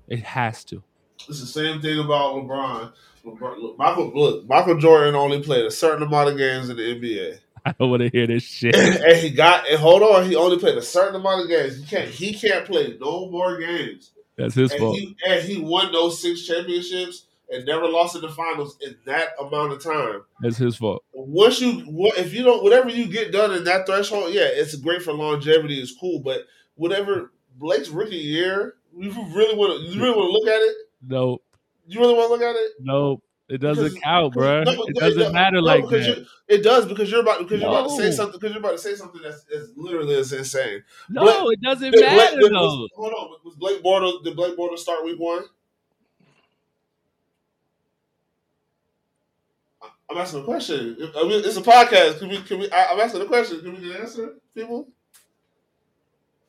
It 0.09 0.20
has 0.20 0.64
to. 0.66 0.83
It's 1.29 1.41
the 1.41 1.47
same 1.47 1.81
thing 1.81 1.99
about 2.01 2.35
LeBron. 2.35 2.93
LeBron 3.25 3.59
look, 3.59 3.79
Michael, 3.79 4.12
look, 4.14 4.49
Michael 4.49 4.79
Jordan 4.79 5.14
only 5.14 5.43
played 5.43 5.64
a 5.64 5.70
certain 5.70 6.03
amount 6.03 6.31
of 6.31 6.37
games 6.37 6.68
in 6.68 6.77
the 6.77 6.83
NBA, 6.83 7.39
I 7.66 7.72
don't 7.78 7.90
want 7.90 8.02
to 8.02 8.08
hear 8.10 8.26
this 8.26 8.42
shit. 8.42 8.74
and 8.74 9.16
he 9.18 9.30
got. 9.30 9.68
And 9.68 9.78
hold 9.78 10.02
on, 10.02 10.26
he 10.28 10.34
only 10.36 10.58
played 10.58 10.76
a 10.76 10.82
certain 10.82 11.14
amount 11.16 11.42
of 11.42 11.48
games. 11.48 11.76
He 11.78 11.84
can't. 11.84 12.08
He 12.08 12.34
can't 12.34 12.66
play 12.66 12.96
no 13.00 13.30
more 13.30 13.58
games. 13.58 14.10
That's 14.36 14.54
his 14.54 14.72
And 14.72 14.80
fault. 14.80 14.96
he, 14.96 15.16
and 15.28 15.42
he 15.44 15.58
won 15.60 15.92
those 15.92 16.20
six 16.20 16.46
championships 16.46 17.26
and 17.50 17.66
never 17.66 17.86
lost 17.86 18.16
in 18.16 18.22
the 18.22 18.30
finals 18.30 18.78
in 18.80 18.96
that 19.04 19.28
amount 19.38 19.72
of 19.72 19.82
time. 19.82 20.22
That's 20.40 20.56
his 20.56 20.76
fault. 20.76 21.04
Once 21.12 21.60
you, 21.60 21.80
what 21.82 22.16
if 22.18 22.32
you 22.32 22.42
don't, 22.42 22.62
whatever 22.62 22.88
you 22.88 23.06
get 23.06 23.30
done 23.30 23.52
in 23.52 23.64
that 23.64 23.86
threshold, 23.86 24.32
yeah, 24.32 24.48
it's 24.50 24.74
great 24.76 25.02
for 25.02 25.12
longevity. 25.12 25.78
It's 25.80 25.94
cool, 25.94 26.20
but 26.20 26.46
whatever 26.76 27.30
Blake's 27.58 27.90
rookie 27.90 28.16
year, 28.16 28.74
you 28.96 29.10
really 29.34 29.54
want 29.54 29.78
to, 29.80 29.86
you 29.86 30.00
really 30.02 30.16
want 30.16 30.28
to 30.28 30.32
look 30.32 30.48
at 30.48 30.62
it. 30.62 30.76
Nope. 31.06 31.42
You 31.86 32.00
really 32.00 32.14
want 32.14 32.28
to 32.28 32.32
look 32.32 32.42
at 32.42 32.56
it. 32.56 32.72
Nope. 32.80 33.22
It 33.53 33.59
doesn't 33.61 34.00
count, 34.00 34.32
bro. 34.32 34.62
No, 34.64 34.72
It 34.88 34.96
doesn't 34.96 35.18
no, 35.20 35.32
matter 35.32 35.57
no, 35.57 35.62
like 35.62 35.86
that. 35.90 36.26
It 36.48 36.62
does 36.62 36.86
because 36.86 37.11
you're 37.11 37.20
about 37.20 37.40
because 37.40 37.61
you're 37.61 37.68
about 37.68 37.90
to 37.90 37.96
say 37.96 38.11
something 38.11 38.38
because 38.40 38.53
you're 38.53 38.61
about 38.61 38.72
to 38.72 38.78
say 38.78 38.94
something 38.94 39.20
that's, 39.22 39.44
that's 39.44 39.68
literally 39.76 40.14
is 40.14 40.32
insane. 40.32 40.82
No, 41.11 41.22
Blake- 41.22 41.59
it 41.59 41.61
doesn't 41.62 41.90
Blake- 41.92 42.03
matter 42.03 42.48
though. 42.48 42.48
was- 42.50 42.90
hold 42.96 43.12
on, 43.12 43.28
was 43.44 43.55
Blake 43.57 43.82
Bortles? 43.82 44.24
Did 44.24 44.36
Blake 44.36 44.57
Bortles 44.57 44.78
start 44.78 45.05
week 45.05 45.18
one? 45.20 45.44
I'm 50.11 50.16
asking 50.18 50.40
a 50.40 50.44
question. 50.44 50.96
It's 50.98 51.57
a 51.57 51.61
podcast. 51.62 52.18
Can 52.20 52.28
we? 52.28 52.38
Can 52.42 52.59
we? 52.59 52.70
I, 52.70 52.86
I'm 52.92 53.00
asking 53.00 53.22
a 53.22 53.26
question. 53.26 53.61
Can 53.61 53.74
we 53.74 53.80
get 53.86 53.96
an 53.96 54.03
answer, 54.03 54.34
people? 54.55 54.88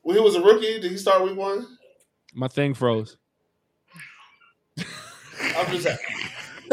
When 0.02 0.16
he 0.18 0.22
was 0.22 0.36
a 0.36 0.42
rookie, 0.42 0.80
did 0.80 0.92
he 0.92 0.98
start 0.98 1.24
week 1.24 1.38
one? 1.38 1.66
My 2.34 2.48
thing 2.48 2.74
froze. 2.74 3.18
I'm 4.78 5.68
just. 5.72 5.88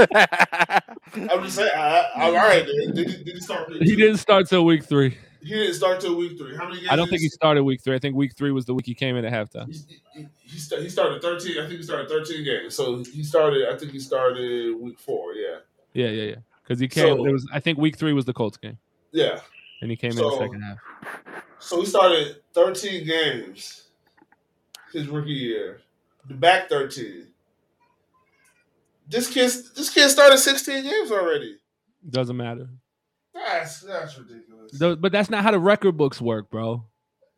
I'm 0.01 1.43
just 1.45 1.57
saying. 1.57 1.71
I, 1.75 2.07
I, 2.17 2.25
all 2.27 2.33
right. 2.35 2.67
Did 2.67 2.97
he, 3.09 3.25
did 3.25 3.35
he 3.35 3.41
start? 3.41 3.73
He 3.73 3.97
didn't 3.97 4.19
start 4.19 4.49
till 4.49 4.65
week 4.65 4.85
three. 4.85 5.17
He 5.43 5.51
didn't 5.55 5.75
start 5.75 6.01
till 6.01 6.17
week 6.17 6.37
three. 6.39 6.55
How 6.57 6.65
many 6.69 6.81
games? 6.81 6.89
I 6.91 6.97
don't 6.97 7.09
think 7.09 7.23
he 7.23 7.29
started 7.29 7.63
week 7.63 7.83
three. 7.83 7.95
I 7.95 7.99
think 7.99 8.15
week 8.15 8.37
three 8.37 8.53
was 8.53 8.67
the 8.67 8.75
week 8.75 8.87
he 8.87 8.95
came 8.95 9.17
in 9.17 9.25
at 9.25 9.33
halftime. 9.33 9.69
He, 9.73 10.01
he, 10.21 10.27
he, 10.43 10.59
sta- 10.59 10.81
he 10.81 10.89
started 10.91 11.23
13. 11.23 11.59
I 11.59 11.67
think 11.67 11.79
he 11.79 11.83
started 11.83 12.09
13 12.09 12.45
games. 12.45 12.75
So 12.75 13.03
he 13.05 13.23
started. 13.25 13.69
I 13.73 13.77
think 13.79 13.93
he 13.93 14.01
started 14.01 14.75
week 14.79 14.99
four. 14.99 15.33
Yeah. 15.35 15.57
Yeah, 15.95 16.09
yeah, 16.09 16.23
yeah. 16.25 16.35
Because 16.63 16.79
he 16.79 16.89
came. 16.89 17.17
So- 17.17 17.25
it 17.27 17.33
was. 17.33 17.49
I 17.53 17.61
think 17.61 17.79
week 17.79 17.97
three 17.97 18.13
was 18.13 18.25
the 18.27 18.33
Colts 18.35 18.59
game, 18.59 18.79
Yeah. 19.13 19.41
and 19.81 19.91
he 19.91 19.97
came 19.97 20.11
in 20.11 20.17
the 20.19 20.37
second 20.39 20.61
half. 20.63 20.79
So 21.59 21.81
he 21.81 21.87
started 21.87 22.37
13 22.55 23.07
games 23.07 23.89
his 24.93 25.09
rookie 25.09 25.31
year. 25.31 25.81
The 26.29 26.35
back 26.35 26.69
13. 26.69 27.27
This 29.11 29.29
kid, 29.29 29.51
this 29.77 29.91
kid 29.93 30.09
started 30.09 30.39
16 30.39 30.85
games 30.85 31.11
already. 31.11 31.57
Doesn't 32.09 32.37
matter. 32.37 32.69
That's 33.35 33.81
that's 33.81 34.17
ridiculous. 34.19 34.73
But 34.79 35.13
that's 35.13 35.29
not 35.31 35.43
how 35.43 35.51
the 35.51 35.59
record 35.59 35.97
books 35.97 36.21
work, 36.21 36.51
bro. 36.51 36.85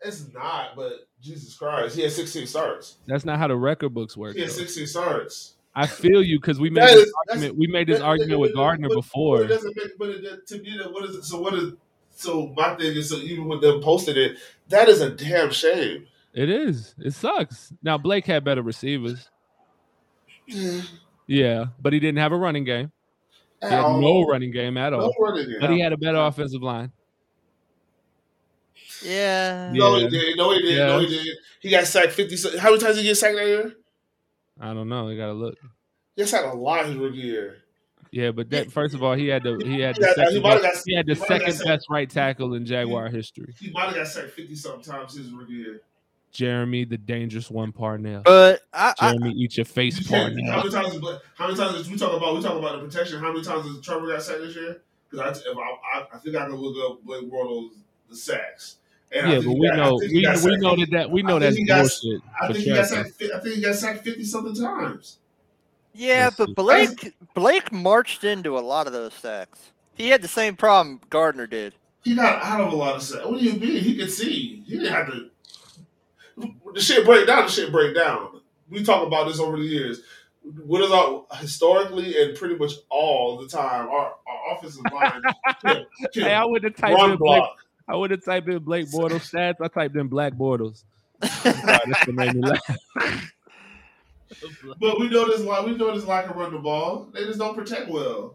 It's 0.05 0.27
not, 0.33 0.77
but 0.77 1.09
Jesus 1.21 1.55
Christ, 1.57 1.97
he 1.97 2.03
had 2.03 2.13
16 2.13 2.47
starts. 2.47 2.97
That's 3.07 3.25
not 3.25 3.39
how 3.39 3.49
the 3.49 3.57
record 3.57 3.91
books 3.95 4.17
work. 4.17 4.35
He 4.35 4.43
had 4.43 4.51
16 4.51 4.87
starts. 4.87 5.55
I 5.75 5.87
feel 5.87 6.23
you 6.23 6.39
because 6.39 6.61
we 6.61 6.69
made 6.69 6.83
That 6.83 6.95
this 6.97 7.13
argument. 7.29 7.57
We 7.59 7.67
made 7.69 7.87
this 7.87 8.01
But- 8.01 8.05
argument 8.07 8.41
with 8.41 8.53
but- 8.53 8.59
Gardner 8.61 8.89
but- 8.89 8.95
But 8.97 9.01
before. 9.01 9.43
it 9.43 9.47
doesn't 9.49 9.75
make. 9.77 9.99
But 9.99 10.09
it, 10.11 10.47
to 10.49 10.59
me, 10.59 10.77
that 10.79 10.93
what 10.93 11.09
is 11.09 11.17
it? 11.17 11.25
So 11.25 11.41
what 11.41 11.55
is? 11.55 11.73
So 12.15 12.53
my 12.57 12.75
thing 12.75 12.95
is, 12.95 13.09
so 13.09 13.17
even 13.17 13.49
with 13.49 13.63
them 13.63 13.81
posting 13.81 14.17
it, 14.17 14.37
that 14.69 14.89
is 14.89 15.01
a 15.01 15.09
damn 15.11 15.51
shame. 15.51 16.07
It 16.35 16.51
is. 16.51 16.95
It 16.99 17.15
sucks. 17.15 17.73
Now 17.83 17.97
Blake 17.97 18.27
had 18.27 18.45
better 18.45 18.63
receivers. 18.63 19.31
Yeah, 21.33 21.67
but 21.81 21.93
he 21.93 22.01
didn't 22.01 22.19
have 22.19 22.33
a 22.33 22.37
running 22.37 22.65
game. 22.65 22.93
He 23.61 23.69
had 23.69 23.79
Ow. 23.81 24.01
no 24.01 24.25
running 24.25 24.51
game 24.51 24.77
at 24.77 24.93
all. 24.93 25.15
running 25.21 25.47
game. 25.49 25.59
But 25.61 25.71
he 25.71 25.81
had 25.81 25.93
a 25.93 25.97
better 25.97 26.19
offensive 26.19 26.63
line. 26.63 26.93
yeah. 29.03 29.71
No, 29.73 29.97
Yeah. 29.97 30.05
he 30.05 30.09
did. 30.11 30.37
No, 30.37 30.53
he 30.53 30.63
did. 30.63 30.77
No, 30.79 30.99
he 31.01 31.07
Yes. 31.15 31.25
did. 31.25 31.37
He 31.61 31.71
got 31.71 31.87
sacked 31.87 32.13
fifty. 32.13 32.59
How 32.59 32.71
many 32.71 32.81
times 32.81 32.97
did 32.97 33.03
he 33.03 33.09
get 33.09 33.17
sacked 33.17 33.37
that 33.37 33.47
year? 33.47 33.75
I 34.61 34.75
don't 34.75 34.89
know. 34.89 35.09
You 35.09 35.17
gotta 35.17 35.33
look. 35.33 35.57
He 36.17 36.23
got 36.23 36.29
sacked 36.29 36.47
a 36.47 36.53
lot 36.57 36.87
his 36.87 36.97
rookie 36.97 37.19
year. 37.19 37.59
Yeah, 38.11 38.31
but 38.31 38.51
that 38.51 38.71
first 38.71 38.95
of 38.95 39.03
all, 39.03 39.15
he 39.15 39.29
had 39.29 39.43
the 39.43 39.61
he 39.65 39.81
had 39.81 39.97
the 39.97 40.03
Yeah, 40.03 40.09
he 40.09 40.15
second 40.37 40.43
best, 40.43 40.63
got- 40.63 40.83
he 40.85 40.95
had 40.95 41.07
the 41.07 41.15
he 41.15 41.21
might 41.21 41.29
have 41.31 41.41
got 41.41 41.53
second 41.55 41.67
best 41.69 41.87
right 41.89 42.11
tackle 42.11 42.55
in 42.55 42.67
Jaguar 42.67 43.09
history. 43.09 43.55
He 43.59 43.71
might 43.71 43.87
have 43.87 43.95
got 43.95 44.07
sacked 44.09 44.31
fifty 44.33 44.55
something 44.55 44.83
times 44.83 45.17
his 45.17 45.31
rookie 45.31 45.53
year. 45.55 45.81
Jeremy, 46.33 46.85
the 46.85 46.97
dangerous 46.99 47.51
one, 47.51 47.73
Parnell. 47.73 48.23
But 48.25 48.61
I, 48.73 48.95
I 48.99 49.13
Jeremy, 49.13 49.33
eat 49.33 49.57
your 49.59 49.67
face, 49.67 49.99
You 49.99 50.07
can't- 50.07 50.41
How 50.49 50.63
Parnell. 50.63 50.71
many 50.83 50.91
times? 50.91 50.95
Is, 50.95 51.19
how 51.37 51.47
many 51.47 51.59
times? 51.59 51.75
Is, 51.77 51.91
we 51.91 51.97
talk 51.99 52.13
about 52.17 52.35
we 52.35 52.43
talk 52.43 52.59
about 52.59 52.81
the 52.81 52.87
protection. 52.89 53.21
How 53.21 53.33
many 53.33 53.45
times 53.45 53.67
has 53.67 53.81
Trevor 53.81 54.09
got 54.09 54.23
sacked 54.23 54.41
this 54.41 54.57
year? 54.57 54.83
Because 55.11 55.43
I, 55.47 55.51
I, 55.51 56.01
I, 56.01 56.07
I 56.15 56.19
think 56.19 56.37
I 56.37 56.47
can 56.47 56.55
look 56.57 56.77
up 56.91 57.05
Blake 57.05 57.31
Bortles 57.31 57.71
the 58.09 58.17
sacks. 58.17 58.77
And 59.15 59.31
Yeah, 59.31 59.39
but 59.41 59.59
we 59.59 59.69
got- 59.69 59.77
know 59.77 59.99
think 59.99 60.13
we, 60.13 60.51
we 60.51 60.57
know 60.57 60.77
that 60.77 60.91
that 60.93 61.11
we 61.11 61.23
know 61.23 61.39
think 61.39 61.43
that's 61.43 61.57
he 61.57 61.67
got- 61.67 61.81
bullshit. 61.81 62.23
I 62.41 62.47
think 62.53 62.59
he 62.65 62.71
got 62.75 62.87
sacked. 62.87 63.23
I 63.35 63.39
think 63.41 63.55
he 63.57 63.61
got 63.63 63.75
sacked 63.75 64.05
fifty 64.05 64.25
something 64.25 64.55
times. 64.55 65.19
yeah, 65.93 66.25
Let's 66.25 66.37
but 66.37 66.49
see. 66.49 66.55
Blake 66.55 67.15
Blake 67.35 67.73
marched 67.73 68.25
into 68.25 68.57
a 68.57 68.61
lot 68.61 68.87
of 68.87 68.95
those 68.95 69.13
sacks. 69.13 69.73
He 69.95 70.09
had 70.09 70.23
the 70.23 70.29
same 70.29 70.57
problem 70.57 71.01
Gardner 71.11 71.47
did. 71.47 71.75
He 72.03 72.17
got 72.17 72.43
out 72.43 72.63
of 72.63 72.73
a 72.73 72.77
lot 72.77 72.97
of 72.97 73.03
sacks. 73.03 73.27
What 73.27 73.39
do 73.39 73.45
you 73.45 73.53
mean? 73.53 73.83
He 73.83 73.97
could 73.97 74.11
see. 74.11 74.63
He 74.67 74.79
didn't 74.79 74.93
have 74.93 75.09
to. 75.09 75.29
The 76.37 76.81
shit 76.81 77.05
break 77.05 77.27
down. 77.27 77.47
The 77.47 77.51
shit 77.53 77.73
break 77.73 77.95
down. 77.95 78.41
We 78.69 78.83
talk 78.83 79.07
about 79.07 79.29
this 79.29 79.39
over 79.39 79.57
the 79.59 79.65
years. 79.65 80.01
What 80.65 80.81
is 80.83 80.91
our 80.91 81.25
historically 81.39 82.21
and 82.21 82.37
pretty 82.37 82.57
much 82.57 82.73
all 82.89 83.39
the 83.39 83.47
time 83.47 83.89
our, 83.89 84.15
our 84.27 84.57
offensive 84.57 84.83
line 84.93 85.23
can, 85.61 85.87
can 86.13 86.23
Hey, 86.25 86.35
I 86.35 86.45
would 86.45 86.65
have 86.65 86.75
typed 86.77 87.01
in 87.01 87.17
Blake. 87.17 87.45
I 87.87 87.95
would 87.97 88.11
have 88.11 88.25
typed 88.25 88.49
in 88.49 88.59
Blake 88.61 88.89
Bortles 88.91 89.31
stats. 89.31 89.57
I 89.61 89.69
typed 89.69 89.95
in 89.97 90.09
Black 90.09 90.33
Bortles. 90.33 90.85
This 91.23 92.07
made 92.09 92.35
me 92.35 92.41
laugh. 92.41 92.79
But 94.81 94.99
we 94.99 95.09
know 95.09 95.27
this 95.27 95.43
line. 95.43 95.67
We 95.67 95.77
know 95.77 95.95
this 95.95 96.07
line 96.07 96.27
can 96.27 96.37
run 96.37 96.53
the 96.53 96.59
ball. 96.59 97.09
They 97.13 97.25
just 97.25 97.39
don't 97.39 97.55
protect 97.55 97.89
well. 97.91 98.35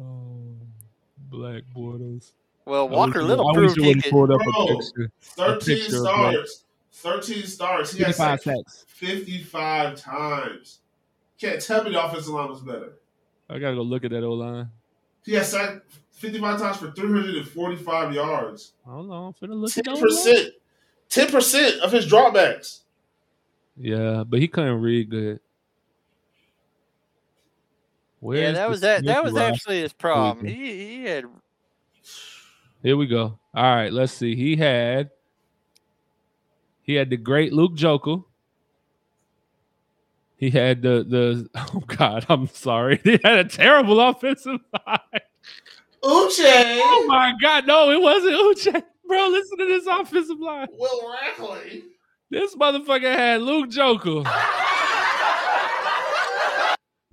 Oh, 0.00 0.54
Black 1.30 1.62
Bortles. 1.74 2.32
Well, 2.66 2.88
Walker 2.88 3.20
wish 3.20 3.28
Little 3.28 3.48
I 3.48 3.52
wish 3.52 3.72
proved 3.72 3.76
you 3.76 3.82
he 3.82 3.88
would've 3.88 4.02
could. 4.04 4.12
pulled 4.12 4.30
up 4.30 4.40
a 4.40 4.66
picture. 4.66 5.10
Thirteen 5.22 5.76
picture 5.78 5.96
starts. 5.98 6.63
Thirteen 6.96 7.44
starts. 7.44 7.92
He 7.92 7.98
got 7.98 8.14
55 8.14 8.16
sacked 8.16 8.42
sacks. 8.44 8.84
fifty-five 8.88 9.96
times. 9.96 10.78
Can't 11.40 11.60
tell 11.60 11.82
me 11.82 11.90
the 11.90 12.04
offensive 12.04 12.32
line 12.32 12.48
was 12.48 12.60
better. 12.60 12.92
I 13.50 13.58
gotta 13.58 13.74
go 13.74 13.82
look 13.82 14.04
at 14.04 14.12
that 14.12 14.22
O 14.22 14.32
line. 14.32 14.70
He 15.24 15.32
got 15.32 15.44
sacked 15.44 15.82
55 16.12 16.60
times 16.60 16.76
for 16.76 16.92
345 16.92 18.14
yards. 18.14 18.72
Hold 18.86 19.10
on, 19.10 19.26
I'm 19.26 19.32
finna 19.32 19.54
look 19.60 19.76
at 19.76 19.84
10%. 19.84 20.52
that. 21.10 21.28
10% 21.30 21.78
of 21.80 21.90
his 21.92 22.06
dropbacks. 22.06 22.80
Yeah, 23.76 24.22
but 24.24 24.38
he 24.40 24.46
couldn't 24.48 24.80
read 24.80 25.10
good. 25.10 25.40
Where 28.20 28.38
Yeah, 28.40 28.52
that 28.52 28.70
was 28.70 28.80
that. 28.82 29.04
That 29.04 29.24
was 29.24 29.32
roster? 29.32 29.52
actually 29.52 29.80
his 29.80 29.92
problem. 29.92 30.46
He 30.46 30.54
he 30.98 31.04
had 31.04 31.24
Here 32.82 32.96
we 32.96 33.06
go. 33.06 33.38
All 33.54 33.62
right, 33.74 33.92
let's 33.92 34.12
see. 34.12 34.34
He 34.36 34.56
had 34.56 35.10
he 36.84 36.94
had 36.94 37.10
the 37.10 37.16
great 37.16 37.52
Luke 37.52 37.74
Joeckel. 37.74 38.24
He 40.36 40.50
had 40.50 40.82
the 40.82 41.04
the 41.08 41.48
oh 41.74 41.80
god, 41.80 42.26
I'm 42.28 42.46
sorry. 42.48 43.00
He 43.04 43.18
had 43.24 43.38
a 43.38 43.44
terrible 43.44 44.00
offensive 44.00 44.60
line. 44.86 44.98
Uche. 46.02 46.44
Oh 46.44 47.04
my 47.08 47.32
God, 47.40 47.66
no, 47.66 47.90
it 47.90 48.00
wasn't 48.00 48.34
Uche. 48.34 48.82
Bro, 49.06 49.28
listen 49.28 49.58
to 49.58 49.66
this 49.66 49.86
offensive 49.86 50.38
line. 50.38 50.68
Will 50.72 51.12
Rackley. 51.12 51.82
This 52.30 52.54
motherfucker 52.56 53.14
had 53.14 53.42
Luke 53.42 53.70
Joker, 53.70 54.22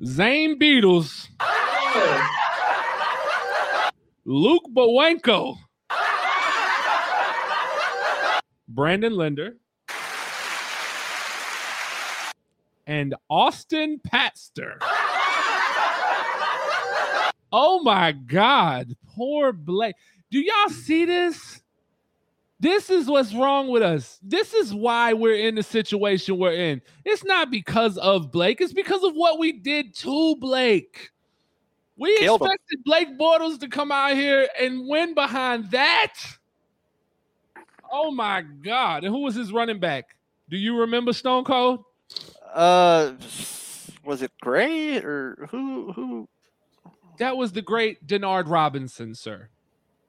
Zane 0.04 0.58
Beadles, 0.58 1.28
Luke 4.26 4.64
Bowanko, 4.74 5.58
Brandon 8.74 9.14
Linder, 9.14 9.58
and 12.88 13.16
Austin 13.30 14.00
Pasztor. 14.00 14.78
Oh 17.54 17.82
my 17.84 18.14
God, 18.14 18.96
poor 19.16 19.52
Blake. 19.52 19.96
Do 20.30 20.40
y'all 20.40 20.70
see 20.70 21.06
this? 21.06 21.62
This 22.62 22.90
is 22.90 23.08
what's 23.08 23.34
wrong 23.34 23.70
with 23.70 23.82
us. 23.82 24.20
This 24.22 24.54
is 24.54 24.74
why 24.74 25.14
we're 25.14 25.48
in 25.48 25.56
the 25.56 25.64
situation 25.64 26.38
we're 26.38 26.54
in. 26.54 26.82
It's 27.04 27.26
not 27.26 27.50
because 27.50 27.98
of 27.98 28.32
Blake, 28.32 28.62
it's 28.62 28.72
because 28.72 29.04
of 29.04 29.14
what 29.16 29.40
we 29.40 29.52
did 29.52 29.96
to 29.96 30.36
Blake. 30.38 31.10
We 31.98 32.18
Killed 32.20 32.42
him. 32.42 32.48
expected 32.52 32.84
Blake 32.86 33.20
Bortles 33.20 33.60
to 33.60 33.68
come 33.68 33.92
out 33.92 34.14
here 34.14 34.48
and 34.60 34.88
win 34.88 35.14
behind 35.14 35.72
that. 35.72 36.14
Oh 37.92 38.12
my 38.12 38.42
God. 38.42 39.04
And 39.04 39.14
who 39.14 39.22
was 39.22 39.36
his 39.36 39.52
running 39.52 39.80
back? 39.80 40.16
Do 40.50 40.58
you 40.58 40.78
remember 40.80 41.14
Stone 41.14 41.44
Cold? 41.44 41.84
Uh, 42.54 43.14
was 44.04 44.22
it 44.22 44.32
Gray 44.42 44.98
or 44.98 45.48
who? 45.52 45.92
Who? 45.94 46.30
That 47.20 47.38
was 47.38 47.52
the 47.52 47.62
great 47.62 48.06
Denard 48.08 48.50
Robinson, 48.50 49.16
sir. 49.16 49.50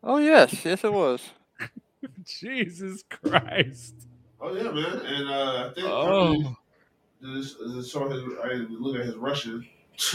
Oh 0.03 0.18
yes, 0.18 0.64
yes 0.64 0.83
it 0.85 0.93
was. 0.93 1.22
Jesus 2.24 3.03
Christ. 3.09 3.95
Oh 4.41 4.55
yeah, 4.55 4.70
man. 4.70 5.07
And 5.07 5.28
uh, 5.28 5.68
I 5.70 5.74
think 5.74 5.87
Oh. 5.87 6.33
mean, 6.33 6.57
this, 7.20 7.55
this 7.74 7.91
show 7.91 8.09
his, 8.09 8.22
I 8.43 8.55
look 8.70 8.97
at 8.97 9.07
his 9.07 9.16
Russian. 9.16 9.64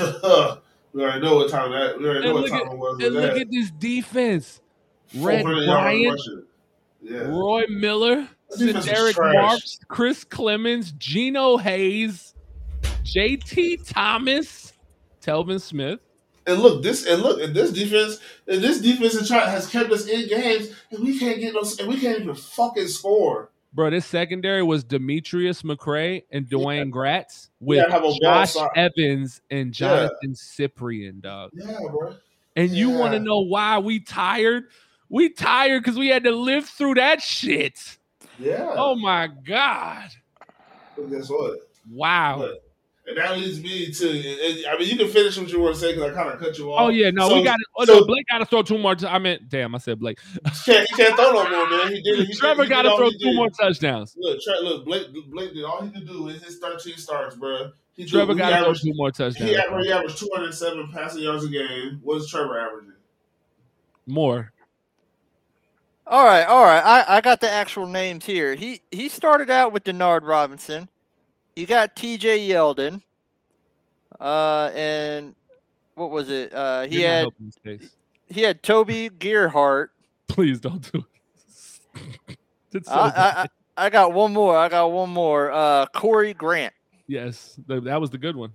we 0.93 1.03
already 1.03 1.21
know 1.21 1.35
what 1.37 1.49
time 1.49 1.71
that. 1.71 1.97
We 1.97 2.05
already 2.05 2.25
know 2.25 2.25
And 2.25 2.33
what 2.33 2.41
look 2.43 2.51
time 2.51 2.67
at, 2.67 2.73
it 2.73 2.77
was. 2.77 3.03
and 3.03 3.13
look 3.15 3.33
that. 3.33 3.41
at 3.41 3.51
this 3.51 3.71
defense. 3.71 4.59
Red 5.15 5.43
400 5.43 5.61
yard 5.63 5.83
Bryant, 5.83 6.11
rushing. 6.11 6.43
Yeah. 7.07 7.19
Roy 7.19 7.63
Miller, 7.69 8.27
That 8.49 8.59
defense 8.59 8.85
is 8.85 8.91
Derek. 8.91 9.17
Marks, 9.17 9.79
Chris 9.87 10.25
Clemons, 10.25 10.95
Geno 10.97 11.57
Hayes, 11.57 12.33
JT 13.03 13.87
Thomas, 13.87 14.73
Telvin 15.21 15.61
Smith. 15.61 15.99
And 16.45 16.59
look, 16.61 16.83
this 16.83 17.05
and 17.05 17.21
look, 17.21 17.41
and 17.41 17.53
this 17.53 17.71
defense, 17.71 18.19
and 18.47 18.61
this 18.61 18.79
defense 18.79 19.29
has, 19.29 19.69
kept 19.69 19.91
us 19.91 20.07
in 20.07 20.27
games, 20.27 20.69
and 20.91 21.03
we 21.03 21.17
can't 21.19 21.39
get 21.39 21.53
no, 21.53 21.63
and 21.79 21.87
we 21.87 21.99
can't 21.99 22.21
even 22.21 22.35
fucking 22.35 22.87
score. 22.87 23.51
Bro, 23.73 23.91
this 23.91 24.05
secondary 24.05 24.63
was 24.63 24.83
Demetrius 24.83 25.61
McCray 25.61 26.23
and 26.31 26.47
Dwayne 26.47 26.89
Gratz 26.89 27.49
with 27.59 27.77
Yeah, 27.79 27.91
have 27.91 28.03
a 28.03 28.07
ball 28.07 28.19
Josh. 28.21 28.55
Evans 28.75 29.41
and 29.51 29.73
Johnathan 29.73 30.35
Cyprien, 30.35 31.21
dog. 31.21 31.51
Yeah, 31.53 31.77
bro. 31.91 32.15
And 32.55 32.71
you 32.71 32.89
want 32.89 33.13
to 33.13 33.19
know 33.19 33.41
why 33.41 33.77
we 33.77 33.99
tired? 33.99 34.65
We 35.09 35.29
tired 35.29 35.83
because 35.83 35.97
we 35.97 36.07
had 36.09 36.23
to 36.25 36.31
live 36.31 36.65
through 36.67 36.95
that 36.95 37.21
shit. 37.21 37.97
Yeah. 38.39 38.73
Oh 38.75 38.95
my 38.95 39.27
God. 39.27 40.09
But 40.95 41.09
guess 41.09 41.29
what? 41.29 41.59
Wow. 41.89 42.39
But- 42.39 42.63
And 43.09 43.15
that 43.17 43.37
leads 43.37 43.61
me 43.61 43.89
to. 43.89 44.09
I 44.69 44.77
mean, 44.77 44.89
you 44.89 44.97
can 44.97 45.07
finish 45.07 45.37
what 45.37 45.49
you 45.49 45.61
want 45.61 45.75
to 45.75 45.79
say 45.79 45.95
because 45.95 46.11
I 46.11 46.13
kind 46.13 46.27
of 46.33 46.39
cut 46.41 46.57
you 46.57 46.73
off. 46.73 46.81
Oh 46.81 46.89
yeah, 46.89 47.09
no, 47.09 47.29
So- 47.29 47.35
we 47.35 47.43
got. 47.43 47.57
Oh 47.77 47.85
so- 47.85 47.99
no, 47.99 48.05
Blake 48.05 48.25
got 48.29 48.39
to 48.39 48.45
throw 48.45 48.63
two 48.63 48.77
more. 48.77 48.95
T- 48.95 49.07
I 49.07 49.17
meant, 49.17 49.47
damn, 49.47 49.73
I 49.73 49.77
said 49.77 49.97
Blake. 49.97 50.19
He 50.33 50.39
can't, 50.73 50.89
he 50.89 50.95
can't 50.97 51.15
throw 51.15 51.31
no 51.31 51.49
more, 51.49 51.69
man. 51.69 51.93
He 51.93 52.01
did. 52.01 52.27
He 52.27 52.33
Trevor 52.33 52.65
got 52.65 52.81
to 52.81 52.89
throw 52.97 53.09
two 53.09 53.33
more 53.33 53.49
touchdowns. 53.49 54.13
Look, 54.17 54.41
Tre- 54.41 54.59
look, 54.61 54.83
Blake, 54.83 55.07
Blake 55.31 55.53
did 55.53 55.63
all 55.63 55.81
he 55.83 55.89
could 55.89 56.05
do 56.05 56.27
is 56.27 56.43
his 56.43 56.57
13 56.59 56.97
starts, 56.97 57.37
bro. 57.37 57.71
He 57.95 58.03
Trevor 58.05 58.35
got 58.35 58.49
to 58.59 58.63
throw 58.65 58.73
two 58.73 58.93
more 58.95 59.07
He, 59.07 59.11
touchdowns. 59.13 59.51
aver- 59.51 59.79
he 59.79 59.89
averaged 59.91 60.17
207 60.19 60.89
passing 60.93 61.23
yards 61.23 61.45
a 61.45 61.47
game. 61.47 62.01
What 62.03 62.17
is 62.17 62.29
Trevor 62.29 62.59
averaging? 62.59 62.91
More. 64.05 64.51
All 66.09 66.23
right, 66.23 66.45
all 66.45 66.63
right. 66.63 66.83
I, 66.83 67.17
I 67.17 67.21
got 67.21 67.41
the 67.41 67.49
actual 67.49 67.85
names 67.85 68.25
here. 68.25 68.55
He 68.55 68.81
he 68.91 69.09
started 69.09 69.49
out 69.49 69.73
with 69.73 69.83
Denard 69.83 70.21
Robinson. 70.23 70.87
You 71.55 71.65
got 71.65 71.95
T.J. 71.95 72.47
Yeldon. 72.47 73.01
Uh, 74.19 74.71
and 74.73 75.35
what 75.95 76.09
was 76.11 76.29
it? 76.29 76.53
Uh, 76.53 76.83
he 76.83 77.01
You're 77.01 77.09
had 77.09 77.19
helping 77.21 77.45
his 77.47 77.55
case. 77.81 77.91
he 78.29 78.41
had 78.41 78.63
Toby 78.63 79.09
Gerhart. 79.09 79.91
Please 80.27 80.59
don't 80.59 80.91
do 80.91 81.03
it. 81.97 82.37
It's 82.73 82.87
so 82.89 82.93
I, 82.95 83.43
I. 83.77 83.85
I 83.85 83.89
got 83.89 84.11
one 84.13 84.33
more. 84.33 84.55
I 84.57 84.67
got 84.69 84.91
one 84.91 85.09
more. 85.09 85.51
Uh, 85.51 85.85
Corey 85.87 86.33
Grant. 86.33 86.73
yes, 87.07 87.57
th- 87.67 87.83
that 87.83 87.99
was 88.01 88.09
the 88.11 88.17
good 88.17 88.35
one. 88.35 88.51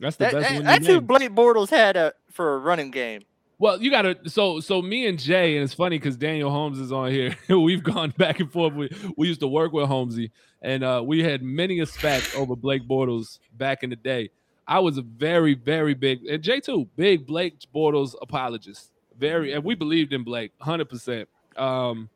That's 0.00 0.16
the 0.16 0.24
That, 0.24 0.32
best 0.34 0.48
that- 0.48 0.54
one. 0.54 0.64
that's 0.64 0.86
who. 0.86 1.00
Blake 1.00 1.30
Bortles 1.32 1.70
had 1.70 1.96
uh 1.96 2.12
for 2.32 2.54
a 2.54 2.58
running 2.58 2.90
game. 2.90 3.22
Well, 3.60 3.82
you 3.82 3.90
gotta 3.90 4.16
so 4.26 4.60
so 4.60 4.80
me 4.80 5.06
and 5.06 5.18
Jay, 5.18 5.56
and 5.56 5.64
it's 5.64 5.74
funny 5.74 5.98
because 5.98 6.16
Daniel 6.16 6.50
Holmes 6.50 6.78
is 6.78 6.92
on 6.92 7.10
here. 7.10 7.36
We've 7.48 7.82
gone 7.82 8.14
back 8.16 8.38
and 8.38 8.50
forth. 8.50 8.72
We 8.74 8.88
we 9.16 9.26
used 9.26 9.40
to 9.40 9.48
work 9.48 9.72
with 9.72 9.88
Holmesy, 9.88 10.30
and 10.62 10.84
uh, 10.84 11.02
we 11.04 11.24
had 11.24 11.42
many 11.42 11.80
a 11.80 11.86
spat 11.86 12.34
over 12.36 12.54
Blake 12.54 12.86
Bortles 12.86 13.40
back 13.56 13.82
in 13.82 13.90
the 13.90 13.96
day. 13.96 14.30
I 14.68 14.78
was 14.78 14.98
a 14.98 15.02
very, 15.02 15.54
very 15.54 15.94
big 15.94 16.24
and 16.26 16.42
Jay 16.42 16.60
too, 16.60 16.88
big 16.94 17.26
Blake 17.26 17.56
Bortles 17.74 18.14
apologist. 18.22 18.92
Very, 19.18 19.52
and 19.52 19.64
we 19.64 19.74
believed 19.74 20.12
in 20.12 20.22
Blake, 20.22 20.52
hundred 20.60 20.88
percent. 20.88 21.28
Um, 21.56 22.08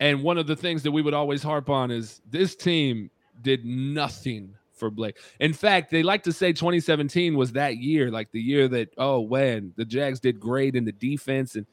and 0.00 0.24
one 0.24 0.38
of 0.38 0.48
the 0.48 0.56
things 0.56 0.82
that 0.82 0.90
we 0.90 1.02
would 1.02 1.14
always 1.14 1.42
harp 1.42 1.70
on 1.70 1.92
is 1.92 2.20
this 2.28 2.56
team 2.56 3.10
did 3.42 3.64
nothing 3.64 4.54
for 4.74 4.90
Blake. 4.90 5.18
In 5.40 5.52
fact, 5.52 5.90
they 5.90 6.02
like 6.02 6.22
to 6.24 6.32
say 6.32 6.52
2017 6.52 7.36
was 7.36 7.52
that 7.52 7.78
year, 7.78 8.10
like 8.10 8.30
the 8.32 8.40
year 8.40 8.68
that, 8.68 8.90
oh, 8.98 9.20
when 9.20 9.72
the 9.76 9.84
Jags 9.84 10.20
did 10.20 10.40
great 10.40 10.74
in 10.74 10.84
the 10.84 10.92
defense. 10.92 11.54
And 11.54 11.66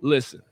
listen, 0.00 0.42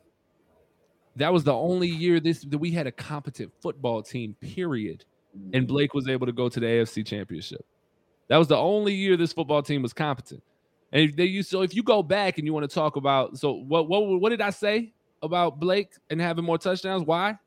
that 1.16 1.32
was 1.32 1.44
the 1.44 1.54
only 1.54 1.88
year 1.88 2.20
this 2.20 2.42
that 2.42 2.58
we 2.58 2.70
had 2.70 2.86
a 2.86 2.92
competent 2.92 3.52
football 3.60 4.02
team, 4.02 4.34
period. 4.40 5.04
And 5.34 5.52
mm-hmm. 5.52 5.64
Blake 5.66 5.94
was 5.94 6.08
able 6.08 6.26
to 6.26 6.32
go 6.32 6.48
to 6.48 6.60
the 6.60 6.66
AFC 6.66 7.06
championship. 7.06 7.64
That 8.28 8.36
was 8.36 8.48
the 8.48 8.56
only 8.56 8.94
year 8.94 9.16
this 9.16 9.32
football 9.32 9.62
team 9.62 9.82
was 9.82 9.92
competent. 9.92 10.42
And 10.92 11.02
if 11.02 11.16
they 11.16 11.24
used 11.24 11.50
so 11.50 11.62
if 11.62 11.74
you 11.74 11.82
go 11.82 12.02
back 12.02 12.38
and 12.38 12.46
you 12.46 12.52
want 12.52 12.68
to 12.68 12.74
talk 12.74 12.96
about 12.96 13.38
so 13.38 13.52
what 13.52 13.88
what 13.88 14.20
what 14.20 14.30
did 14.30 14.40
I 14.40 14.50
say 14.50 14.92
about 15.22 15.58
Blake 15.58 15.92
and 16.10 16.20
having 16.20 16.44
more 16.44 16.58
touchdowns? 16.58 17.04
Why? 17.04 17.38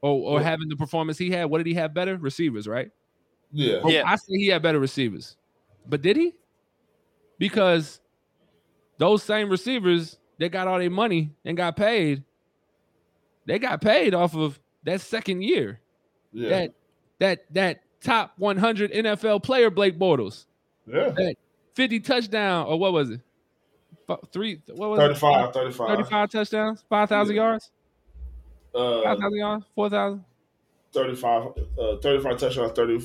Or 0.00 0.34
or 0.34 0.40
having 0.40 0.68
the 0.68 0.76
performance 0.76 1.18
he 1.18 1.30
had? 1.30 1.46
What 1.46 1.58
did 1.58 1.66
he 1.66 1.74
have 1.74 1.94
better? 1.94 2.16
Receivers, 2.16 2.68
right? 2.68 2.90
Yeah. 3.52 3.80
Yeah. 3.84 4.02
I 4.06 4.16
say 4.16 4.36
he 4.36 4.48
had 4.48 4.62
better 4.62 4.80
receivers. 4.80 5.36
But 5.86 6.02
did 6.02 6.16
he? 6.16 6.34
Because 7.38 8.00
those 8.98 9.22
same 9.22 9.48
receivers 9.48 10.18
that 10.38 10.50
got 10.50 10.68
all 10.68 10.78
their 10.78 10.90
money 10.90 11.32
and 11.44 11.56
got 11.56 11.76
paid, 11.76 12.22
they 13.46 13.58
got 13.58 13.80
paid 13.80 14.14
off 14.14 14.34
of 14.34 14.58
that 14.84 15.00
second 15.00 15.42
year. 15.42 15.80
Yeah. 16.32 16.48
That 16.48 16.74
that 17.18 17.54
that 17.54 17.82
top 18.00 18.32
100 18.38 18.92
NFL 18.92 19.42
player 19.42 19.70
Blake 19.70 19.98
Bortles, 19.98 20.46
yeah. 20.86 21.12
50 21.74 22.00
touchdown 22.00 22.66
or 22.66 22.78
what 22.78 22.92
was 22.92 23.10
it? 23.10 23.20
Three 24.32 24.60
what 24.74 24.90
was 24.90 24.98
35, 24.98 25.48
it? 25.48 25.52
35. 25.54 25.88
35 25.88 26.30
touchdowns, 26.30 26.84
5,000 26.88 27.36
Yeah. 27.36 27.42
yards, 27.42 27.70
Uh, 28.74 29.02
5,000 29.02 29.38
yards, 29.38 29.64
4,000, 29.74 30.24
35, 30.92 31.52
uh, 31.78 31.96
35 32.02 32.38
touchdowns, 32.38 32.72
30, 32.72 32.96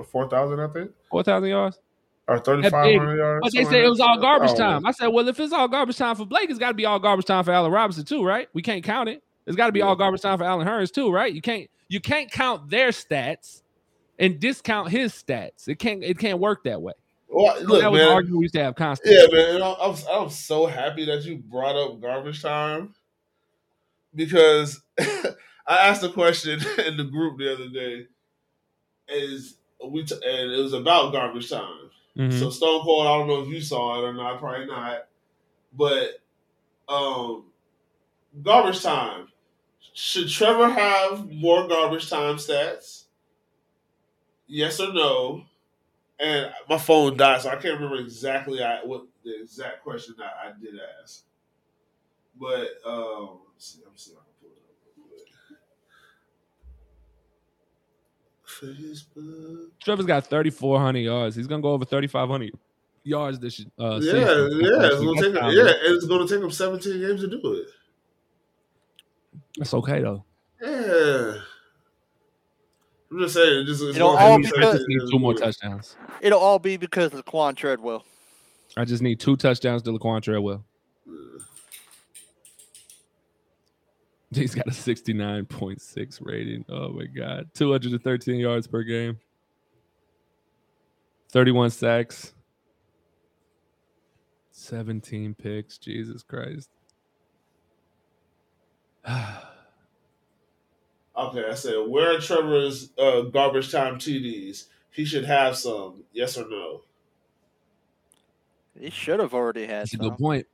uh, 0.00 0.02
4,000, 0.04 0.60
I 0.60 0.66
think. 0.68 0.90
4,000 1.10 1.48
yards. 1.48 1.78
Or 2.28 2.38
3,500 2.38 3.16
yards. 3.16 3.40
But 3.42 3.52
they 3.52 3.64
something 3.64 3.78
said 3.78 3.84
it 3.84 3.88
was 3.88 4.00
all 4.00 4.18
garbage 4.20 4.50
Oh, 4.52 4.56
time. 4.56 4.86
I 4.86 4.92
said, 4.92 5.08
well, 5.08 5.26
if 5.26 5.38
it's 5.40 5.52
all 5.52 5.66
garbage 5.68 5.96
time 5.96 6.14
for 6.14 6.24
Blake, 6.24 6.48
it's 6.50 6.58
got 6.58 6.68
to 6.68 6.74
be 6.74 6.86
all 6.86 6.98
garbage 7.00 7.26
time 7.26 7.44
for 7.44 7.50
Allen 7.52 7.72
Robinson 7.72 8.04
too, 8.04 8.24
right? 8.24 8.48
We 8.52 8.62
can't 8.62 8.84
count 8.84 9.08
it. 9.08 9.22
It's 9.46 9.56
got 9.56 9.66
to 9.66 9.72
be 9.72 9.80
Yeah. 9.80 9.86
all 9.86 9.96
garbage 9.96 10.20
time 10.20 10.38
for 10.38 10.44
Allen 10.44 10.66
Hurns 10.66 10.92
too, 10.92 11.10
right? 11.10 11.32
You 11.32 11.42
can't 11.42 11.68
you 11.88 12.00
can't 12.00 12.30
count 12.30 12.70
their 12.70 12.88
stats 12.90 13.62
and 14.20 14.38
discount 14.38 14.90
his 14.90 15.12
stats. 15.12 15.66
It 15.66 15.80
can't 15.80 16.04
it 16.04 16.16
can't 16.18 16.38
work 16.38 16.62
that 16.64 16.80
way. 16.80 16.92
Well, 17.28 17.56
So 17.56 17.64
look, 17.64 17.80
that 17.82 17.90
was 17.90 18.00
the 18.00 18.06
man. 18.06 18.14
argument 18.14 18.38
we 18.38 18.44
used 18.44 18.54
to 18.54 18.62
have 18.62 18.76
constantly. 18.76 19.18
Yeah, 19.20 19.52
man. 19.52 19.62
I'm, 19.62 19.74
I'm, 19.80 19.96
I'm 20.12 20.30
so 20.30 20.66
happy 20.66 21.04
that 21.06 21.24
you 21.24 21.38
brought 21.38 21.74
up 21.74 22.00
garbage 22.00 22.40
time 22.40 22.94
because 24.14 24.80
I 25.66 25.88
asked 25.88 26.02
a 26.02 26.08
question 26.08 26.60
in 26.86 26.96
the 26.96 27.04
group 27.04 27.38
the 27.38 27.52
other 27.52 27.68
day. 27.68 28.06
Is 29.08 29.56
we 29.84 30.04
t- 30.04 30.14
and 30.14 30.52
it 30.52 30.62
was 30.62 30.72
about 30.72 31.12
garbage 31.12 31.50
time. 31.50 31.90
Mhm. 32.16 32.38
So 32.38 32.50
Stone 32.50 32.82
Cold, 32.82 33.06
I 33.06 33.18
don't 33.18 33.26
know 33.28 33.42
if 33.42 33.48
you 33.48 33.60
saw 33.60 33.98
it 33.98 34.04
or 34.08 34.12
not, 34.14 34.38
probably 34.38 34.66
not. 34.66 35.06
But 35.72 36.20
um 36.88 37.44
garbage 38.42 38.82
time. 38.82 39.28
Should 39.94 40.28
Trevor 40.30 40.70
have 40.70 41.30
more 41.30 41.68
garbage 41.68 42.08
time 42.08 42.36
stats? 42.36 43.04
Yes 44.46 44.80
or 44.80 44.92
no? 44.92 45.44
And 46.18 46.52
my 46.68 46.78
phone 46.78 47.16
died, 47.16 47.42
so 47.42 47.50
I 47.50 47.56
can't 47.56 47.74
remember 47.80 47.96
exactly 47.96 48.62
I, 48.62 48.84
what 48.84 49.06
the 49.24 49.40
exact 49.42 49.82
question 49.82 50.14
that 50.18 50.32
I 50.44 50.52
did 50.60 50.74
ask. 51.02 51.24
But 52.38 52.68
um, 52.86 53.40
let's 53.54 53.66
see, 53.66 53.80
let 53.82 53.92
me 53.92 53.96
see 53.98 54.12
if 54.12 54.18
I 54.18 54.22
can 54.22 54.34
pull 54.40 54.50
it 54.50 54.58
up. 54.58 54.96
real 54.96 55.06
quick. 55.08 55.58
Facebook. 58.62 59.66
Trevor's 59.82 60.06
got 60.06 60.26
3,400 60.26 60.98
yards. 61.00 61.36
He's 61.36 61.46
gonna 61.46 61.62
go 61.62 61.72
over 61.72 61.84
3,500 61.84 62.52
yards 63.04 63.38
this 63.38 63.64
uh, 63.80 63.94
yeah, 63.94 64.00
season. 64.00 64.60
yeah, 64.60 64.86
it's 64.86 64.96
gonna 64.96 65.20
take 65.20 65.34
him, 65.34 65.50
yeah, 65.50 65.62
and 65.62 65.96
it's 65.96 66.06
gonna 66.06 66.28
take 66.28 66.40
him 66.40 66.50
17 66.50 67.00
games 67.00 67.20
to 67.22 67.28
do 67.28 67.40
it. 67.54 67.66
That's 69.58 69.74
okay 69.74 70.00
though. 70.02 70.24
Yeah. 70.62 71.40
I'm 73.10 73.18
just 73.18 73.34
saying, 73.34 73.60
it 73.60 73.64
just 73.66 73.82
it's 73.82 73.96
It'll 73.96 74.14
gonna 74.14 74.24
all 74.24 74.36
take 74.38 74.46
him 74.46 74.52
because- 74.54 74.84
Need 74.86 75.00
two 75.10 75.18
more 75.18 75.32
it. 75.32 75.38
touchdowns. 75.38 75.96
It'll 76.22 76.38
all 76.40 76.58
be 76.58 76.76
because 76.76 77.12
of 77.12 77.24
Quan 77.26 77.54
Treadwell. 77.54 78.04
I 78.76 78.84
just 78.86 79.02
need 79.02 79.20
two 79.20 79.36
touchdowns 79.36 79.82
to 79.82 79.90
Laquan 79.90 80.22
Treadwell. 80.22 80.64
He's 84.34 84.54
got 84.54 84.66
a 84.66 84.70
69.6 84.70 86.18
rating. 86.22 86.64
Oh 86.68 86.88
my 86.90 87.04
god. 87.04 87.50
213 87.54 88.36
yards 88.40 88.66
per 88.66 88.82
game. 88.82 89.18
31 91.30 91.70
sacks. 91.70 92.32
17 94.52 95.34
picks. 95.34 95.78
Jesus 95.78 96.22
Christ. 96.22 96.70
Okay, 101.14 101.44
I 101.46 101.54
said, 101.54 101.74
where 101.88 102.16
are 102.16 102.20
Trevor's 102.20 102.88
uh, 102.98 103.20
garbage 103.20 103.70
time 103.70 103.96
TDs? 103.96 104.68
He 104.90 105.04
should 105.04 105.26
have 105.26 105.56
some. 105.58 106.04
Yes 106.14 106.38
or 106.38 106.48
no? 106.48 106.80
He 108.80 108.88
should 108.88 109.20
have 109.20 109.34
already 109.34 109.66
had 109.66 109.82
That's 109.82 109.92
a 109.92 109.96
some. 109.98 110.08
good 110.08 110.18
point. 110.18 110.46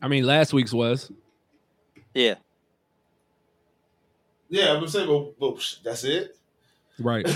I 0.00 0.06
mean, 0.06 0.24
last 0.24 0.52
week's 0.52 0.72
was. 0.72 1.10
Yeah. 2.14 2.34
Yeah, 4.48 4.70
I'm 4.70 4.76
gonna 4.76 4.88
say, 4.88 5.06
but, 5.06 5.38
but 5.38 5.76
that's 5.84 6.04
it. 6.04 6.36
Right. 6.98 7.26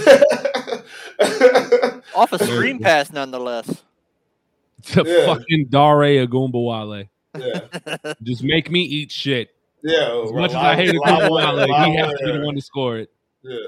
Off 2.15 2.33
a 2.33 2.37
Yeah. 2.39 2.47
screen 2.47 2.79
pass, 2.79 3.13
nonetheless. 3.13 3.83
To 4.93 5.03
Yeah. 5.05 5.27
fucking 5.27 5.67
Dare 5.71 6.25
Ogunbowale. 6.27 7.09
yeah, 7.37 8.13
Just 8.23 8.45
make 8.45 8.71
me 8.71 8.81
eat 8.83 9.11
shit. 9.11 9.51
yeah. 9.83 10.23
As 10.25 10.33
much 10.33 10.51
as 10.51 10.57
I 10.57 10.77
hate 10.77 10.95
Ogunbowale, 10.95 11.67
he 11.91 11.97
has 11.97 12.13
to 12.13 12.25
be 12.25 12.33
the 12.39 12.45
one 12.45 12.55
to 12.55 12.61
score 12.61 12.99
it. 12.99 13.11
Yeah. 13.43 13.59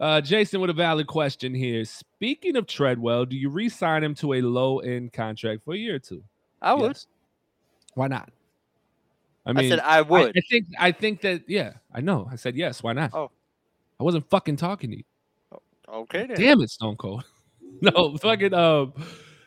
Uh, 0.00 0.20
Jason 0.20 0.60
with 0.60 0.70
a 0.70 0.74
valid 0.74 1.06
question 1.06 1.54
here. 1.54 1.84
Speaking 1.84 2.56
of 2.56 2.66
Treadwell, 2.66 3.24
do 3.24 3.36
you 3.36 3.50
re-sign 3.50 4.02
him 4.02 4.14
to 4.16 4.34
a 4.34 4.40
low-end 4.42 5.12
contract 5.12 5.62
for 5.64 5.74
a 5.74 5.76
year 5.76 5.94
or 5.94 5.98
two? 6.00 6.22
I 6.60 6.74
would. 6.74 6.88
Yes. 6.88 7.06
Why 7.94 8.08
not? 8.08 8.30
I 9.48 9.60
I, 9.60 9.68
said 9.68 9.80
I 9.80 9.98
I, 9.98 10.00
would. 10.02 10.36
I 10.36 10.40
think 10.48 10.66
I 10.78 10.92
think 10.92 11.22
that 11.22 11.48
yeah, 11.48 11.74
I 11.92 12.00
know. 12.00 12.28
I 12.30 12.36
said 12.36 12.54
yes. 12.54 12.82
Why 12.82 12.92
not? 12.92 13.14
Oh. 13.14 13.30
I 13.98 14.04
wasn't 14.04 14.28
fucking 14.28 14.56
talking 14.56 14.90
to 14.90 14.96
you. 14.98 15.04
okay 15.88 16.26
then. 16.26 16.36
Damn 16.36 16.60
it, 16.60 16.70
Stone 16.70 16.96
Cold. 16.96 17.24
no, 17.80 18.16
fucking 18.18 18.54
um 18.54 18.92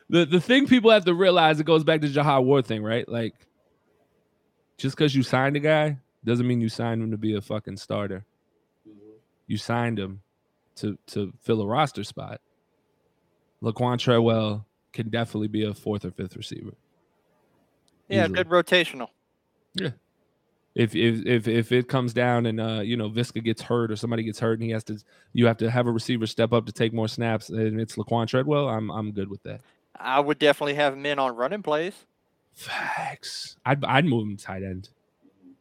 the, 0.10 0.26
the 0.26 0.42
thing 0.42 0.68
people 0.68 0.92
have 0.92 1.06
to 1.06 1.14
realize 1.14 1.60
it 1.60 1.66
goes 1.66 1.84
back 1.84 2.02
to 2.02 2.10
Jihad 2.10 2.44
Ward 2.44 2.66
thing, 2.66 2.84
right? 2.84 3.08
Like 3.08 3.34
just 4.78 4.98
because 4.98 5.16
you 5.16 5.24
signed 5.24 5.56
a 5.56 5.60
guy 5.60 5.98
doesn't 6.26 6.48
mean 6.48 6.62
you 6.62 6.70
signed 6.70 7.02
him 7.02 7.12
to 7.12 7.18
be 7.18 7.36
a 7.36 7.42
fucking 7.42 7.78
starter. 7.78 8.26
You 9.48 9.58
signed 9.58 10.00
him 10.00 10.22
to 10.78 10.98
to 11.08 11.32
fill 11.42 11.62
a 11.62 11.68
roster 11.68 12.04
spot. 12.04 12.42
Laquan 13.64 14.00
Treadwell 14.00 14.66
can 14.94 15.10
definitely 15.10 15.48
be 15.48 15.66
a 15.66 15.74
fourth 15.74 16.04
or 16.04 16.12
fifth 16.12 16.36
receiver. 16.36 16.74
Yeah, 18.10 18.26
Easily. 18.26 18.44
good 18.44 18.50
rotational. 18.50 19.10
If 20.74 20.96
if 20.96 21.26
if 21.26 21.48
if 21.50 21.72
it 21.74 21.90
comes 21.90 22.14
down 22.14 22.46
and 22.46 22.62
uh 22.62 22.80
you 22.80 22.96
know 22.96 23.10
Visca 23.10 23.44
gets 23.44 23.62
hurt 23.62 23.92
or 23.92 23.98
somebody 23.98 24.24
gets 24.24 24.40
hurt 24.40 24.54
and 24.54 24.64
he 24.64 24.70
has 24.70 24.86
to 24.86 24.98
you 25.34 25.46
have 25.46 25.58
to 25.58 25.70
have 25.70 25.86
a 25.86 25.92
receiver 25.92 26.26
step 26.26 26.54
up 26.54 26.66
to 26.66 26.72
take 26.72 26.94
more 26.94 27.10
snaps 27.10 27.50
and 27.50 27.80
it's 27.80 27.98
Laquan 27.98 28.28
Treadwell, 28.28 28.70
I'm 28.70 28.90
I'm 28.90 29.12
good 29.12 29.30
with 29.30 29.44
that. 29.44 29.60
I 30.00 30.20
would 30.20 30.40
definitely 30.40 30.76
have 30.76 30.94
him 30.94 31.06
in 31.06 31.20
on 31.20 31.36
running 31.36 31.62
plays. 31.62 31.94
Facts. 32.54 33.58
I'd 33.66 33.84
I'd 33.84 34.06
move 34.06 34.24
him 34.24 34.38
tight 34.38 34.64
end. 34.64 34.90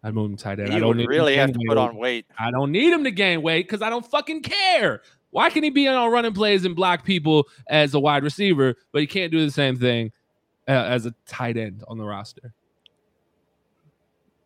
I'd 0.03 0.15
move 0.15 0.31
him 0.31 0.37
tight 0.37 0.61
end. 0.61 0.73
I 0.73 0.79
don't 0.79 0.97
really 0.97 1.37
have 1.37 1.53
to 1.53 1.59
put 1.67 1.77
weight. 1.77 1.79
on 1.79 1.97
weight. 1.97 2.27
I 2.39 2.51
don't 2.53 2.71
need 2.71 2.93
him 2.93 3.05
to 3.05 3.11
gain 3.11 3.43
weight 3.43 3.67
because 3.67 3.83
I 3.83 3.91
don't 3.91 4.07
fucking 4.07 4.43
care. 4.43 5.03
Why 5.31 5.51
can 5.51 5.63
he 5.63 5.71
be 5.71 5.89
on 5.89 6.11
running 6.11 6.33
plays 6.33 6.65
and 6.65 6.75
block 6.75 7.05
people 7.05 7.49
as 7.69 7.95
a 7.95 8.01
wide 8.01 8.25
receiver, 8.25 8.77
but 8.93 9.01
he 9.01 9.07
can't 9.07 9.31
do 9.31 9.45
the 9.45 9.51
same 9.51 9.77
thing 9.77 10.13
uh, 10.69 10.73
as 10.73 11.07
a 11.07 11.15
tight 11.27 11.57
end 11.57 11.85
on 11.87 11.99
the 11.99 12.05
roster? 12.05 12.53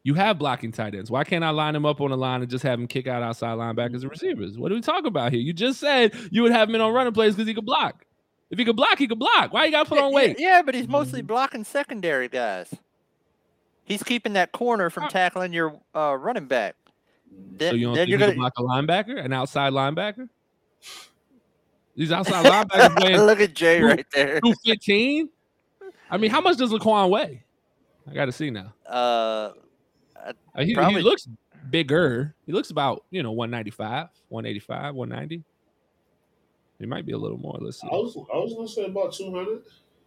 You 0.04 0.12
have 0.14 0.38
blocking 0.38 0.70
tight 0.70 0.94
ends. 0.94 1.10
Why 1.10 1.24
can't 1.24 1.42
I 1.42 1.48
line 1.50 1.74
him 1.74 1.86
up 1.86 2.00
on 2.02 2.10
the 2.10 2.16
line 2.16 2.42
and 2.42 2.50
just 2.50 2.62
have 2.62 2.78
him 2.78 2.86
kick 2.86 3.06
out 3.06 3.22
outside 3.22 3.56
linebackers 3.56 4.02
and 4.02 4.10
receivers? 4.10 4.58
What 4.58 4.70
are 4.70 4.74
we 4.74 4.82
talking 4.82 5.06
about 5.06 5.32
here? 5.32 5.40
You 5.40 5.54
just 5.54 5.80
said 5.80 6.14
you 6.30 6.42
would 6.42 6.52
have 6.52 6.68
him 6.68 6.74
in 6.74 6.80
on 6.82 6.92
running 6.92 7.14
plays 7.14 7.34
because 7.34 7.48
he 7.48 7.54
could 7.54 7.64
block. 7.64 8.04
If 8.50 8.58
he 8.58 8.66
could 8.66 8.76
block, 8.76 8.98
he 8.98 9.08
could 9.08 9.18
block. 9.18 9.52
Why 9.52 9.64
you 9.64 9.70
got 9.70 9.84
to 9.84 9.88
put 9.88 9.98
Yeah, 9.98 10.04
on 10.04 10.12
weight? 10.12 10.36
Yeah, 10.38 10.62
but 10.62 10.74
he's 10.74 10.86
mostly 10.86 11.22
blocking 11.22 11.64
secondary 11.64 12.28
guys. 12.28 12.72
He's 13.84 14.02
keeping 14.02 14.34
that 14.34 14.52
corner 14.52 14.90
from 14.90 15.08
tackling 15.08 15.52
your 15.54 15.80
uh, 15.94 16.16
running 16.20 16.46
back. 16.46 16.76
Then, 17.56 17.70
So 17.72 17.76
you 17.76 17.86
don't 17.86 17.94
then 17.94 18.06
think 18.06 18.10
you're 18.10 18.18
he 18.18 18.34
gonna 18.36 18.50
block 18.50 18.52
a 18.58 18.62
linebacker, 18.62 19.24
an 19.24 19.32
outside 19.32 19.72
linebacker? 19.72 20.28
These 21.96 22.12
outside 22.12 22.44
linebackers 22.44 23.02
weighing 23.02 23.20
look 23.22 23.40
at 23.40 23.54
Jay 23.54 23.80
Who- 23.80 23.86
right 23.88 24.06
there. 24.12 24.40
215? 24.40 25.30
I 26.10 26.18
mean, 26.18 26.30
how 26.30 26.42
much 26.42 26.58
does 26.58 26.70
Laquan 26.70 27.08
weigh? 27.08 27.42
I 28.08 28.12
got 28.12 28.26
to 28.26 28.32
see 28.32 28.50
now. 28.50 28.74
Uh, 28.86 29.52
Uh, 30.26 30.32
he, 30.64 30.74
he 30.74 31.00
looks 31.02 31.28
bigger. 31.70 32.34
He 32.46 32.52
looks 32.52 32.70
about, 32.70 33.04
you 33.10 33.22
know, 33.22 33.32
195, 33.32 34.08
185, 34.28 34.94
190. 34.94 35.44
He 36.78 36.86
might 36.86 37.06
be 37.06 37.12
a 37.12 37.18
little 37.18 37.38
more. 37.38 37.56
Let's 37.60 37.80
see. 37.80 37.88
I 37.90 37.94
was 37.94 38.16
I 38.16 38.36
was 38.36 38.54
gonna 38.54 38.68
say 38.68 38.86
about 38.86 39.12
200. 39.12 39.62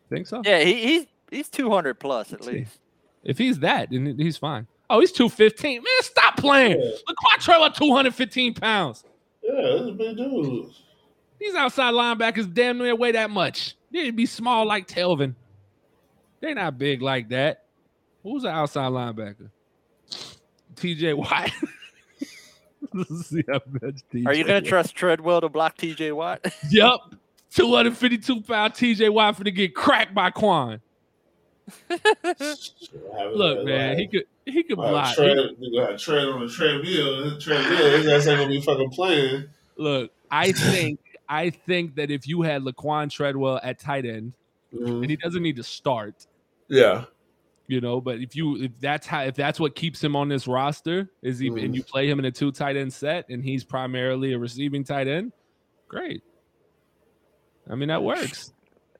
Think 0.09 0.27
so? 0.27 0.41
yeah, 0.45 0.59
he, 0.59 0.73
he's 0.85 1.05
he's 1.29 1.49
200 1.49 1.95
plus 1.95 2.33
at 2.33 2.41
Let's 2.41 2.45
see. 2.47 2.59
least. 2.59 2.79
If 3.23 3.37
he's 3.37 3.59
that, 3.59 3.89
then 3.91 4.17
he's 4.17 4.37
fine. 4.37 4.67
Oh, 4.89 4.99
he's 5.01 5.11
215. 5.11 5.75
Man, 5.81 5.83
stop 5.99 6.37
playing. 6.37 6.79
Yeah, 6.79 6.91
Laquan 7.09 7.41
Trevor, 7.43 7.69
215 7.75 8.53
pounds. 8.53 9.03
yeah, 9.43 9.51
that's 9.75 9.89
a 9.89 9.91
big 9.91 10.15
dude. 10.17 10.69
These 11.39 11.55
outside 11.55 11.93
linebackers 11.93 12.51
damn 12.53 12.77
near 12.77 12.95
weigh 12.95 13.11
that 13.11 13.29
much. 13.29 13.75
They'd 13.91 14.15
be 14.15 14.25
small 14.25 14.65
like 14.65 14.87
Telvin. 14.87 15.35
They're 16.39 16.55
not 16.55 16.77
big 16.77 17.01
like 17.01 17.29
that. 17.29 17.65
Who's 18.23 18.43
the 18.43 18.49
outside 18.49 18.91
linebacker? 18.91 19.49
TJ 20.77 21.15
Watt. 21.15 21.51
Let's 22.93 23.27
see 23.27 23.43
how 23.47 23.61
much 23.69 24.01
TJ 24.13 24.27
Are 24.27 24.33
you 24.33 24.43
gonna 24.43 24.61
trust 24.61 24.95
Treadwell 24.95 25.41
to 25.41 25.49
block 25.49 25.77
T.J. 25.77 26.11
Watt? 26.13 26.45
Yep. 26.69 26.99
252 27.51 28.41
pound 28.41 28.73
TJ 28.73 29.11
Watt 29.11 29.35
for 29.35 29.43
to 29.43 29.51
get 29.51 29.73
cracked 29.73 30.13
by 30.13 30.29
Quan. 30.29 30.81
Look, 33.33 33.65
man, 33.65 33.97
he 33.97 34.07
could 34.07 34.23
he 34.45 34.63
could 34.63 34.77
block. 34.77 35.15
Tread, 35.15 35.37
you 35.59 35.79
gonna 35.79 35.91
have 35.91 35.99
tread 35.99 36.25
on 36.27 36.45
the 36.45 36.49
treadmill. 36.49 37.39
Treadmill. 37.39 37.97
His 37.97 38.07
ass 38.07 38.27
ain't 38.27 38.39
gonna 38.39 38.49
be 38.49 38.61
fucking 38.61 38.91
playing. 38.91 39.45
look, 39.77 40.11
I 40.31 40.51
think 40.51 40.99
I 41.27 41.49
think 41.49 41.95
that 41.95 42.11
if 42.11 42.27
you 42.27 42.41
had 42.41 42.63
Laquan 42.63 43.11
Treadwell 43.11 43.59
at 43.63 43.79
tight 43.79 44.05
end, 44.05 44.33
mm-hmm. 44.73 45.01
and 45.01 45.09
he 45.09 45.15
doesn't 45.15 45.41
need 45.41 45.57
to 45.57 45.63
start, 45.63 46.27
Yeah. 46.67 47.05
You 47.67 47.81
know, 47.81 47.99
but 47.99 48.19
if 48.19 48.35
you 48.35 48.55
if 48.57 48.71
that's 48.79 49.05
how 49.05 49.23
if 49.23 49.35
that's 49.35 49.59
what 49.59 49.75
keeps 49.75 50.03
him 50.03 50.15
on 50.15 50.29
this 50.29 50.47
roster, 50.47 51.09
is 51.21 51.39
he 51.39 51.47
and 51.47 51.75
you 51.75 51.83
mm. 51.83 51.87
play 51.87 52.09
him 52.09 52.19
in 52.19 52.25
a 52.25 52.31
two 52.31 52.51
tight 52.51 52.77
end 52.77 52.91
set 52.91 53.27
and 53.29 53.43
he's 53.43 53.63
primarily 53.63 54.33
a 54.33 54.39
receiving 54.39 54.83
tight 54.83 55.07
end, 55.07 55.33
great. 55.87 56.23
I 57.69 57.75
mean 57.75 57.89
that 57.89 58.01
works. 58.01 58.53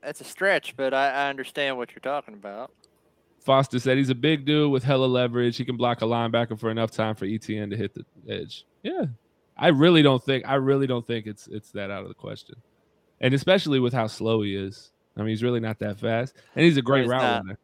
That's 0.03 0.21
a 0.21 0.25
stretch, 0.25 0.75
but 0.75 0.93
I, 0.93 1.09
I 1.09 1.29
understand 1.29 1.77
what 1.77 1.91
you're 1.91 2.01
talking 2.01 2.33
about. 2.33 2.71
Foster 3.41 3.79
said 3.79 3.97
he's 3.97 4.09
a 4.09 4.15
big 4.15 4.45
dude 4.45 4.71
with 4.71 4.83
hella 4.83 5.05
leverage. 5.05 5.55
He 5.55 5.63
can 5.63 5.77
block 5.77 6.01
a 6.01 6.05
linebacker 6.05 6.59
for 6.59 6.69
enough 6.69 6.91
time 6.91 7.15
for 7.15 7.25
ETN 7.25 7.69
to 7.69 7.77
hit 7.77 7.93
the 7.93 8.05
edge. 8.27 8.65
Yeah. 8.83 9.05
I 9.57 9.69
really 9.69 10.01
don't 10.01 10.21
think 10.21 10.45
I 10.47 10.55
really 10.55 10.85
don't 10.85 11.07
think 11.07 11.25
it's 11.25 11.47
it's 11.47 11.71
that 11.71 11.89
out 11.89 12.03
of 12.03 12.09
the 12.09 12.13
question. 12.13 12.55
And 13.21 13.33
especially 13.33 13.79
with 13.79 13.93
how 13.93 14.07
slow 14.07 14.41
he 14.41 14.55
is. 14.55 14.91
I 15.15 15.21
mean, 15.21 15.29
he's 15.29 15.41
really 15.41 15.59
not 15.59 15.79
that 15.79 15.97
fast. 15.99 16.35
And 16.55 16.63
he's 16.65 16.77
a 16.77 16.81
great 16.81 17.03
he's 17.03 17.09
route 17.09 17.21
not. 17.21 17.45
runner. 17.45 17.59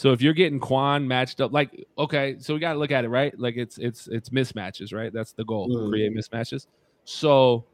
So 0.00 0.12
if 0.12 0.22
you're 0.22 0.32
getting 0.32 0.58
Quan 0.58 1.06
matched 1.06 1.42
up, 1.42 1.52
like 1.52 1.86
okay, 1.98 2.36
so 2.38 2.54
we 2.54 2.60
gotta 2.60 2.78
look 2.78 2.90
at 2.90 3.04
it, 3.04 3.10
right? 3.10 3.38
Like 3.38 3.58
it's 3.58 3.76
it's 3.76 4.06
it's 4.08 4.30
mismatches, 4.30 4.94
right? 4.94 5.12
That's 5.12 5.32
the 5.32 5.44
goal. 5.44 5.68
Mhm. 5.68 5.90
Create 5.90 6.16
mismatches. 6.16 6.68
So 7.04 7.66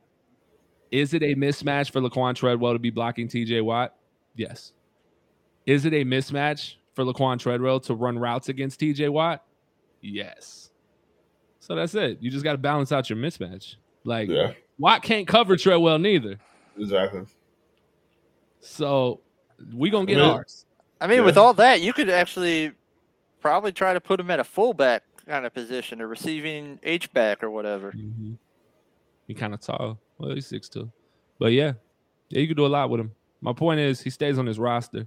is 0.91 1.15
it 1.15 1.23
a 1.23 1.37
mismatch 1.37 1.93
for 1.93 2.01
Laquan 2.01 2.35
Treadwell 2.35 2.73
to 2.73 2.81
be 2.81 2.91
blocking 2.91 3.29
TJ 3.29 3.63
Watt? 3.63 3.95
Yes. 4.35 4.73
Is 5.67 5.85
it 5.85 5.93
a 5.95 6.05
mismatch 6.05 6.75
for 6.95 7.05
Laquan 7.05 7.39
Treadwell 7.39 7.79
to 7.79 7.95
run 7.95 8.19
routes 8.19 8.49
against 8.49 8.81
TJ 8.81 9.09
Watt? 9.09 9.45
Yes. 10.01 10.71
So 11.61 11.77
that's 11.77 11.95
it. 11.95 12.19
You 12.21 12.29
just 12.33 12.43
got 12.43 12.53
to 12.53 12.59
balance 12.59 12.91
out 12.91 13.09
your 13.09 13.21
mismatch. 13.21 13.77
Like 14.03 14.29
Yeah. 14.29 14.55
Watt 14.81 15.05
can't 15.05 15.29
cover 15.29 15.57
Treadwell 15.57 16.01
neither. 16.01 16.41
Exactly. 16.77 17.23
So 18.59 19.21
We 19.73 19.91
gonna 19.91 20.07
get 20.07 20.19
Yeah. 20.19 20.31
ours. 20.33 20.66
I 21.01 21.07
mean, 21.07 21.25
with 21.25 21.37
all 21.37 21.53
that, 21.55 21.81
you 21.81 21.93
could 21.93 22.09
actually 22.09 22.73
probably 23.41 23.73
try 23.73 23.93
to 23.93 24.01
put 24.01 24.19
him 24.19 24.31
at 24.31 24.41
a 24.41 24.45
fullback 24.45 25.03
kind 25.27 25.45
of 25.45 25.53
position, 25.53 26.01
a 26.01 26.07
receiving 26.07 26.79
H 26.83 27.13
back 27.13 27.43
or 27.43 27.51
whatever. 27.51 27.93
Mm-hmm. 27.93 28.35
He 29.27 29.35
kind 29.35 29.53
of 29.55 29.61
tall. 29.61 29.99
Well, 30.19 30.35
he's 30.35 30.47
six 30.47 30.69
two, 30.69 30.91
but 31.39 31.53
yeah, 31.53 31.73
yeah, 32.31 32.41
you 32.41 32.49
could 32.49 32.57
do 32.57 32.65
a 32.65 32.69
lot 32.69 32.89
with 32.91 33.01
him. 33.01 33.13
My 33.43 33.53
point 33.53 33.81
is, 33.81 34.01
he 34.01 34.09
stays 34.11 34.39
on 34.39 34.47
his 34.47 34.59
roster. 34.59 35.07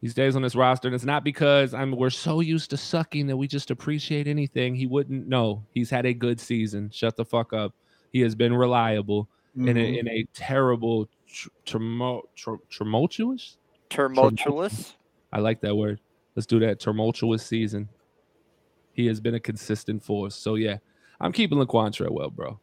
He 0.00 0.08
stays 0.08 0.34
on 0.34 0.42
his 0.42 0.56
roster, 0.56 0.88
and 0.88 0.94
it's 0.96 1.04
not 1.04 1.22
because 1.22 1.74
I'm. 1.74 1.92
We're 1.92 2.10
so 2.10 2.40
used 2.40 2.70
to 2.70 2.76
sucking 2.76 3.28
that 3.28 3.36
we 3.36 3.46
just 3.46 3.70
appreciate 3.70 4.26
anything. 4.26 4.74
He 4.74 4.86
wouldn't. 4.86 5.28
No, 5.28 5.64
he's 5.72 5.90
had 5.90 6.06
a 6.06 6.12
good 6.12 6.40
season. 6.40 6.90
Shut 6.92 7.16
the 7.16 7.24
fuck 7.24 7.52
up. 7.52 7.72
He 8.12 8.20
has 8.22 8.34
been 8.34 8.52
reliable 8.52 9.28
in 9.56 9.64
Mhm. 9.66 9.76
a 9.76 9.98
in 10.00 10.08
a 10.08 10.24
terrible, 10.34 11.08
tr- 11.28 11.48
turmo- 11.64 12.22
tr- 12.34 12.54
tumultuous. 12.70 13.58
Tumultuous. 13.92 14.94
I 15.32 15.40
like 15.40 15.60
that 15.62 15.74
word. 15.74 16.00
Let's 16.34 16.46
do 16.46 16.58
that. 16.60 16.80
Tumultuous 16.80 17.44
season. 17.44 17.88
He 18.92 19.06
has 19.06 19.20
been 19.20 19.34
a 19.34 19.40
consistent 19.40 20.02
force. 20.02 20.34
So 20.34 20.54
yeah, 20.54 20.78
I'm 21.20 21.32
keeping 21.32 21.58
Laquan 21.58 21.92
Treadwell, 21.92 22.30
bro. 22.30 22.58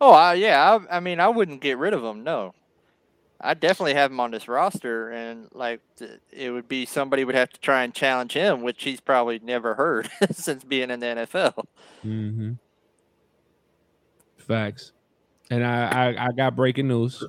Oh, 0.00 0.12
I, 0.12 0.34
yeah. 0.34 0.78
I, 0.90 0.96
I 0.96 1.00
mean, 1.00 1.20
I 1.20 1.28
wouldn't 1.28 1.60
get 1.60 1.78
rid 1.78 1.92
of 1.92 2.02
him. 2.02 2.24
No, 2.24 2.54
I 3.40 3.54
definitely 3.54 3.94
have 3.94 4.10
him 4.10 4.20
on 4.20 4.32
this 4.32 4.48
roster, 4.48 5.10
and 5.10 5.48
like 5.52 5.80
it 6.30 6.50
would 6.50 6.68
be 6.68 6.86
somebody 6.86 7.24
would 7.24 7.34
have 7.34 7.50
to 7.50 7.60
try 7.60 7.84
and 7.84 7.94
challenge 7.94 8.32
him, 8.32 8.62
which 8.62 8.82
he's 8.82 9.00
probably 9.00 9.38
never 9.38 9.74
heard 9.74 10.10
since 10.32 10.64
being 10.64 10.90
in 10.90 11.00
the 11.00 11.06
NFL. 11.06 11.64
Mm-hmm. 12.04 12.52
Facts. 14.38 14.92
And 15.50 15.64
I, 15.64 15.88
I 15.88 16.26
I 16.26 16.32
got 16.32 16.56
breaking 16.56 16.88
news. 16.88 17.22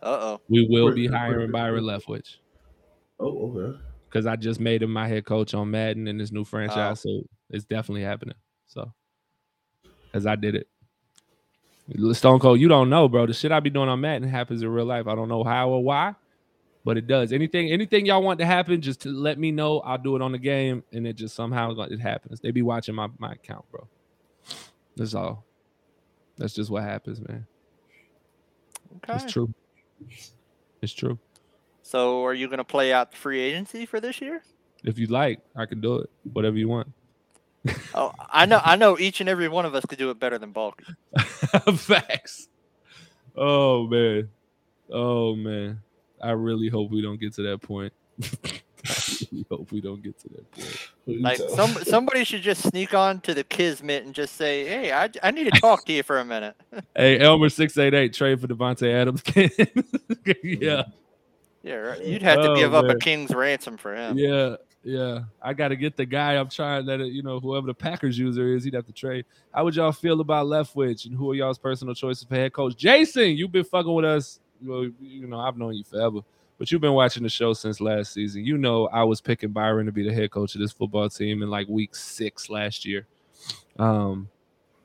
Uh 0.00 0.06
oh. 0.06 0.40
We 0.48 0.66
will 0.68 0.94
be 0.94 1.08
hiring 1.08 1.50
Byron 1.50 1.84
Leftwich 1.84 2.36
Oh, 3.20 3.52
okay. 3.56 3.78
because 4.08 4.26
I 4.26 4.36
just 4.36 4.60
made 4.60 4.82
him 4.82 4.92
my 4.92 5.06
head 5.06 5.24
coach 5.24 5.54
on 5.54 5.70
Madden 5.70 6.08
and 6.08 6.18
his 6.18 6.32
new 6.32 6.44
franchise. 6.44 7.00
So 7.00 7.22
it's 7.50 7.64
definitely 7.64 8.02
happening. 8.02 8.36
So 8.66 8.92
as 10.12 10.26
I 10.26 10.36
did 10.36 10.54
it. 10.54 10.68
Stone 12.12 12.40
Cold, 12.40 12.60
you 12.60 12.68
don't 12.68 12.90
know, 12.90 13.08
bro. 13.08 13.26
The 13.26 13.32
shit 13.32 13.50
I 13.50 13.60
be 13.60 13.70
doing 13.70 13.88
on 13.88 14.00
Madden 14.00 14.28
happens 14.28 14.62
in 14.62 14.68
real 14.68 14.84
life. 14.84 15.06
I 15.06 15.14
don't 15.14 15.28
know 15.28 15.42
how 15.42 15.70
or 15.70 15.82
why, 15.82 16.14
but 16.84 16.98
it 16.98 17.06
does. 17.06 17.32
Anything, 17.32 17.70
anything 17.72 18.04
y'all 18.04 18.22
want 18.22 18.38
to 18.40 18.46
happen, 18.46 18.82
just 18.82 19.00
to 19.02 19.08
let 19.08 19.38
me 19.38 19.50
know. 19.50 19.80
I'll 19.80 19.96
do 19.96 20.14
it 20.14 20.20
on 20.20 20.32
the 20.32 20.38
game, 20.38 20.84
and 20.92 21.06
it 21.06 21.14
just 21.14 21.34
somehow 21.34 21.74
it 21.80 22.00
happens. 22.00 22.40
They 22.40 22.50
be 22.50 22.60
watching 22.60 22.94
my 22.94 23.08
my 23.18 23.32
account, 23.32 23.64
bro. 23.70 23.88
That's 24.96 25.14
all. 25.14 25.46
That's 26.36 26.52
just 26.52 26.70
what 26.70 26.82
happens, 26.82 27.20
man. 27.26 27.46
Okay. 28.96 29.14
It's 29.14 29.32
true. 29.32 29.52
It's 30.82 30.92
true. 30.92 31.18
So, 31.88 32.22
are 32.26 32.34
you 32.34 32.48
going 32.48 32.58
to 32.58 32.64
play 32.64 32.92
out 32.92 33.12
the 33.12 33.16
free 33.16 33.40
agency 33.40 33.86
for 33.86 33.98
this 33.98 34.20
year? 34.20 34.42
If 34.84 34.98
you 34.98 35.06
like, 35.06 35.40
I 35.56 35.64
can 35.64 35.80
do 35.80 35.96
it. 35.96 36.10
Whatever 36.34 36.58
you 36.58 36.68
want. 36.68 36.92
Oh, 37.94 38.12
I 38.30 38.44
know. 38.44 38.60
I 38.62 38.76
know. 38.76 38.98
Each 38.98 39.20
and 39.22 39.28
every 39.28 39.48
one 39.48 39.64
of 39.64 39.74
us 39.74 39.86
could 39.86 39.98
do 39.98 40.10
it 40.10 40.20
better 40.20 40.36
than 40.36 40.52
Baalke. 40.52 40.84
Facts. 41.78 42.48
Oh 43.34 43.86
man. 43.86 44.28
Oh 44.92 45.34
man. 45.34 45.80
I 46.22 46.32
really 46.32 46.68
hope 46.68 46.90
we 46.90 47.00
don't 47.00 47.18
get 47.18 47.32
to 47.36 47.42
that 47.44 47.62
point. 47.62 47.94
I 48.22 49.26
really 49.32 49.46
hope 49.50 49.72
we 49.72 49.80
don't 49.80 50.02
get 50.02 50.18
to 50.20 50.28
that 50.28 50.50
point. 50.52 51.22
Like 51.22 51.38
some 51.38 51.70
somebody 51.84 52.24
should 52.24 52.42
just 52.42 52.68
sneak 52.68 52.92
on 52.92 53.22
to 53.22 53.32
the 53.32 53.44
Kismet 53.44 54.04
and 54.04 54.14
just 54.14 54.34
say, 54.34 54.66
"Hey, 54.66 54.92
I, 54.92 55.08
I 55.22 55.30
need 55.30 55.44
to 55.44 55.50
talk 55.60 55.86
to 55.86 55.92
you 55.94 56.02
for 56.02 56.18
a 56.18 56.24
minute." 56.24 56.54
Hey, 56.94 57.18
Elmer 57.18 57.48
six 57.48 57.78
eight 57.78 57.94
eight 57.94 58.12
trade 58.12 58.42
for 58.42 58.46
Davante 58.46 58.92
Adams. 58.92 59.22
yeah, 60.42 60.82
Yeah, 61.62 61.74
right. 61.74 62.04
you'd 62.04 62.22
have 62.22 62.36
to 62.42 62.52
Oh, 62.52 62.56
give 62.56 62.74
up 62.74 62.86
a 62.86 62.96
king's 62.96 63.34
ransom 63.34 63.76
for 63.76 63.94
him. 63.94 64.16
yeah, 64.16 64.56
yeah. 64.84 65.20
I 65.42 65.52
got 65.54 65.68
to 65.68 65.76
get 65.76 65.96
the 65.96 66.06
guy 66.06 66.34
I'm 66.36 66.48
trying 66.48 66.86
that 66.86 67.00
you 67.00 67.22
know 67.22 67.40
whoever 67.40 67.66
the 67.66 67.74
Packers 67.74 68.16
user 68.18 68.54
is, 68.54 68.64
he'd 68.64 68.74
have 68.74 68.86
to 68.86 68.92
trade. 68.92 69.24
How 69.52 69.64
would 69.64 69.74
y'all 69.76 69.92
feel 69.92 70.20
about 70.20 70.46
Leftwich 70.46 71.06
and 71.06 71.16
who 71.16 71.30
are 71.30 71.34
y'all's 71.34 71.58
personal 71.58 71.94
choices 71.94 72.24
for 72.24 72.34
head 72.36 72.52
coach? 72.52 72.76
Jason, 72.76 73.36
you've 73.36 73.52
been 73.52 73.64
fucking 73.64 73.92
with 73.92 74.04
us. 74.04 74.38
Well, 74.62 74.88
you 75.00 75.26
know 75.26 75.40
I've 75.40 75.56
known 75.56 75.74
you 75.74 75.84
forever, 75.84 76.20
but 76.58 76.70
you've 76.70 76.80
been 76.80 76.92
watching 76.94 77.22
the 77.24 77.28
show 77.28 77.52
since 77.52 77.80
last 77.80 78.12
season. 78.12 78.44
You 78.44 78.56
know 78.58 78.86
I 78.88 79.02
was 79.04 79.20
picking 79.20 79.50
Byron 79.50 79.86
to 79.86 79.92
be 79.92 80.02
the 80.04 80.12
head 80.14 80.30
coach 80.30 80.54
of 80.54 80.60
this 80.60 80.72
football 80.72 81.08
team 81.08 81.42
in 81.42 81.50
like 81.50 81.66
week 81.68 81.94
six 81.94 82.48
last 82.48 82.84
year. 82.84 83.06
Um, 83.78 84.28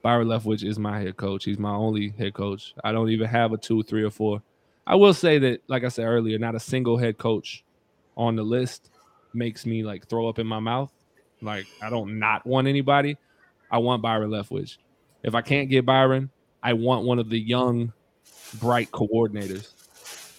Byron 0.02 0.28
Leftwich 0.28 0.64
is 0.64 0.78
my 0.78 1.00
head 1.00 1.18
coach. 1.18 1.45
He's 1.45 1.58
my 1.60 1.72
only 1.74 2.10
head 2.18 2.34
coach. 2.34 2.74
I 2.84 2.91
don't 2.91 3.10
even 3.10 3.28
have 3.28 3.54
a 3.54 3.58
two, 3.58 3.84
three, 3.84 4.04
or 4.04 4.12
four. 4.12 4.41
I 4.85 4.95
will 4.95 5.14
say 5.14 5.39
that, 5.39 5.61
like 5.68 5.84
I 5.84 5.88
said 5.88 6.05
earlier, 6.05 6.38
not 6.38 6.55
a 6.55 6.60
single 6.60 6.97
head 6.97 7.18
coach 7.18 7.64
on 8.18 8.35
the 8.35 8.43
list 8.43 8.89
makes 9.34 9.65
me 9.65 9.84
like 9.84 10.07
throw 10.07 10.27
up 10.27 10.39
in 10.39 10.47
my 10.47 10.60
mouth. 10.60 10.91
Like 11.41 11.65
I 11.81 11.89
don't 11.89 12.19
not 12.19 12.45
want 12.45 12.68
anybody. 12.68 13.18
I 13.72 13.77
want 13.80 14.01
Byron 14.01 14.30
Leftwich. 14.30 14.77
If 15.23 15.35
I 15.35 15.41
can't 15.41 15.69
get 15.69 15.85
Byron, 15.85 16.30
I 16.61 16.73
want 16.73 17.05
one 17.05 17.19
of 17.19 17.30
the 17.30 17.39
young, 17.39 17.91
bright 18.60 18.91
coordinators. 18.91 19.72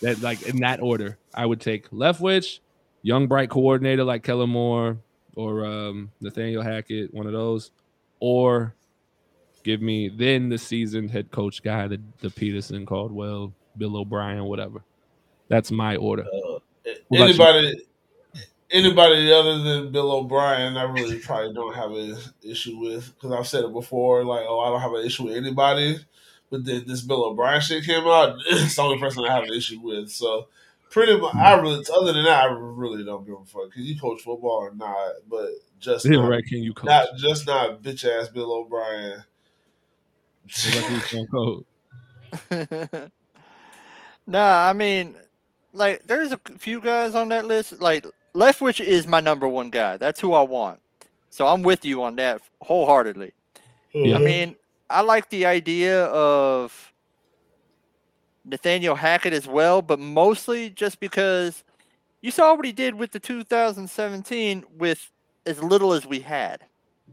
That 0.01 0.21
like 0.21 0.43
in 0.43 0.59
that 0.59 0.81
order, 0.81 1.19
I 1.35 1.47
would 1.47 1.61
take 1.61 1.91
Leftwich, 1.91 2.61
young 3.03 3.27
bright 3.27 3.51
coordinator 3.51 4.05
like 4.05 4.23
Kellen 4.23 4.51
Moore 4.51 4.99
or 5.37 5.65
um, 5.65 6.11
Nathaniel 6.21 6.63
Hackett, 6.63 7.13
one 7.13 7.27
of 7.27 7.33
those, 7.33 7.71
or 8.21 8.75
give 9.65 9.83
me 9.83 10.09
then 10.09 10.49
the 10.49 10.59
seasoned 10.59 11.11
head 11.11 11.31
coach 11.31 11.63
guy, 11.63 11.89
the, 11.89 12.01
the 12.21 12.29
Pederson, 12.29 12.87
Caldwell, 12.87 13.53
Bill 13.77 13.97
O'Brien, 13.97 14.45
whatever. 14.45 14.83
That's 15.49 15.71
my 15.71 15.97
order. 15.97 16.25
Uh, 16.25 16.59
What 17.09 17.21
anybody, 17.23 17.83
anybody 18.71 19.33
other 19.33 19.59
than 19.63 19.93
Bill 19.93 20.11
O'Brien, 20.13 20.77
I 20.77 20.83
really 20.85 21.19
probably 21.19 21.53
don't 21.55 21.75
have 21.75 21.93
an 21.93 22.17
issue 22.43 22.79
with 22.79 23.15
because 23.15 23.33
I've 23.33 23.47
said 23.47 23.65
it 23.65 23.73
before. 23.73 24.25
Like, 24.25 24.45
oh, 24.49 24.61
I 24.61 24.69
don't 24.71 24.81
have 24.81 24.93
an 24.95 25.05
issue 25.07 25.25
with 25.25 25.37
anybody, 25.37 25.99
but 26.51 26.65
then 26.65 26.85
this 26.87 27.03
Bill 27.03 27.25
O'Brien 27.27 27.61
shit 27.61 27.85
came 27.85 28.05
out. 28.07 28.37
It's 28.47 28.77
the 28.77 28.83
only 28.83 28.99
person 28.99 29.25
I 29.25 29.35
have 29.35 29.45
an 29.45 29.53
issue 29.55 29.81
with. 29.81 30.11
So, 30.11 30.49
pretty 30.91 31.19
much, 31.21 31.35
I 31.35 31.55
really, 31.61 31.85
other 31.95 32.13
than 32.13 32.25
that, 32.25 32.43
I 32.45 32.53
really 32.59 33.05
don't 33.05 33.25
give 33.27 33.35
a 33.41 33.45
fuck. 33.45 33.73
Can 33.73 33.83
you 33.85 33.99
coach 33.99 34.23
football 34.23 34.59
or 34.63 34.75
not? 34.75 35.13
But 35.29 35.51
just 35.79 36.05
Yeah, 36.07 36.17
not, 36.19 36.29
right, 36.31 36.45
can 36.45 36.59
you 36.63 36.73
coach? 36.75 36.87
not 36.87 37.09
just 37.17 37.47
not 37.47 37.83
bitch 37.83 38.05
ass 38.09 38.29
Bill 38.29 38.53
O'Brien. 38.53 39.25
What 40.67 40.79
about 40.79 40.91
you, 40.91 41.01
Stone 41.01 41.27
Cold? 41.29 41.65
Nah, 44.27 44.69
I 44.69 44.73
mean, 44.73 45.15
like 45.73 46.07
there's 46.07 46.33
a 46.33 46.39
few 46.59 46.81
guys 46.81 47.15
on 47.15 47.29
that 47.31 47.47
list. 47.47 47.81
Like 47.81 48.07
Leftwich 48.35 48.81
is 48.81 49.07
my 49.07 49.21
number 49.21 49.49
one 49.49 49.71
guy. 49.71 49.97
That's 49.97 50.21
who 50.21 50.33
I 50.33 50.43
want. 50.43 50.81
So 51.31 51.47
I'm 51.47 51.63
with 51.63 51.85
you 51.85 52.03
on 52.03 52.17
that 52.17 52.41
wholeheartedly. 52.63 53.33
Yeah. 53.93 54.17
I 54.17 54.19
mean, 54.19 54.57
I 54.91 55.01
like 55.03 55.31
the 55.31 55.47
idea 55.47 56.05
of 56.07 56.93
Nathaniel 58.45 58.95
Hackett 58.95 59.33
as 59.33 59.47
well, 59.47 59.83
but 59.83 59.99
mostly 59.99 60.71
just 60.71 61.01
because 61.01 61.65
you 62.21 62.31
saw 62.31 62.55
what 62.55 62.65
he 62.65 62.73
did 62.73 62.95
with 62.95 63.13
the 63.13 63.21
2017 63.21 64.65
with 64.77 65.11
as 65.47 65.63
little 65.63 65.93
as 65.93 66.07
we 66.07 66.21
had, 66.21 66.63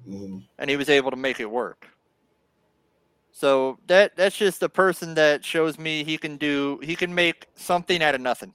Mhm. 0.07 0.43
and 0.57 0.69
he 0.69 0.75
was 0.75 0.89
able 0.89 1.11
to 1.11 1.17
make 1.17 1.39
it 1.39 1.49
work. 1.49 1.87
So 3.31 3.79
that 3.87 4.15
that's 4.15 4.37
just 4.37 4.61
a 4.61 4.69
person 4.69 5.15
that 5.15 5.43
shows 5.43 5.79
me 5.79 6.03
he 6.03 6.17
can 6.17 6.37
do 6.37 6.79
he 6.83 6.95
can 6.95 7.15
make 7.15 7.47
something 7.55 8.03
out 8.03 8.15
of 8.15 8.21
nothing. 8.21 8.53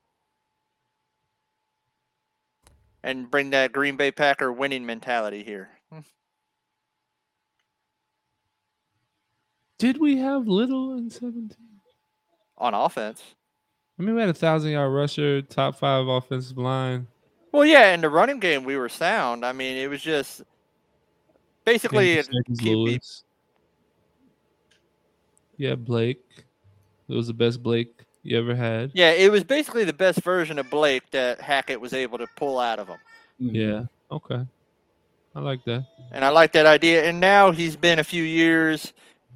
And 3.02 3.30
bring 3.30 3.50
that 3.50 3.72
Green 3.72 3.96
Bay 3.96 4.10
Packer 4.10 4.52
winning 4.52 4.84
mentality 4.84 5.42
here. 5.42 5.70
Hmm. 5.92 6.00
Did 9.78 9.98
we 9.98 10.16
have 10.16 10.48
little 10.48 10.96
in 10.96 11.10
17? 11.10 11.56
On 12.58 12.74
offense. 12.74 13.22
I 13.98 14.02
mean, 14.02 14.14
we 14.14 14.20
had 14.20 14.30
a 14.30 14.34
thousand 14.34 14.72
yard 14.72 14.92
rusher, 14.92 15.42
top 15.42 15.76
five 15.76 16.06
offensive 16.06 16.58
line. 16.58 17.06
Well, 17.52 17.64
yeah, 17.64 17.94
in 17.94 18.00
the 18.00 18.10
running 18.10 18.40
game 18.40 18.64
we 18.64 18.76
were 18.76 18.88
sound. 18.88 19.44
I 19.44 19.52
mean, 19.52 19.76
it 19.76 19.88
was 19.88 20.02
just 20.02 20.42
basically 21.64 22.14
James 22.14 22.28
a 22.28 22.32
Jenkins 22.32 22.60
QB. 22.60 22.84
Lewis. 22.84 23.24
Yeah, 25.56 25.74
Blake. 25.74 26.22
It 27.08 27.14
was 27.14 27.26
the 27.28 27.34
best 27.34 27.62
Blake 27.62 27.92
you 28.22 28.38
ever 28.38 28.54
had. 28.54 28.90
Yeah, 28.94 29.10
it 29.12 29.30
was 29.30 29.44
basically 29.44 29.84
the 29.84 29.92
best 29.92 30.20
version 30.22 30.58
of 30.58 30.68
Blake 30.70 31.08
that 31.12 31.40
Hackett 31.40 31.80
was 31.80 31.92
able 31.92 32.18
to 32.18 32.26
pull 32.36 32.58
out 32.58 32.78
of 32.78 32.88
him. 32.88 32.98
Mm-hmm. 33.40 33.54
Yeah. 33.54 33.84
Okay. 34.10 34.44
I 35.34 35.40
like 35.40 35.64
that. 35.66 35.86
And 36.12 36.24
I 36.24 36.30
like 36.30 36.52
that 36.52 36.66
idea. 36.66 37.04
And 37.04 37.20
now 37.20 37.50
he's 37.50 37.76
been 37.76 37.98
a 37.98 38.04
few 38.04 38.22
years 38.22 38.92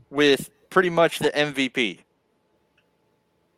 with 0.08 0.50
pretty 0.70 0.90
much 0.90 1.18
the 1.18 1.30
MVP. 1.30 1.98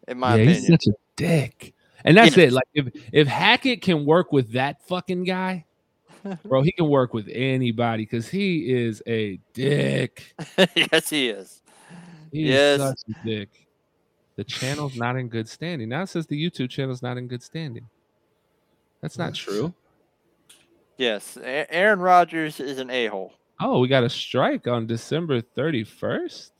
In 0.08 0.18
my 0.18 0.36
yeah, 0.36 0.44
he's 0.44 0.66
such 0.66 0.86
a 0.88 0.92
dick. 1.16 1.72
And 2.04 2.16
that's 2.16 2.36
Yes. 2.36 2.48
it. 2.48 2.52
Like 2.52 2.68
if 2.74 2.88
if 3.12 3.28
Hackett 3.28 3.80
can 3.82 4.04
work 4.04 4.32
with 4.32 4.52
that 4.52 4.82
fucking 4.88 5.22
guy, 5.24 5.64
bro, 6.44 6.62
he 6.62 6.72
can 6.72 6.88
work 6.88 7.14
with 7.14 7.28
anybody 7.32 8.02
because 8.02 8.28
he 8.28 8.72
is 8.72 9.02
a 9.06 9.38
dick. 9.54 10.34
yes, 10.74 11.08
he 11.08 11.28
is. 11.28 11.61
He 12.32 12.48
Yes. 12.48 12.80
is 12.80 12.86
such 12.88 13.16
a 13.22 13.26
dick. 13.26 13.48
The 14.36 14.44
channel's 14.44 14.96
not 14.96 15.16
in 15.16 15.28
good 15.28 15.46
standing. 15.48 15.88
Now 15.90 16.02
it 16.02 16.08
says 16.08 16.26
the 16.26 16.42
YouTube 16.42 16.70
channel's 16.70 17.02
not 17.02 17.18
in 17.18 17.28
good 17.28 17.42
standing. 17.42 17.86
That's 19.02 19.18
not 19.18 19.34
true. 19.34 19.74
Yes, 20.96 21.36
A- 21.36 21.72
Aaron 21.72 22.00
Rodgers 22.00 22.58
is 22.60 22.78
an 22.78 22.88
a 22.90 23.06
hole. 23.08 23.34
Oh, 23.60 23.80
we 23.80 23.88
got 23.88 24.04
a 24.04 24.08
strike 24.08 24.66
on 24.66 24.86
December 24.86 25.40
31st. 25.42 26.50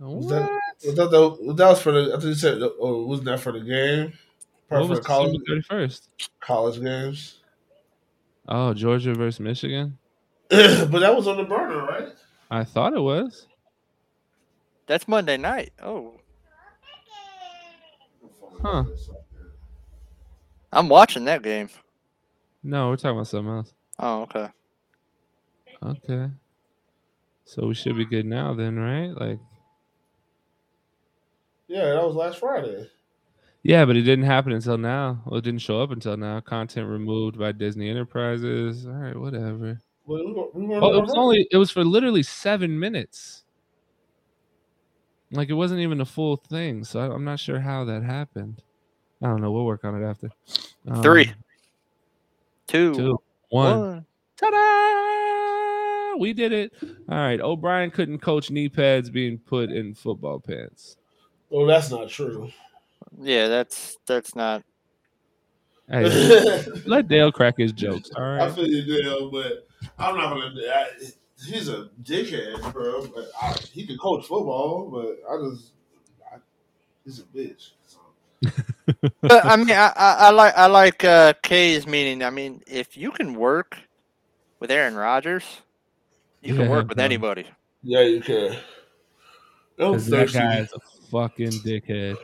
Was 0.00 0.24
What? 0.26 0.28
that, 0.28 0.60
was 0.84 0.94
that, 0.96 1.10
the, 1.10 1.54
that 1.54 1.68
was 1.68 1.80
for 1.82 1.92
the, 1.92 2.08
I 2.08 2.12
think 2.12 2.24
you 2.24 2.34
said, 2.34 2.58
oh, 2.62 3.04
wasn't 3.06 3.26
that 3.26 3.40
for 3.40 3.52
the 3.52 3.60
game? 3.60 4.12
Probably 4.68 4.88
What 4.88 4.94
for 4.96 4.98
was 5.00 5.06
college, 5.06 5.38
December 5.46 5.86
31st? 5.88 6.08
college 6.40 6.80
games. 6.82 7.40
Oh, 8.48 8.72
Georgia 8.74 9.14
versus 9.14 9.40
Michigan. 9.40 9.98
but 10.48 10.98
that 11.00 11.14
was 11.14 11.26
on 11.26 11.36
the 11.36 11.44
burner, 11.44 11.84
right? 11.86 12.08
I 12.50 12.64
thought 12.64 12.94
it 12.94 13.00
was. 13.00 13.46
That's 14.86 15.06
Monday 15.06 15.36
night. 15.36 15.72
Oh, 15.82 16.14
Huh. 18.62 18.84
I'm 20.72 20.88
watching 20.88 21.24
that 21.26 21.42
game. 21.42 21.68
No, 22.62 22.88
we're 22.88 22.96
talking 22.96 23.16
about 23.16 23.28
something 23.28 23.52
else. 23.52 23.72
Oh, 24.00 24.22
okay. 24.22 24.48
Okay. 25.82 26.28
So 27.44 27.66
we 27.66 27.74
should 27.74 27.96
be 27.96 28.04
good 28.04 28.26
now 28.26 28.54
then, 28.54 28.76
right? 28.76 29.10
Like 29.10 29.38
Yeah, 31.68 31.84
that 31.84 32.04
was 32.04 32.16
last 32.16 32.40
Friday. 32.40 32.90
Yeah, 33.62 33.84
but 33.84 33.96
it 33.96 34.02
didn't 34.02 34.24
happen 34.24 34.52
until 34.52 34.78
now. 34.78 35.22
Well, 35.24 35.38
it 35.38 35.44
didn't 35.44 35.60
show 35.62 35.80
up 35.80 35.90
until 35.90 36.16
now. 36.16 36.40
Content 36.40 36.88
removed 36.88 37.38
by 37.38 37.52
Disney 37.52 37.88
Enterprises. 37.90 38.86
All 38.86 38.92
right, 38.92 39.16
whatever. 39.16 39.80
Well, 40.08 40.24
we 40.24 40.32
were, 40.32 40.46
we 40.54 40.66
were 40.66 40.82
Oh, 40.82 40.96
it 40.96 41.00
was 41.02 41.14
only 41.14 41.46
it 41.50 41.58
was 41.58 41.70
for 41.70 41.84
literally 41.84 42.22
seven 42.22 42.78
minutes. 42.78 43.44
Like 45.30 45.50
it 45.50 45.54
wasn't 45.54 45.80
even 45.80 46.00
a 46.00 46.06
full 46.06 46.36
thing, 46.36 46.82
so 46.82 47.00
I, 47.00 47.12
I'm 47.12 47.24
not 47.24 47.38
sure 47.38 47.60
how 47.60 47.84
that 47.84 48.02
happened. 48.02 48.62
I 49.22 49.26
don't 49.26 49.42
know. 49.42 49.52
We'll 49.52 49.66
work 49.66 49.84
on 49.84 50.02
it 50.02 50.06
after. 50.06 50.30
Um, 50.88 51.02
Three, 51.02 51.30
two, 52.66 52.94
two, 52.94 53.22
one. 53.50 53.80
one. 53.80 54.06
Ta-da! 54.38 56.16
We 56.18 56.32
did 56.32 56.52
it. 56.52 56.72
All 57.08 57.18
right. 57.18 57.40
O'Brien 57.40 57.90
couldn't 57.90 58.20
coach 58.20 58.50
knee 58.50 58.70
pads 58.70 59.10
being 59.10 59.38
put 59.38 59.70
in 59.70 59.94
football 59.94 60.40
pants. 60.40 60.96
Oh, 61.52 61.66
that's 61.66 61.90
not 61.90 62.08
true. 62.08 62.50
Yeah, 63.20 63.48
that's 63.48 63.98
that's 64.06 64.34
not. 64.34 64.62
Hey, 65.90 66.64
let 66.86 67.08
Dale 67.08 67.30
crack 67.30 67.56
his 67.58 67.72
jokes. 67.72 68.10
All 68.16 68.22
right. 68.22 68.42
I 68.42 68.50
feel 68.50 68.66
you, 68.66 69.02
Dale, 69.02 69.30
but 69.30 69.67
I'm 69.98 70.16
not 70.16 70.30
gonna. 70.34 70.60
I, 70.68 70.86
he's 71.46 71.68
a 71.68 71.88
dickhead, 72.02 72.72
bro. 72.72 73.06
But 73.08 73.30
I, 73.40 73.52
he 73.72 73.86
can 73.86 73.98
coach 73.98 74.26
football, 74.26 74.88
but 74.90 75.18
I 75.30 75.50
just, 75.50 75.72
I, 76.32 76.36
he's 77.04 77.18
a 77.20 77.22
bitch. 77.24 77.70
So. 77.86 77.98
But 79.22 79.44
I 79.44 79.56
mean, 79.56 79.70
I, 79.70 79.92
I, 79.96 80.14
I 80.18 80.30
like 80.30 80.54
I 80.56 80.66
like 80.66 81.04
uh, 81.04 81.34
K's 81.42 81.86
meaning. 81.86 82.22
I 82.22 82.30
mean, 82.30 82.62
if 82.66 82.96
you 82.96 83.10
can 83.10 83.34
work 83.34 83.76
with 84.60 84.70
Aaron 84.70 84.94
Rodgers, 84.94 85.44
you 86.40 86.54
can 86.54 86.68
work 86.68 86.88
with 86.88 86.98
anybody. 86.98 87.46
Yeah, 87.82 88.02
you 88.02 88.20
can. 88.20 88.56
I'm 89.78 89.92
'Cause 89.92 90.06
that 90.10 90.30
thirsty. 90.30 90.38
guy 90.38 90.58
is 90.60 90.72
a 90.72 90.80
fucking 91.10 91.50
dickhead. 91.60 92.16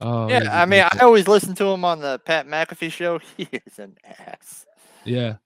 Oh 0.00 0.28
yeah, 0.28 0.48
I 0.52 0.66
mean, 0.66 0.80
dickhead. 0.82 1.00
I 1.00 1.04
always 1.04 1.26
listen 1.28 1.54
to 1.56 1.64
him 1.66 1.84
on 1.84 2.00
the 2.00 2.20
Pat 2.24 2.46
McAfee 2.46 2.92
show. 2.92 3.20
He 3.36 3.48
is 3.52 3.78
an 3.78 3.96
ass. 4.04 4.66
Yeah. 5.04 5.36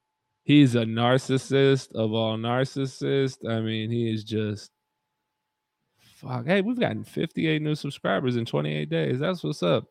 He's 0.45 0.75
a 0.75 0.85
narcissist 0.85 1.95
of 1.95 2.13
all 2.13 2.37
narcissists. 2.37 3.49
I 3.49 3.61
mean, 3.61 3.91
he 3.91 4.13
is 4.13 4.25
just 4.25 4.71
fuck. 6.01 6.47
Hey, 6.47 6.61
we've 6.61 6.79
gotten 6.79 7.05
58 7.05 7.63
new 7.63 7.75
subscribers 7.75 8.37
in 8.37 8.45
28 8.45 8.91
days. 8.91 9.19
That's 9.19 9.43
what's 9.45 9.63
up. 9.63 9.85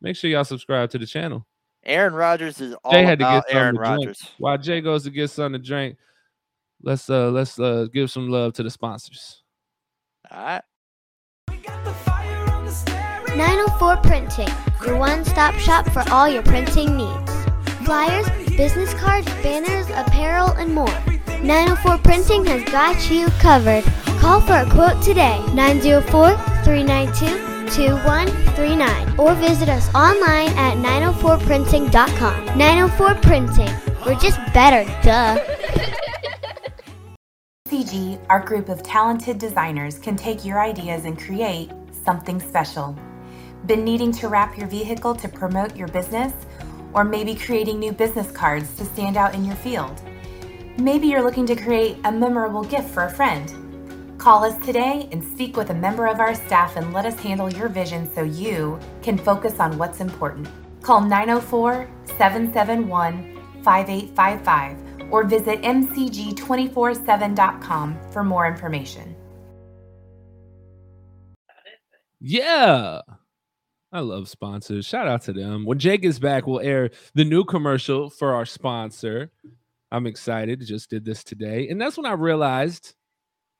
Make 0.00 0.16
sure 0.16 0.30
y'all 0.30 0.44
subscribe 0.44 0.90
to 0.90 0.98
the 0.98 1.06
channel. 1.06 1.46
Aaron 1.84 2.14
Rodgers 2.14 2.60
is 2.60 2.74
all 2.84 2.92
Jay 2.92 3.04
had 3.04 3.18
to 3.20 3.24
get 3.24 3.30
about 3.30 3.44
Aaron 3.48 3.74
to 3.74 3.78
drink. 3.78 3.98
Rodgers. 3.98 4.30
While 4.38 4.58
Jay 4.58 4.80
goes 4.80 5.04
to 5.04 5.10
get 5.10 5.30
something 5.30 5.60
to 5.60 5.66
drink, 5.66 5.96
let's 6.82 7.08
uh 7.08 7.30
let's 7.30 7.58
uh 7.58 7.86
give 7.92 8.10
some 8.10 8.28
love 8.28 8.54
to 8.54 8.62
the 8.62 8.70
sponsors. 8.70 9.42
All 10.30 10.44
right. 10.44 10.62
904 13.36 13.96
Printing, 13.98 14.48
your 14.84 14.96
one 14.96 15.24
stop 15.24 15.54
shop 15.56 15.88
for 15.90 16.02
all 16.10 16.28
your 16.28 16.42
printing 16.42 16.96
needs. 16.96 17.32
Flyers, 17.84 18.26
business 18.56 18.94
cards, 18.94 19.26
banners, 19.42 19.88
apparel, 19.90 20.48
and 20.52 20.74
more. 20.74 20.88
904 21.42 21.98
Printing 21.98 22.46
has 22.46 22.64
got 22.70 23.10
you 23.10 23.28
covered. 23.38 23.84
Call 24.18 24.40
for 24.40 24.54
a 24.54 24.70
quote 24.70 25.02
today 25.02 25.38
904 25.52 26.36
392 26.64 27.56
2139 27.66 29.18
or 29.18 29.34
visit 29.34 29.68
us 29.68 29.94
online 29.94 30.48
at 30.56 30.76
904printing.com. 30.78 32.58
904 32.58 33.14
Printing, 33.16 33.68
we're 34.06 34.18
just 34.18 34.38
better, 34.54 34.84
duh. 35.02 35.38
CG, 37.68 38.18
our 38.30 38.40
group 38.40 38.68
of 38.68 38.82
talented 38.82 39.38
designers, 39.38 39.98
can 39.98 40.16
take 40.16 40.44
your 40.44 40.60
ideas 40.60 41.04
and 41.04 41.18
create 41.18 41.70
something 42.04 42.40
special. 42.40 42.96
Been 43.66 43.84
needing 43.84 44.12
to 44.12 44.28
wrap 44.28 44.56
your 44.56 44.68
vehicle 44.68 45.14
to 45.16 45.28
promote 45.28 45.76
your 45.76 45.88
business? 45.88 46.32
Or 46.96 47.04
maybe 47.04 47.36
creating 47.36 47.78
new 47.78 47.92
business 47.92 48.32
cards 48.32 48.74
to 48.76 48.84
stand 48.84 49.16
out 49.16 49.34
in 49.34 49.44
your 49.44 49.54
field? 49.56 50.00
Maybe 50.78 51.06
you're 51.06 51.22
looking 51.22 51.46
to 51.46 51.54
create 51.54 51.98
a 52.04 52.10
memorable 52.10 52.64
gift 52.64 52.88
for 52.88 53.04
a 53.04 53.10
friend. 53.10 54.18
Call 54.18 54.42
us 54.42 54.58
today 54.64 55.08
and 55.12 55.22
speak 55.22 55.56
with 55.56 55.70
a 55.70 55.74
member 55.74 56.06
of 56.06 56.18
our 56.20 56.34
staff 56.34 56.76
and 56.76 56.92
let 56.92 57.06
us 57.06 57.20
handle 57.20 57.52
your 57.52 57.68
vision 57.68 58.12
so 58.14 58.22
you 58.22 58.80
can 59.02 59.18
focus 59.18 59.60
on 59.60 59.78
what's 59.78 60.00
important. 60.00 60.48
Call 60.82 61.02
904 61.02 61.88
771 62.18 63.34
5855 63.62 65.12
or 65.12 65.22
visit 65.24 65.62
mcg247.com 65.62 67.98
for 68.10 68.24
more 68.24 68.46
information. 68.46 69.14
Yeah. 72.20 73.02
I 73.96 74.00
love 74.00 74.28
sponsors. 74.28 74.84
Shout 74.84 75.08
out 75.08 75.22
to 75.22 75.32
them. 75.32 75.64
When 75.64 75.78
Jake 75.78 76.04
is 76.04 76.18
back, 76.18 76.46
we'll 76.46 76.60
air 76.60 76.90
the 77.14 77.24
new 77.24 77.44
commercial 77.44 78.10
for 78.10 78.34
our 78.34 78.44
sponsor. 78.44 79.30
I'm 79.90 80.06
excited. 80.06 80.60
Just 80.60 80.90
did 80.90 81.02
this 81.02 81.24
today. 81.24 81.68
And 81.70 81.80
that's 81.80 81.96
when 81.96 82.04
I 82.04 82.12
realized, 82.12 82.94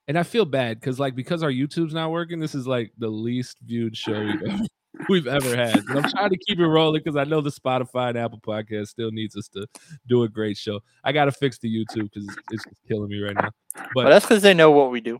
and 0.08 0.18
I 0.18 0.24
feel 0.24 0.44
bad 0.44 0.78
because, 0.78 1.00
like, 1.00 1.14
because 1.14 1.42
our 1.42 1.48
YouTube's 1.50 1.94
not 1.94 2.10
working, 2.10 2.38
this 2.38 2.54
is 2.54 2.66
like 2.66 2.92
the 2.98 3.08
least 3.08 3.56
viewed 3.64 3.96
show 3.96 4.26
we've 4.26 4.42
ever, 4.42 4.64
we've 5.08 5.26
ever 5.26 5.56
had. 5.56 5.78
And 5.88 6.04
I'm 6.04 6.10
trying 6.10 6.28
to 6.28 6.38
keep 6.46 6.58
it 6.58 6.66
rolling 6.66 7.00
because 7.02 7.16
I 7.16 7.24
know 7.24 7.40
the 7.40 7.48
Spotify 7.48 8.10
and 8.10 8.18
Apple 8.18 8.42
podcast 8.46 8.88
still 8.88 9.12
needs 9.12 9.38
us 9.38 9.48
to 9.54 9.66
do 10.06 10.24
a 10.24 10.28
great 10.28 10.58
show. 10.58 10.80
I 11.02 11.12
got 11.12 11.24
to 11.24 11.32
fix 11.32 11.58
the 11.58 11.74
YouTube 11.74 12.10
because 12.12 12.28
it's, 12.50 12.66
it's 12.66 12.80
killing 12.86 13.08
me 13.08 13.22
right 13.22 13.36
now. 13.36 13.48
But 13.74 13.88
But 13.94 14.10
that's 14.10 14.26
because 14.26 14.42
they 14.42 14.52
know 14.52 14.70
what 14.70 14.90
we 14.90 15.00
do. 15.00 15.18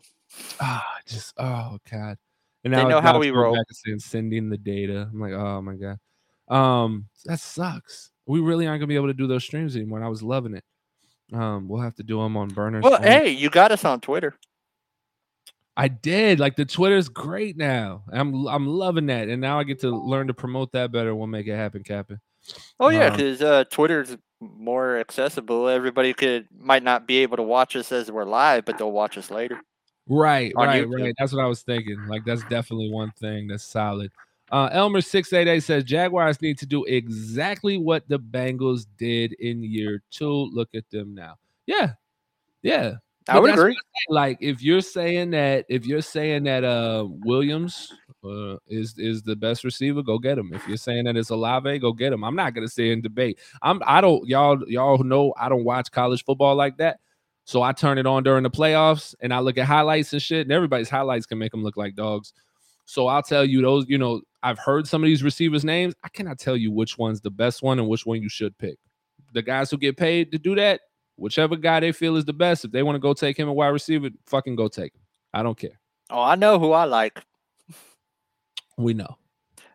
ah, 0.60 0.84
just 1.06 1.32
oh 1.38 1.78
god. 1.90 2.18
And 2.66 2.74
They 2.74 2.84
know 2.84 3.00
how 3.00 3.20
we 3.20 3.30
roll. 3.30 3.56
sending 3.98 4.48
the 4.48 4.58
data. 4.58 5.08
I'm 5.12 5.20
like, 5.20 5.32
oh 5.32 5.62
my 5.62 5.76
god. 5.76 5.98
Um, 6.48 7.06
that 7.26 7.38
sucks. 7.38 8.10
We 8.26 8.40
really 8.40 8.66
aren't 8.66 8.80
gonna 8.80 8.88
be 8.88 8.96
able 8.96 9.06
to 9.06 9.14
do 9.14 9.28
those 9.28 9.44
streams 9.44 9.76
anymore. 9.76 9.98
And 9.98 10.04
I 10.04 10.08
was 10.08 10.20
loving 10.20 10.54
it. 10.54 10.64
Um, 11.32 11.68
we'll 11.68 11.80
have 11.82 11.94
to 11.94 12.02
do 12.02 12.20
them 12.20 12.36
on 12.36 12.48
burners. 12.48 12.82
Well, 12.82 13.00
hey, 13.00 13.30
you 13.30 13.50
got 13.50 13.70
us 13.70 13.84
on 13.84 14.00
Twitter. 14.00 14.36
I 15.76 15.86
did. 15.86 16.40
Like 16.40 16.56
the 16.56 16.64
Twitter's 16.64 17.08
great 17.08 17.56
now. 17.56 18.02
I'm 18.12 18.48
I'm 18.48 18.66
loving 18.66 19.06
that. 19.06 19.28
And 19.28 19.40
now 19.40 19.60
I 19.60 19.62
get 19.64 19.80
to 19.82 19.90
learn 19.90 20.26
to 20.26 20.34
promote 20.34 20.72
that 20.72 20.90
better. 20.90 21.14
We'll 21.14 21.28
make 21.28 21.46
it 21.46 21.54
happen, 21.54 21.84
Captain. 21.84 22.20
Oh 22.80 22.88
yeah, 22.88 23.06
Um, 23.06 23.16
because 23.16 23.42
uh, 23.42 23.62
Twitter's 23.70 24.16
more 24.40 24.98
accessible. 24.98 25.68
Everybody 25.68 26.14
could 26.14 26.48
might 26.58 26.82
not 26.82 27.06
be 27.06 27.18
able 27.18 27.36
to 27.36 27.44
watch 27.44 27.76
us 27.76 27.92
as 27.92 28.10
we're 28.10 28.24
live, 28.24 28.64
but 28.64 28.76
they'll 28.76 28.90
watch 28.90 29.16
us 29.16 29.30
later. 29.30 29.60
Right, 30.08 30.52
right, 30.56 30.84
YouTube. 30.84 31.02
right. 31.02 31.14
That's 31.18 31.32
what 31.32 31.44
I 31.44 31.48
was 31.48 31.62
thinking. 31.62 32.06
Like 32.06 32.24
that's 32.24 32.42
definitely 32.44 32.90
one 32.90 33.12
thing 33.12 33.48
that's 33.48 33.64
solid. 33.64 34.10
Uh 34.50 34.68
Elmer 34.70 35.00
688 35.00 35.60
says 35.62 35.84
Jaguars 35.84 36.40
need 36.40 36.58
to 36.58 36.66
do 36.66 36.84
exactly 36.84 37.78
what 37.78 38.08
the 38.08 38.18
Bengals 38.18 38.86
did 38.96 39.32
in 39.34 39.64
year 39.64 40.02
two. 40.10 40.48
Look 40.52 40.68
at 40.74 40.88
them 40.90 41.14
now. 41.14 41.36
Yeah. 41.66 41.94
Yeah. 42.62 42.94
I 43.28 43.40
would 43.40 43.50
agree. 43.50 43.76
Like 44.08 44.38
if 44.40 44.62
you're 44.62 44.80
saying 44.80 45.30
that 45.32 45.66
if 45.68 45.84
you're 45.84 46.02
saying 46.02 46.44
that 46.44 46.62
uh 46.62 47.06
Williams 47.08 47.92
uh, 48.24 48.56
is 48.68 48.96
is 48.98 49.22
the 49.22 49.34
best 49.34 49.64
receiver, 49.64 50.02
go 50.02 50.18
get 50.18 50.38
him. 50.38 50.52
If 50.52 50.66
you're 50.68 50.76
saying 50.76 51.04
that 51.04 51.16
it's 51.16 51.30
Olave, 51.30 51.80
go 51.80 51.92
get 51.92 52.12
him. 52.12 52.22
I'm 52.22 52.36
not 52.36 52.54
gonna 52.54 52.68
say 52.68 52.90
in 52.90 53.02
debate. 53.02 53.40
I'm 53.62 53.82
I 53.84 54.00
don't 54.00 54.26
y'all 54.28 54.62
y'all 54.68 55.02
know 55.02 55.34
I 55.36 55.48
don't 55.48 55.64
watch 55.64 55.90
college 55.90 56.24
football 56.24 56.54
like 56.54 56.76
that. 56.78 57.00
So 57.46 57.62
I 57.62 57.70
turn 57.70 57.96
it 57.96 58.06
on 58.06 58.24
during 58.24 58.42
the 58.42 58.50
playoffs 58.50 59.14
and 59.20 59.32
I 59.32 59.38
look 59.38 59.56
at 59.56 59.66
highlights 59.66 60.12
and 60.12 60.20
shit, 60.20 60.42
and 60.42 60.52
everybody's 60.52 60.90
highlights 60.90 61.26
can 61.26 61.38
make 61.38 61.52
them 61.52 61.62
look 61.62 61.76
like 61.76 61.94
dogs. 61.94 62.32
So 62.86 63.06
I'll 63.06 63.22
tell 63.22 63.44
you 63.44 63.62
those, 63.62 63.86
you 63.88 63.98
know, 63.98 64.20
I've 64.42 64.58
heard 64.58 64.88
some 64.88 65.02
of 65.02 65.06
these 65.06 65.22
receivers' 65.22 65.64
names. 65.64 65.94
I 66.02 66.08
cannot 66.08 66.40
tell 66.40 66.56
you 66.56 66.72
which 66.72 66.98
one's 66.98 67.20
the 67.20 67.30
best 67.30 67.62
one 67.62 67.78
and 67.78 67.88
which 67.88 68.04
one 68.04 68.20
you 68.20 68.28
should 68.28 68.58
pick. 68.58 68.78
The 69.32 69.42
guys 69.42 69.70
who 69.70 69.78
get 69.78 69.96
paid 69.96 70.32
to 70.32 70.38
do 70.38 70.56
that, 70.56 70.80
whichever 71.16 71.54
guy 71.54 71.78
they 71.78 71.92
feel 71.92 72.16
is 72.16 72.24
the 72.24 72.32
best, 72.32 72.64
if 72.64 72.72
they 72.72 72.82
want 72.82 72.96
to 72.96 73.00
go 73.00 73.14
take 73.14 73.38
him 73.38 73.48
a 73.48 73.52
wide 73.52 73.68
receiver, 73.68 74.10
fucking 74.26 74.56
go 74.56 74.66
take 74.66 74.92
him. 74.94 75.02
I 75.32 75.44
don't 75.44 75.56
care. 75.56 75.78
Oh, 76.10 76.22
I 76.22 76.34
know 76.34 76.58
who 76.58 76.72
I 76.72 76.84
like. 76.84 77.22
We 78.76 78.92
know. 78.92 79.16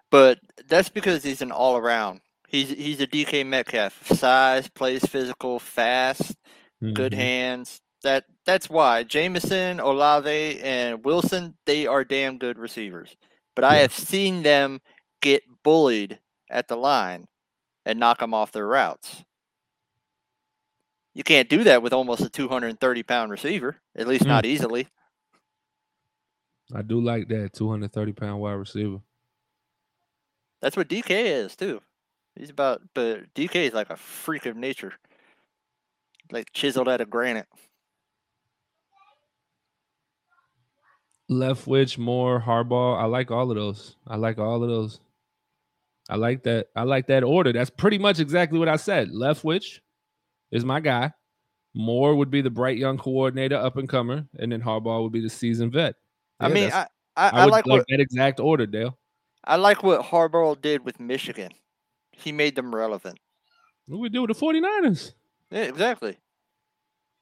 but 0.10 0.39
that's 0.68 0.89
because 0.89 1.23
he's 1.23 1.41
an 1.41 1.52
all 1.52 1.77
around. 1.77 2.22
He's 2.48 2.69
he's 2.69 2.99
a 2.99 3.07
DK 3.07 3.45
Metcalf. 3.45 4.07
Size, 4.07 4.68
plays 4.68 5.06
physical, 5.06 5.57
fast, 5.57 6.35
good 6.81 7.11
Mhm. 7.13 7.17
hands. 7.17 7.81
That 8.03 8.25
that's 8.45 8.69
why 8.69 9.03
Jameson, 9.03 9.79
Olave, 9.79 10.59
and 10.61 11.03
Wilson 11.05 11.55
they 11.65 11.85
are 11.87 12.03
damn 12.03 12.37
good 12.39 12.57
receivers. 12.57 13.15
But 13.55 13.63
I 13.65 13.75
have 13.77 13.93
seen 13.93 14.43
them 14.43 14.81
get 15.21 15.43
bullied 15.63 16.19
at 16.49 16.67
the 16.67 16.75
line 16.75 17.27
and 17.85 17.99
knock 17.99 18.19
them 18.19 18.33
off 18.33 18.51
their 18.51 18.67
routes. 18.67 19.23
You 21.13 21.23
can't 21.23 21.49
do 21.49 21.63
that 21.65 21.83
with 21.83 21.93
almost 21.93 22.21
a 22.21 22.29
230 22.29 23.03
pound 23.03 23.31
receiver, 23.31 23.81
at 23.95 24.07
least 24.07 24.23
Mm. 24.23 24.27
not 24.29 24.45
easily. 24.45 24.87
I 26.73 26.81
do 26.81 27.01
like 27.01 27.27
that 27.27 27.53
230 27.53 28.13
pound 28.13 28.39
wide 28.41 28.53
receiver. 28.53 28.99
That's 30.61 30.77
what 30.77 30.87
DK 30.87 31.25
is 31.27 31.55
too. 31.55 31.81
He's 32.35 32.49
about, 32.49 32.81
but 32.93 33.33
DK 33.33 33.67
is 33.67 33.73
like 33.73 33.89
a 33.89 33.97
freak 33.97 34.45
of 34.45 34.55
nature, 34.55 34.93
like 36.31 36.51
chiseled 36.53 36.89
out 36.89 37.01
of 37.01 37.09
granite. 37.09 37.47
Leftwich, 41.29 41.97
Moore, 41.97 42.43
Harbaugh. 42.45 42.99
I 42.99 43.05
like 43.05 43.31
all 43.31 43.49
of 43.49 43.55
those. 43.55 43.95
I 44.05 44.17
like 44.17 44.37
all 44.37 44.63
of 44.63 44.69
those. 44.69 44.99
I 46.09 46.15
like 46.15 46.43
that. 46.43 46.67
I 46.75 46.83
like 46.83 47.07
that 47.07 47.23
order. 47.23 47.53
That's 47.53 47.69
pretty 47.69 47.97
much 47.97 48.19
exactly 48.19 48.59
what 48.59 48.67
I 48.67 48.75
said. 48.75 49.09
Leftwich 49.11 49.79
is 50.51 50.65
my 50.65 50.81
guy. 50.81 51.13
Moore 51.73 52.15
would 52.15 52.29
be 52.29 52.41
the 52.41 52.49
bright 52.49 52.77
young 52.77 52.97
coordinator, 52.97 53.55
up 53.55 53.77
and 53.77 53.87
comer, 53.87 54.25
and 54.37 54.51
then 54.51 54.61
Harbaugh 54.61 55.03
would 55.03 55.13
be 55.13 55.21
the 55.21 55.29
seasoned 55.29 55.71
vet. 55.71 55.95
I 56.39 56.49
mean, 56.49 56.69
I, 56.71 56.87
I, 57.15 57.27
I 57.27 57.29
I 57.29 57.45
like 57.45 57.65
like 57.65 57.77
what 57.77 57.85
that 57.87 58.01
exact 58.01 58.41
order, 58.41 58.65
Dale. 58.65 58.97
I 59.45 59.55
like 59.55 59.83
what 59.83 60.01
Harbaugh 60.01 60.59
did 60.59 60.83
with 60.83 60.99
Michigan. 60.99 61.51
He 62.11 62.33
made 62.33 62.55
them 62.55 62.75
relevant. 62.75 63.19
What 63.87 63.99
we 63.99 64.09
do 64.09 64.21
with 64.23 64.37
the 64.37 64.45
49ers? 64.45 65.13
Yeah, 65.52 65.64
exactly. 65.64 66.18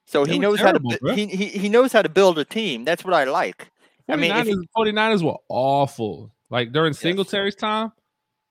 So 0.05 0.25
They 0.25 0.33
he 0.33 0.39
knows 0.39 0.59
terrible, 0.59 0.91
how 0.91 0.97
to 1.07 1.15
he, 1.15 1.27
he 1.27 1.45
he 1.47 1.69
knows 1.69 1.91
how 1.91 2.01
to 2.01 2.09
build 2.09 2.39
a 2.39 2.45
team. 2.45 2.83
That's 2.83 3.03
what 3.03 3.13
I 3.13 3.25
like. 3.25 3.69
I 4.07 4.15
mean, 4.15 4.31
if 4.31 4.47
49ers, 4.47 4.65
49ers 4.75 5.23
were 5.23 5.37
awful. 5.49 6.31
Like 6.49 6.71
during 6.71 6.93
Singletary's 6.93 7.55
time, 7.55 7.91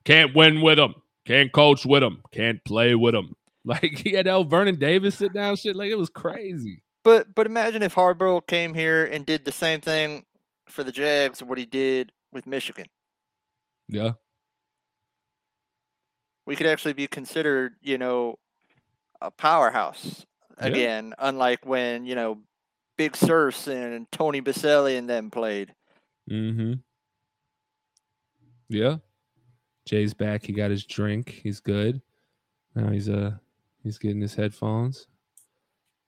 can't 0.05 0.33
win 0.33 0.61
with 0.61 0.77
them, 0.77 0.95
can't 1.25 1.51
coach 1.51 1.85
with 1.85 2.01
them, 2.01 2.23
can't 2.31 2.63
play 2.63 2.95
with 2.95 3.13
them. 3.13 3.35
Like 3.65 3.97
he 3.97 4.13
had 4.13 4.25
El 4.25 4.45
Vernon 4.45 4.79
Davis 4.79 5.15
sit 5.15 5.33
down, 5.33 5.57
shit. 5.57 5.75
Like 5.75 5.91
it 5.91 5.97
was 5.97 6.09
crazy. 6.09 6.81
But 7.03 7.35
but 7.35 7.45
imagine 7.45 7.83
if 7.83 7.93
Harbaugh 7.93 8.47
came 8.47 8.73
here 8.73 9.05
and 9.05 9.25
did 9.25 9.43
the 9.43 9.51
same 9.51 9.81
thing 9.81 10.23
for 10.69 10.83
the 10.83 10.93
Jags 10.93 11.43
what 11.43 11.57
he 11.57 11.65
did 11.65 12.13
with 12.31 12.47
Michigan. 12.47 12.85
Yeah. 13.89 14.13
We 16.45 16.55
could 16.55 16.67
actually 16.67 16.93
be 16.93 17.05
considered, 17.07 17.73
you 17.81 17.97
know, 17.97 18.39
a 19.21 19.31
powerhouse 19.31 20.25
Yeah. 20.59 20.67
again, 20.67 21.13
unlike 21.19 21.65
when, 21.65 22.05
you 22.05 22.15
know, 22.15 22.39
Big 22.97 23.15
Surfs 23.15 23.67
and 23.67 24.09
Tony 24.11 24.41
Boselli 24.41 24.97
and 24.97 25.09
them 25.09 25.29
played. 25.31 25.73
Mm-hmm. 26.29 26.73
Yeah. 28.69 28.97
Jay's 29.85 30.13
back. 30.13 30.45
He 30.45 30.53
got 30.53 30.69
his 30.71 30.85
drink. 30.85 31.39
He's 31.43 31.59
good. 31.59 32.01
Now 32.75 32.89
he's 32.91 33.09
uh 33.09 33.31
he's 33.83 33.97
getting 33.97 34.21
his 34.21 34.35
headphones. 34.35 35.07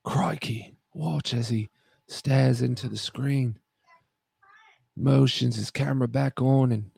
Crikey. 0.03 0.75
Watch 0.93 1.33
as 1.33 1.49
he 1.49 1.69
stares 2.07 2.61
into 2.61 2.88
the 2.89 2.97
screen. 2.97 3.57
Motions 4.97 5.55
his 5.55 5.71
camera 5.71 6.07
back 6.07 6.41
on 6.41 6.71
and 6.73 6.91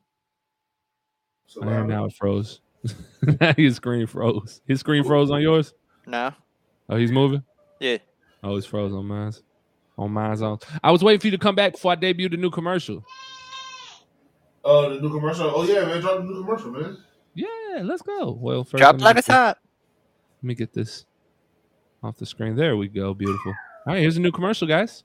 So 1.45 1.63
I 1.63 1.73
am 1.75 1.87
loud. 1.87 1.89
now 1.89 2.05
it 2.05 2.13
froze. 2.13 2.59
his 3.55 3.75
screen 3.77 4.07
froze. 4.07 4.61
His 4.67 4.79
screen 4.81 5.03
froze 5.03 5.31
on 5.31 5.41
yours? 5.41 5.73
No? 6.05 6.31
Oh, 6.89 6.97
he's 6.97 7.11
moving? 7.11 7.43
Yeah. 7.79 7.97
Oh, 8.43 8.55
he's 8.55 8.65
frozen 8.65 8.97
on 8.97 9.05
mine. 9.05 9.33
On 9.97 10.11
mine's 10.11 10.41
on. 10.41 10.59
I 10.83 10.91
was 10.91 11.03
waiting 11.03 11.19
for 11.19 11.27
you 11.27 11.31
to 11.31 11.37
come 11.37 11.55
back 11.55 11.73
before 11.73 11.91
I 11.91 11.95
debuted 11.95 12.31
the 12.31 12.37
new 12.37 12.49
commercial. 12.49 13.05
Uh, 14.65 14.89
the 14.89 14.99
new 15.01 15.09
commercial. 15.11 15.51
Oh 15.53 15.63
yeah, 15.63 15.85
man, 15.85 16.01
drop 16.01 16.17
the 16.17 16.23
new 16.23 16.43
commercial, 16.43 16.71
man. 16.71 16.97
Yeah, 17.35 17.81
let's 17.83 18.01
go. 18.01 18.31
Well, 18.39 18.63
first 18.63 18.81
Drop 18.81 18.93
let 18.93 18.99
me 18.99 19.03
like 19.03 19.15
get 19.15 19.19
it's 19.19 19.27
this- 19.27 19.35
hot. 19.35 19.57
Let 20.41 20.47
me 20.47 20.55
get 20.55 20.73
this 20.73 21.05
off 22.03 22.17
the 22.17 22.25
screen. 22.25 22.55
There 22.55 22.75
we 22.75 22.87
go. 22.87 23.13
Beautiful. 23.13 23.53
All 23.85 23.93
right, 23.93 23.99
here's 24.01 24.17
a 24.17 24.21
new 24.21 24.31
commercial, 24.31 24.67
guys. 24.67 25.03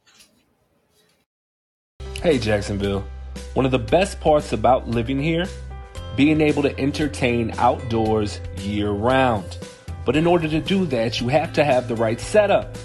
Hey, 2.23 2.39
Jacksonville. 2.39 3.05
One 3.55 3.65
of 3.65 3.71
the 3.71 3.79
best 3.79 4.21
parts 4.21 4.53
about 4.53 4.89
living 4.89 5.21
here, 5.21 5.47
being 6.17 6.41
able 6.41 6.63
to 6.63 6.79
entertain 6.81 7.53
outdoors 7.59 8.41
year 8.59 8.91
round. 8.91 9.59
But 10.09 10.17
in 10.17 10.27
order 10.27 10.49
to 10.49 10.61
do 10.61 10.87
that, 10.87 11.21
you 11.21 11.29
have 11.29 11.53
to 11.53 11.63
have 11.63 11.87
the 11.87 11.95
right 11.95 12.19
setup. 12.19 12.79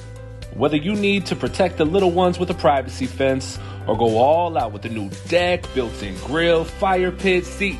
Whether 0.56 0.76
you 0.76 0.94
need 0.94 1.26
to 1.28 1.38
protect 1.38 1.78
the 1.78 1.86
little 1.86 2.12
ones 2.12 2.38
with 2.38 2.50
a 2.50 2.54
privacy 2.54 3.06
fence 3.06 3.58
or 3.88 3.98
go 3.98 4.18
all 4.18 4.58
out 4.58 4.74
with 4.74 4.84
a 4.84 4.90
new 4.90 5.10
deck, 5.30 5.64
built 5.74 6.04
in 6.04 6.18
grill, 6.26 6.66
fire 6.66 7.14
pit, 7.14 7.45
seat, 7.45 7.78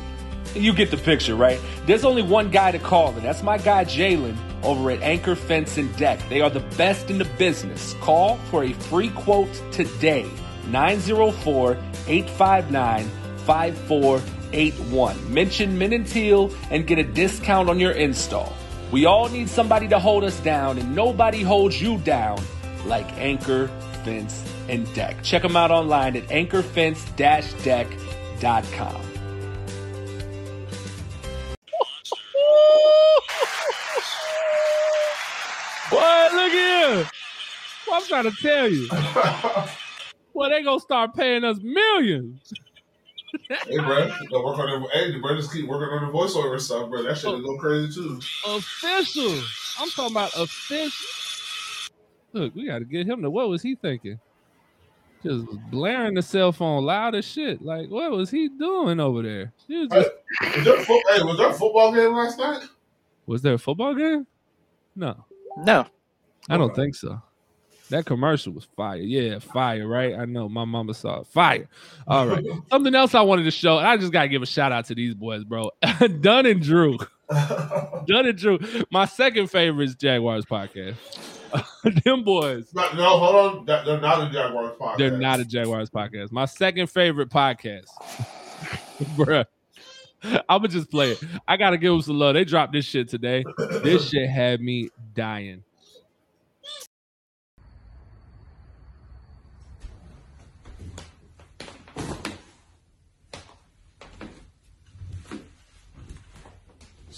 you 0.54 0.72
get 0.72 0.90
the 0.90 0.96
picture, 0.96 1.34
right? 1.34 1.60
There's 1.84 2.06
only 2.06 2.22
one 2.22 2.50
guy 2.50 2.70
to 2.70 2.78
call, 2.78 3.08
and 3.08 3.20
that's 3.20 3.42
my 3.42 3.58
guy 3.58 3.84
Jalen 3.84 4.34
over 4.62 4.90
at 4.90 5.02
Anchor 5.02 5.34
Fence 5.34 5.76
and 5.76 5.94
Deck. 5.98 6.26
They 6.30 6.40
are 6.40 6.48
the 6.48 6.64
best 6.78 7.10
in 7.10 7.18
the 7.18 7.26
business. 7.36 7.92
Call 8.00 8.38
for 8.50 8.64
a 8.64 8.72
free 8.72 9.10
quote 9.10 9.52
today 9.72 10.24
904 10.68 11.72
859 12.06 13.10
5481. 13.44 15.34
Mention 15.34 15.76
Men 15.76 15.92
in 15.92 16.04
Teal 16.04 16.50
and 16.70 16.86
get 16.86 16.98
a 16.98 17.04
discount 17.04 17.68
on 17.68 17.78
your 17.78 17.92
install. 17.92 18.50
We 18.94 19.04
all 19.06 19.28
need 19.28 19.48
somebody 19.48 19.88
to 19.88 19.98
hold 19.98 20.22
us 20.22 20.38
down, 20.38 20.78
and 20.78 20.94
nobody 20.94 21.42
holds 21.42 21.82
you 21.82 21.98
down 21.98 22.40
like 22.86 23.12
Anchor 23.18 23.66
Fence 24.04 24.44
and 24.68 24.86
Deck. 24.94 25.20
Check 25.24 25.42
them 25.42 25.56
out 25.56 25.72
online 25.72 26.16
at 26.16 26.28
anchorfence-deck.com. 26.28 29.02
Boy, 35.90 36.28
look 36.32 36.52
here. 36.52 37.10
Well, 37.88 38.00
I'm 38.00 38.06
trying 38.06 38.30
to 38.30 38.36
tell 38.40 38.68
you. 38.68 38.88
Well, 40.36 40.50
they 40.50 40.64
gonna 40.64 40.80
start 40.80 41.14
paying 41.14 41.44
us 41.44 41.60
millions. 41.62 42.52
Hey, 43.48 43.78
bro, 43.78 44.06
you 44.06 44.28
gotta 44.30 44.44
work 44.44 44.58
on 44.58 44.82
it. 44.82 44.90
Hey, 44.92 45.18
bro, 45.18 45.36
just 45.36 45.52
keep 45.52 45.66
working 45.66 45.96
on 45.98 46.06
the 46.06 46.18
voiceover 46.18 46.60
stuff, 46.60 46.90
bro. 46.90 47.02
That 47.02 47.16
shit 47.18 47.34
is 47.34 47.40
going 47.40 47.58
crazy 47.58 47.94
too. 47.94 48.20
Official. 48.46 49.42
I'm 49.78 49.90
talking 49.90 50.16
about 50.16 50.36
official. 50.36 51.06
Look, 52.32 52.54
we 52.54 52.66
gotta 52.66 52.84
get 52.84 53.06
him 53.06 53.22
to 53.22 53.30
what 53.30 53.48
was 53.48 53.62
he 53.62 53.74
thinking? 53.76 54.18
Just 55.22 55.46
blaring 55.70 56.14
the 56.14 56.22
cell 56.22 56.52
phone 56.52 56.84
loud 56.84 57.14
as 57.14 57.24
shit. 57.24 57.62
Like, 57.62 57.88
what 57.88 58.10
was 58.10 58.30
he 58.30 58.48
doing 58.48 59.00
over 59.00 59.22
there? 59.22 59.52
He 59.66 59.78
was, 59.78 59.88
just, 59.88 60.10
Was 60.56 60.64
there, 60.64 60.76
fo- 60.84 61.00
hey, 61.08 61.22
was 61.22 61.38
there 61.38 61.48
a 61.50 61.54
football 61.54 61.92
game 61.94 62.12
last 62.12 62.38
night? 62.38 62.64
was 63.26 63.40
there 63.40 63.54
a 63.54 63.58
football 63.58 63.94
game? 63.94 64.26
No. 64.94 65.24
No. 65.56 65.86
I 66.50 66.58
don't 66.58 66.74
think 66.76 66.94
so. 66.94 67.22
That 67.94 68.06
commercial 68.06 68.52
was 68.52 68.64
fire. 68.76 68.96
Yeah, 68.96 69.38
fire, 69.38 69.86
right? 69.86 70.16
I 70.18 70.24
know 70.24 70.48
my 70.48 70.64
mama 70.64 70.94
saw 70.94 71.20
it. 71.20 71.28
Fire. 71.28 71.68
All 72.08 72.26
right. 72.26 72.44
Something 72.68 72.92
else 72.92 73.14
I 73.14 73.20
wanted 73.20 73.44
to 73.44 73.52
show, 73.52 73.78
I 73.78 73.96
just 73.96 74.12
gotta 74.12 74.26
give 74.26 74.42
a 74.42 74.46
shout 74.46 74.72
out 74.72 74.86
to 74.86 74.96
these 74.96 75.14
boys, 75.14 75.44
bro. 75.44 75.70
Dunn 76.20 76.44
and 76.46 76.60
Drew. 76.60 76.98
Dunn 77.30 78.26
and 78.26 78.36
Drew. 78.36 78.58
My 78.90 79.04
second 79.04 79.48
favorite 79.48 79.84
is 79.84 79.94
Jaguars 79.94 80.44
podcast. 80.44 80.96
Them 82.02 82.24
boys. 82.24 82.74
No, 82.74 82.92
no, 82.94 83.16
hold 83.16 83.68
on. 83.70 83.84
They're 83.84 84.00
not 84.00 84.28
a 84.28 84.32
Jaguars 84.32 84.76
podcast. 84.76 84.98
They're 84.98 85.16
not 85.16 85.38
a 85.38 85.44
Jaguars 85.44 85.88
podcast. 85.88 86.32
My 86.32 86.46
second 86.46 86.88
favorite 86.90 87.30
podcast. 87.30 87.86
Bruh. 89.14 89.44
I'ma 90.48 90.66
just 90.66 90.90
play 90.90 91.12
it. 91.12 91.22
I 91.46 91.56
gotta 91.56 91.78
give 91.78 91.92
them 91.92 92.02
some 92.02 92.18
love. 92.18 92.34
They 92.34 92.44
dropped 92.44 92.72
this 92.72 92.86
shit 92.86 93.08
today. 93.08 93.44
This 93.84 94.08
shit 94.08 94.28
had 94.28 94.60
me 94.60 94.88
dying. 95.14 95.62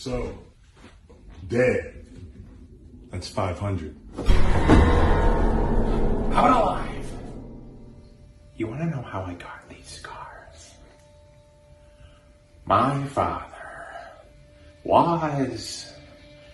So, 0.07 0.39
dead. 1.49 2.07
That's 3.11 3.28
500. 3.28 3.97
I'm 6.31 6.53
alive. 6.53 7.11
You 8.55 8.69
want 8.69 8.83
to 8.83 8.87
know 8.87 9.03
how 9.03 9.23
I 9.23 9.35
got 9.35 9.69
these 9.69 9.85
scars? 9.85 10.77
My 12.66 13.03
father 13.07 13.51
was 14.85 15.93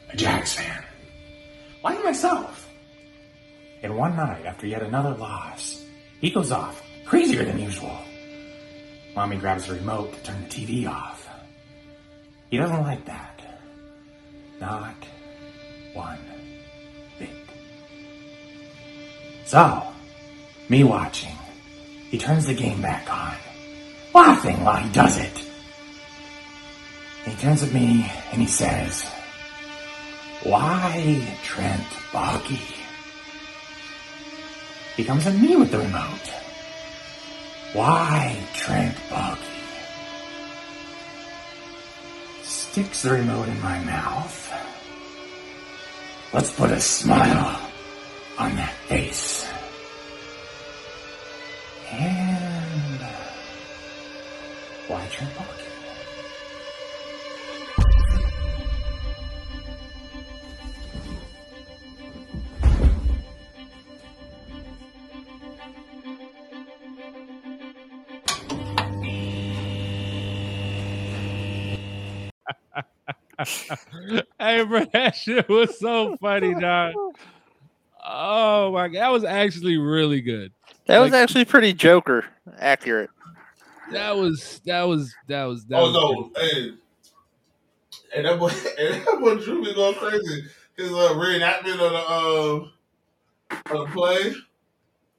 a 0.08 0.16
Jags 0.16 0.54
fan, 0.54 0.82
like 1.84 2.02
myself. 2.02 2.66
And 3.82 3.98
one 3.98 4.16
night, 4.16 4.46
after 4.46 4.66
yet 4.66 4.82
another 4.82 5.14
loss, 5.14 5.84
he 6.22 6.30
goes 6.30 6.52
off, 6.52 6.82
crazier 7.04 7.44
than 7.44 7.58
usual. 7.58 7.98
Mommy 9.14 9.36
grabs 9.36 9.66
the 9.66 9.74
remote 9.74 10.14
to 10.14 10.22
turn 10.22 10.40
the 10.40 10.48
TV 10.48 10.88
off. 10.88 11.28
He 12.48 12.56
doesn't 12.56 12.80
like 12.80 13.04
that. 13.04 13.31
Not 14.62 14.94
one 15.92 16.20
bit. 17.18 17.28
So, 19.44 19.82
me 20.68 20.84
watching, 20.84 21.36
he 22.12 22.16
turns 22.16 22.46
the 22.46 22.54
game 22.54 22.80
back 22.80 23.12
on, 23.12 23.34
laughing 24.14 24.62
while 24.62 24.76
he 24.76 24.88
does 24.92 25.18
it. 25.18 25.36
He 27.24 27.34
turns 27.42 27.64
at 27.64 27.72
me 27.72 28.08
and 28.30 28.40
he 28.40 28.46
says, 28.46 29.04
Why, 30.44 31.36
Trent 31.42 31.88
Baalke? 32.12 32.62
He 34.96 35.02
comes 35.02 35.26
at 35.26 35.34
me 35.34 35.56
with 35.56 35.72
the 35.72 35.78
remote. 35.78 36.28
Why, 37.72 38.38
Trent 38.54 38.94
Baalke? 39.10 39.51
Sticks 42.72 43.02
the 43.02 43.10
remote 43.10 43.48
in 43.48 43.60
my 43.60 43.78
mouth. 43.84 44.50
Let's 46.32 46.50
put 46.54 46.70
a 46.70 46.80
smile 46.80 47.60
on 48.38 48.56
that 48.56 48.72
face. 48.88 49.46
And 51.90 53.00
why 54.88 55.06
Trent 55.10 55.34
Baalke? 55.34 55.61
Hey, 74.38 74.64
bro, 74.64 74.84
that 74.92 75.14
shit 75.16 75.48
was 75.48 75.78
so 75.78 76.16
funny, 76.20 76.54
dog. 76.54 76.94
Oh 78.04 78.72
my 78.72 78.88
god, 78.88 79.00
that 79.00 79.08
was 79.12 79.24
actually 79.24 79.78
really 79.78 80.20
good. 80.20 80.52
That 80.86 80.98
was 80.98 81.12
actually 81.12 81.44
pretty 81.44 81.72
Joker 81.72 82.24
accurate. 82.58 83.10
that 83.92 84.16
was 84.16 84.60
that 84.66 84.82
was 84.82 85.14
that 85.28 85.44
was 85.44 85.64
that 85.66 85.78
oh 85.78 85.92
was 85.92 86.32
no, 86.34 86.42
hey, 86.42 86.72
and 88.16 88.26
that 88.26 88.38
boy, 88.38 88.48
and 88.78 88.94
that 89.06 89.18
boy 89.20 89.36
Drew 89.36 89.64
be 89.64 89.74
going 89.74 89.94
crazy. 89.94 90.44
His 90.76 90.90
uh, 90.90 91.14
reenactment 91.14 91.74
of 91.74 91.92
the 91.92 92.68
uh, 93.70 93.78
of 93.78 93.86
the 93.86 93.92
play. 93.92 94.34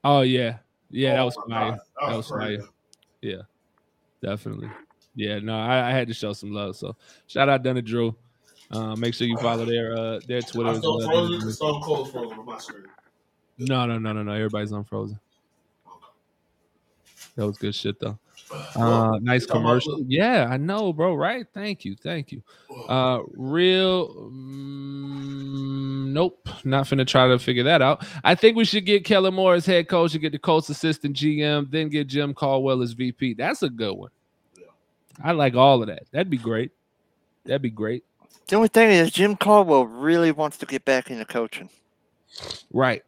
Oh 0.03 0.21
yeah, 0.21 0.57
yeah, 0.89 1.13
that 1.13 1.21
Oh 1.21 1.25
was 1.25 1.37
my 1.47 1.55
fire. 1.55 1.71
That 1.71 1.79
that 2.01 2.17
was 2.17 2.31
was 2.31 2.39
fire. 2.39 2.63
Yeah, 3.21 3.41
definitely. 4.21 4.69
Yeah, 5.15 5.39
no, 5.39 5.57
I, 5.57 5.89
I 5.89 5.91
had 5.91 6.07
to 6.07 6.13
show 6.13 6.33
some 6.33 6.51
love. 6.51 6.75
So 6.75 6.95
shout 7.27 7.49
out 7.49 7.63
Dunna 7.63 7.81
Drew. 7.81 8.15
Uh, 8.71 8.95
make 8.95 9.13
sure 9.13 9.27
you 9.27 9.37
follow 9.37 9.65
their 9.65 9.95
uh 9.95 10.19
their 10.27 10.41
Twitter. 10.41 10.69
I 10.69 10.77
still 10.77 11.05
frozen 11.05 11.39
because 11.39 11.55
Stone 11.55 11.81
Cold's 11.81 12.11
frozen 12.11 12.39
on 12.39 12.45
my 12.45 12.57
screen. 12.57 12.85
No, 13.59 13.85
no, 13.85 13.99
no, 13.99 14.13
no, 14.13 14.23
no. 14.23 14.31
Everybody's 14.31 14.71
on 14.73 14.83
Frozen. 14.83 15.19
That 17.35 17.47
was 17.47 17.57
good 17.57 17.73
shit 17.73 17.99
though. 17.99 18.17
Uh, 18.75 19.17
nice 19.21 19.45
commercial. 19.45 19.99
Yeah, 20.07 20.47
I 20.49 20.57
know, 20.57 20.93
bro. 20.93 21.15
Right? 21.15 21.45
Thank 21.53 21.85
you, 21.85 21.95
thank 21.95 22.31
you. 22.31 22.43
Uh, 22.87 23.21
real. 23.33 24.09
mm, 24.31 26.11
nope, 26.11 26.47
not 26.63 26.85
finna 26.85 27.07
try 27.07 27.27
to 27.27 27.39
figure 27.39 27.63
that 27.63 27.81
out. 27.81 28.05
I 28.23 28.35
think 28.35 28.55
we 28.55 28.65
should 28.65 28.85
get 28.85 29.05
Kellen 29.05 29.33
Moore 29.33 29.55
as 29.55 29.65
head 29.65 29.87
coach 29.87 30.13
and 30.13 30.21
get 30.21 30.31
the 30.31 30.39
Colts 30.39 30.69
assistant 30.69 31.15
GM, 31.15 31.71
then 31.71 31.89
get 31.89 32.07
Jim 32.07 32.33
Caldwell 32.33 32.83
as 32.83 32.93
VP. 32.93 33.33
That's 33.33 33.63
a 33.63 33.69
good 33.69 33.93
one. 33.93 34.11
I 35.21 35.31
like 35.33 35.55
all 35.55 35.81
of 35.81 35.87
that. 35.87 36.03
That'd 36.11 36.29
be 36.29 36.37
great. 36.37 36.71
That'd 37.45 37.61
be 37.61 37.69
great. 37.69 38.03
The 38.47 38.55
only 38.55 38.67
thing 38.69 38.89
is, 38.91 39.11
Jim 39.11 39.35
Caldwell 39.35 39.85
really 39.85 40.31
wants 40.31 40.57
to 40.57 40.65
get 40.65 40.85
back 40.85 41.09
into 41.11 41.25
coaching, 41.25 41.69
Right. 42.71 43.03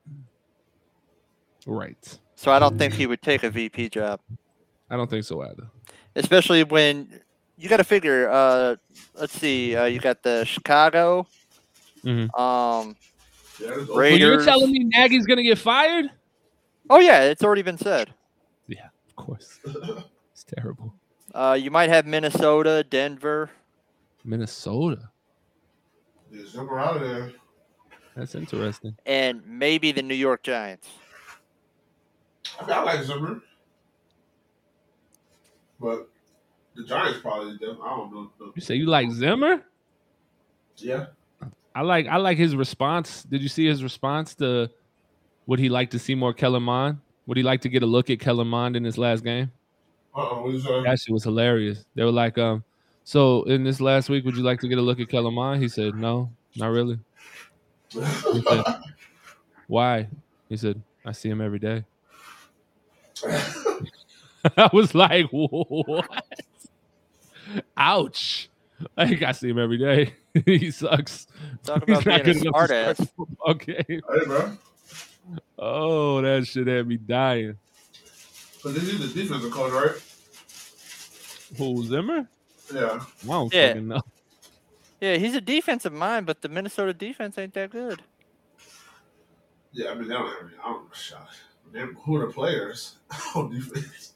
Right. 1.66 2.20
so 2.36 2.52
I 2.52 2.60
don't 2.60 2.78
think 2.78 2.94
he 2.94 3.08
would 3.08 3.22
take 3.22 3.44
a 3.44 3.50
VP 3.50 3.90
job, 3.90 4.20
I 4.90 4.96
don't 4.98 5.10
think 5.10 5.26
so 5.26 5.42
either. 5.42 5.68
especially 6.16 6.64
when 6.64 7.10
you 7.58 7.68
got 7.70 7.78
to 7.78 7.84
figure. 7.84 8.30
Uh, 8.30 8.76
let's 9.16 9.34
see, 9.34 9.76
uh, 9.76 9.86
you 9.86 10.00
got 10.00 10.22
the 10.24 10.46
Chicago, 10.46 11.26
Mhm. 12.04 12.30
um, 12.40 12.96
Yeah, 13.60 13.68
it's- 13.72 13.88
Well, 13.88 14.12
you're 14.12 14.44
telling 14.44 14.70
me 14.72 14.84
Nagy's 14.84 15.26
gonna 15.26 15.42
get 15.42 15.58
fired? 15.58 16.12
Oh 16.90 17.00
yeah, 17.00 17.22
it's 17.24 17.42
already 17.44 17.62
been 17.62 17.78
said. 17.78 18.14
Yeah, 18.68 18.90
of 19.08 19.16
course. 19.16 19.60
It's 20.34 20.44
terrible. 20.44 20.94
Uh, 21.36 21.58
you 21.60 21.70
might 21.70 21.90
have 21.90 22.06
Minnesota, 22.06 22.86
Denver. 22.90 23.52
Minnesota. 24.24 25.10
Just 26.34 26.54
jump 26.54 26.72
out 26.72 26.96
of 26.96 27.02
there. 27.02 27.34
That's 28.16 28.36
interesting. 28.36 28.96
and 29.06 29.46
maybe 29.46 29.92
the 29.92 30.02
New 30.02 30.16
York 30.16 30.44
Giants. 30.44 30.88
I, 32.58 32.66
mean, 32.66 32.72
I 32.72 32.84
like 32.84 33.04
Zimmer, 33.04 33.42
but 35.78 36.08
the 36.74 36.86
Giants 36.86 37.20
probably. 37.20 37.58
Them. 37.58 37.80
I 37.84 37.90
don't 37.90 38.14
know. 38.14 38.32
You 38.56 38.62
say 38.62 38.76
you 38.76 38.86
like 38.86 39.12
Zimmer? 39.12 39.62
Yeah. 40.78 41.08
I 41.76 41.82
like 41.82 42.08
I 42.08 42.16
like 42.16 42.38
his 42.38 42.56
response. 42.56 43.24
Did 43.24 43.42
you 43.42 43.50
see 43.50 43.66
his 43.66 43.84
response 43.84 44.36
to 44.36 44.70
would 45.48 45.60
he 45.60 45.68
like 45.68 45.90
to 45.90 46.00
see 46.00 46.16
more 46.16 46.34
Kellen 46.34 46.64
Mond? 46.64 47.00
Would 47.26 47.36
he 47.36 47.44
like 47.44 47.60
to 47.62 47.70
get 47.70 47.84
a 47.84 47.86
look 47.86 48.10
at 48.10 48.22
Kellen 48.22 48.48
Mond 48.48 48.78
in 48.78 48.86
his 48.86 48.98
last 48.98 49.26
game? 49.26 49.52
Uh 50.16 50.30
oh. 50.32 50.42
What 50.44 50.54
you 50.54 50.60
say? 50.60 50.84
That 50.84 51.00
shit 51.00 51.14
was 51.14 51.24
hilarious. 51.24 51.84
They 51.96 52.04
were 52.04 52.12
like, 52.12 52.38
um, 52.38 52.64
so 53.04 53.44
in 53.44 53.64
this 53.64 53.82
last 53.82 54.10
week, 54.10 54.26
would 54.26 54.36
you 54.36 54.44
like 54.44 54.60
to 54.62 54.68
get 54.68 54.78
a 54.78 54.82
look 54.82 55.00
at 55.00 55.10
Kellen 55.10 55.34
Mond? 55.34 55.62
He 55.62 55.70
said, 55.70 55.96
No, 55.96 56.32
not 56.56 56.68
really. 56.72 57.00
He 57.90 58.02
said, 58.02 58.64
Why? 59.68 60.08
He 60.50 60.58
said, 60.58 60.82
I 61.06 61.12
see 61.12 61.30
him 61.30 61.42
every 61.42 61.60
day. 61.60 61.84
I 64.58 64.70
was 64.74 64.94
like, 64.94 65.28
what? 65.32 66.26
Ouch. 67.78 68.50
Like 68.98 69.22
I 69.22 69.32
see 69.32 69.50
him 69.50 69.60
every 69.60 69.78
day. 69.78 70.14
he 70.46 70.70
sucks. 70.72 71.28
Talk 71.64 71.84
He's 71.88 71.98
about 72.00 72.06
not 72.06 72.24
being 72.26 72.38
a 72.38 72.42
good 72.42 72.42
enough 72.42 72.54
to 72.54 72.66
start 72.66 72.70
smartass. 72.70 72.98
the 72.98 73.06
football 73.06 73.54
game. 73.54 73.86
Hey, 73.88 74.26
bro. 74.26 74.58
Oh, 75.58 76.22
that 76.22 76.46
shit 76.46 76.68
had 76.68 76.88
me 76.88 76.98
dying. 76.98 77.58
But 78.66 78.74
this 78.74 78.86
is 78.86 79.14
the 79.14 79.22
defensive 79.22 79.52
coach, 79.52 79.72
right? 79.72 79.96
Who 81.60 81.86
Zimmer? 81.86 82.28
Yeah. 82.74 83.00
I 83.00 83.28
don't 83.28 83.54
Yeah. 83.54 83.68
fucking 83.68 83.88
know. 83.88 84.02
Yeah, 85.00 85.18
he's 85.18 85.36
a 85.36 85.42
defensive 85.42 85.94
mind, 85.94 86.26
but 86.26 86.42
the 86.42 86.50
Minnesota 86.50 86.92
defense 86.92 87.38
ain't 87.38 87.54
that 87.54 87.70
good. 87.70 88.02
Yeah, 89.72 89.92
I 89.92 89.94
mean, 89.94 90.08
they 90.08 90.16
don't 90.16 90.26
have 90.26 90.48
any. 90.48 90.58
I 90.58 90.64
don't 90.64 90.86
know. 90.86 90.94
Shot. 90.96 91.30
Who 92.06 92.16
are 92.16 92.26
the 92.26 92.34
players 92.34 92.96
on 93.36 93.52
defense? 93.52 94.14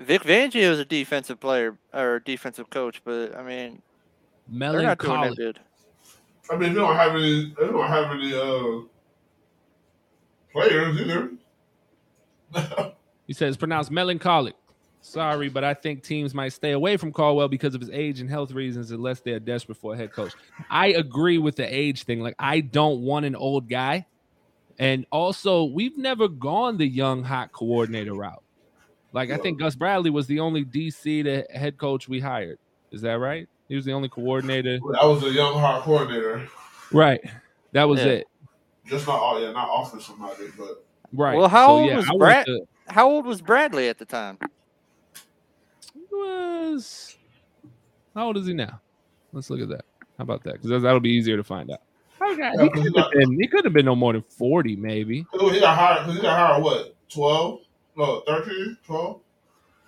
Vic 0.00 0.22
Fangio 0.22 0.72
is 0.72 0.80
a 0.80 0.84
defensive 0.84 1.38
player 1.38 1.78
or 1.94 2.18
defensive 2.18 2.68
coach, 2.70 3.02
but 3.04 3.36
I 3.36 3.44
mean, 3.44 3.82
they're 4.48 4.82
not 4.82 4.98
doing 4.98 5.20
that 5.20 5.36
good. 5.36 5.60
I 6.50 6.56
mean, 6.56 6.70
they 6.74 6.80
don't 6.80 6.96
have 6.96 7.14
any. 7.14 7.54
They 7.56 7.66
don't 7.68 7.86
have 7.86 8.10
any 8.10 8.34
uh, 8.34 8.80
players 10.50 11.00
either. 11.00 11.30
He 13.26 13.32
says 13.32 13.56
pronounced 13.56 13.90
melancholic. 13.90 14.54
Sorry, 15.00 15.48
but 15.48 15.62
I 15.62 15.74
think 15.74 16.02
teams 16.02 16.34
might 16.34 16.52
stay 16.52 16.72
away 16.72 16.96
from 16.96 17.12
Caldwell 17.12 17.48
because 17.48 17.74
of 17.74 17.80
his 17.80 17.90
age 17.90 18.18
and 18.20 18.28
health 18.28 18.50
reasons 18.50 18.90
unless 18.90 19.20
they're 19.20 19.38
desperate 19.38 19.78
for 19.78 19.94
a 19.94 19.96
head 19.96 20.12
coach. 20.12 20.32
I 20.68 20.88
agree 20.88 21.38
with 21.38 21.54
the 21.56 21.64
age 21.64 22.02
thing. 22.04 22.20
Like, 22.20 22.34
I 22.38 22.60
don't 22.60 23.02
want 23.02 23.24
an 23.24 23.36
old 23.36 23.68
guy. 23.68 24.06
And 24.78 25.06
also, 25.12 25.64
we've 25.64 25.96
never 25.96 26.28
gone 26.28 26.76
the 26.76 26.86
young 26.86 27.22
hot 27.22 27.52
coordinator 27.52 28.14
route. 28.14 28.42
Like, 29.12 29.30
I 29.30 29.36
think 29.38 29.58
Gus 29.60 29.74
Bradley 29.76 30.10
was 30.10 30.26
the 30.26 30.40
only 30.40 30.64
DC 30.64 31.22
to 31.24 31.46
head 31.56 31.78
coach 31.78 32.08
we 32.08 32.20
hired. 32.20 32.58
Is 32.90 33.00
that 33.02 33.14
right? 33.18 33.48
He 33.68 33.76
was 33.76 33.84
the 33.84 33.92
only 33.92 34.08
coordinator. 34.08 34.78
That 34.92 35.04
was 35.06 35.22
a 35.22 35.30
young 35.30 35.54
hot 35.54 35.82
coordinator. 35.82 36.48
Right. 36.92 37.20
That 37.72 37.84
was 37.84 38.00
Yeah. 38.00 38.06
it. 38.12 38.26
Just 38.86 39.06
not 39.06 39.18
all. 39.20 39.40
Yeah, 39.40 39.52
not 39.52 39.68
offensive 39.72 40.18
minded, 40.18 40.52
but 40.58 40.84
Right. 41.12 41.36
Well, 41.38 41.48
how 41.48 41.68
So, 41.68 41.72
old 41.78 41.88
yeah, 41.88 41.96
was 41.96 42.10
Brad? 42.18 42.46
to- 42.46 42.66
How 42.88 43.08
old 43.08 43.26
was 43.26 43.40
Bradley 43.40 43.88
at 43.88 43.98
the 43.98 44.04
time? 44.04 44.38
He 45.94 46.00
was 46.10 47.16
how 48.16 48.28
old 48.28 48.38
is 48.38 48.46
he 48.46 48.54
now? 48.54 48.80
Let's 49.34 49.50
look 49.50 49.60
at 49.60 49.68
that. 49.68 49.84
How 50.16 50.22
about 50.22 50.42
that? 50.44 50.54
Because 50.62 50.82
that'll 50.82 51.00
be 51.00 51.10
easier 51.10 51.36
to 51.36 51.44
find 51.44 51.70
out. 51.70 51.80
Oh, 52.18 52.34
God, 52.34 52.54
Yeah, 52.56 52.62
he 52.62 52.70
could 52.70 52.96
have 52.96 53.10
been. 53.12 53.38
He 53.38 53.46
could 53.46 53.64
have 53.64 53.74
been 53.74 53.84
no 53.84 53.94
more 53.94 54.14
than 54.14 54.22
forty, 54.22 54.74
maybe. 54.74 55.24
Cause 55.24 55.52
he 55.52 55.60
got 55.60 55.76
hired. 55.76 56.06
Cause 56.06 56.16
he 56.16 56.22
got 56.22 56.38
hired 56.38 56.64
what? 56.64 56.96
Twelve? 57.10 57.60
No, 57.94 58.22
13? 58.26 58.76
12? 58.84 59.20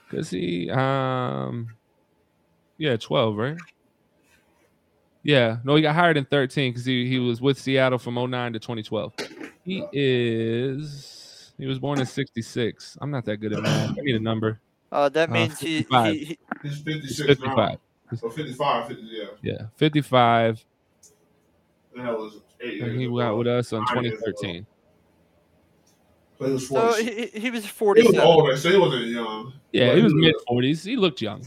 Because 0.09 0.31
he, 0.31 0.71
um, 0.71 1.69
yeah, 2.79 2.97
twelve, 2.97 3.37
right? 3.37 3.57
Yeah, 5.23 5.59
no, 5.65 5.75
he 5.75 5.83
got 5.83 5.95
hired 5.95 6.17
in 6.17 6.27
thirteen 6.27 6.73
because 6.73 6.85
he 6.85 7.09
he 7.09 7.19
was 7.19 7.41
with 7.41 7.59
Seattle 7.59 7.99
from 7.99 8.15
09 8.15 8.53
to 8.53 8.59
twenty 8.59 8.83
twelve. 8.83 9.15
He 9.65 9.85
is. 9.93 11.28
He 11.59 11.67
was 11.67 11.79
born 11.79 11.99
in 12.01 12.07
'66. 12.07 12.97
I'm 13.01 13.11
not 13.11 13.25
that 13.25 13.39
good 13.39 13.53
at 13.53 13.63
math. 13.63 13.91
I 13.91 14.03
need 14.03 14.15
a 14.17 14.21
number. 14.21 14.61
Uh, 14.93 15.09
that 15.11 15.29
Uh, 15.29 15.33
means 15.33 15.59
he, 15.59 15.79
55. 15.79 16.15
he, 16.15 16.19
he 16.25 16.39
He's 16.63 16.79
56 16.81 17.41
now. 17.41 17.55
55. 17.57 17.79
So 18.21 18.31
55, 18.31 18.89
50, 18.89 19.03
yeah. 19.05 19.25
Yeah, 19.43 19.67
55. 19.77 20.65
That 21.97 22.17
was 22.19 22.41
eight 22.61 22.81
And 22.83 22.97
he 22.99 23.05
ago. 23.05 23.15
went 23.15 23.29
out 23.29 23.37
with 23.39 23.47
us 23.49 23.73
on 23.73 23.85
Nine 23.95 24.05
years 24.05 24.23
ago. 24.23 24.33
2013. 24.41 24.67
So 26.39 26.47
he 26.47 26.53
was 26.53 26.69
So 26.69 26.75
40. 26.93 27.03
he, 27.05 27.11
he- 27.27 27.41
he 27.41 27.51
was 27.51 27.65
he 27.67 27.85
was 27.85 28.19
older, 28.19 28.57
so 28.57 28.71
he 28.71 28.79
wasn't 28.79 29.07
young. 29.07 29.53
Yeah, 29.73 29.95
he 29.95 30.01
was 30.03 30.15
mid 30.15 30.35
40s. 30.49 30.85
He 30.85 30.97
looked 30.97 31.21
young. 31.21 31.47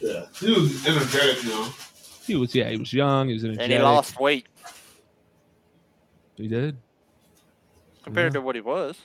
Yeah, 0.00 0.26
he 0.40 0.50
was 0.50 0.84
energetic, 0.86 1.44
you 1.44 1.50
know. 1.50 1.68
He 2.26 2.34
was, 2.34 2.54
yeah, 2.54 2.68
he 2.68 2.76
was 2.76 2.92
young. 2.92 3.28
He 3.28 3.34
was 3.34 3.44
energetic. 3.44 3.62
and 3.70 3.72
he 3.72 3.78
lost 3.78 4.18
weight 4.20 4.46
He 6.36 6.48
did. 6.48 6.76
compared 8.02 8.32
to 8.34 8.40
what 8.40 8.54
he 8.56 8.60
was. 8.60 8.98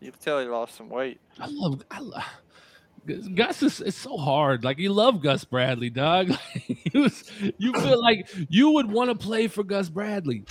You 0.00 0.12
can 0.12 0.20
tell 0.20 0.40
he 0.40 0.46
lost 0.46 0.76
some 0.76 0.88
weight. 0.88 1.20
I 1.38 1.46
love. 1.48 1.84
I 1.90 2.00
love. 2.00 2.24
Gus 3.34 3.62
is 3.62 3.80
it's 3.80 3.96
so 3.96 4.16
hard. 4.16 4.64
Like 4.64 4.78
you 4.78 4.92
love 4.92 5.22
Gus 5.22 5.44
Bradley, 5.44 5.90
dog. 5.90 6.30
he 6.52 6.98
was, 6.98 7.24
you 7.56 7.72
feel 7.72 8.00
like 8.02 8.28
you 8.48 8.70
would 8.72 8.90
want 8.90 9.10
to 9.10 9.16
play 9.16 9.48
for 9.48 9.64
Gus 9.64 9.88
Bradley. 9.88 10.44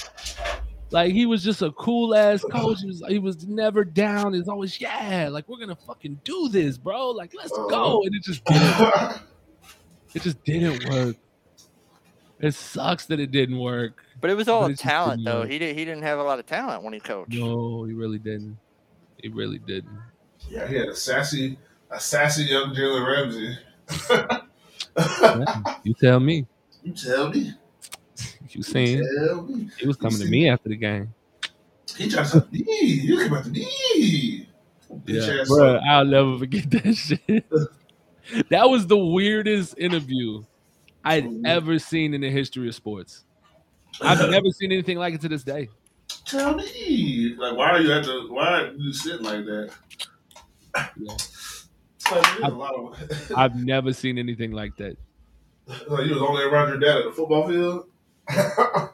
Like 0.89 1.13
he 1.13 1.25
was 1.25 1.43
just 1.43 1.61
a 1.61 1.71
cool 1.71 2.15
ass 2.15 2.43
coach. 2.43 2.79
He 2.79 2.87
was, 2.87 3.03
he 3.09 3.19
was 3.19 3.47
never 3.47 3.83
down. 3.83 4.33
He's 4.33 4.47
always 4.47 4.79
yeah. 4.81 5.29
Like 5.31 5.47
we're 5.47 5.59
gonna 5.59 5.75
fucking 5.75 6.21
do 6.23 6.49
this, 6.49 6.77
bro. 6.77 7.11
Like 7.11 7.33
let's 7.35 7.51
go. 7.51 7.99
Uh. 7.99 8.05
And 8.05 8.15
it 8.15 8.23
just 8.23 8.43
didn't. 8.45 9.21
it 10.15 10.21
just 10.21 10.43
didn't 10.43 10.89
work. 10.89 11.15
It 12.39 12.53
sucks 12.53 13.05
that 13.07 13.19
it 13.19 13.31
didn't 13.31 13.57
work. 13.57 14.03
But 14.21 14.29
it 14.29 14.35
was 14.35 14.47
all 14.47 14.71
talent, 14.73 15.23
though. 15.25 15.41
work. 15.41 15.49
He 15.49 15.57
did, 15.57 15.75
he 15.75 15.85
didn't 15.85 16.03
have 16.03 16.19
a 16.19 16.23
lot 16.23 16.37
of 16.37 16.45
talent 16.45 16.83
when 16.83 16.93
he 16.93 16.99
coached. 16.99 17.33
No, 17.33 17.83
he 17.83 17.93
really 17.93 18.19
didn't. 18.19 18.57
He 19.21 19.29
really 19.29 19.59
didn't. 19.59 19.99
Yeah, 20.49 20.67
he 20.67 20.75
had 20.75 20.89
a 20.89 20.95
sassy, 20.95 21.57
a 21.89 21.99
sassy 21.99 22.43
young 22.43 22.73
Jalen 22.73 23.05
Ramsey. 23.05 23.57
Yeah, 24.09 25.63
you 25.83 25.93
tell 25.93 26.19
me. 26.19 26.45
You 26.83 26.93
tell 26.93 27.29
me. 27.29 27.53
You 28.49 28.63
seen? 28.63 29.03
Tell 29.25 29.43
me. 29.43 29.69
He 29.77 29.87
was 29.87 29.97
coming 29.97 30.19
to 30.19 30.25
me 30.25 30.49
after 30.49 30.69
the 30.69 30.75
game. 30.75 31.13
He 31.95 32.09
tried 32.09 32.27
to 32.27 32.47
me. 32.51 32.65
You 32.81 33.17
came 33.19 33.33
out 33.33 33.43
to 33.43 33.49
me. 33.49 34.47
Yeah, 35.05 35.43
bro. 35.47 35.79
I'll 35.87 36.05
never 36.05 36.37
forget 36.37 36.69
that 36.71 36.93
shit. 36.95 38.49
that 38.49 38.69
was 38.69 38.87
the 38.87 38.97
weirdest 38.97 39.77
interview 39.77 40.43
I'd 41.03 41.25
oh, 41.25 41.41
ever 41.45 41.79
seen 41.79 42.13
in 42.13 42.21
the 42.21 42.29
history 42.29 42.67
of 42.67 42.75
sports. 42.75 43.23
I've 44.01 44.29
never 44.29 44.49
seen 44.51 44.71
anything 44.71 44.97
like 44.97 45.13
it 45.13 45.21
to 45.21 45.29
this 45.29 45.43
day. 45.43 45.69
Tell 46.27 46.55
me. 46.55 47.35
Like, 47.37 47.57
why 47.57 47.71
are 47.71 47.81
you 47.81 47.91
at 47.93 48.05
the? 48.05 48.27
Why 48.29 48.61
are 48.61 48.71
you 48.73 48.93
sitting 48.93 49.25
like 49.25 49.45
that? 49.45 49.71
Yeah. 50.75 51.13
Like, 52.11 52.37
there's 52.37 52.39
a 52.43 52.55
lot 52.55 52.75
of. 52.75 53.31
I've 53.37 53.55
never 53.55 53.93
seen 53.93 54.17
anything 54.17 54.51
like 54.51 54.75
that. 54.77 54.97
like, 55.67 56.05
you 56.05 56.13
was 56.13 56.21
only 56.21 56.43
around 56.43 56.69
your 56.69 56.79
dad 56.79 56.97
at 56.97 57.05
the 57.05 57.11
football 57.11 57.47
field. 57.47 57.85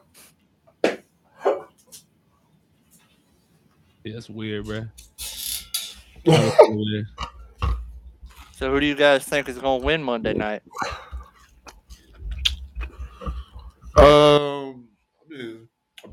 Yeah, 4.04 4.18
it's 4.18 4.28
weird, 4.28 4.66
bro. 4.66 4.82
That 6.26 6.58
was 6.58 6.68
weird. 6.70 7.06
So 8.52 8.70
who 8.70 8.80
do 8.80 8.86
you 8.86 8.94
guys 8.94 9.24
think 9.24 9.46
is 9.46 9.58
going 9.58 9.80
to 9.80 9.86
win 9.86 10.02
Monday 10.02 10.32
night? 10.32 10.62
Um, 13.96 14.04
I 14.04 14.62
mean, 14.62 14.63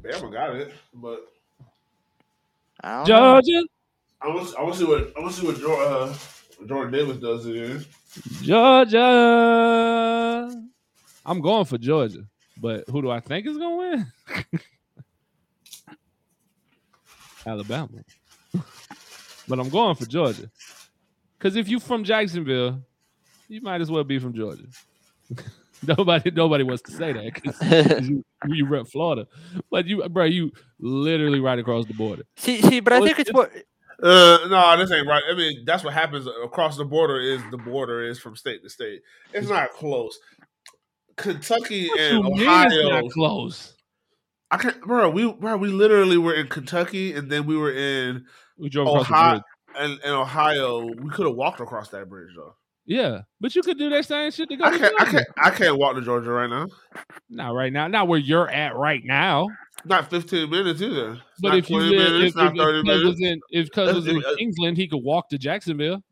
Bama 0.02 0.32
got 0.32 0.56
it, 0.56 0.74
but 0.94 1.32
I 2.82 3.06
don't 3.06 3.08
know. 3.08 3.42
Georgia, 3.42 3.64
I 4.22 4.28
want 4.28 4.56
I 4.58 4.64
want 4.64 4.74
to 4.76 4.80
see 4.80 4.86
what 4.86 5.14
I 5.16 5.20
want 5.20 5.34
to 5.34 5.40
see 5.42 5.48
what 5.48 5.60
Jordan, 5.60 5.94
uh, 5.94 6.16
Jordan 6.68 6.92
Davis 6.92 7.18
does 7.18 7.46
here. 7.46 7.82
Georgia. 8.42 9.00
I'm 11.26 11.42
going 11.42 11.66
for 11.66 11.78
Georgia, 11.78 12.26
but 12.58 12.84
who 12.90 13.02
do 13.02 13.12
I 13.12 13.20
think 13.20 13.46
is 13.46 13.58
gonna 13.58 13.76
win? 13.78 14.06
Alabama. 17.46 17.90
but 19.48 19.60
I'm 19.60 19.70
going 19.70 19.96
for 19.96 20.06
Georgia. 20.06 20.50
Because 21.38 21.56
if 21.56 21.68
you're 21.68 21.80
from 21.80 22.04
Jacksonville, 22.04 22.82
you 23.48 23.62
might 23.62 23.82
as 23.82 23.90
well 23.90 24.04
be 24.04 24.20
from 24.20 24.34
Georgia. 24.34 24.66
nobody, 25.98 26.32
nobody 26.32 26.64
wants 26.64 26.84
to 26.84 26.92
say 26.92 27.14
that 27.14 27.34
because 27.34 27.62
you, 28.10 28.24
you 28.48 28.66
rep 28.68 28.88
Florida, 28.88 29.28
but 29.70 29.86
you, 29.86 30.08
bro, 30.10 30.26
you 30.26 30.52
literally 30.80 31.40
right 31.40 31.58
across 31.60 31.86
the 31.86 31.94
border. 31.94 32.24
See, 32.38 32.62
see, 32.62 32.80
but 32.80 32.94
I 32.94 33.02
think 33.02 33.20
it's 33.20 33.34
what 33.34 33.52
Uh, 34.02 34.48
no, 34.50 34.78
this 34.78 34.92
ain't 34.92 35.08
right. 35.08 35.24
I 35.32 35.36
mean, 35.36 35.64
that's 35.66 35.84
what 35.84 35.94
happens 35.94 36.28
across 36.44 36.78
the 36.78 36.86
border. 36.86 37.20
Is 37.20 37.42
the 37.52 37.58
border 37.58 38.02
is 38.04 38.20
from 38.20 38.36
state 38.36 38.64
to 38.64 38.70
state. 38.70 39.02
It's 39.34 39.50
not 39.50 39.72
close. 39.74 40.18
Kentucky 41.18 41.88
What 41.90 42.00
and 42.00 42.18
you 42.18 42.24
mean 42.24 42.66
it's 42.66 42.76
Ohio. 42.76 43.02
not 43.02 43.12
close? 43.12 43.76
I 44.50 44.58
can't, 44.58 44.82
bro. 44.82 45.10
We, 45.10 45.32
bro, 45.32 45.56
we 45.58 45.70
literally 45.70 46.18
were 46.18 46.34
in 46.34 46.48
Kentucky, 46.48 47.14
and 47.14 47.32
then 47.32 47.46
we 47.46 47.56
were 47.56 47.72
in 47.72 48.26
We 48.58 48.70
drove 48.70 48.88
across 48.88 49.08
the 49.08 49.14
Ohio. 49.14 49.32
bridge. 49.34 49.44
And 49.78 50.00
in 50.04 50.12
Ohio, 50.12 50.86
we 50.86 51.10
could 51.12 51.26
have 51.26 51.36
walked 51.36 51.62
across 51.62 51.90
that 51.90 52.10
bridge 52.10 52.32
though. 52.36 52.56
Yeah, 52.86 53.22
but 53.40 53.56
you 53.56 53.62
could 53.62 53.78
do 53.78 53.90
that 53.92 54.06
same 54.06 54.32
shit 54.32 54.50
to 54.50 54.56
go 54.58 54.66
I 54.66 54.72
to 54.72 54.78
can't, 54.80 54.94
I 55.02 55.06
can't, 55.06 55.28
I 55.38 55.50
can't 55.52 55.78
walk 55.78 55.96
to 55.96 56.02
Georgia 56.02 56.32
right 56.32 56.50
now. 56.50 56.68
Not 57.30 57.54
right 57.54 57.72
now. 57.72 57.88
Not 57.88 58.08
where 58.08 58.20
you're 58.20 58.50
at 58.50 58.76
right 58.76 59.02
now. 59.06 59.48
Not 59.86 60.10
15 60.10 60.50
minutes 60.50 60.82
either. 60.82 61.14
It's 61.14 61.22
But 61.42 61.50
not 61.50 61.58
if 61.60 61.70
you 61.70 61.78
live, 61.78 61.92
minutes, 61.92 62.30
if, 62.30 62.36
not 62.36 62.56
if, 62.56 62.58
30 62.58 62.80
if 62.80 62.86
Cuz 62.86 63.02
minutes. 63.20 63.22
in, 63.22 63.42
if 63.52 63.72
Cuz 63.72 63.94
was 63.94 64.08
in 64.08 64.16
That's- 64.16 64.34
uh, 64.34 64.36
Kingsland, 64.38 64.78
he 64.78 64.88
could 64.88 65.04
walk 65.04 65.30
to 65.30 65.38
Jacksonville. 65.38 66.04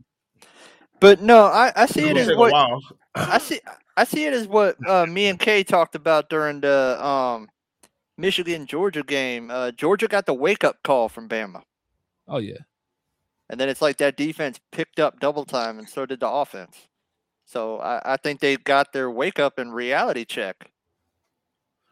But 0.99 1.21
no, 1.21 1.45
I, 1.45 1.71
I 1.75 1.85
see 1.85 2.01
It's 2.09 2.11
it 2.27 2.29
as 2.31 2.37
what. 2.37 2.53
I 3.15 3.37
see. 3.39 3.59
I 3.97 4.03
see 4.05 4.25
it 4.25 4.33
as 4.33 4.47
what 4.47 4.75
uh, 4.87 5.05
me 5.05 5.27
and 5.27 5.39
Kay 5.39 5.63
talked 5.63 5.95
about 5.95 6.29
during 6.29 6.61
the 6.61 7.03
um, 7.05 7.49
Michigan 8.17 8.65
Georgia 8.65 9.03
game. 9.03 9.49
Uh, 9.51 9.71
Georgia 9.71 10.07
got 10.07 10.25
the 10.25 10.33
wake 10.33 10.63
up 10.63 10.77
call 10.83 11.09
from 11.09 11.27
Bama, 11.27 11.61
Oh 12.27 12.37
yeah, 12.37 12.57
and 13.49 13.59
then 13.59 13.69
it's 13.69 13.81
like 13.81 13.97
that 13.97 14.17
defense 14.17 14.59
picked 14.71 14.99
up 14.99 15.19
double 15.19 15.45
time, 15.45 15.79
and 15.79 15.89
so 15.89 16.05
did 16.05 16.19
the 16.19 16.29
offense. 16.29 16.87
So 17.45 17.79
I, 17.79 18.13
I 18.13 18.17
think 18.17 18.39
they 18.39 18.57
got 18.57 18.93
their 18.93 19.09
wake 19.09 19.39
up 19.39 19.57
and 19.57 19.73
reality 19.73 20.25
check. 20.25 20.69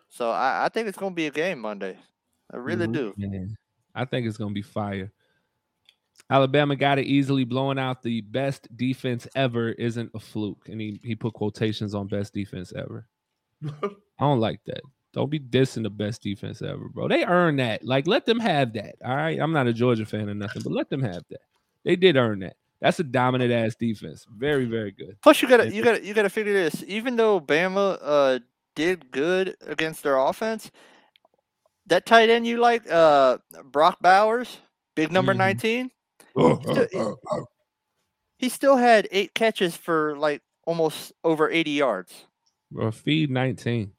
So 0.09 0.29
I, 0.29 0.65
I 0.65 0.69
think 0.69 0.87
it's 0.87 0.97
going 0.97 1.13
to 1.13 1.15
be 1.15 1.27
a 1.27 1.31
game 1.31 1.59
Monday. 1.59 1.97
I 2.53 2.57
really 2.57 2.87
Mhm. 2.87 2.93
do. 2.93 3.15
I 3.95 4.05
think 4.05 4.27
it's 4.27 4.37
gonna 4.37 4.53
be 4.53 4.61
fire. 4.61 5.11
Alabama 6.29 6.75
got 6.75 6.99
it 6.99 7.05
easily, 7.05 7.45
blowing 7.45 7.79
out 7.79 8.03
the 8.03 8.21
best 8.21 8.67
defense 8.77 9.27
ever 9.35 9.69
isn't 9.71 10.11
a 10.13 10.19
fluke, 10.19 10.69
and 10.69 10.79
he 10.79 10.99
he 11.03 11.15
put 11.15 11.33
quotations 11.33 11.95
on 11.95 12.07
best 12.07 12.33
defense 12.33 12.71
ever. 12.73 13.07
I 13.65 13.89
don't 14.19 14.39
like 14.39 14.61
that. 14.65 14.81
Don't 15.17 15.31
be 15.31 15.39
dissing 15.39 15.81
the 15.81 15.89
best 15.89 16.21
defense 16.21 16.61
ever, 16.61 16.89
bro. 16.89 17.07
They 17.07 17.25
earned 17.25 17.57
that. 17.57 17.83
Like, 17.83 18.05
let 18.05 18.27
them 18.27 18.39
have 18.39 18.73
that. 18.73 18.97
All 19.03 19.15
right. 19.15 19.39
I'm 19.39 19.51
not 19.51 19.65
a 19.65 19.73
Georgia 19.73 20.05
fan 20.05 20.29
or 20.29 20.35
nothing, 20.35 20.61
but 20.61 20.71
let 20.71 20.91
them 20.91 21.01
have 21.01 21.23
that. 21.31 21.41
They 21.83 21.95
did 21.95 22.17
earn 22.17 22.37
that. 22.41 22.55
That's 22.81 22.99
a 22.99 23.03
dominant 23.03 23.51
ass 23.51 23.73
defense. 23.73 24.27
Very, 24.31 24.65
very 24.65 24.91
good. 24.91 25.17
Plus, 25.23 25.41
you 25.41 25.47
got 25.49 25.57
to 25.57 25.73
you 25.73 25.83
got 25.83 25.95
to 25.97 26.05
you 26.05 26.13
got 26.13 26.21
to 26.21 26.29
figure 26.29 26.53
this. 26.53 26.83
Even 26.85 27.15
though 27.15 27.41
Bama 27.41 27.97
uh, 27.99 28.37
did 28.75 29.09
good 29.09 29.55
against 29.65 30.03
their 30.03 30.17
offense, 30.17 30.69
that 31.87 32.05
tight 32.05 32.29
end 32.29 32.45
you 32.45 32.57
like, 32.59 32.83
uh, 32.87 33.39
Brock 33.63 33.97
Bowers, 33.99 34.59
big 34.95 35.11
number 35.11 35.33
Mhm. 35.33 35.37
nineteen, 35.37 35.91
still- 36.29 37.17
he 38.37 38.49
still 38.49 38.77
had 38.77 39.07
eight 39.11 39.33
catches 39.33 39.75
for 39.75 40.15
like 40.15 40.43
almost 40.67 41.11
over 41.23 41.49
eighty 41.49 41.71
yards. 41.71 42.25
Bro, 42.69 42.91
feed 42.91 43.31
19. 43.31 43.93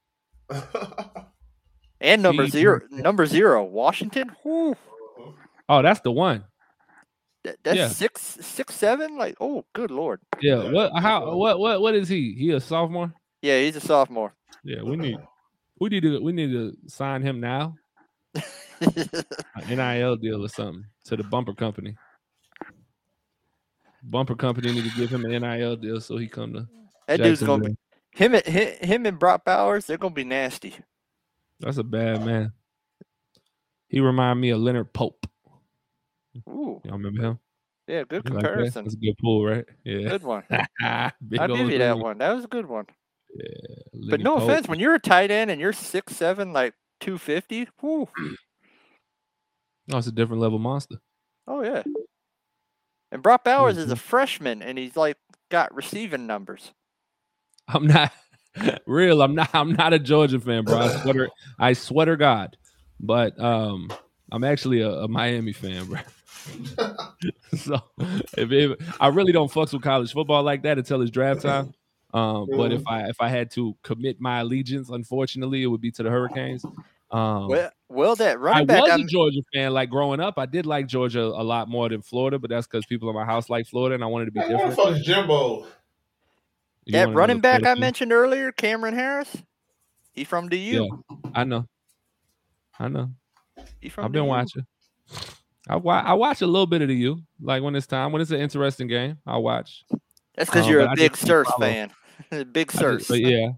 And 2.00 2.22
number 2.22 2.44
Feed 2.44 2.52
zero, 2.52 2.80
number 2.90 3.26
zero, 3.26 3.64
Washington. 3.64 4.30
Whew, 4.42 4.76
Oh, 5.68 5.82
that's 5.82 6.00
the 6.00 6.12
one. 6.12 6.44
that, 7.44 7.56
that's 7.62 7.76
Yeah. 7.76 7.88
six, 7.88 8.20
six, 8.22 8.74
seven. 8.74 9.16
Like, 9.18 9.36
oh, 9.40 9.64
good 9.74 9.90
lord. 9.90 10.20
Yeah. 10.40 10.70
What 10.70 10.92
how 10.96 11.34
what 11.36 11.58
what 11.58 11.80
what 11.80 11.94
is 11.94 12.08
he? 12.08 12.34
He 12.34 12.52
a 12.52 12.60
sophomore? 12.60 13.12
Yeah, 13.42 13.60
he's 13.60 13.76
a 13.76 13.80
sophomore. 13.80 14.32
Yeah, 14.64 14.82
we 14.82 14.96
need 14.96 15.18
we 15.80 15.88
need 15.88 16.02
to 16.02 16.22
we 16.22 16.32
need 16.32 16.52
to 16.52 16.76
sign 16.86 17.20
him 17.22 17.40
now. 17.40 17.74
An 18.80 19.66
NIL 19.68 20.16
deal 20.16 20.44
or 20.44 20.48
something 20.48 20.84
to 21.06 21.16
the 21.16 21.24
bumper 21.24 21.52
company. 21.54 21.96
Bumper 24.04 24.36
company 24.36 24.72
need 24.72 24.84
to 24.84 24.96
give 24.96 25.10
him 25.10 25.24
an 25.24 25.42
NIL 25.42 25.76
deal 25.76 26.00
so 26.00 26.16
he 26.16 26.28
come 26.28 26.52
to 26.52 26.68
That 27.08 27.20
dude's 27.20 27.42
gonna 27.42 27.70
be 27.70 27.76
Him. 28.12 28.34
and- 28.34 28.46
hi- 28.46 28.78
Him 28.80 29.06
and 29.06 29.18
Brock 29.18 29.44
Bowers. 29.44 29.86
They're 29.86 29.98
gonna 29.98 30.14
be 30.14 30.24
nasty. 30.24 30.74
That's 31.60 31.78
a 31.78 31.84
bad 31.84 32.24
man. 32.24 32.52
He 33.88 34.00
remind 34.00 34.40
me 34.40 34.50
of 34.50 34.60
Leonard 34.60 34.92
Pope. 34.92 35.26
Ooh, 36.48 36.80
Y'all 36.84 36.92
remember 36.98 37.22
him? 37.22 37.38
yeah, 37.88 38.04
good 38.04 38.22
You 38.24 38.34
like 38.34 38.42
that? 38.42 38.48
comparison. 38.50 38.84
That's 38.84 38.94
a 38.94 38.98
good 38.98 39.16
pull, 39.18 39.44
right? 39.44 39.64
Yeah. 39.82 40.08
Good 40.10 40.22
one. 40.22 40.44
I'll 40.80 41.12
give 41.56 41.70
you 41.70 41.78
that 41.78 41.98
one. 41.98 42.18
That 42.18 42.34
was 42.34 42.44
a 42.44 42.48
good 42.48 42.66
one. 42.66 42.86
Yeah. 43.34 44.08
But 44.10 44.20
no 44.20 44.36
Pope. 44.38 44.44
offense, 44.48 44.68
when 44.68 44.78
you're 44.78 44.94
a 44.94 45.00
tight 45.00 45.30
end 45.30 45.50
and 45.50 45.60
you're 45.60 45.72
six 45.72 46.14
seven, 46.16 46.52
like 46.52 46.74
two 47.00 47.18
fifty, 47.18 47.66
whoo, 47.82 48.08
No, 49.88 49.98
it's 49.98 50.06
a 50.06 50.12
different 50.12 50.40
level 50.42 50.58
monster. 50.58 50.96
oh 51.46 51.62
yeah. 51.62 51.82
And 53.10 53.22
Brock 53.22 53.42
Bowers 53.44 53.74
Mm-hmm. 53.76 53.84
is 53.84 53.90
a 53.90 53.96
freshman, 53.96 54.62
and 54.62 54.76
he's 54.78 54.96
like 54.96 55.16
got 55.50 55.74
receiving 55.74 56.26
numbers. 56.26 56.72
I'm 57.74 57.86
not 57.86 58.12
Real, 58.86 59.22
I'm 59.22 59.34
not. 59.36 59.50
I'm 59.54 59.72
not 59.72 59.92
a 59.92 59.98
Georgia 60.00 60.40
fan, 60.40 60.64
bro. 60.64 60.78
I 60.78 60.88
swear, 61.02 61.28
I 61.60 61.72
swear 61.74 62.06
to 62.06 62.16
God. 62.16 62.56
But 62.98 63.38
um, 63.38 63.88
I'm 64.32 64.42
actually 64.42 64.80
a, 64.80 64.90
a 64.90 65.06
Miami 65.08 65.52
fan, 65.52 65.84
bro. 65.86 66.00
so 67.56 67.80
if, 68.36 68.50
if 68.50 68.96
I 69.00 69.08
really 69.08 69.32
don't 69.32 69.52
fucks 69.52 69.72
with 69.72 69.82
college 69.82 70.12
football 70.12 70.42
like 70.42 70.62
that 70.62 70.78
until 70.78 71.02
it's 71.02 71.10
draft 71.10 71.42
time. 71.42 71.72
Um, 72.14 72.48
but 72.50 72.72
if 72.72 72.86
I 72.86 73.08
if 73.08 73.20
I 73.20 73.28
had 73.28 73.50
to 73.52 73.76
commit 73.82 74.20
my 74.20 74.40
allegiance, 74.40 74.88
unfortunately, 74.88 75.62
it 75.62 75.66
would 75.66 75.80
be 75.82 75.90
to 75.92 76.02
the 76.02 76.10
Hurricanes. 76.10 76.64
Um, 77.10 77.48
Well, 77.48 77.70
well, 77.88 78.16
that 78.16 78.32
I 78.32 78.34
running 78.34 78.66
back. 78.66 78.80
was 78.82 78.88
a 78.90 78.92
I'm- 78.94 79.08
Georgia 79.08 79.40
fan. 79.54 79.72
Like 79.72 79.88
growing 79.90 80.18
up, 80.20 80.38
I 80.38 80.46
did 80.46 80.66
like 80.66 80.86
Georgia 80.88 81.22
a 81.22 81.44
lot 81.44 81.68
more 81.68 81.88
than 81.88 82.02
Florida, 82.02 82.38
but 82.38 82.50
that's 82.50 82.66
because 82.66 82.86
people 82.86 83.08
in 83.08 83.14
my 83.14 83.24
house 83.24 83.48
like 83.48 83.66
Florida, 83.66 83.94
and 83.94 84.02
I 84.02 84.06
wanted 84.08 84.24
to 84.26 84.30
be 84.32 84.40
Hey, 84.40 84.54
what 84.54 84.64
the 84.64 84.68
different. 84.70 84.88
fuck 84.90 84.98
is 85.00 85.06
Jimbo? 85.06 85.66
That 86.88 87.12
running 87.14 87.40
back 87.40 87.64
I 87.66 87.74
mentioned 87.74 88.12
earlier, 88.12 88.52
Cameron 88.52 88.94
Harris. 88.94 89.36
He 90.12 90.24
from 90.24 90.48
DU. 90.48 91.02
I 91.34 91.44
know, 91.44 91.66
I 92.78 92.88
know. 92.88 93.10
He 93.80 93.88
from 93.88 94.04
I've 94.06 94.12
been 94.12 94.24
DU. 94.24 94.28
watching. 94.28 94.66
I 95.68 95.76
watch. 95.76 96.04
I 96.06 96.12
watch 96.14 96.42
a 96.42 96.46
little 96.46 96.66
bit 96.66 96.82
of 96.82 96.88
the 96.88 96.94
U. 96.96 97.20
Like 97.40 97.62
when 97.62 97.76
it's 97.76 97.86
time, 97.86 98.10
when 98.12 98.22
it's 98.22 98.30
an 98.30 98.40
interesting 98.40 98.88
game, 98.88 99.18
I 99.26 99.36
watch. 99.36 99.84
That's 100.34 100.48
because 100.50 100.64
Um, 100.66 100.70
you're 100.72 100.80
a 100.82 100.94
big 100.96 101.16
Surf 101.16 101.46
fan. 101.58 101.90
big 102.52 102.72
Surf. 102.72 103.06
but 103.08 103.20
yeah, 103.20 103.48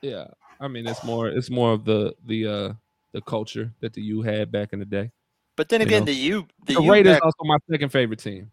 yeah. 0.00 0.26
I 0.60 0.68
mean, 0.68 0.86
it's 0.86 1.02
more. 1.02 1.28
It's 1.28 1.50
more 1.50 1.72
of 1.72 1.84
the 1.84 2.14
the 2.26 2.46
uh 2.46 2.72
the 3.12 3.20
culture 3.22 3.72
that 3.80 3.92
the 3.92 4.02
U 4.02 4.22
had 4.22 4.52
back 4.52 4.72
in 4.72 4.78
the 4.78 4.84
day. 4.84 5.10
But 5.56 5.68
then 5.68 5.80
you 5.80 5.86
again, 5.86 6.02
know. 6.02 6.06
the 6.06 6.14
U, 6.14 6.46
the, 6.66 6.74
The 6.74 6.82
U 6.84 6.92
Raiders 6.92 7.14
back- 7.16 7.24
also 7.24 7.36
my 7.44 7.56
second 7.70 7.88
favorite 7.90 8.20
team 8.20 8.50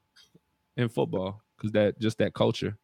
in 0.76 0.89
football 0.89 1.41
because 1.56 1.72
that 1.73 1.99
just 1.99 2.18
that 2.18 2.34
culture. 2.34 2.77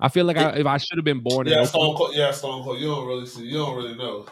I 0.00 0.08
feel 0.08 0.24
like 0.26 0.36
I, 0.36 0.50
if 0.56 0.66
I 0.66 0.76
should 0.78 0.98
have 0.98 1.04
been 1.04 1.20
born 1.20 1.46
Yeah, 1.46 1.64
Stone 1.64 1.96
Cold. 1.96 2.14
Yeah, 2.14 2.32
Stone 2.32 2.64
Cold. 2.64 2.80
You 2.80 2.88
don't 2.88 3.06
really 3.06 3.26
see. 3.26 3.44
You 3.44 3.58
don't 3.58 3.76
really 3.76 3.94
know. 3.96 4.26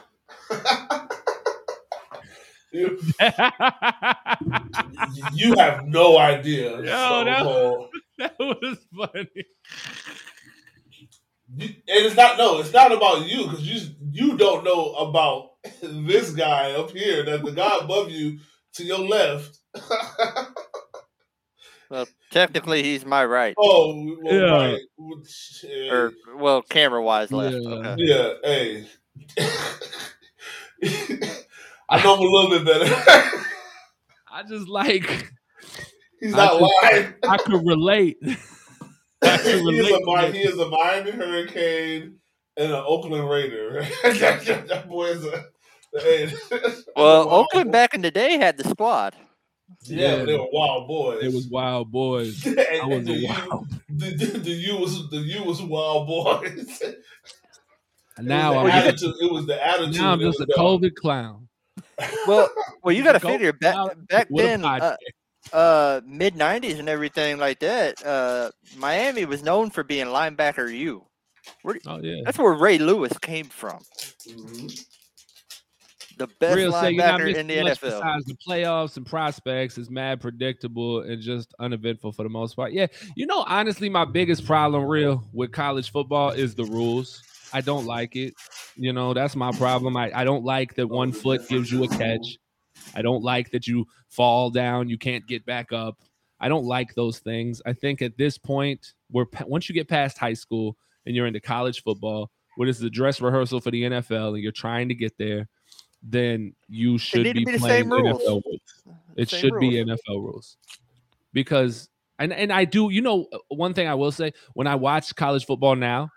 you, 2.73 2.99
you 5.33 5.55
have 5.57 5.87
no 5.87 6.19
idea. 6.19 6.77
Yo, 6.79 6.85
Stone 6.87 7.25
that- 7.27 7.43
Cold. 7.43 7.89
that 8.19 8.39
was 8.39 8.79
funny. 8.97 9.29
You- 11.55 11.69
and 11.69 12.07
it's 12.07 12.17
not 12.17 12.39
no, 12.39 12.61
it's 12.61 12.73
not 12.73 12.93
about 12.93 13.27
you 13.27 13.45
because 13.45 13.61
you 13.61 13.91
you 14.11 14.37
don't 14.39 14.65
know 14.65 14.95
about 14.95 15.51
this 15.83 16.31
guy 16.31 16.73
up 16.73 16.91
here. 16.91 17.25
That 17.25 17.45
the 17.45 17.53
guy 17.53 17.79
above 17.81 18.11
you 18.11 18.39
to 18.75 18.85
your 18.85 19.01
left. 19.01 19.59
Well, 21.93 22.09
technically, 22.31 22.83
he's 22.83 23.05
my 23.05 23.25
right. 23.25 23.55
Oh, 23.59 24.17
well, 24.23 24.35
Yeah. 24.35 24.73
right. 24.73 24.81
Well. 24.97 25.23
Or 25.91 26.13
well, 26.37 26.63
camera 26.63 27.03
wise 27.03 27.31
left. 27.31 27.57
Yeah. 27.57 27.69
Okay. 27.71 27.95
Yeah, 27.99 28.33
hey. 28.43 28.87
I 31.89 32.03
know 32.03 32.15
him 32.17 32.21
a 32.21 32.31
little 32.31 32.51
bit 32.51 32.65
better. 32.65 32.95
I 34.33 34.43
just 34.49 34.67
like 34.69 35.31
He's 36.21 36.35
I 36.35 36.37
not 36.37 36.61
just- 36.61 36.73
lying. 36.83 37.15
I 37.29 37.37
could 37.39 37.67
relate. 37.67 38.17
I 39.23 39.37
could 39.37 39.61
he, 39.61 39.79
is 39.79 39.91
relate. 39.91 40.03
a, 40.09 40.33
he 40.33 40.39
is 40.41 40.59
a 40.59 40.69
Miami 40.69 41.11
Hurricane 41.13 42.17
and 42.57 42.73
an 42.73 42.83
Oakland 42.87 43.29
Raider. 43.29 43.83
that, 44.03 44.67
that 44.69 44.89
boy 44.89 45.07
is 45.07 45.25
a. 45.27 45.45
Hey. 45.95 46.33
Well, 46.97 47.29
Oakland 47.31 47.71
back 47.71 47.93
in 47.95 48.01
the 48.01 48.11
day 48.11 48.39
had 48.39 48.57
the 48.57 48.67
squad. 48.69 49.15
Yeah, 49.85 50.17
Yeah. 50.17 50.25
they 50.25 50.39
were 50.39 50.49
wild 50.53 50.87
boys. 50.89 51.23
It 51.25 51.33
was 51.33 51.47
wild 51.49 51.91
boys. 51.91 52.45
and, 52.47 52.59
I 52.61 52.87
was 52.87 52.99
and 52.99 53.09
a 53.09 53.13
the, 53.13 53.27
wild. 53.27 53.67
U, 53.71 53.79
the, 53.99 54.11
the, 54.27 54.39
the 54.39 54.51
U 54.51 54.77
was 54.79 55.11
the 55.11 55.19
U 55.19 55.45
was 55.45 55.63
wild 55.63 56.07
boys. 56.07 56.83
It 58.19 58.25
Now 58.27 58.63
was 58.63 58.73
I'm 58.73 58.79
attitude. 58.79 59.15
It 59.23 59.33
was 59.33 59.47
the 59.47 59.67
attitude. 59.67 59.95
now 59.97 60.13
I'm 60.13 60.21
just 60.21 60.39
a 60.39 60.45
was 60.47 60.55
down. 60.55 60.67
COVID 60.67 60.95
clown. 60.97 61.49
Well, 62.27 62.51
well, 62.83 62.95
you 62.95 63.03
got 63.03 63.13
to 63.13 63.21
figure 63.21 63.55
back 63.55 63.75
back 64.09 64.29
then, 64.31 64.65
uh, 64.67 64.97
uh, 65.53 66.01
mid 66.07 66.35
'90s 66.35 66.79
and 66.79 66.91
everything 66.91 67.39
like 67.39 67.61
that. 67.61 68.05
Uh, 68.05 68.51
Miami 68.77 69.25
was 69.25 69.43
known 69.43 69.71
for 69.71 69.83
being 69.83 70.07
linebacker 70.09 70.71
U. 70.77 71.07
Where, 71.63 71.79
Oh 71.87 72.01
yeah. 72.03 72.21
that's 72.25 72.39
where 72.39 72.53
Ray 72.53 72.77
Lewis 72.79 73.17
came 73.19 73.47
from. 73.47 73.81
Mhm. 74.29 74.85
The 76.19 76.27
best 76.27 76.57
Real 76.57 76.73
say 76.73 76.93
you're 76.93 77.05
not 77.05 77.21
linebacker 77.21 77.35
in 77.35 77.47
the 77.47 77.57
NFL. 77.57 77.81
besides 77.81 78.25
the 78.27 78.35
playoffs 78.35 78.97
and 78.97 79.07
prospects 79.07 79.79
is 79.79 79.91
mad 79.91 80.21
predictable 80.21 81.01
and 81.01 81.21
just 81.21 81.55
uneventful 81.59 82.13
for 82.13 82.23
the 82.23 82.29
most 82.29 82.55
part. 82.55 82.73
Yeah, 82.73 82.87
you 83.17 83.27
know, 83.27 83.45
honestly, 83.47 83.89
my 83.89 84.05
biggest 84.05 84.47
problem, 84.47 84.85
real, 84.85 85.25
with 85.33 85.53
college 85.53 85.91
football 85.91 86.31
is 86.31 86.55
the 86.55 86.65
rules. 86.65 87.23
I 87.53 87.61
don't 87.61 87.87
like 87.87 88.17
it. 88.17 88.35
You 88.77 88.93
know, 88.93 89.13
that's 89.15 89.37
my 89.37 89.53
problem. 89.53 89.97
I, 89.97 90.11
I 90.15 90.25
don't 90.25 90.45
like 90.45 90.75
that 90.77 90.87
one 90.87 91.13
foot 91.13 91.49
gives 91.49 91.71
you 91.71 91.85
a 91.85 91.89
catch. 91.89 92.39
I 92.95 93.03
don't 93.03 93.23
like 93.23 93.51
that 93.51 93.67
you 93.67 93.87
fall 94.09 94.51
down, 94.51 94.89
you 94.89 94.99
can't 94.99 95.27
get 95.27 95.45
back 95.47 95.73
up. 95.73 95.99
I 96.41 96.49
don't 96.49 96.65
like 96.65 96.95
those 96.95 97.21
things. 97.21 97.63
I 97.65 97.73
think 97.73 98.03
at 98.03 98.17
this 98.19 98.37
point, 98.37 98.95
we're 99.11 99.27
once 99.47 99.69
you 99.69 99.75
get 99.75 99.89
past 99.89 100.19
high 100.19 100.33
school 100.35 100.77
and 101.07 101.15
you're 101.15 101.27
into 101.27 101.41
college 101.41 101.83
football, 101.83 102.31
where 102.57 102.67
this 102.67 102.79
is 102.79 102.83
a 102.83 102.91
dress 102.91 103.21
rehearsal 103.21 103.61
for 103.61 103.71
the 103.71 103.83
NFL 103.83 104.35
and 104.35 104.43
you're 104.43 104.53
trying 104.53 104.89
to 104.89 104.95
get 104.95 105.17
there, 105.19 105.49
then 106.03 106.55
you 106.69 106.99
should 106.99 107.25
be, 107.25 107.45
be 107.45 107.59
playing 107.59 107.89
rules. 107.89 108.23
NFL 108.23 108.43
rules. 108.45 108.61
It 109.17 109.29
Same 109.29 109.41
should 109.41 109.61
be. 109.61 109.73
NFL 109.73 109.97
rules 110.09 110.57
because 111.33 111.89
and 112.19 112.33
and 112.33 112.53
I 112.53 112.65
do. 112.65 112.91
You 112.91 113.01
know, 113.01 113.27
uh, 113.33 113.39
one 113.49 113.75
thing 113.75 113.89
I 113.89 113.95
will 113.95 114.13
say 114.13 114.33
when 114.55 114.67
I 114.67 114.75
watch 114.75 115.15
college 115.15 115.47
football 115.47 115.77
now, 115.77 116.09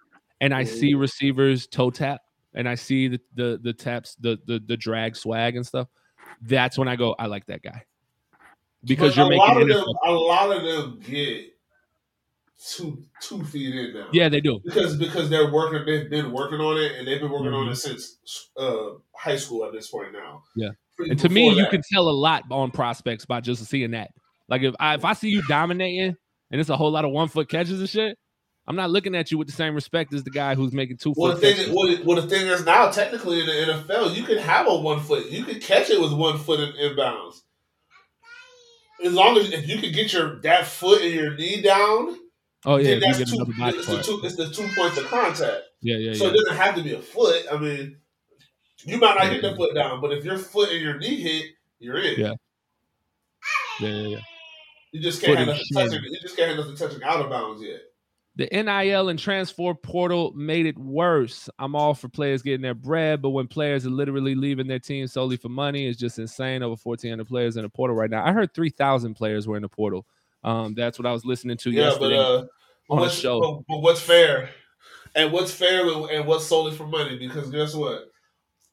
and 0.42 0.54
I 0.54 0.64
see 0.64 0.94
receivers 0.94 1.68
toe 1.68 1.90
tap, 1.90 2.22
and 2.54 2.68
I 2.68 2.76
see 2.76 3.08
the 3.08 3.22
the 3.36 3.60
the 3.62 3.74
taps, 3.74 4.16
the 4.16 4.40
the 4.46 4.60
the 4.66 4.78
drag 4.78 5.16
swag 5.16 5.56
and 5.56 5.66
stuff. 5.66 5.88
That's 6.42 6.78
when 6.78 6.88
I 6.88 6.96
go, 6.96 7.16
I 7.18 7.28
like 7.28 7.46
that 7.48 7.62
guy 7.62 7.84
because 8.84 9.16
But 9.16 9.18
you're 9.18 9.34
a 9.34 9.38
lot 9.38 9.58
making 9.58 9.72
of 9.72 9.78
them. 9.78 9.96
A 10.06 10.12
lot 10.12 10.52
of 10.52 10.64
them 10.64 11.00
get 11.08 11.55
two 12.58 13.04
two 13.22 13.44
feet 13.44 13.76
in 13.76 13.94
now. 13.94 14.08
Yeah, 14.14 14.30
they 14.30 14.42
do. 14.42 14.60
because 14.64 14.98
because 14.98 15.30
they're 15.30 15.52
working. 15.52 15.86
They've 15.86 16.10
been 16.10 16.32
working 16.32 16.60
on 16.60 16.78
it, 16.78 16.94
and 16.98 17.08
they've 17.08 17.20
been 17.20 17.32
working 17.32 17.54
on 17.54 17.68
Mhm. 17.68 17.72
it 17.72 17.76
since 17.76 18.18
uh, 18.58 18.92
high 19.16 19.36
school 19.36 19.66
at 19.66 19.74
this 19.74 19.88
point 19.90 20.14
now. 20.14 20.44
Yeah. 20.56 20.70
Pre- 20.98 21.10
And 21.10 21.20
to 21.20 21.30
me, 21.30 21.50
before 21.50 21.62
you 21.64 21.70
can 21.70 21.82
tell 21.92 22.08
a 22.08 22.12
lot 22.12 22.44
on 22.50 22.72
prospects 22.72 23.26
by 23.26 23.42
just 23.42 23.66
seeing 23.66 23.92
that. 23.92 24.12
Like 24.48 24.62
if 24.62 24.74
I 24.80 24.96
if 24.96 25.04
I 25.06 25.14
see 25.14 25.30
you 25.30 25.42
dominating 25.48 26.16
and 26.52 26.62
it's 26.62 26.70
a 26.70 26.78
whole 26.78 26.92
lot 26.92 27.04
of 27.06 27.12
one 27.12 27.28
foot 27.28 27.50
catches 27.50 27.80
and 27.80 27.90
shit, 27.90 28.18
I'm 28.68 28.76
not 28.78 28.90
looking 28.92 29.16
at 29.16 29.30
you 29.32 29.38
with 29.38 29.48
the 29.48 29.54
same 29.54 29.76
respect 29.76 30.14
as 30.14 30.24
the 30.24 30.30
guy 30.32 30.56
who's 30.56 30.72
making 30.72 30.98
two 30.98 31.14
Well, 31.18 31.34
foot 31.34 31.42
the 31.42 31.48
thing, 31.48 31.56
catches. 31.58 31.74
well, 31.74 31.98
well, 32.06 32.22
the 32.22 32.28
thing 32.30 32.48
is 32.48 32.64
now, 32.66 32.90
technically 32.90 33.42
in 33.42 33.48
the 33.48 33.52
NFL, 33.52 34.16
you 34.16 34.24
can 34.24 34.38
have 34.38 34.68
a 34.68 34.76
one 34.76 35.02
foot. 35.02 35.30
You 35.30 35.44
can 35.44 35.60
catch 35.60 35.90
it 35.90 36.00
with 36.00 36.14
one 36.14 36.38
foot 36.38 36.60
in 36.62 36.72
inbounds. 36.74 37.42
As 39.04 39.14
long 39.14 39.38
as 39.38 39.52
if 39.52 39.68
you 39.68 39.78
can 39.80 39.92
get 39.92 40.14
your 40.14 40.40
that 40.42 40.66
foot 40.66 41.02
and 41.02 41.14
your 41.14 41.36
knee 41.36 41.62
down, 41.62 42.16
Oh 42.66 42.78
yeah, 42.78 42.84
then 42.84 42.98
if 42.98 43.02
you 43.02 43.08
that's 43.08 43.18
get 43.18 43.28
two. 43.28 43.54
It's 43.58 43.88
the 43.88 44.04
two. 44.04 44.22
It's 44.24 44.36
the 44.36 44.50
two 44.50 44.68
points 44.76 44.98
of 44.98 45.06
contact. 45.06 45.62
Yeah, 45.82 45.98
yeah, 45.98 46.14
So 46.14 46.26
yeah. 46.26 46.32
it 46.32 46.36
doesn't 46.36 46.58
have 46.58 46.76
to 46.76 46.84
be 46.84 46.94
a 46.94 47.00
foot. 47.00 47.46
I 47.52 47.58
mean, 47.58 47.98
you 48.84 48.98
might 48.98 49.16
not 49.16 49.30
get 49.30 49.42
the 49.42 49.56
foot 49.56 49.76
down, 49.76 50.02
but 50.02 50.12
if 50.12 50.24
your 50.26 50.38
foot 50.38 50.70
and 50.70 50.82
your 50.82 50.98
knee 50.98 51.22
hit, 51.22 51.52
you're 51.80 51.98
in. 51.98 52.20
Yeah. 52.20 52.34
Yeah, 53.80 53.90
yeah, 53.90 54.08
yeah. 54.08 54.20
You 54.92 55.02
just 55.02 55.22
can't 55.22 55.38
have 55.38 55.48
Foot 55.48 55.58
nothing 55.74 55.92
touching. 55.92 56.04
You 56.10 56.20
just 56.22 56.38
can't 56.38 56.50
have 56.50 56.58
nothing 56.58 56.78
touching 56.78 57.04
out 57.04 57.20
of 57.20 57.30
bounds 57.30 57.62
yet. 57.62 57.82
The 58.38 58.48
NIL 58.52 59.10
and 59.10 59.20
transfer 59.20 59.74
portal 59.74 60.34
made 60.36 60.66
it 60.66 60.78
worse. 60.78 61.50
I'm 61.58 61.76
all 61.76 61.94
for 61.94 62.10
players 62.10 62.42
getting 62.42 62.62
their 62.62 62.74
bread, 62.74 63.22
but 63.22 63.30
when 63.30 63.48
players 63.48 63.86
are 63.86 63.90
literally 63.90 64.36
leaving 64.36 64.68
their 64.68 64.80
team 64.80 65.08
solely 65.08 65.38
for 65.38 65.50
money, 65.50 65.88
it's 65.88 66.00
just 66.00 66.20
insane. 66.20 66.62
Over 66.64 66.76
1,400 66.82 67.26
players 67.26 67.56
in 67.56 67.64
the 67.64 67.70
portal 67.70 67.96
right 67.96 68.10
now. 68.10 68.26
I 68.26 68.34
heard 68.34 68.54
3,000 68.54 69.14
players 69.16 69.48
were 69.48 69.56
in 69.56 69.62
the 69.62 69.70
portal. 69.70 70.06
Um, 70.46 70.76
that's 70.76 71.00
what 71.00 71.08
I 71.08 71.12
was 71.12 71.26
listening 71.26 71.58
to 71.58 71.72
Yeah, 71.72 71.96
but 72.00 72.12
yesterday 72.12 72.18
uh, 72.18 72.44
on 72.90 73.00
a 73.00 73.02
what's, 73.02 73.16
show. 73.16 73.42
But, 73.42 73.64
but 73.68 73.80
what's 73.82 74.00
fair, 74.00 74.50
and 75.16 75.32
what's 75.32 75.52
fair, 75.52 75.88
and 75.90 76.06
and 76.12 76.28
what's 76.28 76.46
solely 76.46 76.76
for 76.76 76.86
money? 76.86 77.18
Because 77.18 77.50
guess 77.50 77.74
what? 77.74 78.12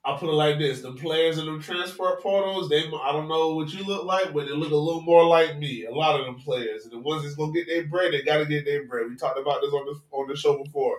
I'll 0.04 0.18
put 0.18 0.28
it 0.28 0.32
like 0.32 0.58
this: 0.58 0.82
the 0.82 0.92
players 0.92 1.38
in 1.38 1.46
the 1.46 1.58
transfer 1.62 2.18
portals, 2.20 2.68
they 2.68 2.80
I 2.80 3.12
don't 3.12 3.26
know 3.26 3.54
what 3.54 3.72
you 3.72 3.84
look 3.84 4.04
like, 4.04 4.34
but 4.34 4.46
they 4.46 4.52
look 4.52 4.70
a 4.70 4.76
little 4.76 5.00
more 5.00 5.24
like 5.24 5.58
me. 5.58 5.86
A 5.86 5.94
lot 5.94 6.20
of 6.20 6.26
them 6.26 6.36
players, 6.36 6.84
and 6.84 6.92
the 6.92 6.98
ones 6.98 7.22
that's 7.22 7.36
gonna 7.36 7.52
get 7.52 7.66
their 7.66 7.86
bread, 7.86 8.12
they 8.12 8.20
gotta 8.20 8.44
get 8.44 8.66
their 8.66 8.86
bread. 8.86 9.06
We 9.08 9.16
talked 9.16 9.38
about 9.38 9.62
this 9.62 9.72
on 9.72 9.86
the 9.86 10.16
on 10.16 10.28
the 10.28 10.36
show 10.36 10.62
before. 10.62 10.98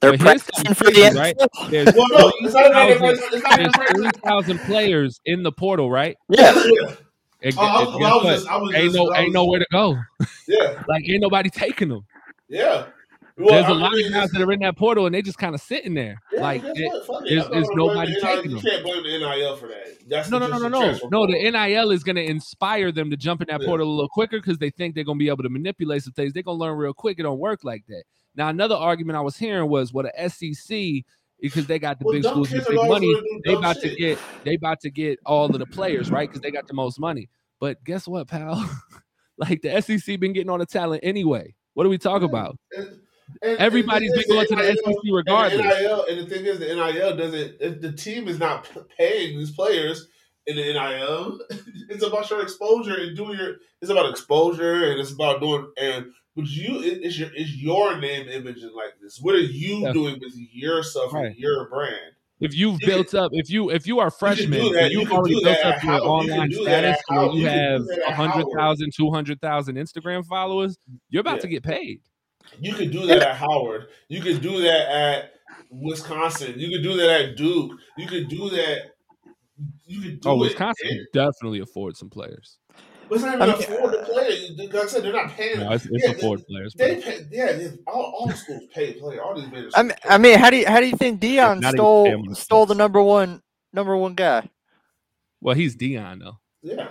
They're 0.00 0.12
But 0.12 0.20
here's 0.20 0.42
practicing 0.42 0.74
for 0.74 0.84
the 0.84 0.92
crazy, 0.92 1.18
right? 1.18 1.36
NFL. 1.36 1.70
There's 1.70 1.94
Well, 1.94 2.06
no, 2.10 2.32
it's 2.40 2.54
not 2.54 2.90
even 2.90 2.98
3,000 2.98 3.28
it's 3.32 3.42
not 3.42 3.60
even 3.60 4.02
there's 4.02 4.12
3,000 4.22 4.58
players 4.60 5.20
in 5.24 5.42
the 5.42 5.52
portal, 5.52 5.90
right? 5.90 6.16
Yeah. 6.28 6.94
And, 7.44 7.54
Oh, 7.58 7.60
I 7.62 7.84
was- 7.84 7.94
I 7.94 8.14
was 8.16 8.24
just- 8.24 8.48
I 8.48 8.56
was 8.56 8.74
ain't 8.74 8.84
just- 8.84 8.96
no 8.96 9.14
ain't 9.14 9.32
nowhere 9.32 9.60
to 9.60 9.66
go. 9.70 9.96
Yeah, 10.48 10.82
Like 10.88 11.08
ain't 11.08 11.20
nobody 11.20 11.50
taking 11.50 11.88
them. 11.88 12.04
yeah. 12.48 12.86
Well, 13.36 13.48
There's 13.48 13.64
I 13.64 13.70
a 13.70 13.74
lot 13.74 13.92
of 13.98 14.12
guys 14.12 14.30
that 14.30 14.40
are 14.42 14.52
in 14.52 14.60
that 14.60 14.76
portal 14.76 15.06
and 15.06 15.14
they 15.14 15.20
just 15.20 15.38
kind 15.38 15.56
of 15.56 15.60
sitting 15.60 15.92
there. 15.94 16.20
Yeah, 16.32 16.40
like 16.40 16.62
it- 16.64 16.86
what? 16.86 17.06
Fuck 17.06 17.24
there's, 17.28 17.48
there's 17.48 17.66
gonna 17.68 17.76
nobody 17.76 18.14
the 18.14 18.20
taking 18.20 18.50
NIL. 18.52 18.60
them. 18.60 18.64
You 18.64 18.70
can't 18.70 18.82
blame 18.84 19.02
the 19.02 19.18
NIL 19.18 19.56
for 19.56 19.66
that. 19.68 20.08
That's 20.08 20.30
No, 20.30 20.38
no, 20.38 20.46
no, 20.46 20.58
no, 20.58 20.68
no, 20.68 20.98
no. 21.10 21.26
The 21.26 21.50
NIL 21.50 21.90
is 21.90 22.04
going 22.04 22.14
to 22.16 22.24
inspire 22.24 22.92
them 22.92 23.10
to 23.10 23.16
jump 23.16 23.40
in 23.40 23.48
that 23.50 23.60
Yeah. 23.62 23.66
portal 23.66 23.88
a 23.88 23.90
little 23.90 24.08
quicker 24.08 24.38
because 24.38 24.58
they 24.58 24.70
think 24.70 24.94
they're 24.94 25.02
going 25.04 25.18
to 25.18 25.22
be 25.24 25.28
able 25.30 25.42
to 25.42 25.48
manipulate 25.48 26.02
some 26.04 26.12
things. 26.12 26.32
They're 26.32 26.42
going 26.44 26.58
to 26.58 26.60
learn 26.64 26.76
real 26.78 26.92
quick. 26.94 27.18
It 27.18 27.22
don't 27.24 27.38
work 27.40 27.60
like 27.64 27.82
that. 27.88 28.04
Now, 28.36 28.48
another 28.50 28.76
argument 28.76 29.16
I 29.16 29.22
was 29.22 29.36
hearing 29.36 29.68
was, 29.68 29.92
well, 29.92 30.04
the 30.04 30.28
SEC 30.30 31.04
because 31.44 31.66
they 31.66 31.78
got 31.78 31.98
the 31.98 32.06
Well, 32.06 32.14
big 32.14 32.24
schools 32.24 32.50
with 32.50 32.66
big 32.66 32.76
money. 32.76 33.14
They 33.44 33.52
about 33.52 33.76
to 33.80 33.94
get 33.94 34.18
they 34.44 34.54
about 34.54 34.80
to 34.80 34.90
get 34.90 35.18
all 35.26 35.46
of 35.46 35.58
the 35.58 35.66
players, 35.66 36.10
right? 36.10 36.28
Because 36.28 36.40
they 36.40 36.50
got 36.50 36.66
the 36.66 36.74
most 36.74 36.98
money. 36.98 37.28
But 37.60 37.84
guess 37.84 38.08
what, 38.08 38.28
pal? 38.28 38.68
like 39.38 39.60
the 39.62 39.80
SEC 39.82 40.18
been 40.18 40.32
getting 40.32 40.48
on 40.50 40.60
the 40.60 40.66
talent 40.66 41.00
anyway. 41.04 41.54
What 41.74 41.84
do 41.84 41.90
we 41.90 41.98
talk 41.98 42.22
about? 42.22 42.56
And- 42.76 43.00
and 43.40 43.58
Everybody's 43.58 44.12
the 44.12 44.18
been 44.18 44.36
going 44.36 44.46
to 44.48 44.54
the 44.54 44.62
NIL 44.62 44.74
SEC 44.76 44.86
and 44.86 44.96
the 45.02 45.12
regardless. 45.12 45.62
NIL, 45.62 46.04
and 46.10 46.20
the 46.20 46.26
thing 46.26 46.44
is, 46.44 46.58
the 46.58 46.66
NIL 46.66 47.16
doesn't. 47.16 47.54
If 47.58 47.80
the 47.80 47.92
team 47.92 48.28
is 48.28 48.38
not 48.38 48.70
paying 48.98 49.38
these 49.38 49.50
players 49.50 50.08
in 50.46 50.56
the 50.56 50.62
NIL, 50.62 51.40
it's 51.88 52.04
about 52.04 52.28
your 52.28 52.42
exposure 52.42 52.94
and 52.94 53.16
doing 53.16 53.38
your. 53.38 53.54
It's 53.80 53.90
about 53.90 54.10
exposure 54.10 54.90
and 54.90 55.00
it's 55.00 55.12
about 55.12 55.40
doing 55.40 55.72
and. 55.78 56.06
But 56.36 56.46
you, 56.46 56.82
it, 56.82 56.98
it's 57.02 57.18
your 57.18 57.30
it's 57.34 57.54
your 57.54 57.98
name, 58.00 58.28
image, 58.28 58.62
and 58.62 58.72
likeness. 58.72 59.18
What 59.20 59.34
are 59.36 59.38
you 59.40 59.76
Yeah. 59.78 59.92
doing 59.92 60.18
with 60.20 60.32
your 60.52 60.82
stuff 60.82 61.12
Right. 61.12 61.26
and 61.26 61.36
your 61.36 61.68
brand? 61.68 62.12
If 62.40 62.54
you've 62.54 62.80
You 62.82 62.86
built 62.88 63.14
up, 63.14 63.30
if 63.32 63.48
you 63.48 63.70
if 63.70 63.86
you 63.86 64.00
are 64.00 64.10
freshman 64.10 64.50
do 64.60 64.72
that. 64.74 64.90
You 64.90 65.00
you've 65.00 65.12
already 65.12 65.34
built 65.34 65.44
that 65.44 65.64
up 65.64 65.82
your 65.84 65.92
Howard. 65.92 66.24
You 66.24 66.28
can 66.32 66.38
online 66.40 66.50
do 66.50 66.64
that 66.64 66.84
at 66.84 66.98
status 66.98 67.04
where 67.08 67.26
you 67.34 67.40
You 67.42 67.46
have 67.46 67.86
that 67.86 67.98
at 68.08 68.18
100,000, 68.18 68.90
200,000 68.96 69.76
Instagram 69.76 70.26
followers, 70.26 70.76
you're 71.10 71.20
about 71.20 71.36
Yeah. 71.36 71.40
to 71.42 71.48
get 71.48 71.62
paid. 71.62 72.00
You 72.60 72.74
could 72.74 72.90
do 72.90 73.06
that 73.06 73.22
at 73.22 73.36
Howard. 73.36 73.86
You 74.08 74.20
could 74.20 74.42
do 74.42 74.60
that 74.62 74.88
at 74.90 75.32
Wisconsin. 75.70 76.54
You 76.58 76.68
could 76.70 76.82
do 76.82 76.96
that 76.96 77.08
at 77.20 77.36
Duke. 77.36 77.72
You 77.96 78.06
could 78.08 78.28
do 78.28 78.50
that. 78.50 78.90
You 79.86 80.00
could 80.02 80.20
do 80.20 80.28
Oh, 80.28 80.34
it. 80.34 80.48
Wisconsin 80.48 80.88
in- 80.90 81.06
definitely 81.12 81.60
afford 81.60 81.96
some 81.96 82.10
players. 82.10 82.58
But 83.08 83.14
it's 83.16 83.24
not 83.24 83.40
I 83.40 83.46
even 83.48 83.58
mean, 83.60 83.78
afford 83.78 83.92
to 83.92 84.04
play. 84.04 84.48
Like 84.56 84.74
I 84.74 84.86
said, 84.86 85.02
they're 85.04 85.12
not 85.12 85.30
paying. 85.30 85.58
No, 85.60 85.72
it's, 85.72 85.86
it's 85.86 86.04
yeah, 86.04 86.10
afford 86.12 86.46
players. 86.46 86.74
They, 86.74 86.94
bro. 86.94 87.00
they 87.00 87.02
pay. 87.02 87.26
Yeah, 87.30 87.52
they- 87.52 87.78
all, 87.86 88.14
all 88.18 88.26
the 88.26 88.34
schools 88.36 88.62
pay 88.74 88.94
play. 88.94 89.18
All 89.18 89.34
these 89.34 89.50
major 89.50 89.70
I 89.74 89.82
mean. 89.82 89.94
I 90.04 90.18
mean, 90.18 90.38
how 90.38 90.50
do 90.50 90.56
you 90.56 90.66
how 90.66 90.80
do 90.80 90.86
you 90.86 90.96
think 90.96 91.20
Deion 91.20 91.62
stole 91.72 92.34
stole 92.34 92.66
the 92.66 92.74
number 92.74 93.02
one 93.02 93.42
number 93.72 93.96
one 93.96 94.14
guy? 94.14 94.48
Well, 95.40 95.54
he's 95.54 95.76
Deion 95.76 96.20
though. 96.20 96.38
yeah. 96.62 96.88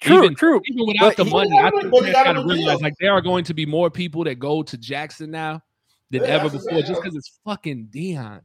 True, 0.00 0.24
Even- 0.24 0.34
true. 0.34 0.60
Even 0.66 0.86
without 0.86 1.08
But 1.10 1.16
the 1.16 1.24
he- 1.24 1.30
money, 1.30 1.58
I 1.58 1.70
think 1.70 1.84
you 1.84 1.90
got 1.90 2.12
got 2.12 2.22
to 2.24 2.30
him 2.30 2.36
a 2.36 2.40
deal. 2.48 2.56
realize 2.56 2.82
like 2.82 2.94
there 3.00 3.12
are 3.12 3.22
going 3.22 3.44
to 3.44 3.54
be 3.54 3.64
more 3.64 3.90
people 3.90 4.24
that 4.24 4.34
go 4.34 4.62
to 4.62 4.76
Jackson 4.76 5.30
now 5.30 5.62
than 6.10 6.22
Yeah, 6.22 6.28
ever 6.28 6.50
before, 6.50 6.80
just 6.82 7.00
because 7.00 7.16
it's 7.16 7.38
fucking 7.46 7.88
Deion. 7.90 8.40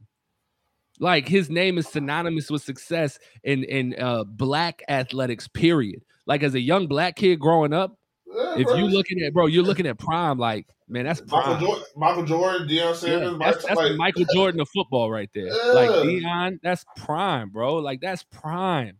Like 1.00 1.26
his 1.26 1.48
name 1.50 1.78
is 1.78 1.88
synonymous 1.88 2.50
with 2.50 2.62
success 2.62 3.18
in 3.42 3.64
in 3.64 3.96
uh, 3.98 4.24
black 4.24 4.82
athletics. 4.88 5.48
Period. 5.48 6.02
Like 6.26 6.42
as 6.42 6.54
a 6.54 6.60
young 6.60 6.86
black 6.86 7.16
kid 7.16 7.40
growing 7.40 7.72
up, 7.72 7.98
Yeah, 8.26 8.58
if 8.58 8.66
bro. 8.66 8.76
you 8.76 8.84
looking 8.86 9.22
at 9.22 9.32
bro, 9.32 9.46
you're 9.46 9.64
looking 9.64 9.86
at 9.86 9.98
prime. 9.98 10.38
Like 10.38 10.66
man, 10.88 11.06
that's 11.06 11.22
Michael 11.22 11.54
prime. 11.54 11.60
Jordan, 11.64 11.84
Michael 11.96 12.24
Jordan, 12.24 12.68
Deion 12.68 12.76
Yeah, 12.76 12.92
Sanders, 12.92 13.30
that's, 13.38 13.38
Mike, 13.38 13.62
that's 13.62 13.76
like, 13.76 13.96
Michael 13.96 14.24
Jordan 14.34 14.60
of 14.60 14.68
football 14.68 15.10
right 15.10 15.30
there. 15.34 15.50
Like 15.72 15.88
Yeah. 15.90 16.04
Deion, 16.04 16.58
that's 16.62 16.84
prime, 16.96 17.48
bro. 17.48 17.76
Like 17.76 18.00
that's 18.02 18.22
prime. 18.24 18.98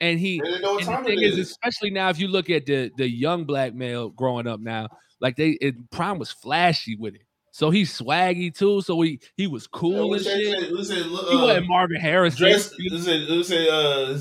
And 0.00 0.18
he 0.18 0.40
They 0.40 0.46
didn't 0.48 0.62
know 0.62 0.72
what 0.76 0.88
and 0.88 1.04
the 1.04 1.10
thing 1.10 1.22
is, 1.22 1.36
is. 1.36 1.50
especially 1.50 1.90
now, 1.90 2.08
if 2.08 2.18
you 2.18 2.28
look 2.28 2.48
at 2.48 2.64
the 2.64 2.90
the 2.96 3.06
young 3.06 3.44
black 3.44 3.74
male 3.74 4.08
growing 4.08 4.46
up 4.46 4.58
now, 4.58 4.88
like 5.20 5.36
they 5.36 5.50
it, 5.60 5.90
prime 5.90 6.18
was 6.18 6.30
flashy 6.30 6.96
with 6.96 7.14
it. 7.14 7.22
So 7.52 7.70
he's 7.70 7.96
swaggy 7.96 8.54
too. 8.54 8.80
So 8.82 9.00
he 9.00 9.20
he 9.36 9.46
was 9.46 9.66
cool 9.66 10.10
we 10.10 10.16
and 10.18 10.26
say, 10.26 10.44
shit. 10.44 10.70
look, 10.72 11.28
He 11.28 11.36
uh, 11.36 11.42
wasn't 11.42 11.68
Marvin 11.68 12.00
Harris. 12.00 12.36
dress. 12.36 12.72
Is 12.78 13.06
it? 13.06 13.22
Is 13.30 13.48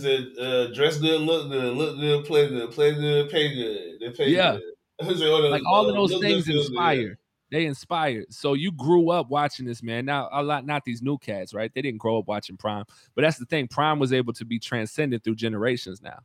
it? 0.03 0.38
Uh? 0.38 0.41
Uh, 0.41 0.73
dress 0.73 0.97
good, 0.97 1.22
look 1.22 1.49
good, 1.49 1.76
look 1.76 1.97
good, 1.97 2.26
play 2.26 2.49
good, 2.49 2.72
play 2.72 2.93
good, 2.95 3.30
pay 3.30 3.53
good. 3.53 3.99
They 3.99 4.10
pay 4.11 4.30
Yeah. 4.30 4.53
good. 4.53 4.61
It, 5.01 5.22
uh, 5.22 5.49
like 5.49 5.61
all 5.65 5.88
of 5.88 5.95
uh, 5.95 5.99
those 5.99 6.11
look 6.11 6.22
good, 6.22 6.27
things 6.27 6.45
good, 6.45 6.56
yeah. 6.56 6.60
inspire. 6.61 7.19
They 7.51 7.65
inspired. 7.65 8.26
So 8.34 8.53
you 8.53 8.72
grew 8.72 9.10
up 9.11 9.30
watching 9.30 9.65
this, 9.65 9.81
man. 9.81 10.06
Now 10.06 10.27
a 10.31 10.43
lot, 10.43 10.65
not 10.65 10.84
these 10.84 11.01
new 11.01 11.18
cats, 11.18 11.53
right? 11.53 11.72
They 11.73 11.81
didn't 11.81 11.99
grow 11.99 12.19
up 12.19 12.27
watching 12.27 12.57
Prime, 12.57 12.84
but 13.15 13.22
that's 13.22 13.38
the 13.38 13.45
thing. 13.45 13.68
Prime 13.69 13.97
was 13.97 14.11
able 14.11 14.34
to 14.34 14.45
be 14.45 14.60
transcended 14.60 15.23
through 15.23 15.35
generations 15.35 16.01
now. 16.01 16.19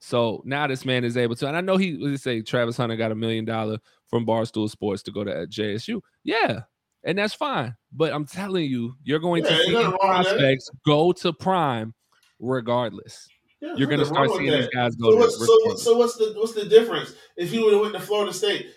So 0.00 0.42
now 0.44 0.66
this 0.66 0.84
man 0.84 1.04
is 1.04 1.16
able 1.16 1.34
to, 1.36 1.48
and 1.48 1.56
I 1.56 1.60
know 1.60 1.76
he 1.76 1.96
let's 1.98 2.22
say 2.22 2.40
Travis 2.40 2.76
Hunter 2.76 2.96
got 2.96 3.12
a 3.12 3.16
million 3.16 3.44
dollar 3.44 3.78
from 4.06 4.24
Barstool 4.24 4.70
Sports 4.70 5.02
to 5.04 5.10
go 5.10 5.24
to 5.24 5.42
uh, 5.42 5.46
JSU. 5.46 6.00
Yeah, 6.24 6.60
and 7.04 7.18
that's 7.18 7.34
fine. 7.34 7.74
But 7.92 8.12
I'm 8.12 8.26
telling 8.26 8.70
you, 8.70 8.94
you're 9.02 9.18
going 9.18 9.44
Yeah, 9.44 9.50
to 9.50 9.56
see 9.64 9.72
nothing 9.72 9.90
wrong 9.90 9.98
prospects 10.24 10.70
go 10.86 11.12
to 11.12 11.32
Prime 11.32 11.94
regardless. 12.38 13.28
Yeah, 13.60 13.74
You're 13.76 13.88
gonna 13.88 14.04
start 14.04 14.28
wrong 14.28 14.36
with 14.36 14.38
seeing 14.38 14.52
these 14.52 14.68
guys 14.72 14.94
go 14.94 15.10
So 15.10 15.16
to 15.16 15.20
what's, 15.20 15.38
so, 15.38 15.74
so 15.76 15.96
what's 15.96 16.16
the 16.16 16.34
what's 16.36 16.52
the 16.52 16.66
difference? 16.66 17.14
If 17.36 17.50
he 17.50 17.58
would 17.58 17.72
have 17.72 17.82
went 17.82 17.94
to 17.94 18.00
Florida 18.00 18.32
State, 18.32 18.68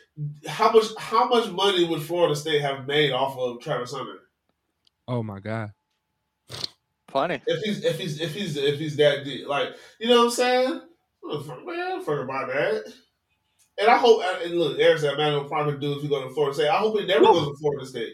how 0.48 0.72
much 0.72 0.86
how 0.98 1.28
much 1.30 1.52
money 1.52 1.84
would 1.84 2.02
Florida 2.02 2.36
State 2.36 2.62
have 2.62 2.88
made 2.88 3.12
off 3.12 3.38
of 3.38 3.62
Travis 3.62 3.94
Hunter? 3.94 4.22
Oh 5.08 5.22
my 5.22 5.40
god. 5.40 5.72
Plenty. 7.08 7.42
If 7.46 7.64
he's 7.64 7.84
if 7.84 8.00
he's 8.00 8.20
if 8.20 8.34
he's 8.34 8.58
if 8.58 8.80
he's 8.80 8.96
that 8.96 9.24
deep, 9.24 9.48
like 9.48 9.70
you 10.00 10.08
know 10.08 10.18
what 10.18 10.26
I'm 10.26 10.32
saying? 10.32 10.82
Man, 11.24 12.00
I 12.00 12.02
fuck 12.04 12.20
about 12.20 12.48
that. 12.48 12.84
And 13.80 13.90
I 13.90 13.98
hope 13.98 14.22
and 14.44 14.54
look, 14.60 14.78
Eric 14.80 15.00
said, 15.00 15.18
"Man, 15.18 15.34
will 15.34 15.46
probably 15.46 15.78
do 15.78 15.94
if 15.98 16.04
you 16.04 16.10
go 16.10 16.28
to 16.28 16.34
Florida 16.34 16.54
State." 16.54 16.68
I 16.70 16.78
hope 16.78 17.00
he 17.00 17.06
never 17.06 17.26
goes 17.26 17.48
to 17.48 17.56
Florida 17.58 17.86
State. 17.86 18.14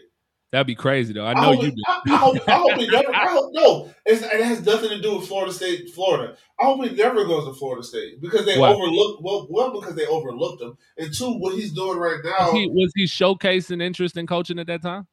That'd 0.50 0.66
be 0.66 0.74
crazy 0.74 1.12
though. 1.12 1.26
I 1.26 1.34
know 1.34 1.42
hope 1.42 1.56
you 1.62 1.68
he- 1.68 1.70
do. 1.72 1.82
I, 1.86 2.00
I 2.06 2.16
hope, 2.16 2.48
I 2.48 2.52
hope 2.52 2.72
he 2.78 2.86
never. 2.86 3.14
I 3.14 3.26
hope 3.28 3.50
no. 3.52 3.90
It's, 4.06 4.22
it 4.22 4.42
has 4.44 4.64
nothing 4.64 4.88
to 4.90 5.00
do 5.02 5.18
with 5.18 5.28
Florida 5.28 5.52
State, 5.52 5.90
Florida. 5.90 6.36
I 6.58 6.64
hope 6.64 6.82
he 6.84 6.94
never 6.94 7.24
goes 7.26 7.44
to 7.46 7.52
Florida 7.52 7.82
State 7.82 8.20
because 8.22 8.46
they 8.46 8.58
Why? 8.58 8.70
overlooked. 8.72 9.22
Well, 9.22 9.46
one 9.48 9.72
because 9.78 9.94
they 9.94 10.06
overlooked 10.06 10.62
him, 10.62 10.78
and 10.96 11.12
two, 11.12 11.32
what 11.38 11.54
he's 11.54 11.72
doing 11.72 11.98
right 11.98 12.20
now. 12.24 12.46
Was 12.46 12.52
he, 12.54 12.68
was 12.70 12.92
he 12.94 13.04
showcasing 13.04 13.82
interest 13.82 14.16
in 14.16 14.26
coaching 14.26 14.58
at 14.58 14.68
that 14.68 14.80
time? 14.80 15.06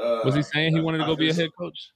uh, 0.00 0.20
Was 0.24 0.34
he 0.34 0.42
saying 0.42 0.74
he 0.74 0.80
wanted 0.80 0.98
to 0.98 1.04
go 1.06 1.16
be 1.16 1.28
a 1.28 1.34
head 1.34 1.50
coach? 1.58 1.90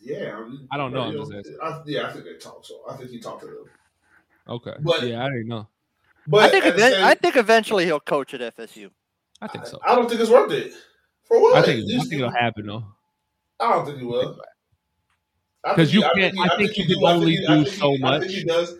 Yeah, 0.00 0.38
I, 0.38 0.48
mean, 0.48 0.68
I 0.72 0.76
don't 0.78 0.92
know, 0.92 1.02
I'm 1.02 1.12
just 1.18 1.34
asking. 1.34 1.58
I, 1.62 1.82
yeah, 1.84 2.06
I 2.06 2.12
think 2.12 2.24
they 2.24 2.36
talked. 2.38 2.64
So 2.64 2.80
I 2.88 2.96
think 2.96 3.10
he 3.10 3.20
talked 3.20 3.40
to 3.42 3.46
them. 3.46 3.64
Okay. 4.48 4.74
But- 4.80 5.02
yeah, 5.06 5.24
I 5.24 5.28
didn't 5.28 5.48
know. 5.48 5.68
But 6.26 6.44
I 6.44 6.48
think 6.50 6.66
at 6.66 6.76
the 6.76 6.80
even, 6.86 6.92
same- 6.92 7.04
I 7.06 7.14
think 7.14 7.36
eventually 7.36 7.86
he'll 7.86 8.00
coach 8.00 8.34
at 8.34 8.40
FSU. 8.54 8.90
I 9.40 9.46
think 9.48 9.64
so. 9.66 9.78
I 9.86 9.94
don't 9.94 10.08
think 10.08 10.20
it's 10.20 10.30
worth 10.30 10.52
it. 10.52 10.72
For 11.24 11.40
what? 11.40 11.56
I 11.56 11.62
think 11.62 11.78
I 11.80 11.82
You- 11.86 12.00
think 12.00 12.12
it'll 12.14 12.30
happen 12.30 12.66
though. 12.66 12.84
I 13.60 13.72
don't 13.72 13.86
think 13.86 13.98
he 13.98 14.04
will. 14.04 14.38
Because 15.64 15.92
you 15.92 16.02
can't- 16.02 16.34
he- 16.34 16.40
I 16.40 16.56
think 16.56 16.70
he 16.72 16.84
can 16.86 16.98
do- 17.00 17.06
I 17.06 17.12
think 17.12 17.22
only 17.22 17.36
he- 17.36 17.46
do 17.46 17.64
so 17.70 17.90
he- 17.96 18.04
I 18.04 18.10
think 18.18 18.24
much. 18.24 18.34
he 18.34 18.44
does. 18.44 18.74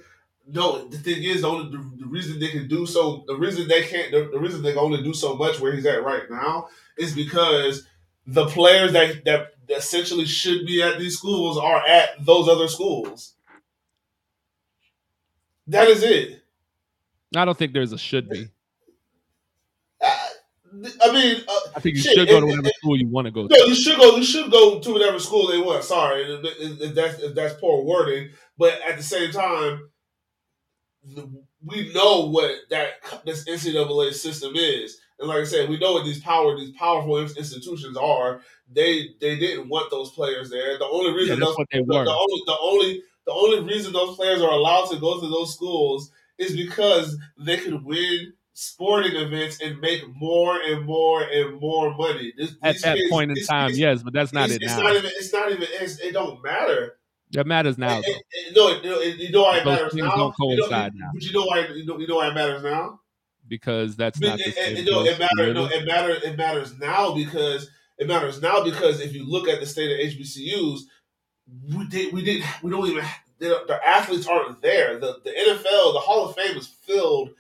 No, 0.51 0.89
the 0.89 0.97
thing 0.99 1.23
is, 1.23 1.43
the 1.43 1.49
only 1.49 1.71
the, 1.77 1.91
the 1.99 2.07
reason 2.07 2.39
they 2.39 2.49
can 2.49 2.69
do 2.69 2.87
so, 2.87 3.25
the 3.27 3.35
reason 3.37 3.69
they 3.69 3.83
can't, 3.83 4.11
the, 4.13 4.31
the 4.33 4.39
reason 4.39 4.63
they 4.63 4.73
can 4.73 4.79
only 4.79 5.03
do 5.03 5.13
so 5.13 5.35
much 5.35 5.61
where 5.61 5.73
he's 5.73 5.85
at 5.85 6.03
right 6.05 6.23
now 6.31 6.69
is 6.97 7.15
because 7.15 7.87
the 8.27 8.47
players 8.47 8.93
that 8.93 9.25
that 9.27 9.49
essentially 9.69 10.25
should 10.25 10.65
be 10.67 10.83
at 10.83 10.99
these 10.99 11.19
schools 11.19 11.59
are 11.59 11.87
at 11.87 12.25
those 12.25 12.49
other 12.49 12.69
schools. 12.69 13.35
That 15.69 15.89
is 15.89 16.03
it. 16.03 16.43
I 17.37 17.45
don't 17.45 17.57
think 17.57 17.73
there's 17.73 17.93
a 17.93 17.99
should 17.99 18.29
be. 18.29 18.49
I 20.03 21.13
mean, 21.13 21.43
uh, 21.49 21.61
I 21.77 21.81
think 21.81 21.97
you 21.97 22.03
shit, 22.03 22.15
should 22.15 22.29
go 22.29 22.41
to 22.41 22.47
it- 22.47 22.51
whatever 22.51 22.69
school 22.79 22.97
you 22.97 23.09
want 23.09 23.27
to 23.27 23.31
go 23.31 23.43
No, 23.43 23.49
to. 23.57 23.69
you 23.69 23.75
should 23.75 23.99
go. 23.99 24.17
You 24.17 24.25
should 24.25 24.51
go 24.51 24.79
to 24.81 24.93
whatever 24.93 25.19
school 25.19 25.47
they 25.49 25.59
want. 25.59 25.83
Sorry, 25.85 26.23
if, 26.23 26.81
if- 26.81 26.95
that's 26.95 27.21
if 27.23 27.35
that's 27.35 27.55
poor 27.61 27.85
wording, 27.85 28.31
but 28.57 28.79
at 28.87 28.97
the 28.97 29.03
same 29.03 29.31
time, 29.33 29.91
the, 31.05 31.29
we 31.65 31.93
know 31.93 32.27
what 32.27 32.53
that 32.71 32.93
this 33.25 33.45
NCAA 33.49 34.13
system 34.13 34.53
is, 34.55 34.99
and 35.19 35.29
like 35.29 35.39
I 35.39 35.45
said, 35.45 35.69
we 35.69 35.79
know 35.79 35.95
what 35.95 36.05
these 36.05 36.21
power 36.21 36.57
these 36.57 36.73
powerful 36.73 37.19
institutions 37.19 37.97
are. 37.97 38.41
They 38.71 39.15
they 39.21 39.39
didn't 39.39 39.69
want 39.69 39.91
those 39.91 40.11
players 40.13 40.51
there. 40.51 40.79
The 40.79 40.85
only 40.85 41.11
Yeah, 41.11 41.17
reason 41.17 41.41
that's 41.41 41.51
those, 41.51 41.59
what 41.59 41.69
they 41.73 41.79
the, 41.81 41.85
were. 41.85 42.05
the 42.05 42.11
only 42.11 42.43
the 42.47 42.57
only 42.61 43.03
the 43.29 43.35
only 43.35 43.61
reason 43.73 43.93
those 43.93 44.17
players 44.17 44.41
are 44.41 44.51
allowed 44.51 44.87
to 44.91 44.99
go 44.99 45.21
to 45.21 45.29
those 45.29 45.53
schools 45.55 46.11
is 46.39 46.57
because 46.57 47.17
they 47.39 47.59
could 47.59 47.85
win 47.85 48.33
sporting 48.55 49.15
events 49.17 49.61
and 49.61 49.79
make 49.81 50.03
more 50.17 50.59
and 50.61 50.85
more 50.87 51.23
and 51.23 51.61
more 51.61 51.95
money. 51.97 52.33
This, 52.37 52.53
At 52.63 52.81
that 52.83 52.97
kids- 52.97 53.11
point 53.11 53.31
in 53.31 53.45
time, 53.45 53.69
kids- 53.69 53.79
yes, 53.79 54.03
but 54.03 54.13
that's 54.13 54.33
not 54.33 54.47
it's, 54.47 54.57
it 54.57 54.63
it's 54.63 54.77
now. 54.77 54.83
not 54.83 54.97
even. 54.97 55.11
It's 55.15 55.33
not 55.33 55.53
even. 55.53 55.69
It's, 55.81 55.99
it 56.01 56.13
don't 56.13 56.43
matter. 56.43 56.95
That 57.33 57.47
matters 57.47 57.77
now. 57.77 57.99
It- 57.99 58.07
it- 58.09 58.23
it- 58.33 58.57
no, 58.57 58.69
it, 59.01 59.17
you 59.19 59.31
know 59.31 59.43
why 59.43 59.59
it 59.59 59.65
Those 59.65 59.77
matters 59.79 59.95
now. 59.95 60.17
don't 60.17 60.35
You 60.39 60.57
know- 60.57 60.63
coincide 60.63 60.93
now. 60.95 61.11
But 61.13 61.23
you 61.23 61.33
know 61.35 61.45
why? 61.45 61.67
You 61.75 61.85
know, 61.87 61.99
you 61.99 62.07
know 62.09 62.17
why 62.17 62.29
it 62.29 62.35
matters 62.35 62.63
now. 62.63 63.01
because 63.47 63.97
that's 63.97 64.19
But 64.19 64.29
not 64.29 64.41
it, 64.41 64.55
same. 64.55 64.77
it, 64.79 64.85
no, 64.91 65.05
it 65.05 65.19
matters. 65.19 65.55
No, 65.55 65.67
it 65.67 65.87
matters. 65.87 66.23
It 66.23 66.37
matters 66.37 66.79
now 66.79 67.15
because 67.15 67.69
it 67.99 68.07
matters 68.07 68.41
now 68.43 68.63
because 68.65 69.01
if 69.01 69.13
you 69.15 69.25
look 69.29 69.49
at 69.49 69.61
the 69.61 69.67
state 69.67 69.91
of 69.93 69.99
HBCUs, 70.13 70.81
we 71.77 71.87
did. 71.87 72.13
We 72.13 72.25
did. 72.25 72.45
We 72.63 72.71
don't 72.71 72.89
even. 72.89 73.05
Their 73.39 73.85
athletes 73.87 74.27
aren't 74.27 74.61
there. 74.63 74.99
The 74.99 75.21
the 75.25 75.31
NFL, 75.31 75.93
the 75.93 76.01
Hall 76.01 76.29
of 76.29 76.35
Fame 76.35 76.57
is 76.57 76.67
filled 76.67 77.31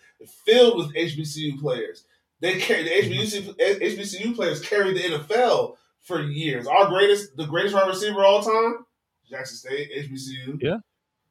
filled 0.44 0.76
with 0.76 0.94
HBCU 0.94 1.60
players. 1.60 2.04
They 2.40 2.58
carry 2.60 2.84
the 2.84 2.90
HBCU 2.90 3.56
HBCU 3.56 4.34
players 4.34 4.60
carry 4.60 4.92
the 4.92 5.00
NFL 5.00 5.76
for 6.02 6.22
years. 6.22 6.66
Our 6.66 6.88
greatest, 6.88 7.36
the 7.36 7.46
greatest 7.46 7.74
wide 7.74 7.88
receiver 7.88 8.20
of 8.20 8.26
all 8.26 8.42
time, 8.42 8.86
Jackson 9.28 9.56
State 9.56 9.90
HBCU. 9.96 10.62
Yeah. 10.62 10.78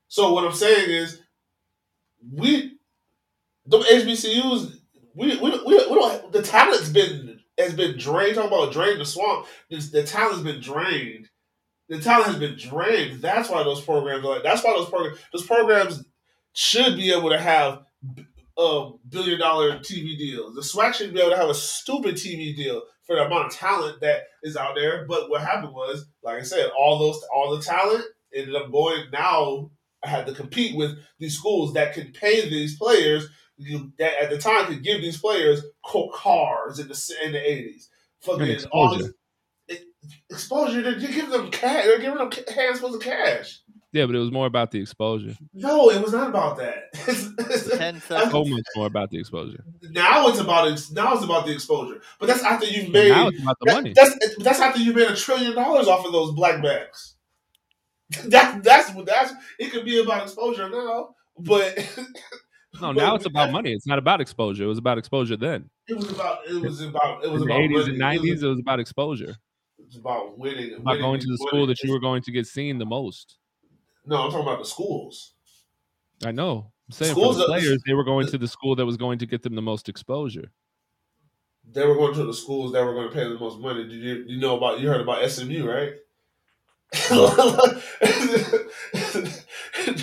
So 0.07 0.33
what 0.33 0.45
I'm 0.45 0.53
saying 0.53 0.89
is, 0.89 1.21
we 2.33 2.77
the 3.65 3.79
HBCUs 3.79 4.79
we 5.15 5.35
we, 5.37 5.49
we, 5.49 5.59
we 5.65 5.77
don't 5.77 6.31
the 6.31 6.41
talent's 6.41 6.89
been 6.89 7.39
has 7.57 7.73
been 7.73 7.97
drained. 7.97 8.35
Talking 8.35 8.51
about 8.51 8.71
drain 8.71 8.97
the 8.99 9.05
swamp. 9.05 9.47
The 9.69 10.03
talent's 10.03 10.43
been 10.43 10.61
drained. 10.61 11.29
The 11.89 11.99
talent 11.99 12.27
has 12.27 12.37
been 12.37 12.57
drained. 12.57 13.21
That's 13.21 13.49
why 13.49 13.63
those 13.63 13.81
programs 13.81 14.25
are 14.25 14.35
like. 14.35 14.43
That's 14.43 14.63
why 14.63 14.73
those 14.73 14.89
programs. 14.89 15.19
Those 15.31 15.45
programs 15.45 16.03
should 16.53 16.95
be 16.95 17.11
able 17.11 17.29
to 17.29 17.39
have 17.39 17.83
a 18.57 18.89
billion 19.09 19.39
dollar 19.39 19.79
TV 19.79 20.17
deal. 20.17 20.53
The 20.53 20.61
SWAC 20.61 20.95
should 20.95 21.13
be 21.13 21.19
able 21.19 21.31
to 21.31 21.37
have 21.37 21.49
a 21.49 21.53
stupid 21.53 22.15
TV 22.15 22.55
deal 22.55 22.81
for 23.05 23.15
the 23.15 23.25
amount 23.25 23.47
of 23.47 23.51
talent 23.53 24.01
that 24.01 24.23
is 24.43 24.57
out 24.57 24.75
there. 24.75 25.05
But 25.07 25.29
what 25.29 25.41
happened 25.41 25.73
was, 25.73 26.05
like 26.23 26.39
I 26.39 26.43
said, 26.43 26.69
all 26.77 26.99
those 26.99 27.21
all 27.33 27.55
the 27.55 27.63
talent 27.63 28.03
ended 28.33 28.55
up 28.55 28.71
going 28.71 29.05
now. 29.11 29.71
I 30.03 30.09
had 30.09 30.27
to 30.27 30.33
compete 30.33 30.75
with 30.75 30.97
these 31.19 31.37
schools 31.37 31.73
that 31.73 31.93
could 31.93 32.13
pay 32.13 32.47
these 32.47 32.77
players 32.77 33.27
that 33.97 34.21
at 34.21 34.29
the 34.29 34.37
time 34.37 34.67
could 34.67 34.83
give 34.83 35.01
these 35.01 35.19
players 35.19 35.63
cars 36.13 36.79
in 36.79 36.87
the 36.87 37.15
in 37.23 37.31
the 37.31 37.51
eighties. 37.51 37.89
Fucking 38.21 38.65
all 38.71 38.97
this 38.97 39.11
exposure. 40.29 40.81
They're 40.81 40.95
giving 40.99 41.29
them 41.29 41.51
cash. 41.51 41.85
They're 41.85 41.99
giving 41.99 42.17
them 42.17 42.29
handfuls 42.53 42.95
of 42.95 43.01
cash. 43.01 43.59
Yeah, 43.93 44.05
but 44.05 44.15
it 44.15 44.19
was 44.19 44.31
more 44.31 44.45
about 44.45 44.71
the 44.71 44.79
exposure. 44.81 45.33
No, 45.53 45.89
it 45.89 46.01
was 46.01 46.11
not 46.11 46.29
about 46.29 46.57
that. 46.57 46.93
Ten 47.77 48.01
seconds. 48.01 48.31
So 48.31 48.43
much 48.45 48.63
more 48.75 48.85
about 48.87 49.09
the 49.09 49.17
exposure. 49.17 49.63
now 49.91 50.27
it's 50.27 50.39
about 50.39 50.69
ex- 50.71 50.91
now 50.91 51.13
it's 51.13 51.23
about 51.23 51.45
the 51.45 51.53
exposure. 51.53 52.01
But 52.19 52.27
that's 52.27 52.43
after 52.43 52.65
you've 52.67 52.89
made 52.91 53.09
now 53.09 53.29
it's 53.29 53.41
about 53.41 53.57
the 53.61 53.65
that- 53.67 53.75
money. 53.75 53.93
That's 53.95 54.35
that's 54.39 54.59
after 54.59 54.79
you 54.81 54.93
made 54.93 55.09
a 55.09 55.15
trillion 55.15 55.55
dollars 55.55 55.87
off 55.87 56.05
of 56.05 56.11
those 56.11 56.31
black 56.33 56.61
bags. 56.61 57.15
That 58.25 58.63
that's 58.63 58.93
what 58.93 59.05
that's 59.05 59.33
it 59.59 59.71
could 59.71 59.83
be 59.85 59.99
about 60.01 60.23
exposure 60.23 60.69
now, 60.69 61.15
but 61.39 61.77
No, 62.81 62.91
now 62.91 63.15
it's 63.15 63.25
about 63.25 63.51
money. 63.51 63.71
It's 63.73 63.87
not 63.87 63.97
about 63.99 64.21
exposure. 64.21 64.63
It 64.65 64.67
was 64.67 64.77
about 64.77 64.97
exposure 64.97 65.35
then. 65.37 65.69
it 65.87 65.95
was 65.95 66.09
about 66.11 66.39
it 66.47 66.61
was 66.61 66.81
about 66.81 67.23
it 67.23 67.31
was 67.31 67.41
In 67.41 67.47
the 67.47 67.53
about 67.53 67.63
eighties 67.63 67.77
and 67.77 67.85
winning. 67.85 67.95
It 67.95 67.99
nineties, 67.99 68.31
was, 68.35 68.43
it 68.43 68.47
was 68.49 68.59
about 68.59 68.79
exposure. 68.79 69.35
It 69.87 69.93
was 69.93 69.97
about 69.97 70.37
winning. 70.37 70.73
About 70.73 70.85
winning 70.85 71.01
going 71.01 71.19
to 71.21 71.27
the 71.27 71.37
school 71.37 71.65
that 71.67 71.81
you 71.81 71.93
were 71.93 71.99
going 71.99 72.21
to 72.23 72.31
get 72.31 72.45
seen 72.45 72.77
the 72.77 72.85
most. 72.85 73.37
No, 74.05 74.17
I'm 74.17 74.31
talking 74.31 74.47
about 74.47 74.59
the 74.59 74.65
schools. 74.65 75.33
I 76.25 76.31
know. 76.31 76.71
I'm 76.89 76.91
saying 76.91 77.11
Schools 77.11 77.37
for 77.37 77.39
the 77.39 77.45
are- 77.45 77.59
players, 77.59 77.81
they 77.85 77.93
were 77.93 78.03
going 78.03 78.27
to 78.27 78.37
the 78.37 78.47
school 78.47 78.75
that 78.75 78.85
was 78.85 78.97
going 78.97 79.19
to 79.19 79.25
get 79.25 79.43
them 79.43 79.55
the 79.55 79.61
most 79.61 79.87
exposure. 79.87 80.51
They 81.69 81.85
were 81.85 81.95
going 81.95 82.13
to 82.15 82.25
the 82.25 82.33
schools 82.33 82.73
that 82.73 82.83
were 82.83 82.93
going 82.93 83.09
to 83.09 83.13
pay 83.13 83.23
the 83.23 83.39
most 83.39 83.59
money. 83.59 83.83
Did 83.83 84.01
you 84.01 84.23
you 84.27 84.39
know 84.39 84.57
about 84.57 84.79
you 84.79 84.87
heard 84.87 85.01
about 85.01 85.29
SMU 85.29 85.69
right? 85.69 85.93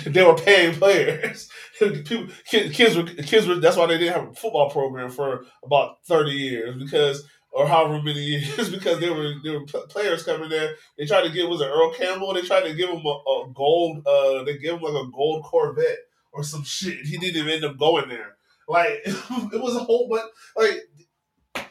they 0.05 0.23
were 0.23 0.35
paying 0.35 0.75
players. 0.75 1.49
People, 1.79 2.27
kids, 2.47 2.75
kids 2.75 2.95
were 2.95 3.03
kids 3.03 3.47
were. 3.47 3.55
That's 3.55 3.75
why 3.75 3.87
they 3.87 3.97
didn't 3.97 4.13
have 4.13 4.29
a 4.29 4.33
football 4.35 4.69
program 4.69 5.09
for 5.09 5.45
about 5.63 6.05
thirty 6.05 6.33
years 6.33 6.75
because, 6.77 7.27
or 7.55 7.65
however 7.65 8.01
many 8.01 8.19
years, 8.19 8.69
because 8.75 8.99
they 8.99 9.09
were 9.09 9.35
there 9.41 9.59
were 9.59 9.65
players 9.65 10.23
coming 10.23 10.49
there. 10.49 10.75
They 10.97 11.05
tried 11.05 11.23
to 11.23 11.29
give 11.29 11.47
was 11.47 11.61
it 11.61 11.67
Earl 11.67 11.93
Campbell? 11.93 12.33
They 12.33 12.41
tried 12.41 12.65
to 12.65 12.73
give 12.73 12.89
him 12.89 13.01
a, 13.05 13.09
a 13.09 13.51
gold. 13.55 14.05
Uh, 14.05 14.43
they 14.43 14.57
gave 14.57 14.73
him 14.73 14.81
like 14.81 14.93
a 14.93 15.09
gold 15.09 15.45
Corvette 15.45 15.99
or 16.33 16.43
some 16.43 16.63
shit. 16.65 17.05
He 17.05 17.17
didn't 17.17 17.37
even 17.37 17.51
end 17.53 17.65
up 17.65 17.77
going 17.79 18.09
there. 18.09 18.35
Like 18.67 19.01
it 19.05 19.61
was 19.61 19.75
a 19.75 19.79
whole 19.79 20.09
but 20.09 20.25
like 20.61 20.81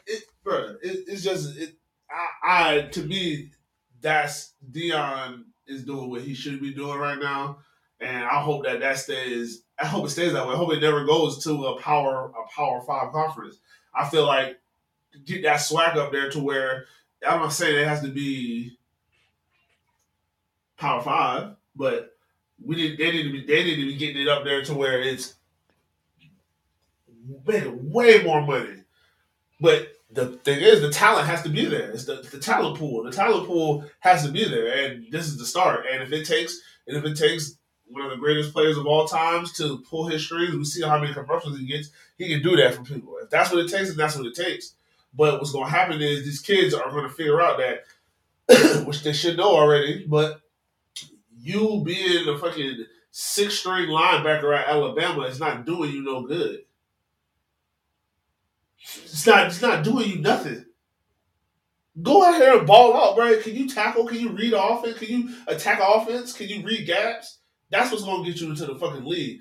it, 0.07 0.23
bro. 0.43 0.77
It, 0.83 1.05
it's 1.07 1.23
just 1.23 1.57
it. 1.59 1.75
I, 2.11 2.77
I 2.77 2.81
to 2.93 3.03
me, 3.03 3.51
that's 4.01 4.55
Deion 4.71 5.45
is 5.67 5.85
doing 5.85 6.09
what 6.09 6.23
he 6.23 6.33
should 6.33 6.63
be 6.63 6.73
doing 6.73 6.99
right 6.99 7.19
now, 7.19 7.59
and 8.01 8.25
I 8.25 8.41
hope 8.41 8.65
that 8.65 8.81
that 8.81 8.97
stays. 8.97 9.65
I 9.79 9.85
hope 9.87 10.07
it 10.07 10.11
stays 10.11 10.33
that 10.33 10.47
way. 10.47 10.55
I 10.55 10.57
hope 10.57 10.73
it 10.73 10.81
never 10.81 11.05
goes 11.05 11.45
to 11.45 11.67
a 11.67 11.81
power 11.81 12.31
a 12.31 12.57
power 12.57 12.81
five 12.87 13.13
conference. 13.13 13.59
I 13.95 14.09
feel 14.09 14.25
like 14.25 14.59
get 15.25 15.43
that 15.43 15.57
swag 15.57 15.97
up 15.97 16.13
there 16.13 16.31
to 16.31 16.41
where 16.41 16.87
I'm 17.27 17.41
not 17.41 17.53
saying 17.53 17.79
it 17.79 17.87
has 17.87 18.03
to 18.03 18.09
be 18.09 18.77
power 20.77 21.03
five, 21.03 21.57
but 21.75 22.17
we 22.65 22.77
need 22.77 22.99
they 22.99 23.11
need 23.11 23.25
to 23.25 23.33
be 23.33 23.45
they 23.47 23.65
need 23.65 23.77
to 23.77 23.87
be 23.87 23.97
getting 23.97 24.23
it 24.23 24.29
up 24.29 24.45
there 24.45 24.65
to 24.65 24.75
where 24.75 25.01
it's 25.01 25.35
making 27.47 27.91
way 27.91 28.23
more 28.23 28.43
money. 28.43 28.83
But 29.61 29.89
the 30.11 30.27
thing 30.45 30.61
is, 30.61 30.81
the 30.81 30.91
talent 30.91 31.27
has 31.27 31.43
to 31.43 31.49
be 31.49 31.65
there. 31.65 31.91
It's 31.91 32.05
the, 32.05 32.17
the 32.17 32.39
talent 32.39 32.79
pool. 32.79 33.03
The 33.05 33.11
talent 33.11 33.47
pool 33.47 33.85
has 34.01 34.25
to 34.25 34.31
be 34.31 34.49
there, 34.49 34.87
and 34.87 35.11
this 35.11 35.27
is 35.27 35.39
the 35.39 35.47
start. 35.47 35.87
And 35.91 36.03
if 36.03 36.13
it 36.13 36.27
takes, 36.27 36.61
and 36.87 36.97
if 36.97 37.05
it 37.05 37.17
takes 37.17 37.57
one 37.87 38.05
of 38.05 38.11
the 38.11 38.17
greatest 38.17 38.53
players 38.53 38.77
of 38.77 38.87
all 38.87 39.07
times 39.07 39.53
to 39.55 39.79
pull 39.89 40.07
his 40.07 40.25
strings, 40.25 40.55
we 40.55 40.65
see 40.65 40.83
how 40.83 40.99
many 40.99 41.13
commercials 41.13 41.59
he 41.59 41.67
gets. 41.67 41.91
He 42.17 42.29
can 42.29 42.43
do 42.43 42.57
that 42.57 42.75
for 42.75 42.83
people. 42.83 43.17
If 43.23 43.31
that's 43.31 43.51
what 43.51 43.65
it 43.65 43.71
takes, 43.71 43.89
then 43.89 43.97
that's 43.97 44.17
what 44.17 44.27
it 44.27 44.35
takes. 44.35 44.75
But 45.17 45.39
what's 45.39 45.53
going 45.53 45.67
to 45.67 45.71
happen 45.71 46.01
is 46.03 46.25
these 46.25 46.41
kids 46.41 46.75
are 46.75 46.91
going 46.91 47.09
to 47.09 47.15
figure 47.15 47.41
out 47.41 47.59
that, 47.59 48.85
which 48.87 49.03
they 49.03 49.13
should 49.13 49.37
know 49.37 49.57
already. 49.57 50.05
But 50.07 50.41
you 51.39 51.83
being 51.85 52.29
a 52.29 52.39
fucking 52.39 52.85
six 53.11 53.55
string 53.59 53.89
linebacker 53.89 54.57
at 54.57 54.69
Alabama 54.69 55.23
is 55.23 55.39
not 55.39 55.67
doing 55.67 55.93
you 55.93 56.03
no 56.03 56.23
good. 56.27 56.61
It's 59.05 59.27
not. 59.27 59.47
It's 59.47 59.63
not 59.63 59.85
doing 59.85 60.09
you 60.11 60.19
nothing. 60.21 60.65
Go 62.03 62.25
out 62.25 62.35
here 62.41 62.59
and 62.59 62.67
ball 62.67 62.97
out, 62.97 63.17
bro. 63.17 63.41
Can 63.41 63.55
you 63.55 63.69
tackle? 63.69 64.07
Can 64.07 64.19
you 64.19 64.31
read 64.31 64.53
offense? 64.53 64.99
Can 64.99 65.09
you 65.09 65.31
attack 65.47 65.81
offense? 65.83 66.33
Can 66.33 66.49
you 66.49 66.63
read 66.65 66.87
gaps? 66.87 67.39
That's 67.71 67.93
what's 67.93 68.05
going 68.05 68.25
to 68.25 68.31
get 68.31 68.41
you 68.41 68.51
into 68.51 68.67
the 68.67 68.75
fucking 68.75 69.05
league. 69.05 69.41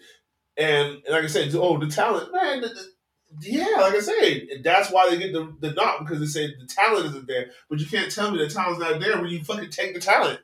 And, 0.55 0.87
and 1.05 1.09
like 1.09 1.23
I 1.23 1.27
said, 1.27 1.53
oh, 1.55 1.79
the 1.79 1.87
talent, 1.87 2.31
man. 2.31 2.61
The, 2.61 2.67
the- 2.69 2.93
yeah, 3.41 3.77
like 3.80 3.95
I 3.95 3.99
said, 3.99 4.47
that's 4.64 4.91
why 4.91 5.10
they 5.10 5.18
get 5.18 5.34
the, 5.34 5.53
the 5.60 5.72
knock 5.73 5.99
because 5.99 6.19
they 6.19 6.26
say 6.26 6.47
the 6.47 6.65
talent 6.65 7.07
isn't 7.07 7.27
there. 7.27 7.51
But 7.69 7.80
you 7.80 7.85
can't 7.85 8.11
tell 8.11 8.31
me 8.31 8.38
the 8.38 8.49
talent's 8.49 8.80
not 8.80 8.99
there 8.99 9.19
when 9.19 9.30
you 9.30 9.43
fucking 9.43 9.69
take 9.69 9.93
the 9.93 9.99
talent. 9.99 10.39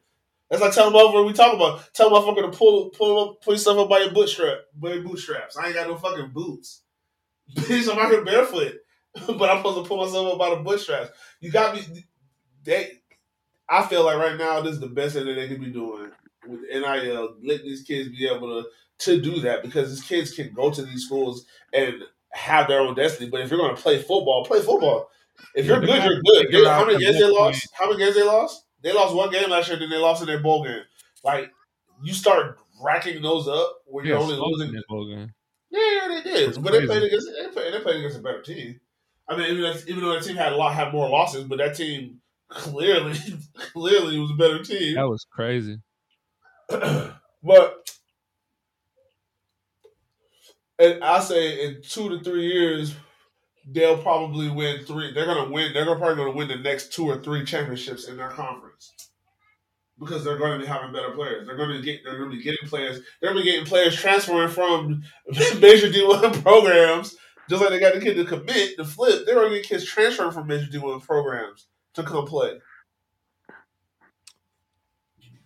That's 0.50 0.62
like 0.62 0.74
telling 0.74 0.94
motherfucker 0.94 1.28
we 1.28 1.34
talk 1.34 1.54
about. 1.54 1.94
Tell 1.94 2.10
motherfucker 2.10 2.52
to 2.52 2.58
pull 2.58 2.90
pull 2.90 3.30
up, 3.30 3.42
pull 3.42 3.54
yourself 3.54 3.78
up 3.78 3.90
by 3.90 4.00
your 4.00 4.12
bootstrap, 4.12 4.60
by 4.76 4.94
your 4.94 5.04
bootstraps. 5.04 5.58
I 5.58 5.68
ain't 5.68 5.76
got 5.76 5.88
no 5.88 5.98
fucking 5.98 6.32
boots. 6.34 6.82
Bitch, 7.56 7.92
I'm 7.92 8.00
out 8.00 8.12
here 8.12 8.24
barefoot, 8.24 8.76
but 9.14 9.50
I'm 9.50 9.58
supposed 9.58 9.84
to 9.84 9.88
pull 9.88 10.04
myself 10.04 10.34
up 10.34 10.40
by 10.40 10.50
the 10.50 10.58
bootstraps. 10.58 11.12
You 11.40 11.52
got 11.52 11.76
me. 11.76 12.06
They, 12.64 13.02
I 13.70 13.86
feel 13.86 14.04
like 14.04 14.18
right 14.18 14.38
now 14.38 14.62
this 14.62 14.74
is 14.74 14.80
the 14.80 14.88
best 14.88 15.16
thing 15.16 15.26
that 15.26 15.36
they 15.36 15.48
could 15.48 15.62
be 15.62 15.72
doing 15.72 16.12
with 16.48 16.62
NIL, 16.62 17.36
Let 17.44 17.64
these 17.64 17.84
kids 17.84 18.10
be 18.10 18.28
able 18.28 18.64
to 18.64 18.70
to 19.00 19.22
do 19.22 19.40
that 19.42 19.64
because 19.64 19.90
these 19.90 20.04
kids 20.06 20.34
can 20.34 20.52
go 20.54 20.70
to 20.70 20.82
these 20.84 21.06
schools 21.06 21.46
and 21.72 22.04
have 22.32 22.68
their 22.68 22.82
own 22.82 22.96
destiny. 22.96 23.30
But 23.30 23.42
if 23.42 23.50
you're 23.50 23.60
going 23.60 23.76
to 23.76 23.82
play 23.82 23.98
football, 23.98 24.46
play 24.46 24.62
football. 24.62 25.10
If 25.56 25.66
you're 25.66 25.80
good, 25.80 26.04
you're 26.04 26.22
good. 26.22 26.52
They- 26.52 26.70
how 26.70 26.86
many 26.86 27.00
games 27.00 27.18
they 27.18 27.26
lost? 27.30 27.68
How 27.74 27.88
many 27.88 28.00
games 28.00 28.16
they 28.16 28.24
lost? 28.24 28.66
They 28.82 28.94
lost 28.94 29.14
one 29.16 29.30
game 29.32 29.50
last 29.50 29.70
year, 29.70 29.78
then 29.80 29.90
they 29.90 29.98
lost 29.98 30.22
in 30.22 30.28
their 30.28 30.40
bowl 30.40 30.64
game. 30.64 30.84
Like 31.24 31.52
you 32.02 32.14
start 32.14 32.58
racking 32.82 33.22
those 33.22 33.48
up 33.48 33.82
when 33.86 34.06
you're 34.06 34.18
only 34.18 34.36
losing. 34.36 34.72
that 34.74 34.84
bowl 34.88 35.08
game. 35.08 35.34
Yeah, 35.72 36.08
they 36.10 36.22
did, 36.24 36.64
but 36.64 36.72
they 36.72 36.86
played 36.86 37.04
against 37.04 37.28
they 37.32 37.48
played, 37.50 37.74
they 37.74 37.80
played 37.82 37.98
against 37.98 38.18
a 38.18 38.22
better 38.22 38.42
team. 38.42 38.80
I 39.28 39.36
mean, 39.38 39.52
even 39.58 39.78
even 39.88 40.02
though 40.04 40.14
that 40.14 40.24
team 40.24 40.36
had 40.36 40.54
a 40.54 40.56
lot 40.56 40.74
had 40.74 40.92
more 40.94 41.10
losses, 41.10 41.44
but 41.44 41.58
that 41.60 41.76
team 41.76 42.22
clearly 42.50 43.18
clearly 43.74 44.18
was 44.18 44.32
a 44.32 44.36
better 44.36 44.64
team. 44.64 44.96
That 44.96 45.10
was 45.10 45.26
crazy. 45.32 45.78
but 46.70 47.90
and 50.80 51.04
I 51.04 51.20
say 51.20 51.66
in 51.66 51.82
two 51.82 52.10
to 52.10 52.24
three 52.24 52.48
years, 52.48 52.96
they'll 53.70 54.02
probably 54.02 54.50
win 54.50 54.86
three. 54.86 55.14
They're 55.14 55.26
gonna 55.26 55.52
win. 55.52 55.74
They're 55.74 55.86
gonna 55.86 56.00
probably 56.00 56.18
gonna 56.18 56.38
win 56.38 56.48
the 56.48 56.58
next 56.58 56.94
two 56.94 57.06
or 57.06 57.22
three 57.22 57.46
championships 57.46 58.08
in 58.08 58.18
their 58.18 58.30
conference 58.30 58.94
because 60.00 60.24
they're 60.24 60.38
going 60.38 60.60
to 60.60 60.66
be 60.66 60.66
having 60.66 60.94
better 60.94 61.12
players. 61.12 61.46
They're 61.46 61.58
going 61.58 61.72
to 61.76 61.82
get. 61.82 62.04
They're 62.04 62.18
going 62.18 62.32
to 62.32 62.38
be 62.38 62.44
getting 62.44 62.68
players. 62.68 63.02
They're 63.22 63.34
going 63.34 63.44
to 63.44 63.46
be 63.46 63.52
getting 63.52 63.66
players 63.66 63.96
transferring 63.96 64.50
from 64.50 65.04
major 65.60 65.92
D 65.92 66.06
one 66.06 66.32
programs, 66.42 67.16
just 67.50 67.62
like 67.62 67.72
they 67.72 67.80
got 67.80 67.94
the 67.94 68.02
kid 68.02 68.16
to 68.16 68.26
commit 68.26 68.78
to 68.78 68.86
flip. 68.86 69.26
They're 69.26 69.36
going 69.36 69.50
to 69.50 69.56
get 69.56 69.68
kids 69.68 69.86
transferring 69.86 70.32
from 70.32 70.48
major 70.48 70.68
D 70.68 70.78
one 70.78 71.02
programs 71.02 71.68
to 71.96 72.04
come 72.04 72.26
play. 72.26 72.60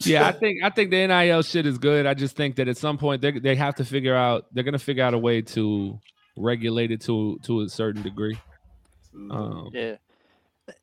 Yeah, 0.12 0.28
I 0.28 0.32
think 0.32 0.64
I 0.64 0.70
think 0.70 0.92
the 0.92 1.08
NIL 1.08 1.42
shit 1.42 1.66
is 1.66 1.78
good. 1.78 2.06
I 2.06 2.14
just 2.14 2.36
think 2.36 2.56
that 2.58 2.68
at 2.68 2.78
some 2.78 2.98
point 2.98 3.22
they 3.22 3.32
they 3.32 3.56
have 3.56 3.76
to 3.76 3.86
figure 3.86 4.16
out 4.16 4.46
they're 4.54 4.64
gonna 4.64 4.80
figure 4.80 5.04
out 5.04 5.14
a 5.14 5.18
way 5.18 5.42
to 5.42 6.00
regulate 6.38 6.92
it 6.92 7.02
to 7.02 7.40
to 7.44 7.62
a 7.62 7.70
certain 7.70 8.02
degree. 8.02 8.38
Um, 9.32 9.70
Yeah. 9.74 9.96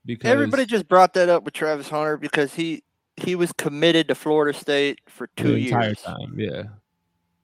because 0.06 0.30
Everybody 0.30 0.66
just 0.66 0.86
brought 0.88 1.14
that 1.14 1.28
up 1.28 1.42
with 1.44 1.54
Travis 1.54 1.88
Hunter 1.88 2.16
because 2.16 2.54
he 2.54 2.82
he 3.16 3.34
was 3.34 3.52
committed 3.52 4.08
to 4.08 4.14
Florida 4.14 4.56
State 4.58 5.00
for 5.06 5.28
the 5.36 5.42
two 5.42 5.54
entire 5.56 5.88
years 5.88 6.02
time, 6.02 6.34
yeah, 6.38 6.62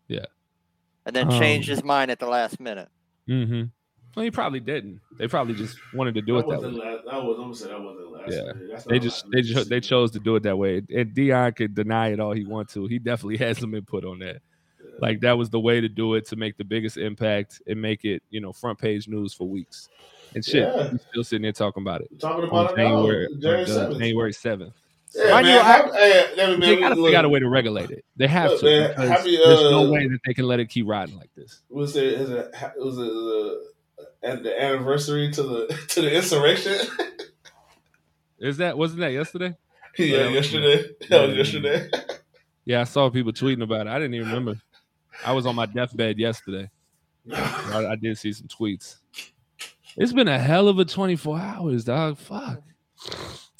yeah. 0.08 0.26
and 1.04 1.14
then 1.14 1.28
changed 1.30 1.68
Um, 1.68 1.74
his 1.76 1.84
mind 1.84 2.10
at 2.10 2.18
the 2.18 2.26
last 2.28 2.60
minute. 2.60 2.88
Mm-hmm. 3.28 3.64
Well, 4.16 4.24
he 4.24 4.30
probably 4.30 4.60
didn't. 4.60 5.00
They 5.18 5.28
probably 5.28 5.54
just 5.54 5.76
wanted 5.94 6.14
to 6.14 6.22
do 6.22 6.34
That 6.34 6.48
it 6.48 6.48
that 6.48 6.60
way. 6.62 6.68
last. 6.68 7.04
That 7.04 7.22
was. 7.22 7.36
I'm 7.36 7.42
gonna 7.44 7.54
say 7.54 7.68
that 7.68 7.80
wasn't 7.80 8.12
last. 8.12 8.32
Yeah, 8.32 8.52
minute. 8.52 8.68
That's 8.72 8.84
they 8.86 8.98
just 8.98 9.26
they 9.30 9.42
just 9.42 9.68
they 9.68 9.78
chose 9.80 10.10
to 10.12 10.18
do 10.18 10.34
it 10.36 10.42
that 10.44 10.56
way. 10.56 10.78
And 10.78 11.14
Deion 11.14 11.54
could 11.54 11.74
deny 11.74 12.08
it 12.08 12.18
all 12.20 12.32
he 12.32 12.44
wants 12.46 12.72
to. 12.74 12.86
He 12.86 12.98
definitely 12.98 13.36
had 13.46 13.56
some 13.58 13.74
input 13.74 14.04
on 14.06 14.18
that. 14.20 14.38
Like 14.98 15.20
that 15.20 15.36
was 15.36 15.50
the 15.50 15.60
way 15.60 15.82
to 15.82 15.88
do 15.90 16.14
it 16.14 16.26
to 16.28 16.36
make 16.36 16.56
the 16.56 16.64
biggest 16.64 16.96
impact 16.96 17.60
and 17.66 17.80
make 17.82 18.04
it 18.06 18.22
you 18.30 18.40
know 18.40 18.52
front 18.52 18.78
page 18.78 19.06
news 19.06 19.34
for 19.34 19.46
weeks. 19.46 19.90
and 20.34 20.42
shit. 20.42 20.62
Yeah. 20.74 20.90
He's 20.92 21.00
still 21.10 21.24
sitting 21.24 21.42
there 21.42 21.52
talking 21.52 21.82
about 21.82 22.00
it. 22.00 22.18
Talking 22.18 22.44
on 22.44 22.48
about 22.48 22.72
it 22.72 22.76
now, 22.78 22.96
January, 23.02 23.28
January 23.38 23.62
uh, 23.64 23.66
7th. 23.66 23.98
January 23.98 24.32
7th. 24.32 24.72
Yeah, 25.14 25.30
Mind 25.30 25.46
man, 25.46 25.54
you, 25.54 25.60
I- 25.60 25.64
have- 25.64 25.94
hey, 25.94 26.56
They 26.60 26.76
got 26.80 26.88
to 26.90 26.94
look, 26.96 27.06
figure 27.06 27.18
out 27.18 27.24
a 27.24 27.28
way 27.28 27.38
to 27.40 27.48
regulate 27.48 27.90
it. 27.90 28.04
They 28.16 28.26
have 28.26 28.50
Look, 28.50 28.60
to 28.60 28.66
man, 28.66 28.90
because 28.90 29.08
happy, 29.08 29.36
there's 29.36 29.60
no 29.70 29.86
uh, 29.86 29.90
way 29.90 30.08
that 30.08 30.18
they 30.26 30.34
can 30.34 30.46
let 30.46 30.60
it 30.60 30.68
keep 30.68 30.86
riding 30.86 31.16
like 31.16 31.30
this. 31.36 31.60
Was 31.70 31.96
it? 31.96 32.04
Is 32.04 32.30
it? 32.30 32.54
Was 32.78 32.98
it 32.98 33.00
the, 33.02 33.64
at 34.26 34.42
the 34.42 34.62
anniversary 34.62 35.30
to 35.32 35.42
the 35.42 35.66
to 35.88 36.02
the 36.02 36.14
insurrection? 36.14 36.76
Is 38.38 38.58
that 38.58 38.76
wasn't 38.76 39.00
that 39.00 39.12
yesterday? 39.12 39.56
yeah, 39.98 40.28
yesterday. 40.28 40.84
That 41.08 41.28
was 41.28 41.36
yesterday. 41.36 41.88
Yeah, 42.68 42.80
I 42.80 42.84
saw 42.84 43.08
people 43.10 43.32
tweeting 43.32 43.62
about 43.62 43.86
it. 43.86 43.90
I 43.90 44.00
didn't 44.00 44.14
even 44.14 44.26
remember. 44.26 44.60
I 45.24 45.30
was 45.30 45.46
on 45.46 45.54
my 45.54 45.66
deathbed 45.66 46.18
yesterday. 46.18 46.68
I, 47.32 47.86
I 47.90 47.94
did 47.94 48.18
see 48.18 48.32
some 48.32 48.48
tweets. 48.48 48.96
It's 49.96 50.12
been 50.12 50.26
a 50.26 50.36
hell 50.36 50.66
of 50.66 50.80
a 50.80 50.84
24 50.84 51.38
hours, 51.38 51.84
dog. 51.84 52.18
Fuck. 52.18 52.60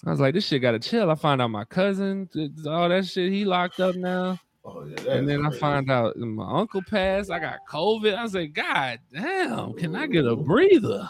I 0.04 0.10
was 0.10 0.18
like, 0.18 0.34
this 0.34 0.48
shit 0.48 0.60
gotta 0.60 0.80
chill. 0.80 1.08
I 1.08 1.14
find 1.14 1.40
out 1.40 1.52
my 1.52 1.64
cousin, 1.64 2.28
all 2.66 2.88
that 2.88 3.06
shit, 3.06 3.30
he 3.30 3.44
locked 3.44 3.78
up 3.78 3.94
now. 3.94 4.40
Oh 4.68 4.84
yeah, 4.84 5.12
And 5.12 5.28
then 5.28 5.46
I 5.46 5.50
find 5.50 5.88
out 5.90 6.16
my 6.16 6.58
uncle 6.60 6.82
passed. 6.82 7.30
I 7.30 7.38
got 7.38 7.60
COVID. 7.70 8.16
I 8.16 8.24
like, 8.24 8.52
God 8.52 8.98
damn, 9.12 9.74
can 9.74 9.94
I 9.94 10.06
get 10.08 10.26
a 10.26 10.34
breather? 10.34 11.08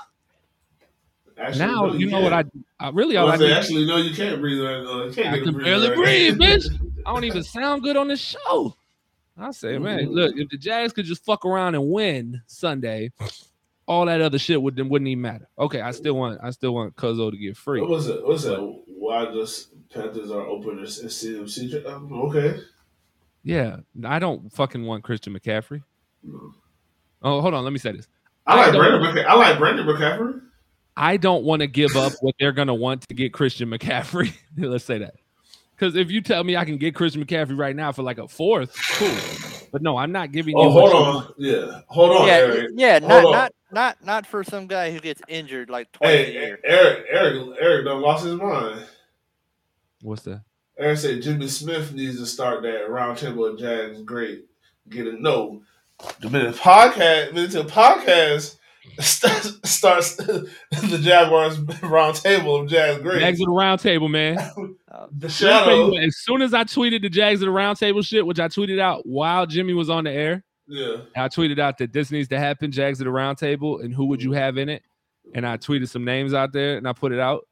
Actually, 1.39 1.59
now 1.66 1.87
no, 1.87 1.95
you 1.95 2.07
know 2.11 2.20
what 2.20 2.33
I. 2.33 2.45
I 2.78 2.91
really 2.91 3.16
all 3.16 3.28
I 3.28 3.35
I 3.35 3.37
said, 3.37 3.45
need. 3.49 3.53
actually, 3.53 3.87
no, 3.87 3.97
you 3.99 4.15
can't 4.15 4.41
breathe. 4.41 4.62
Right, 4.62 4.77
uh, 4.77 5.05
you 5.07 5.12
can't 5.12 5.35
I 5.35 5.39
can 5.41 5.53
breathe 5.55 5.65
barely 5.66 5.89
right. 5.89 5.97
breathe, 5.97 6.39
bitch. 6.39 6.66
I 7.05 7.12
don't 7.12 7.24
even 7.24 7.43
sound 7.45 7.83
good 7.83 7.97
on 7.97 8.09
this 8.09 8.20
show. 8.20 8.74
I 9.39 9.51
say, 9.51 9.77
man, 9.78 10.07
Mhm. 10.07 10.12
look, 10.15 10.33
if 10.37 10.49
the 10.49 10.57
Jags 10.57 10.95
could 10.95 11.05
just 11.05 11.24
fuck 11.24 11.45
around 11.45 11.74
and 11.74 11.91
win 11.91 12.41
Sunday, 12.47 13.11
all 13.87 14.07
that 14.07 14.23
other 14.23 14.39
shit 14.39 14.61
would 14.61 14.78
wouldn't 14.78 15.09
even 15.09 15.20
matter. 15.23 15.49
Okay, 15.59 15.81
I 15.83 15.91
still 15.91 16.15
want 16.15 16.41
I 16.43 16.51
still 16.51 16.74
want 16.74 16.97
Cuzzo 16.97 17.31
to 17.31 17.37
get 17.37 17.57
free. 17.57 17.81
What 17.83 17.91
was 17.91 18.09
it? 18.09 18.27
What's 18.27 18.45
that? 18.45 18.61
Why 18.87 19.27
just 19.27 19.69
Panthers 19.91 20.31
are 20.31 20.47
open 20.47 20.78
in 20.78 20.85
CMC? 20.85 21.85
Okay. 21.85 22.61
Yeah, 23.47 23.77
I 24.05 24.18
don't 24.18 24.52
fucking 24.52 24.85
want 24.85 25.05
Christian 25.05 25.32
McCaffrey. 25.32 25.81
Mm. 26.28 26.51
Oh, 27.23 27.40
hold 27.40 27.55
on, 27.55 27.62
let 27.62 27.73
me 27.73 27.78
say 27.78 27.93
this. 27.93 28.09
I 28.44 28.56
like 28.56 28.73
don't- 28.73 28.81
Brandon. 28.81 29.02
McCa- 29.02 29.27
I 29.27 29.35
like 29.35 29.56
Brandon 29.59 29.86
McCaffrey. 29.86 30.40
I 30.97 31.16
don't 31.16 31.44
want 31.44 31.60
to 31.60 31.68
give 31.68 31.94
up 31.94 32.12
what 32.23 32.35
they're 32.40 32.51
gonna 32.52 32.74
want 32.74 33.06
to 33.09 33.14
get 33.14 33.32
Christian 33.32 33.70
McCaffrey. 33.70 34.32
Let's 34.56 34.85
say 34.85 34.98
that. 34.98 35.14
Because 35.77 35.94
if 35.94 36.10
you 36.10 36.23
tell 36.23 36.43
me 36.43 36.56
I 36.56 36.64
can 36.64 36.77
get 36.77 36.97
Christian 36.97 37.24
McCaffrey 37.24 37.56
right 37.56 37.77
now 37.77 37.93
for 37.93 38.02
like 38.02 38.18
a 38.18 38.27
fourth, 38.27 38.74
cool. 38.94 39.68
But 39.70 39.81
no, 39.82 39.97
I'm 39.97 40.10
not 40.10 40.32
giving 40.32 40.55
oh, 40.56 40.62
you. 40.64 40.68
Oh, 40.70 40.74
what 40.74 40.93
hold 40.93 41.06
on. 41.06 41.14
want. 41.14 41.35
Yeah, 41.39 41.81
hold 41.86 42.16
on, 42.16 42.27
yeah, 42.27 42.32
Eric. 42.35 42.70
yeah, 42.74 42.98
Hold 43.01 43.09
not 43.10 43.24
on. 43.24 43.31
not 43.32 43.52
not 43.70 44.05
not 44.05 44.27
for 44.27 44.43
some 44.43 44.66
guy 44.66 44.90
who 44.90 44.98
gets 44.98 45.20
injured 45.28 45.70
like 45.70 45.93
twice 45.93 46.09
a 46.09 46.16
Hey, 46.24 46.32
year. 46.32 46.59
Eric, 46.64 47.05
Eric, 47.09 47.44
Eric 47.60 47.85
done 47.85 48.01
lost 48.01 48.24
his 48.24 48.35
mind. 48.35 48.86
What's 50.02 50.23
that? 50.23 50.43
Eric 50.78 50.98
said 50.98 51.23
Jimmy 51.23 51.48
Smith 51.48 51.93
needs 51.94 52.19
to 52.19 52.27
start 52.27 52.62
that 52.62 52.90
round 52.90 53.19
table 53.19 53.47
of 53.47 53.59
Jags. 53.59 54.03
Great, 54.03 54.44
get 54.89 55.07
a 55.07 55.12
No, 55.20 55.62
the 56.20 56.28
minute 56.31 56.55
podcast, 56.57 57.32
minute 57.32 57.53
to 57.53 57.65
podcast 57.65 58.57
starts, 59.01 59.59
starts 59.70 60.16
the 60.16 61.01
Jaguars 61.03 61.59
round 61.82 62.16
table 62.16 62.57
of 62.57 62.69
Jags. 62.69 63.03
Great. 63.03 63.20
Jags 63.20 63.40
at 63.40 63.44
the 63.47 63.51
round 63.51 63.81
table, 63.81 64.09
man. 64.09 64.36
the 64.57 64.77
Let 64.93 65.12
me 65.12 65.19
tell 65.20 65.20
you 65.20 65.28
shadow. 65.31 65.97
as 65.97 66.16
soon 66.19 66.43
as 66.43 66.53
I 66.53 66.65
tweeted 66.65 67.03
the 67.03 67.09
Jags 67.09 67.40
at 67.43 67.47
the 67.47 67.51
round 67.51 67.78
table 67.78 68.03
shit, 68.03 68.27
which 68.27 68.39
I 68.40 68.48
tweeted 68.48 68.78
out 68.78 69.07
while 69.07 69.47
Jimmy 69.47 69.73
was 69.73 69.89
on 69.90 70.05
the 70.05 70.11
air, 70.12 70.44
Yeah. 70.66 70.97
I 71.16 71.28
tweeted 71.28 71.59
out 71.59 71.78
that 71.78 71.93
this 71.94 72.11
needs 72.11 72.28
to 72.28 72.39
happen, 72.39 72.70
Jags 72.70 73.01
at 73.01 73.05
the 73.05 73.11
round 73.11 73.39
table, 73.39 73.81
and 73.81 73.94
who 73.94 74.07
would 74.07 74.23
you 74.23 74.32
have 74.32 74.59
in 74.59 74.69
it? 74.69 74.82
And 75.35 75.47
I 75.47 75.57
tweeted 75.57 75.89
some 75.89 76.05
names 76.05 76.35
out 76.35 76.53
there 76.53 76.77
and 76.77 76.86
I 76.86 76.93
put 76.93 77.12
it 77.12 77.19
out. 77.19 77.47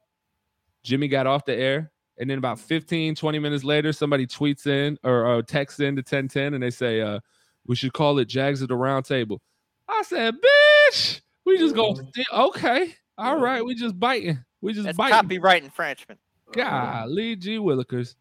Jimmy 0.83 1.07
got 1.07 1.25
off 1.27 1.43
the 1.45 1.55
air. 1.55 1.91
And 2.17 2.29
then 2.29 2.37
about 2.37 2.59
15, 2.59 3.15
20 3.15 3.39
minutes 3.39 3.63
later, 3.63 3.91
somebody 3.91 4.25
tweets 4.25 4.67
in 4.67 4.97
or, 5.03 5.25
or 5.25 5.41
texts 5.41 5.79
in 5.79 5.95
to 5.95 5.99
1010 5.99 6.53
and 6.53 6.63
they 6.63 6.69
say, 6.69 7.01
uh, 7.01 7.19
we 7.67 7.75
should 7.75 7.93
call 7.93 8.19
it 8.19 8.25
Jags 8.25 8.61
at 8.61 8.69
the 8.69 8.75
round 8.75 9.05
table. 9.05 9.41
I 9.89 10.03
said, 10.03 10.35
bitch, 10.35 11.21
we 11.45 11.57
just 11.57 11.75
go, 11.75 11.93
mm-hmm. 11.93 12.41
okay. 12.41 12.95
All 13.17 13.39
right. 13.39 13.59
Mm-hmm. 13.59 13.67
We 13.67 13.75
just 13.75 13.99
biting. 13.99 14.43
We 14.61 14.73
just 14.73 14.85
That's 14.85 14.97
biting. 14.97 15.13
copyright 15.13 15.63
infringement. 15.63 16.19
Golly, 16.53 17.35
G 17.35 17.57
Willikers. 17.57 18.15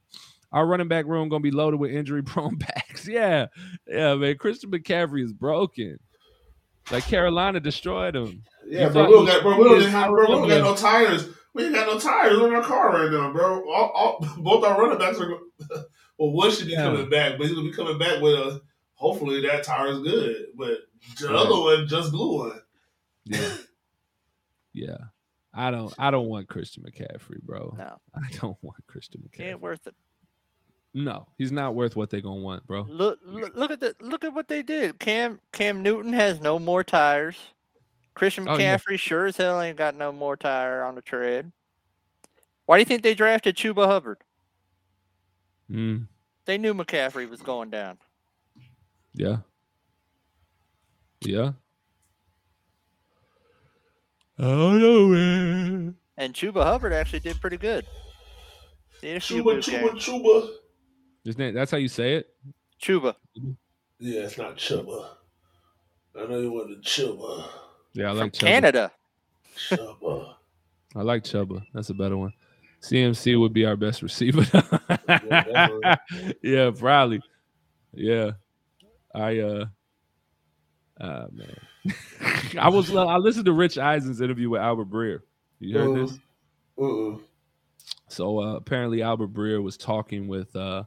Our 0.52 0.66
running 0.66 0.88
back 0.88 1.06
room 1.06 1.28
gonna 1.28 1.40
be 1.40 1.50
loaded 1.50 1.80
with 1.80 1.90
injury 1.90 2.22
prone 2.22 2.54
backs. 2.58 3.08
Yeah, 3.08 3.46
yeah, 3.88 4.14
man. 4.14 4.38
Christian 4.38 4.70
McCaffrey 4.70 5.22
is 5.24 5.32
broken. 5.32 5.98
Like 6.90 7.04
Carolina 7.06 7.60
destroyed 7.60 8.14
him. 8.14 8.42
Yeah, 8.66 8.86
You 8.86 8.90
bro. 8.92 9.06
We 9.06 9.12
don't 9.12 9.26
got, 9.26 9.42
bro, 9.42 9.58
we 9.58 9.64
don't 9.64 9.90
have, 9.90 10.10
bro, 10.10 10.20
we 10.20 10.26
don't 10.26 10.48
got 10.48 10.62
no 10.62 10.76
tires. 10.76 11.28
We 11.55 11.64
ain't 11.66 11.74
got 11.74 11.86
no 11.86 11.98
tires 11.98 12.39
on 12.39 12.52
our 12.55 12.62
car 12.62 12.90
right 12.93 13.10
now, 13.10 13.32
bro. 13.32 13.62
All, 13.70 13.90
all, 13.90 14.28
both 14.39 14.64
our 14.64 14.81
running 14.81 14.98
backs 14.98 15.18
are. 15.20 15.26
go- 15.28 15.85
Well, 16.18 16.31
one 16.31 16.51
should 16.52 16.66
be 16.66 16.72
Yeah. 16.72 16.85
coming 16.85 17.09
back, 17.10 17.39
but 17.39 17.47
he's 17.48 17.56
gonna 17.56 17.68
be 17.70 17.74
coming 17.74 17.98
back 17.98 18.20
with 18.22 18.35
a. 18.35 18.60
Hopefully 18.94 19.40
that 19.40 19.64
tire 19.64 19.89
is 19.89 19.98
good, 20.01 20.47
but 20.56 20.78
the 21.20 21.26
Right. 21.26 21.35
other 21.36 21.59
one 21.60 21.89
just 21.89 22.12
blew 22.12 22.39
one. 22.39 22.60
Yeah, 23.24 23.56
yeah. 24.72 24.97
I 25.52 25.70
don't. 25.72 25.93
I 25.98 26.10
don't 26.12 26.28
want 26.28 26.48
Christian 26.48 26.85
McCaffrey, 26.85 27.40
bro. 27.43 27.74
No. 27.76 27.98
I 28.14 28.28
don't 28.40 28.56
want 28.62 28.85
Christian 28.86 29.22
He 29.32 29.43
McCaffrey. 29.43 29.47
ain't 29.51 29.60
worth 29.60 29.86
it. 29.89 29.94
No, 30.94 31.26
he's 31.36 31.51
not 31.51 31.74
worth 31.74 31.97
what 31.97 32.10
they're 32.10 32.20
gonna 32.20 32.40
want, 32.40 32.64
bro. 32.66 32.86
Look, 32.89 33.18
look, 33.24 33.55
look 33.56 33.70
at 33.72 33.81
the 33.81 33.97
look 34.01 34.22
at 34.24 34.32
what 34.35 34.47
they 34.47 34.62
did. 34.62 35.01
Cam 35.01 35.40
Cam 35.52 35.82
Newton 35.82 36.12
has 36.12 36.40
no 36.40 36.59
more 36.60 36.85
tires. 36.85 37.36
Christian 38.14 38.48
Oh, 38.48 38.56
yeah. 38.56 38.76
McCaffrey 38.76 38.98
sure 38.98 39.26
as 39.26 39.36
hell 39.36 39.60
ain't 39.60 39.76
got 39.76 39.96
no 39.96 40.12
more 40.12 40.36
tire 40.36 40.82
on 40.84 40.94
the 40.94 41.02
tread. 41.02 41.50
Why 42.66 42.76
do 42.76 42.80
you 42.80 42.84
think 42.86 43.02
they 43.02 43.14
drafted 43.14 43.56
Chuba 43.56 43.86
Hubbard? 43.86 44.18
Mm, 45.70 46.06
They 46.46 46.58
knew 46.58 46.74
McCaffrey 46.74 47.28
was 47.28 47.42
going 47.42 47.70
down. 47.70 47.98
yeah. 49.14 49.38
Yeah. 51.20 51.52
Oh 54.38 54.72
no, 54.72 55.06
man. 55.08 55.96
And 56.16 56.34
Chuba 56.34 56.64
Hubbard 56.64 56.92
actually 56.92 57.20
did 57.20 57.40
pretty 57.40 57.56
good. 57.56 57.86
Did 59.00 59.22
Chuba, 59.22 59.56
chuba, 59.58 59.90
games. 59.92 60.04
chuba. 60.06 60.48
Isn't 61.24 61.40
it? 61.40 61.52
That's 61.54 61.70
how 61.70 61.78
you 61.78 61.88
say 61.88 62.14
it. 62.16 62.28
Chuba. 62.82 63.14
Yeah, 63.98 64.20
it's 64.22 64.36
not 64.36 64.56
chuba. 64.56 65.08
I 66.18 66.26
know 66.26 66.40
you 66.40 66.52
want 66.52 66.68
the 66.68 66.76
chuba. 66.88 67.48
Yeah, 67.94 68.06
I 68.06 68.10
From 68.10 68.18
like 68.18 68.32
Chuba. 68.32 68.40
Canada. 68.40 68.92
Chuba. 69.70 70.34
I 70.96 71.02
like 71.02 71.22
Chuba. 71.24 71.64
That's 71.72 71.90
a 71.90 71.94
better 71.94 72.16
one. 72.16 72.32
CMC 72.82 73.40
would 73.40 73.52
be 73.54 73.64
our 73.64 73.76
best 73.76 74.02
receiver. 74.02 74.44
yeah, 76.42 76.70
probably. 76.76 77.20
Yeah. 77.92 78.32
I 79.14 79.38
uh 79.38 79.64
uh 81.00 81.26
man. 81.32 81.56
I 82.58 82.68
was 82.68 82.94
I 82.94 83.16
listened 83.16 83.46
to 83.46 83.52
Rich 83.52 83.78
Eisen's 83.78 84.20
interview 84.20 84.50
with 84.50 84.60
Albert 84.60 84.90
Breer. 84.90 85.20
You 85.60 85.78
heard 85.78 85.90
Uh, 85.90 86.06
this? 86.06 86.18
Uh-uh. 86.78 87.18
So 88.08 88.40
uh, 88.40 88.54
apparently 88.56 89.02
Albert 89.02 89.32
Breer 89.32 89.62
was 89.62 89.76
talking 89.76 90.28
with 90.28 90.54
uh, 90.54 90.82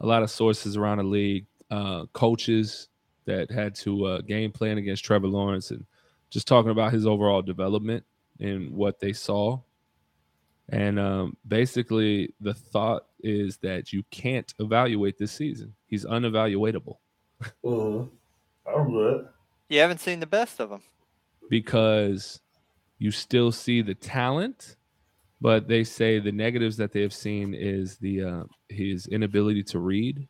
a 0.00 0.06
lot 0.06 0.22
of 0.22 0.30
sources 0.30 0.76
around 0.76 0.98
the 0.98 1.04
league, 1.04 1.46
uh, 1.70 2.06
coaches 2.12 2.88
that 3.24 3.50
had 3.50 3.74
to 3.76 4.04
uh, 4.04 4.20
game 4.22 4.52
plan 4.52 4.78
against 4.78 5.04
Trevor 5.04 5.28
Lawrence, 5.28 5.70
and 5.70 5.84
just 6.30 6.46
talking 6.48 6.70
about 6.70 6.92
his 6.92 7.06
overall 7.06 7.42
development 7.42 8.04
and 8.40 8.70
what 8.72 9.00
they 9.00 9.12
saw. 9.12 9.60
And 10.68 10.98
um, 10.98 11.36
basically, 11.46 12.34
the 12.40 12.54
thought 12.54 13.06
is 13.20 13.56
that 13.58 13.92
you 13.92 14.02
can't 14.10 14.52
evaluate 14.58 15.16
this 15.18 15.32
season. 15.32 15.74
He's 15.86 16.04
unevaluatable 16.04 16.96
Uh-huh. 17.64 18.04
I'm 18.66 18.90
good. 18.90 19.28
You 19.68 19.78
haven't 19.80 20.00
seen 20.00 20.20
the 20.20 20.26
best 20.26 20.60
of 20.60 20.70
him. 20.70 20.82
because 21.50 22.40
you 22.98 23.10
still 23.12 23.52
see 23.52 23.82
the 23.82 23.94
talent, 23.94 24.76
but 25.40 25.68
they 25.68 25.84
say 25.84 26.18
the 26.18 26.32
negatives 26.32 26.76
that 26.78 26.92
they 26.92 27.02
have 27.02 27.12
seen 27.12 27.54
is 27.54 27.98
the 27.98 28.22
uh, 28.24 28.44
his 28.68 29.06
inability 29.06 29.62
to 29.64 29.78
read. 29.78 30.26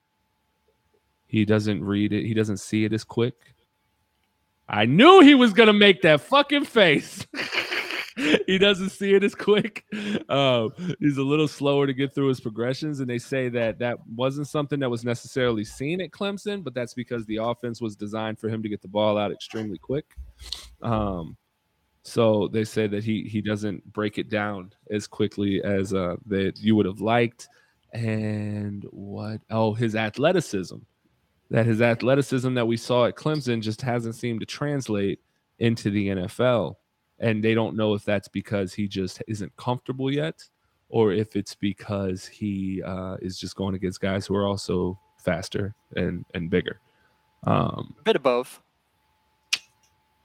He 1.27 1.44
doesn't 1.44 1.82
read 1.82 2.12
it. 2.12 2.27
He 2.27 2.35
doesn't 2.35 2.59
see 2.59 2.85
it 2.85 2.93
as 2.93 3.05
quick. 3.05 3.55
I 4.69 4.87
knew 4.87 5.21
he 5.21 5.35
was 5.35 5.53
gonna 5.53 5.73
make 5.73 6.03
that 6.03 6.21
fucking 6.23 6.65
face. 6.65 7.27
he 8.47 8.59
doesn't 8.59 8.91
see 8.91 9.15
it 9.15 9.23
as 9.23 9.35
quick. 9.35 9.85
Um, 10.29 10.73
he's 10.99 11.19
a 11.19 11.23
little 11.23 11.49
slower 11.49 11.87
to 11.87 11.93
get 11.93 12.15
through 12.15 12.29
his 12.29 12.41
progressions, 12.41 13.01
and 13.01 13.09
they 13.09 13.19
say 13.19 13.49
that 13.51 13.79
that 13.79 13.99
wasn't 14.09 14.49
something 14.49 14.81
that 14.81 14.91
was 14.91 15.05
necessarily 15.05 15.65
seen 15.65 16.01
at 16.01 16.11
Clemson, 16.11 16.65
but 16.65 16.75
that's 16.75 16.95
because 16.95 17.27
the 17.27 17.37
offense 17.37 17.81
was 17.81 17.95
designed 17.95 18.39
for 18.39 18.49
him 18.49 18.63
to 18.63 18.69
get 18.69 18.83
the 18.83 18.89
ball 18.89 19.19
out 19.19 19.33
extremely 19.33 19.79
quick. 19.79 20.17
Um, 20.83 21.37
so 22.03 22.49
they 22.49 22.65
say 22.65 22.87
that 22.87 23.05
he 23.05 23.25
he 23.25 23.41
doesn't 23.41 23.93
break 23.93 24.17
it 24.17 24.31
down 24.31 24.73
as 24.91 25.07
quickly 25.07 25.63
as 25.63 25.93
uh, 25.93 26.17
that 26.27 26.59
you 26.59 26.77
would 26.77 26.87
have 26.87 27.01
liked. 27.01 27.49
And 27.93 28.85
what? 28.91 29.41
Oh, 29.51 29.75
his 29.75 29.95
athleticism. 29.95 30.77
That 31.51 31.66
his 31.66 31.81
athleticism 31.81 32.55
that 32.55 32.66
we 32.66 32.77
saw 32.77 33.06
at 33.06 33.14
Clemson 33.16 33.60
just 33.62 33.81
hasn't 33.82 34.16
seemed 34.16 34.40
to 34.40 34.47
translate 34.47 35.20
into 35.59 35.90
the 35.90 36.09
NFL. 36.09 36.74
and 37.18 37.43
they 37.43 37.55
don't 37.55 37.77
know 37.77 37.94
if 37.94 38.05
that's 38.05 38.28
because 38.28 38.74
he 38.74 38.86
just 38.89 39.23
isn't 39.27 39.55
comfortable 39.56 40.12
yet, 40.12 40.43
or 40.90 41.12
if 41.12 41.35
it's 41.36 41.55
because 41.55 42.27
he 42.27 42.82
uh, 42.82 43.16
is 43.23 43.39
just 43.39 43.56
going 43.56 43.74
against 43.74 44.01
guys 44.01 44.27
who 44.27 44.35
are 44.36 44.47
also 44.47 44.98
faster 45.24 45.74
and 45.97 46.24
and 46.35 46.51
bigger. 46.51 46.81
Um, 47.44 47.94
A 48.01 48.02
bit 48.02 48.16
of 48.16 48.23
both. 48.23 48.60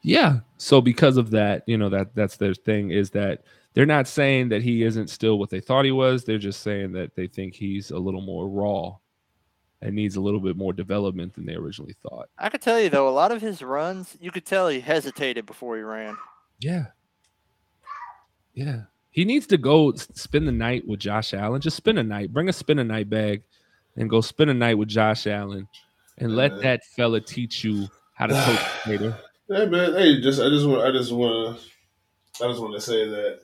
yeah. 0.03 0.39
So 0.57 0.81
because 0.81 1.18
of 1.18 1.30
that, 1.31 1.64
you 1.68 1.77
know 1.77 1.89
that 1.89 2.14
that's 2.15 2.38
their 2.38 2.53
thing 2.53 2.89
is 2.91 3.10
that 3.11 3.43
they're 3.73 3.85
not 3.85 4.07
saying 4.07 4.49
that 4.49 4.61
he 4.64 4.84
isn't 4.84 5.10
still 5.10 5.39
what 5.39 5.49
they 5.49 5.60
thought 5.61 5.85
he 5.85 5.91
was. 5.91 6.23
They're 6.26 6.38
just 6.38 6.61
saying 6.61 6.91
that 6.93 7.15
they 7.15 7.27
think 7.27 7.53
he's 7.56 7.91
a 7.91 7.98
little 7.98 8.22
more 8.22 8.49
raw 8.49 8.95
and 9.82 9.95
needs 9.95 10.16
a 10.16 10.22
little 10.22 10.40
bit 10.40 10.56
more 10.58 10.74
development 10.74 11.34
than 11.34 11.45
they 11.45 11.56
originally 11.56 11.95
thought. 12.03 12.30
I 12.38 12.49
could 12.49 12.62
tell 12.62 12.80
you 12.80 12.90
though, 12.90 13.08
a 13.08 13.12
lot 13.12 13.32
of 13.32 13.41
his 13.41 13.62
runs, 13.62 14.16
you 14.20 14.32
could 14.32 14.45
tell 14.45 14.68
he 14.68 14.80
hesitated 14.80 15.45
before 15.45 15.76
he 15.78 15.82
ran. 15.84 16.18
Yeah. 16.60 16.88
Yeah. 18.53 18.82
He 19.10 19.26
needs 19.26 19.48
to 19.48 19.58
go 19.58 19.94
spend 19.95 20.48
the 20.48 20.52
night 20.52 20.88
with 20.88 20.99
Josh 20.99 21.34
Allen. 21.34 21.62
Just 21.62 21.78
spend 21.78 21.99
a 21.99 22.03
night. 22.03 22.32
Bring 22.32 22.48
a 22.49 22.53
spend 22.53 22.80
a 22.80 22.84
night 22.84 23.10
bag 23.10 23.44
and 23.98 24.10
go 24.10 24.22
spend 24.22 24.49
a 24.49 24.53
night 24.53 24.78
with 24.78 24.88
Josh 24.88 25.28
Allen 25.28 25.68
and 26.18 26.36
let 26.36 26.52
Yeah. 26.53 26.62
that 26.62 26.84
fella 26.95 27.20
teach 27.20 27.64
you 27.64 27.88
how 28.16 28.28
to 28.28 28.34
coach 28.34 28.62
later. 28.88 29.18
Hey 29.49 29.66
man, 29.66 29.94
hey, 29.94 30.22
just 30.22 30.40
I 30.40 30.48
just 30.49 30.66
want 30.66 30.82
I 30.84 30.91
just 30.91 31.12
want 31.12 31.58
to 31.60 32.45
I 32.45 32.48
just 32.49 32.62
want 32.62 32.74
to 32.76 32.82
say 32.82 33.08
that 33.10 33.40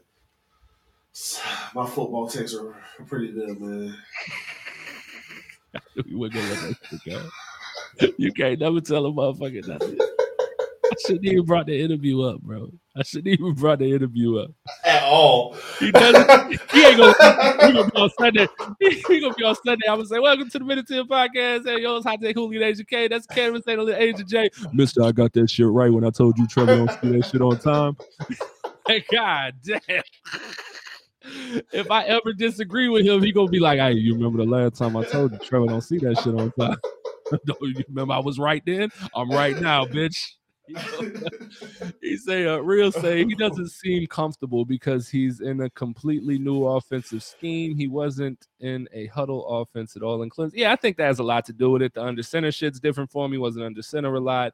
my 1.75 1.85
football 1.85 2.29
takes 2.29 2.53
are 2.53 2.73
pretty 3.07 3.31
good, 3.33 3.59
man. 3.59 3.97
gonna 5.95 6.27
let 6.27 6.75
that 6.91 6.99
go. 7.05 8.11
You 8.17 8.31
can't 8.31 8.59
never 8.59 8.81
tell 8.81 9.05
a 9.05 9.11
motherfucker 9.11 9.67
nothing. 9.67 9.97
I 9.99 10.95
shouldn't 11.05 11.25
even 11.25 11.45
brought 11.45 11.65
the 11.65 11.79
interview 11.79 12.21
up, 12.21 12.41
bro. 12.41 12.71
I 12.95 13.03
shouldn't 13.03 13.27
even 13.27 13.53
brought 13.53 13.79
the 13.79 13.93
interview 13.93 14.37
up. 14.37 14.51
At 14.85 15.03
all. 15.03 15.55
He 15.79 15.91
doesn't. 15.91 16.61
He 16.71 16.85
ain't 16.85 16.97
gonna. 16.97 17.67
He 17.67 17.73
gonna 17.73 17.91
be 17.91 17.97
on 17.97 18.09
Sunday. 18.17 18.47
He 18.79 19.19
gonna 19.19 19.33
be 19.33 19.43
on 19.43 19.55
Sunday. 19.65 19.87
I 19.87 19.93
would 19.93 20.07
say, 20.07 20.19
"Welcome 20.19 20.49
to 20.49 20.59
the 20.59 20.65
Men 20.65 20.79
in 20.79 20.85
Teal 20.85 21.05
Podcast." 21.05 21.65
Hey, 21.65 21.81
yo, 21.81 21.97
it's 21.97 22.05
Hot 22.05 22.21
Take 22.21 22.35
Hooligan 22.35 22.63
Agent 22.63 22.89
K. 22.89 23.07
That's 23.07 23.27
Cameron 23.27 23.61
St. 23.63 23.89
Agent 23.89 24.29
J. 24.29 24.49
Mister, 24.73 25.03
I 25.03 25.11
got 25.11 25.33
that 25.33 25.49
shit 25.49 25.67
right 25.67 25.91
when 25.91 26.03
I 26.03 26.09
told 26.09 26.37
you 26.37 26.47
Trevor 26.47 26.77
don't 26.77 26.91
see 27.01 27.11
that 27.11 27.25
shit 27.25 27.41
on 27.41 27.59
time. 27.59 27.97
Hey, 28.87 29.03
God 29.11 29.53
damn. 29.63 30.03
If 31.71 31.91
I 31.91 32.03
ever 32.05 32.33
disagree 32.33 32.89
with 32.89 33.05
him, 33.05 33.21
he 33.21 33.31
gonna 33.31 33.49
be 33.49 33.59
like, 33.59 33.79
"Hey, 33.79 33.93
you 33.93 34.13
remember 34.13 34.39
the 34.39 34.49
last 34.49 34.75
time 34.75 34.95
I 34.95 35.03
told 35.03 35.31
you 35.31 35.39
Trevor 35.39 35.67
don't 35.67 35.81
see 35.81 35.97
that 35.99 36.17
shit 36.19 36.35
on 36.35 36.51
time? 36.51 36.77
don't 37.45 37.61
you 37.61 37.83
remember 37.87 38.13
I 38.13 38.19
was 38.19 38.39
right 38.39 38.63
then? 38.65 38.89
I'm 39.15 39.29
right 39.29 39.59
now, 39.59 39.85
bitch." 39.85 40.33
he 42.01 42.17
say 42.17 42.45
uh, 42.45 42.57
real 42.57 42.91
say 42.91 43.23
he 43.23 43.35
doesn't 43.35 43.69
seem 43.69 44.05
comfortable 44.07 44.65
because 44.65 45.07
he's 45.07 45.39
in 45.39 45.61
a 45.61 45.69
completely 45.69 46.37
new 46.37 46.65
offensive 46.65 47.23
scheme. 47.23 47.75
He 47.77 47.87
wasn't 47.87 48.47
in 48.59 48.87
a 48.91 49.07
huddle 49.07 49.47
offense 49.47 49.95
at 49.95 50.03
all 50.03 50.21
in 50.23 50.29
Clemson. 50.29 50.51
Yeah, 50.55 50.73
I 50.73 50.75
think 50.75 50.97
that 50.97 51.05
has 51.05 51.19
a 51.19 51.23
lot 51.23 51.45
to 51.45 51.53
do 51.53 51.71
with 51.71 51.81
it. 51.83 51.93
The 51.93 52.03
under 52.03 52.23
center 52.23 52.51
shit's 52.51 52.81
different 52.81 53.09
for 53.09 53.25
him. 53.25 53.31
He 53.31 53.37
wasn't 53.37 53.65
under 53.65 53.81
center 53.81 54.13
a 54.13 54.19
lot. 54.19 54.53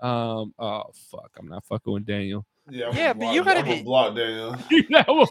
Um, 0.00 0.54
oh 0.58 0.84
fuck, 0.94 1.30
I'm 1.38 1.48
not 1.48 1.64
fucking 1.64 1.92
with 1.92 2.06
Daniel. 2.06 2.46
Yeah, 2.70 2.90
Yeah, 2.92 3.12
gonna 3.12 3.14
but 3.26 3.34
you 3.34 3.42
block- 3.42 3.54
gotta 3.56 3.64
be- 3.70 3.82
block 3.82 4.16
Daniel. 4.16 4.50
That 4.90 5.08
was 5.08 5.28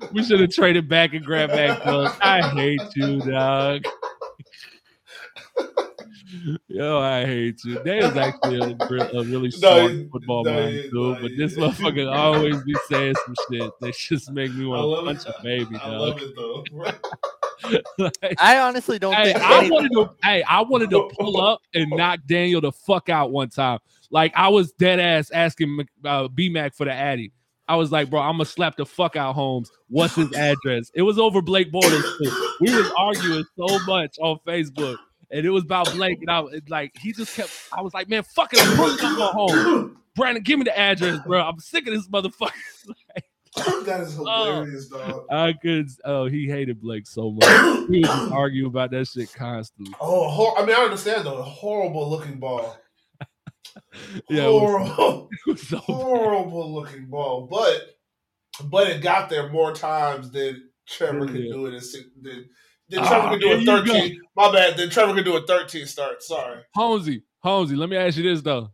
wild. 0.00 0.12
we 0.12 0.22
should 0.24 0.40
have 0.40 0.50
traded 0.50 0.88
back 0.88 1.12
and 1.14 1.24
grabbed 1.24 1.52
back. 1.52 1.82
Doug. 1.84 2.12
I 2.20 2.42
hate 2.50 2.80
you, 2.96 3.20
dog. 3.20 3.84
Yo, 6.68 6.98
I 7.00 7.24
hate 7.26 7.62
you. 7.64 7.82
Daniel's 7.82 8.16
actually 8.16 8.60
a, 8.60 8.76
a 9.18 9.24
really 9.24 9.48
No, 9.48 9.78
smart 9.78 9.90
he- 9.92 10.08
football 10.12 10.44
no, 10.44 10.52
mind 10.54 10.74
he- 10.74 10.82
too, 10.90 11.14
no, 11.14 11.20
but 11.20 11.30
he- 11.32 11.36
this 11.36 11.54
motherfucker 11.58 12.12
always 12.14 12.62
be 12.62 12.74
saying 12.88 13.14
some 13.26 13.34
shit 13.50 13.70
that 13.80 13.94
just 13.96 14.30
make 14.30 14.54
me 14.54 14.64
want 14.66 14.82
to 15.18 15.26
punch 15.26 15.26
it. 15.26 15.34
a 15.38 15.42
baby, 15.42 15.76
I 15.76 15.90
dog. 15.90 16.00
love 16.00 16.18
it 16.22 16.36
though. 16.36 16.64
Like, 17.98 18.36
I 18.40 18.58
honestly 18.60 18.98
don't 18.98 19.12
Hey, 19.14 19.32
think 19.34 19.44
I 19.44 19.68
wanted 19.68 19.92
to. 19.92 20.10
Hey, 20.22 20.42
I 20.44 20.62
wanted 20.62 20.90
to 20.90 21.10
pull 21.18 21.40
up 21.40 21.60
and 21.74 21.90
knock 21.90 22.20
Daniel 22.26 22.60
the 22.60 22.72
fuck 22.72 23.08
out 23.08 23.32
one 23.32 23.48
time. 23.50 23.80
Like 24.10 24.32
I 24.34 24.48
was 24.48 24.72
dead 24.72 25.00
ass 25.00 25.30
asking 25.30 25.86
uh, 26.04 26.28
BMAC 26.28 26.74
for 26.74 26.84
the 26.84 26.92
Addy. 26.92 27.32
I 27.68 27.76
was 27.76 27.92
like, 27.92 28.10
bro, 28.10 28.20
I'm 28.20 28.32
gonna 28.32 28.46
slap 28.46 28.76
the 28.76 28.84
fuck 28.84 29.14
out 29.14 29.34
Holmes. 29.36 29.70
What's 29.88 30.16
his 30.16 30.32
address? 30.34 30.90
It 30.94 31.02
was 31.02 31.20
over 31.20 31.40
Blake 31.40 31.68
shit. 31.72 32.32
We 32.60 32.74
was 32.74 32.92
arguing 32.98 33.44
so 33.56 33.78
much 33.86 34.16
on 34.20 34.40
Facebook, 34.44 34.96
and 35.30 35.46
it 35.46 35.50
was 35.50 35.62
about 35.62 35.92
Blake. 35.92 36.18
And 36.20 36.30
I 36.30 36.40
was 36.40 36.60
like, 36.68 36.96
he 37.00 37.12
just 37.12 37.36
kept. 37.36 37.50
I 37.72 37.80
was 37.80 37.94
like, 37.94 38.08
man, 38.08 38.24
fuck 38.24 38.52
it, 38.52 38.60
I'm 38.60 38.80
on 38.80 39.32
Holmes. 39.32 39.96
Brandon, 40.16 40.42
give 40.42 40.58
me 40.58 40.64
the 40.64 40.76
address, 40.76 41.20
bro. 41.24 41.40
I'm 41.40 41.60
sick 41.60 41.86
of 41.86 41.94
this 41.94 42.08
motherfucker. 42.08 42.50
that 43.84 44.00
is 44.00 44.14
hilarious, 44.14 44.86
dog. 44.88 45.26
I 45.30 45.52
could. 45.52 45.88
Oh, 46.04 46.26
he 46.26 46.48
hated 46.48 46.80
Blake 46.80 47.06
so 47.06 47.30
much. 47.30 47.88
He 47.88 48.00
was 48.00 48.08
just 48.08 48.32
arguing 48.32 48.66
about 48.66 48.90
that 48.90 49.06
shit 49.06 49.32
constantly. 49.32 49.94
Oh, 50.00 50.28
hor- 50.28 50.58
I 50.58 50.66
mean, 50.66 50.74
I 50.74 50.80
understand 50.80 51.24
though. 51.24 51.42
Horrible 51.42 52.10
looking 52.10 52.40
ball. 52.40 52.76
Yeah, 54.28 54.44
it 54.44 54.52
was- 54.52 54.60
horrible, 54.60 55.28
it 55.46 55.50
was 55.50 55.68
so 55.68 55.78
horrible 55.78 56.74
looking 56.74 57.06
ball. 57.06 57.46
But 57.50 57.96
but 58.68 58.88
it 58.88 59.02
got 59.02 59.28
there 59.28 59.48
more 59.50 59.72
times 59.72 60.30
than 60.30 60.70
Trevor 60.86 61.26
could 61.26 61.34
do 61.34 61.66
it. 61.66 61.74
In 61.74 61.80
six, 61.80 62.04
than, 62.20 62.48
than 62.88 63.00
Ah, 63.00 63.08
Trevor 63.08 63.28
could 63.30 63.40
do 63.40 63.64
there 63.64 63.78
a 63.78 63.84
thirteen. 63.84 64.20
My 64.36 64.52
bad. 64.52 64.76
Then 64.76 64.90
Trevor 64.90 65.14
could 65.14 65.24
do 65.24 65.36
a 65.36 65.46
thirteen 65.46 65.86
start. 65.86 66.22
Sorry. 66.22 66.62
Holmesy, 66.74 67.22
Holmesy, 67.42 67.76
let 67.76 67.88
me 67.88 67.96
ask 67.96 68.16
you 68.16 68.22
this 68.24 68.42
though. 68.42 68.70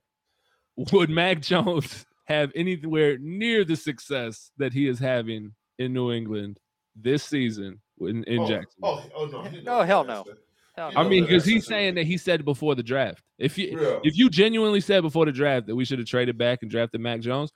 Would 0.92 1.10
Mac 1.10 1.40
Jones 1.40 2.04
have 2.26 2.52
anywhere 2.54 3.18
near 3.18 3.64
the 3.64 3.76
success 3.76 4.50
that 4.58 4.72
he 4.72 4.88
is 4.88 4.98
having 4.98 5.54
in 5.78 5.92
New 5.92 6.12
England 6.12 6.58
this 6.94 7.22
season 7.22 7.80
in, 8.00 8.24
in 8.24 8.40
oh, 8.40 8.48
Jacksonville? 8.48 9.10
Oh, 9.14 9.16
oh 9.16 9.26
no. 9.26 9.42
he 9.44 9.62
No, 9.62 9.82
hell 9.82 10.04
that. 10.04 10.26
no. 10.26 10.34
Hell 10.76 10.92
I 10.94 11.04
mean, 11.08 11.24
because 11.24 11.44
he's 11.44 11.66
saying 11.66 11.94
that 11.94 12.04
he 12.04 12.18
said 12.18 12.44
before 12.44 12.74
the 12.74 12.82
draft. 12.82 13.22
If 13.38 13.56
you 13.56 13.78
Yeah. 13.80 13.98
if 14.04 14.16
you 14.16 14.28
genuinely 14.28 14.80
said 14.80 15.02
before 15.02 15.24
the 15.24 15.32
draft 15.32 15.66
that 15.66 15.74
we 15.76 15.84
should 15.84 15.98
have 15.98 16.08
traded 16.08 16.36
back 16.36 16.60
and 16.62 16.70
drafted 16.70 17.00
Mac 17.00 17.20
Jones, 17.20 17.50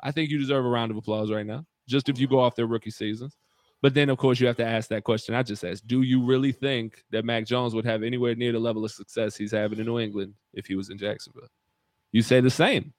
I 0.00 0.10
think 0.10 0.30
you 0.30 0.38
deserve 0.38 0.64
a 0.64 0.68
round 0.68 0.90
of 0.90 0.96
applause 0.96 1.30
right 1.30 1.46
now. 1.46 1.66
Just 1.88 2.08
if 2.08 2.18
you 2.18 2.26
go 2.26 2.40
off 2.40 2.56
their 2.56 2.66
rookie 2.66 2.90
seasons. 2.90 3.36
But 3.82 3.94
then 3.94 4.08
of 4.08 4.16
course 4.16 4.40
you 4.40 4.46
have 4.46 4.56
to 4.56 4.64
ask 4.64 4.88
that 4.90 5.04
question 5.04 5.34
I 5.34 5.42
just 5.42 5.64
asked. 5.64 5.86
Do 5.86 6.02
you 6.02 6.24
really 6.24 6.52
think 6.52 7.04
that 7.10 7.24
Mac 7.24 7.44
Jones 7.46 7.74
would 7.74 7.84
have 7.84 8.02
anywhere 8.02 8.34
near 8.34 8.52
the 8.52 8.58
level 8.60 8.84
of 8.84 8.90
success 8.92 9.36
he's 9.36 9.52
having 9.52 9.78
in 9.78 9.86
New 9.86 9.98
England 9.98 10.34
if 10.54 10.66
he 10.66 10.74
was 10.74 10.88
in 10.88 10.98
Jacksonville? 10.98 11.48
You 12.12 12.22
say 12.22 12.40
the 12.40 12.50
same. 12.50 12.94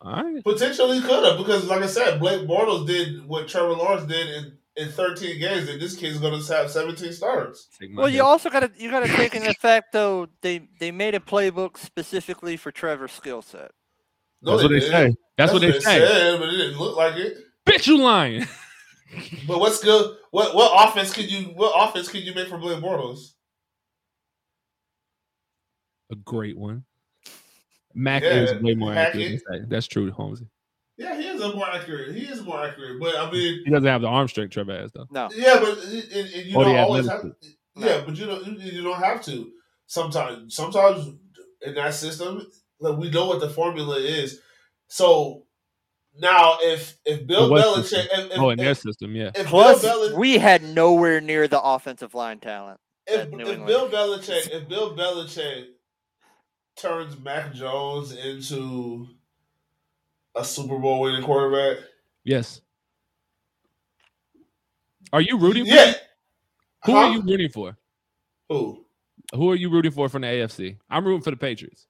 All 0.00 0.12
right. 0.24 0.42
Potentially 0.42 1.00
could 1.00 1.24
have 1.24 1.38
because, 1.38 1.68
like 1.68 1.82
I 1.82 1.86
said, 1.86 2.18
Blake 2.18 2.48
Bortles 2.48 2.86
did 2.88 3.24
what 3.28 3.46
Trevor 3.46 3.74
Lawrence 3.74 4.04
did 4.04 4.28
in, 4.30 4.58
in 4.76 4.88
13 4.90 5.38
games, 5.38 5.68
and 5.68 5.80
this 5.80 5.96
kid's 5.96 6.18
going 6.18 6.40
to 6.40 6.52
have 6.54 6.70
17 6.70 7.12
starts. 7.12 7.68
Well, 7.94 8.08
you 8.08 8.22
also 8.22 8.48
got 8.50 8.60
to 8.60 8.70
you 8.76 8.90
got 8.90 9.00
to 9.06 9.08
take 9.16 9.34
into 9.34 9.50
effect 9.50 9.92
though 9.92 10.28
they 10.40 10.68
they 10.80 10.90
made 10.90 11.14
a 11.14 11.20
playbook 11.20 11.76
specifically 11.76 12.56
for 12.56 12.70
Trevor's 12.72 13.12
skill 13.12 13.42
set. 13.42 13.70
No, 14.40 14.52
That's 14.52 14.62
what 14.64 14.68
they 14.70 14.80
didn't. 14.80 15.12
say. 15.12 15.16
That's, 15.38 15.52
what 15.52 15.62
they 15.62 15.72
say. 15.72 15.98
said, 16.00 16.40
but 16.40 16.48
it 16.48 16.56
didn't 16.56 16.78
look 16.78 16.96
like 16.96 17.16
it. 17.16 17.36
Bitch, 17.66 17.86
you 17.86 17.98
lying. 17.98 18.46
But 19.46 19.60
what's 19.60 19.84
good? 19.84 20.16
What 20.30 20.54
what 20.54 20.88
offense 20.88 21.12
could 21.12 21.30
you 21.30 21.48
what 21.48 21.74
offense 21.76 22.08
could 22.08 22.22
you 22.22 22.34
make 22.34 22.48
for 22.48 22.56
Blake 22.56 22.78
Bortles? 22.82 23.34
A 26.10 26.14
great 26.16 26.56
one. 26.56 26.84
Mac 27.94 28.22
Yeah, 28.22 28.30
is 28.30 28.62
way 28.62 28.74
more 28.74 28.94
accurate. 28.94 29.24
Hackett. 29.32 29.42
than 29.50 29.60
Say. 29.64 29.66
That's 29.68 29.86
true, 29.86 30.10
Holmesy. 30.10 30.46
Yeah, 30.98 31.16
he 31.16 31.26
is 31.26 31.40
a 31.40 31.54
more 31.54 31.68
accurate. 31.70 32.14
He 32.14 32.22
is 32.26 32.42
more 32.42 32.62
accurate, 32.64 33.00
but 33.00 33.16
I 33.16 33.30
mean, 33.30 33.62
He 33.64 33.70
doesn't 33.70 33.88
have 33.88 34.02
the 34.02 34.08
arm 34.08 34.28
strength 34.28 34.52
Trevor 34.52 34.78
has 34.78 34.92
though. 34.92 35.06
No, 35.10 35.30
yeah, 35.34 35.58
but 35.58 35.78
and, 35.78 36.12
and 36.14 36.46
you 36.46 36.56
Or 36.56 36.64
don't 36.64 36.76
always 36.76 37.08
have. 37.08 37.18
athleticism. 37.18 37.52
Yeah, 37.76 38.02
but 38.04 38.16
you 38.16 38.26
don't 38.26 38.46
you, 38.46 38.70
you 38.70 38.82
don't 38.82 39.02
have 39.02 39.24
to. 39.24 39.50
Sometimes 39.86 40.54
sometimes 40.54 41.08
in 41.62 41.74
that 41.74 41.94
system, 41.94 42.46
like 42.80 42.98
we 42.98 43.10
know 43.10 43.26
what 43.26 43.40
the 43.40 43.48
formula 43.48 43.96
is. 43.96 44.40
So 44.88 45.44
now, 46.18 46.58
if 46.60 46.98
if 47.06 47.26
Bill 47.26 47.48
Belichick, 47.50 48.06
if, 48.12 48.32
if, 48.32 48.38
oh, 48.38 48.50
in 48.50 48.58
their 48.58 48.72
if, 48.72 48.78
system, 48.80 49.16
yeah. 49.16 49.30
if 49.34 49.46
plus 49.46 49.80
Bill 49.80 50.10
Belichick, 50.10 50.18
we 50.18 50.36
had 50.38 50.62
nowhere 50.62 51.20
near 51.22 51.48
the 51.48 51.60
offensive 51.60 52.14
line 52.14 52.38
talent. 52.38 52.78
if, 53.06 53.20
at 53.20 53.30
New 53.30 53.46
if 53.46 53.66
Bill 53.66 53.88
Belichick, 53.88 54.50
if 54.50 54.68
Bill 54.68 54.94
Belichick 54.94 55.64
turns 56.76 57.18
Mac 57.18 57.54
Jones 57.54 58.12
into 58.12 59.08
a 60.34 60.44
Super 60.44 60.78
Bowl 60.78 61.00
winning 61.00 61.22
quarterback, 61.22 61.84
Yes. 62.24 62.60
Are 65.12 65.20
you 65.20 65.38
rooting 65.38 65.66
for? 65.66 65.74
yeah, 65.74 65.94
Who 66.86 66.92
Huh? 66.92 66.98
are 66.98 67.12
you 67.12 67.20
rooting 67.22 67.50
for? 67.50 67.76
who? 68.48 68.84
Who 69.34 69.50
are 69.50 69.54
you 69.56 69.70
rooting 69.70 69.92
for 69.92 70.08
from 70.08 70.22
the 70.22 70.28
AFC? 70.28 70.78
I'm 70.90 71.04
rooting 71.06 71.22
for 71.22 71.30
the 71.30 71.36
Patriots. 71.36 71.86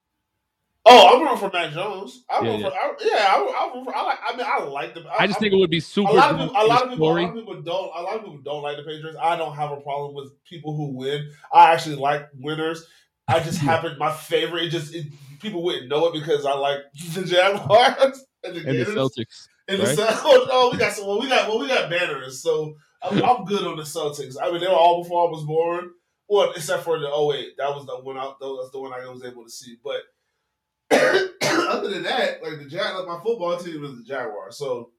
Oh, 0.84 1.14
I'm 1.14 1.22
rooting 1.22 1.38
for 1.38 1.50
Mac 1.56 1.72
Jones. 1.72 2.24
I'm 2.28 2.44
Yeah, 2.44 2.50
rooting 2.52 2.66
for, 2.66 2.76
I, 2.76 2.92
yeah, 3.00 3.26
I, 3.28 3.70
for, 3.84 3.96
I 3.96 4.02
like. 4.02 4.18
I 4.28 4.36
mean, 4.36 4.46
I 4.48 4.64
like 4.64 4.94
them. 4.94 5.04
I 5.16 5.26
just 5.28 5.38
think 5.38 5.52
it 5.52 5.56
would 5.56 5.70
be 5.70 5.78
super. 5.80 6.10
a 6.10 6.14
lot 6.14 6.30
of 6.32 6.38
people, 6.40 6.56
a 6.56 6.66
lot 6.66 6.82
of 6.82 6.90
people, 6.90 7.06
a 7.06 7.20
lot 7.20 7.28
of 7.30 7.34
people 7.36 7.62
don't. 7.62 7.90
A 7.96 8.02
lot 8.02 8.16
of 8.16 8.22
people 8.24 8.38
don't 8.44 8.62
like 8.62 8.76
the 8.76 8.82
Patriots. 8.82 9.16
I 9.20 9.36
don't 9.36 9.54
have 9.54 9.70
a 9.70 9.80
problem 9.80 10.14
with 10.14 10.32
people 10.44 10.76
who 10.76 10.96
win. 10.96 11.30
I 11.52 11.72
actually 11.72 11.96
like 11.96 12.28
winners. 12.34 12.84
I 13.28 13.38
just 13.40 13.58
happen 13.60 13.96
my 13.98 14.12
favorite. 14.12 14.64
It 14.64 14.70
just 14.70 14.92
it, 14.94 15.06
people 15.40 15.62
wouldn't 15.62 15.88
know 15.88 16.06
it 16.08 16.14
because 16.14 16.44
I 16.44 16.54
like 16.54 16.78
the 17.14 17.24
Jaguars. 17.24 18.24
And 18.44 18.54
the, 18.56 18.60
And 18.60 18.78
the 18.80 18.84
Celtics. 18.84 19.48
And 19.68 19.80
the 19.80 19.84
right? 19.84 19.96
Cel- 19.96 20.08
oh, 20.24 20.46
no, 20.48 20.70
we 20.70 20.78
got 20.78 20.92
some. 20.92 21.06
Well, 21.06 21.20
we 21.20 21.28
got 21.28 21.48
well, 21.48 21.58
we 21.58 21.68
got 21.68 21.90
banners. 21.90 22.42
So 22.42 22.76
I'm, 23.02 23.22
I'm 23.22 23.44
good 23.44 23.64
on 23.64 23.76
the 23.76 23.82
Celtics. 23.82 24.36
I 24.40 24.50
mean, 24.50 24.60
they 24.60 24.66
were 24.66 24.74
all 24.74 25.02
before 25.02 25.28
I 25.28 25.30
was 25.30 25.44
born. 25.44 25.90
Well, 26.28 26.52
except 26.56 26.84
for 26.84 26.98
the 26.98 27.08
oh 27.10 27.26
wait, 27.26 27.56
that 27.58 27.74
was 27.74 27.86
the 27.86 27.96
one. 27.96 28.16
I, 28.16 28.32
that 28.40 28.46
was 28.46 28.70
the 28.72 28.80
one 28.80 28.92
I 28.92 29.06
was 29.08 29.24
able 29.24 29.44
to 29.44 29.50
see. 29.50 29.76
But 29.82 30.02
other 30.92 31.90
than 31.90 32.02
that, 32.04 32.42
like 32.42 32.58
the 32.58 32.66
Jag, 32.68 32.96
like 32.96 33.08
my 33.08 33.22
football 33.22 33.56
team 33.56 33.84
is 33.84 33.98
the 33.98 34.04
Jaguars. 34.04 34.56
So, 34.56 34.90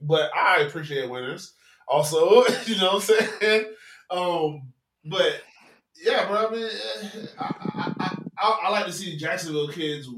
but 0.00 0.30
I 0.34 0.60
appreciate 0.60 1.08
winners. 1.08 1.54
Also, 1.86 2.44
you 2.66 2.76
know 2.78 2.94
what 2.94 3.10
I'm 3.10 3.40
saying. 3.40 3.64
Um, 4.10 4.72
but 5.04 5.42
yeah, 6.02 6.26
bro. 6.26 6.46
I 6.46 6.50
mean, 6.50 6.64
eh, 6.64 7.26
I, 7.38 7.44
I, 7.44 7.92
I, 7.98 8.16
I, 8.38 8.60
I 8.64 8.70
like 8.70 8.86
to 8.86 8.92
see 8.92 9.16
Jacksonville 9.16 9.68
kids 9.68 10.08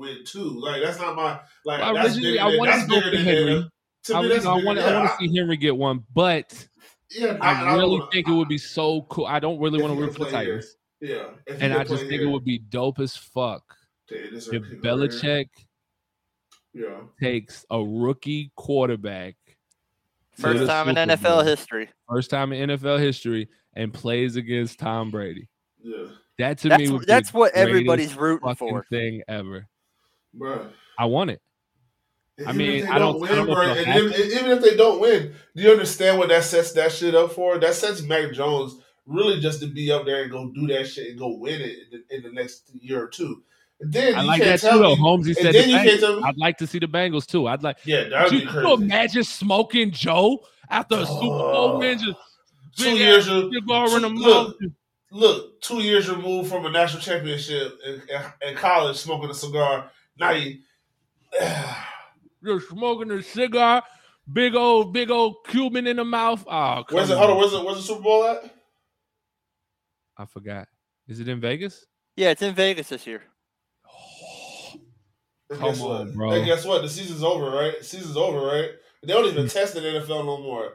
win 0.00 0.24
too. 0.24 0.58
Like 0.60 0.82
that's 0.82 0.98
not 0.98 1.14
my 1.14 1.38
like. 1.64 1.80
Well, 1.80 1.94
that's 1.94 2.16
originally, 2.16 2.32
bigger 2.32 2.44
I 2.44 2.50
than- 2.50 2.58
wanted 2.58 2.80
to 2.80 2.86
go 2.88 3.00
for 3.10 3.16
Henry. 3.16 3.54
them. 3.54 3.70
To 4.04 4.14
I, 4.16 4.20
me, 4.20 4.26
you 4.26 4.32
that's 4.32 4.44
know, 4.44 4.50
I 4.58 4.64
want 4.64 4.78
to 4.78 4.84
Yeah, 4.84 4.90
I 4.90 4.98
want 5.04 5.10
to 5.10 5.16
see 5.28 5.36
Henry 5.36 5.56
get 5.58 5.76
one, 5.76 6.04
but 6.14 6.66
Yeah, 7.10 7.36
I, 7.40 7.52
I 7.64 7.74
really 7.76 7.98
wanna- 7.98 8.10
think 8.10 8.28
it 8.28 8.32
would 8.32 8.48
be 8.48 8.58
so 8.58 9.02
cool. 9.02 9.26
I 9.26 9.38
don't 9.38 9.60
really 9.60 9.80
want 9.82 9.94
to 9.94 10.00
root 10.00 10.12
for 10.14 10.20
the 10.24 10.30
play 10.30 10.44
here. 10.46 10.54
Titans, 10.56 10.76
Yeah, 11.02 11.56
and 11.60 11.72
I 11.74 11.84
just 11.84 12.00
play 12.02 12.08
think 12.08 12.22
it 12.22 12.26
would 12.26 12.44
be 12.44 12.58
dope 12.58 12.98
as 12.98 13.14
fuck 13.16 13.62
Dude, 14.08 14.26
if 14.28 14.32
is 14.32 14.48
people 14.48 14.66
right 14.68 14.70
here. 14.72 14.80
Belichick 14.82 15.46
Yeah, 16.72 17.00
takes 17.20 17.64
a 17.70 17.82
rookie 17.82 18.52
quarterback. 18.56 19.34
First 20.38 20.66
time 20.66 20.88
in 20.88 20.96
NFL 20.96 21.22
Bowl, 21.22 21.42
history. 21.42 21.90
First 22.08 22.30
time 22.30 22.52
in 22.54 22.70
NFL 22.70 22.98
history, 23.00 23.48
and 23.74 23.92
plays 23.92 24.36
against 24.36 24.78
Tom 24.78 25.10
Brady. 25.10 25.48
yeah, 25.82 26.06
That 26.38 26.58
to 26.58 26.68
That's 26.70 26.82
me 26.82 26.90
would 26.90 27.06
that's 27.06 27.32
the 27.32 27.38
what 27.38 27.52
everybody's 27.54 28.16
rooting 28.16 28.54
for. 28.54 28.82
thing 28.90 29.22
ever. 29.28 29.66
I 30.98 31.06
want 31.06 31.30
it. 31.30 31.40
I 32.46 32.52
mean, 32.52 32.86
I 32.86 32.98
don't- 32.98 33.20
win, 33.20 33.30
I 33.30 33.34
don't 33.34 33.46
bro, 33.46 33.60
and 33.62 33.96
even, 34.02 34.12
even 34.32 34.50
if 34.52 34.62
they 34.62 34.76
don't 34.76 35.00
win, 35.00 35.34
do 35.54 35.62
you 35.62 35.70
understand 35.72 36.18
what 36.18 36.28
that 36.30 36.44
sets 36.44 36.72
that 36.72 36.90
shit 36.92 37.14
up 37.14 37.32
for? 37.32 37.58
That 37.58 37.74
sets 37.74 38.00
Mac 38.02 38.32
Jones 38.32 38.76
really 39.06 39.40
just 39.40 39.60
to 39.60 39.66
be 39.66 39.90
up 39.92 40.06
there 40.06 40.22
and 40.22 40.30
go 40.30 40.50
do 40.54 40.66
that 40.68 40.86
shit 40.86 41.10
and 41.10 41.18
go 41.18 41.36
win 41.36 41.60
it 41.60 41.76
in 41.92 42.02
the, 42.08 42.16
in 42.16 42.22
the 42.22 42.30
next 42.32 42.70
year 42.74 43.02
or 43.04 43.08
two. 43.08 43.42
And 43.80 43.92
then 43.92 44.14
I 44.14 44.22
like 44.22 44.42
that 44.42 44.60
too, 44.60 44.78
though. 44.78 44.94
Holmesy 44.94 45.34
said, 45.34 45.54
the 45.54 45.58
Bengals, 45.58 46.22
I'd 46.24 46.36
like 46.38 46.58
to 46.58 46.66
see 46.66 46.78
the 46.78 46.86
Bengals 46.86 47.26
too. 47.26 47.46
I'd 47.46 47.62
like. 47.62 47.78
Yeah, 47.84 48.08
that'd 48.08 48.32
you, 48.32 48.46
be 48.46 48.52
you 48.52 48.72
imagine 48.74 49.24
smoking 49.24 49.90
Joe 49.90 50.40
after 50.68 50.96
a 50.96 51.06
Super 51.06 51.20
Bowl 51.26 51.78
win? 51.78 51.98
Just 51.98 52.16
Two 52.76 52.96
years 52.96 53.28
of- 53.28 53.50
two- 53.90 53.96
look, 54.22 54.56
look, 55.10 55.60
two 55.62 55.80
years 55.82 56.08
removed 56.10 56.50
from 56.50 56.66
a 56.66 56.70
national 56.70 57.02
championship 57.02 57.78
in, 57.86 57.94
in, 57.94 58.50
in 58.50 58.54
college, 58.56 58.96
smoking 58.96 59.30
a 59.30 59.34
cigar. 59.34 59.90
Now 60.20 60.32
you, 60.32 60.58
You're 62.42 62.60
smoking 62.60 63.10
a 63.10 63.22
cigar, 63.22 63.82
big 64.30 64.54
old, 64.54 64.92
big 64.92 65.10
old 65.10 65.36
Cuban 65.48 65.86
in 65.86 65.96
the 65.96 66.04
mouth. 66.04 66.44
Oh, 66.46 66.84
come 66.86 66.96
where's 66.96 67.10
it? 67.10 67.16
Hold 67.16 67.30
on, 67.30 67.36
where's 67.38 67.52
the, 67.52 67.64
where's 67.64 67.78
the 67.78 67.82
Super 67.82 68.02
Bowl 68.02 68.24
at? 68.24 68.54
I 70.18 70.26
forgot. 70.26 70.68
Is 71.08 71.20
it 71.20 71.28
in 71.28 71.40
Vegas? 71.40 71.86
Yeah, 72.16 72.30
it's 72.30 72.42
in 72.42 72.54
Vegas 72.54 72.90
this 72.90 73.06
year. 73.06 73.22
And 75.48 75.58
Come 75.58 75.70
guess 75.70 75.80
on, 75.80 75.88
what? 75.88 76.14
bro. 76.14 76.30
And 76.32 76.44
guess 76.44 76.64
what? 76.66 76.82
The 76.82 76.88
season's 76.88 77.22
over, 77.22 77.50
right? 77.50 77.82
Season's 77.82 78.16
over, 78.16 78.40
right? 78.46 78.70
They 79.02 79.12
don't 79.12 79.26
even 79.26 79.48
test 79.48 79.74
the 79.74 79.80
NFL 79.80 80.26
no 80.26 80.38
more. 80.38 80.74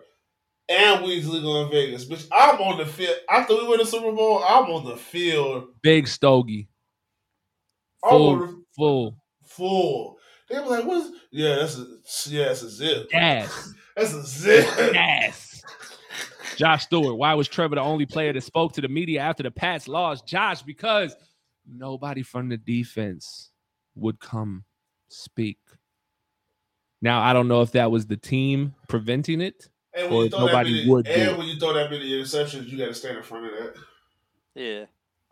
And 0.68 1.04
weed's 1.04 1.30
legal 1.30 1.64
in 1.64 1.72
Vegas. 1.72 2.06
Bitch, 2.06 2.28
I'm 2.32 2.60
on 2.60 2.80
the 2.80 2.86
field. 2.88 3.16
After 3.30 3.54
we 3.56 3.68
win 3.68 3.78
the 3.78 3.86
Super 3.86 4.12
Bowl, 4.12 4.44
I'm 4.44 4.66
on 4.72 4.86
the 4.86 4.98
field 4.98 5.68
Big 5.84 6.08
stogie. 6.08 6.68
Full, 8.10 8.38
the 8.40 8.64
full 8.76 9.18
full. 9.56 10.18
They 10.49 10.60
were 10.60 10.65
like, 10.68 10.86
"What's? 10.86 11.10
Yeah, 11.32 11.56
that's 11.56 11.77
a 11.77 11.86
yeah, 12.30 12.45
that's 12.45 12.61
a 12.61 12.69
zip. 12.69 13.10
gas, 13.10 13.73
That's 13.95 14.14
a 14.14 14.23
zip. 14.23 14.94
gas. 14.94 15.64
Josh 16.56 16.84
Stewart. 16.84 17.18
Why 17.18 17.34
was 17.34 17.48
Trevor 17.48 17.76
the 17.76 17.82
only 17.82 18.06
player 18.06 18.32
that 18.32 18.41
spoke 18.44 18.73
to 18.73 18.82
the 18.82 18.88
media 18.88 19.22
after 19.22 19.44
the 19.44 19.52
Pats 19.52 19.88
lost? 19.88 20.26
Josh, 20.27 20.61
because 20.61 21.15
nobody 21.68 22.22
from 22.22 22.48
the 22.49 22.57
defense 22.57 23.52
would 23.95 24.19
come 24.19 24.64
speak. 25.10 25.57
Now 27.02 27.22
I 27.22 27.34
don't 27.34 27.48
know 27.48 27.61
if 27.61 27.72
that 27.73 27.91
was 27.91 28.06
the 28.06 28.15
team 28.18 28.73
preventing 28.88 29.41
it, 29.41 29.68
And 29.94 30.14
or 30.14 30.26
if 30.26 30.32
nobody 30.32 30.72
many, 30.76 30.90
would 30.90 31.06
do 31.06 31.11
and 31.11 31.32
it. 31.32 31.38
when 31.38 31.48
you 31.48 31.60
throw 31.60 31.73
that 31.73 31.90
many 31.91 32.10
interceptions, 32.11 32.68
you 32.69 32.77
got 32.77 32.86
to 32.88 32.94
stand 32.94 33.18
in 33.18 33.23
front 33.23 33.45
of 33.48 33.52
that. 33.52 33.76
Yeah. 34.56 34.86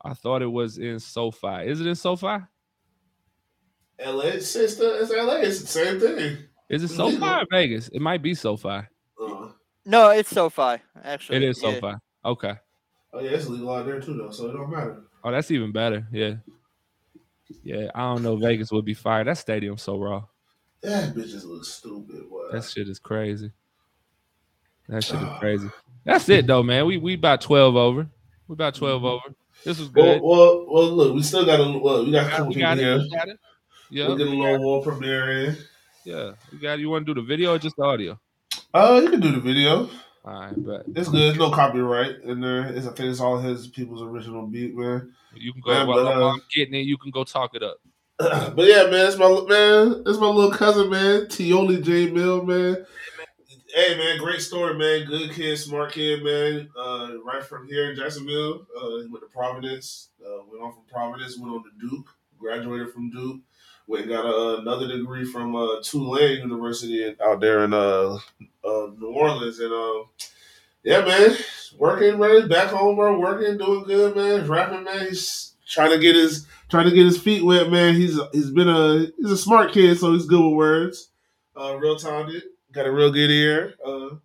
I 0.03 0.13
thought 0.13 0.41
it 0.41 0.51
was 0.51 0.77
in 0.77 0.99
SoFi. 0.99 1.67
Is 1.67 1.79
it 1.79 1.87
in 1.87 1.95
SoFi? 1.95 2.39
LA, 3.99 4.21
it's, 4.25 4.55
it's, 4.55 4.79
it's 4.79 5.11
LA. 5.11 5.35
It's 5.35 5.61
the 5.61 5.67
same 5.67 5.99
thing. 5.99 6.37
Is 6.69 6.83
it 6.83 6.89
SoFi 6.89 7.13
legal. 7.13 7.29
or 7.29 7.45
Vegas? 7.51 7.89
It 7.89 8.01
might 8.01 8.21
be 8.21 8.33
SoFi. 8.33 8.69
Uh, 8.69 9.49
No, 9.85 10.09
it's 10.09 10.29
SoFi. 10.29 10.77
Actually, 11.03 11.37
It 11.37 11.43
is 11.43 11.61
yeah. 11.61 11.73
SoFi. 11.79 11.97
Okay. 12.25 12.53
oh 13.13 13.19
yeah, 13.19 13.31
it's 13.31 13.47
legal 13.47 13.73
out 13.73 13.85
there 13.85 13.99
too, 14.01 14.13
though, 14.15 14.31
so 14.31 14.49
it 14.49 14.53
don't 14.53 14.71
matter. 14.71 15.03
Oh, 15.23 15.31
that's 15.31 15.51
even 15.51 15.71
better. 15.71 16.07
Yeah. 16.11 16.35
Yeah, 17.63 17.91
I 17.93 18.01
don't 18.01 18.23
know. 18.23 18.35
Vegas 18.37 18.71
would 18.71 18.85
be 18.85 18.93
fire. 18.93 19.23
That 19.23 19.37
stadium's 19.37 19.83
so 19.83 19.97
raw. 19.97 20.23
That 20.81 21.13
bitches 21.13 21.45
look 21.45 21.63
stupid. 21.63 22.29
Boy. 22.29 22.51
That 22.51 22.63
shit 22.63 22.89
is 22.89 22.99
crazy. 22.99 23.51
That 24.89 25.03
shit 25.03 25.21
is 25.21 25.29
crazy. 25.39 25.69
That's 26.03 26.27
it 26.29 26.47
though, 26.47 26.63
man. 26.63 26.85
We 26.85 26.97
we 26.97 27.13
about 27.13 27.41
twelve 27.41 27.75
over. 27.75 28.07
We 28.47 28.53
about 28.53 28.75
12 28.75 29.05
over. 29.05 29.35
This 29.63 29.79
was 29.79 29.87
good. 29.87 30.21
well, 30.21 30.65
well, 30.69 30.89
look, 30.91 31.15
we 31.15 31.23
still 31.23 31.45
got 31.45 31.61
a 31.61 31.79
well, 31.79 32.03
we 32.03 32.11
got 32.11 32.27
a 32.27 32.29
couple 32.29 32.47
we 32.47 32.55
people 32.55 32.67
got 32.69 32.77
it. 32.77 32.83
here. 32.83 33.37
We. 33.93 33.99
Yeah. 33.99 34.07
We'll 34.07 34.17
get 34.17 34.27
a 34.27 34.29
little 34.29 34.59
more 34.59 34.83
premiere. 34.83 35.57
Yeah. 36.03 36.31
We 36.51 36.57
got. 36.57 36.79
You 36.79 36.89
want 36.89 37.05
to 37.05 37.13
do 37.13 37.21
the 37.21 37.25
video 37.25 37.53
or 37.53 37.59
just 37.59 37.75
the 37.75 37.83
audio? 37.83 38.19
Uh, 38.73 38.99
you 39.03 39.09
can 39.09 39.19
do 39.19 39.31
the 39.31 39.39
video. 39.39 39.89
All 40.25 40.39
right, 40.39 40.53
but 40.57 40.85
It's 40.95 41.09
good. 41.09 41.19
There's 41.19 41.37
no 41.37 41.51
copyright 41.51 42.21
in 42.23 42.39
there. 42.39 42.67
It's, 42.67 42.87
I 42.87 42.93
think 42.93 43.09
it's 43.09 43.19
all 43.19 43.37
his 43.37 43.67
people's 43.67 44.01
original 44.01 44.47
beat, 44.47 44.73
man. 44.73 45.13
you 45.35 45.51
can 45.51 45.61
go 45.61 45.71
Man, 45.73 45.87
while, 45.87 46.03
but, 46.03 46.21
uh, 46.21 46.29
I'm 46.29 46.41
getting 46.55 46.75
it. 46.75 46.85
You 46.85 46.97
can 46.97 47.11
go 47.11 47.25
talk 47.25 47.55
it 47.55 47.61
up. 47.61 47.77
but 48.17 48.65
yeah, 48.65 48.83
man, 48.83 49.07
it's 49.07 49.17
my 49.17 49.27
man, 49.27 50.03
it's 50.05 50.19
my 50.19 50.27
little 50.27 50.51
cousin, 50.51 50.89
man, 50.89 51.25
Tioli 51.25 51.83
J 51.83 52.09
Mill, 52.11 52.43
man. 52.45 52.85
Hey, 53.75 53.97
man, 53.97 54.19
great 54.19 54.39
story, 54.39 54.75
man. 54.75 55.07
Good 55.07 55.31
kid, 55.31 55.57
smart 55.57 55.91
kid, 55.91 56.23
man. 56.23 56.69
Uh, 56.77 57.17
right 57.25 57.43
from 57.43 57.67
here 57.67 57.89
in 57.89 57.97
Jacksonville, 57.97 58.67
uh, 58.79 59.01
he 59.01 59.07
went 59.09 59.23
to 59.23 59.29
Providence. 59.33 60.09
Uh, 60.23 60.43
went 60.49 60.63
on 60.63 60.73
from 60.73 60.83
Providence, 60.87 61.37
went 61.37 61.53
on 61.53 61.63
to 61.63 61.89
Duke, 61.89 62.07
graduated 62.43 62.91
from 62.91 63.09
Duke. 63.09 63.41
Went 63.87 64.03
and 64.03 64.11
got 64.11 64.25
a, 64.25 64.59
another 64.59 64.87
degree 64.87 65.25
from 65.25 65.55
uh, 65.55 65.81
Tulane 65.81 66.39
University 66.39 67.15
out 67.21 67.39
there 67.41 67.63
in 67.65 67.73
uh, 67.73 68.17
uh, 68.63 68.87
New 68.97 69.13
Orleans, 69.13 69.59
and 69.59 69.73
um, 69.73 70.05
yeah, 70.83 71.03
man, 71.03 71.35
working, 71.77 72.19
man. 72.19 72.47
Back 72.47 72.69
home, 72.69 72.95
bro, 72.95 73.19
working, 73.19 73.57
doing 73.57 73.83
good, 73.83 74.15
man. 74.15 74.47
Rapping, 74.47 74.85
man. 74.85 75.07
He's 75.07 75.53
trying 75.67 75.91
to 75.91 75.99
get 75.99 76.15
his 76.15 76.47
trying 76.69 76.85
to 76.85 76.95
get 76.95 77.05
his 77.05 77.17
feet 77.17 77.43
wet, 77.43 77.69
man. 77.69 77.95
He's 77.95 78.17
he's 78.31 78.51
been 78.51 78.69
a 78.69 79.07
he's 79.17 79.31
a 79.31 79.37
smart 79.37 79.73
kid, 79.73 79.97
so 79.97 80.13
he's 80.13 80.25
good 80.25 80.43
with 80.43 80.55
words. 80.55 81.09
Uh, 81.55 81.75
real 81.77 81.97
talented, 81.97 82.43
got 82.71 82.87
a 82.87 82.91
real 82.91 83.11
good 83.11 83.31
ear. 83.31 83.73
Uh, 83.85 84.15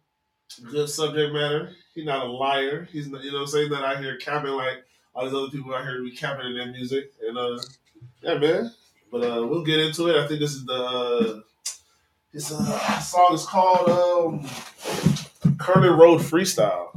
good 0.70 0.88
subject 0.88 1.32
matter. 1.32 1.72
He's 1.94 2.06
not 2.06 2.26
a 2.26 2.30
liar. 2.30 2.88
He's 2.92 3.08
not, 3.08 3.24
you 3.24 3.32
know 3.32 3.38
what 3.38 3.42
I'm 3.42 3.48
saying. 3.48 3.70
Not 3.70 3.84
out 3.84 4.02
here 4.02 4.16
capping 4.18 4.52
like 4.52 4.84
all 5.14 5.24
these 5.24 5.34
other 5.34 5.48
people 5.48 5.74
out 5.74 5.84
here 5.84 6.02
be 6.02 6.12
capping 6.12 6.46
in 6.46 6.56
their 6.56 6.68
music. 6.68 7.12
And 7.26 7.36
uh, 7.36 7.58
yeah, 8.22 8.38
man. 8.38 8.72
But 9.10 9.18
uh, 9.24 9.46
we'll 9.46 9.64
get 9.64 9.78
into 9.80 10.08
it. 10.08 10.16
I 10.16 10.26
think 10.26 10.40
this 10.40 10.52
is 10.52 10.64
the 10.66 10.72
uh, 10.74 11.40
this 12.32 12.52
uh, 12.52 13.00
song 13.00 13.32
is 13.34 13.46
called 13.46 13.88
um, 13.88 15.56
Kernan 15.58 15.98
Road 15.98 16.20
Freestyle. 16.20 16.88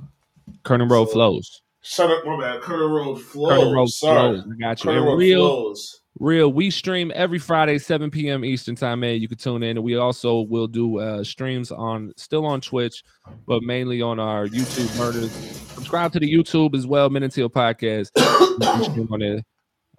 Kernan 0.64 0.90
Road 0.90 1.06
flows. 1.06 1.62
Shut 1.84 2.12
up, 2.12 2.26
my 2.26 2.40
bad. 2.40 2.62
Kernan 2.62 2.92
Road 2.92 3.16
Flows. 3.16 3.74
Road 3.74 3.88
Sorry. 3.88 4.42
flows. 4.42 4.46
I 4.54 4.60
got 4.60 4.84
you. 4.84 5.16
Real, 5.16 5.48
Flows. 5.48 6.02
real. 6.20 6.52
We 6.54 6.70
stream 6.70 7.12
every 7.16 7.40
Friday, 7.40 7.80
7 7.80 8.12
p.m. 8.12 8.46
Eastern 8.46 8.76
time, 8.76 9.00
man. 9.00 9.20
You 9.20 9.28
can 9.28 9.38
tune 9.38 9.64
in. 9.64 9.82
We 9.82 9.96
also 9.96 10.42
will 10.42 10.68
do 10.68 11.00
uh, 11.00 11.24
streams 11.24 11.72
on 11.72 12.14
still 12.18 12.46
on 12.46 12.62
Twitch, 12.62 13.04
but 13.48 13.64
mainly 13.64 14.02
on 14.02 14.20
our 14.20 14.48
YouTube 14.48 14.96
murders. 15.00 15.32
Subscribe 15.74 16.12
to 16.14 16.20
the 16.20 16.32
YouTube 16.32 16.76
as 16.76 16.86
well, 16.86 17.10
Men 17.10 17.24
in 17.24 17.30
Teal 17.32 17.50
Podcast. 17.50 18.10
You 18.52 18.58
can 18.60 18.84
stream 18.84 19.08
on 19.12 19.20
there. 19.22 19.42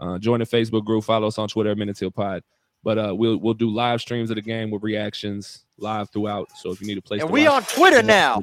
Uh, 0.02 0.18
join 0.18 0.40
the 0.40 0.44
Facebook 0.46 0.84
group. 0.84 1.04
Follow 1.04 1.28
us 1.28 1.38
on 1.38 1.48
Twitter, 1.48 1.74
Men 1.76 1.88
in 1.88 1.94
Teal 1.94 2.10
Pod. 2.10 2.42
But 2.82 2.98
uh, 2.98 3.14
we'll 3.16 3.36
we'll 3.36 3.54
do 3.54 3.70
live 3.70 4.00
streams 4.00 4.30
of 4.30 4.34
the 4.36 4.42
game 4.42 4.70
with 4.72 4.82
reactions 4.82 5.64
live 5.78 6.10
throughout. 6.10 6.48
So 6.56 6.72
if 6.72 6.80
you 6.80 6.86
need 6.88 6.98
a 6.98 7.02
place, 7.02 7.20
And 7.20 7.28
to 7.28 7.32
we 7.32 7.44
watch- 7.48 7.52
on 7.72 7.78
Twitter 7.78 8.02
now. 8.02 8.42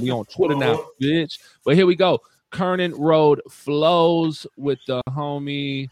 we 0.00 0.10
on 0.10 0.24
Twitter 0.24 0.56
now, 0.56 0.86
bitch. 1.02 1.38
But 1.66 1.74
here 1.76 1.84
we 1.84 1.94
go. 1.94 2.20
Kernan 2.50 2.94
Road 2.94 3.42
flows 3.50 4.46
with 4.56 4.78
the 4.86 5.02
homie. 5.10 5.88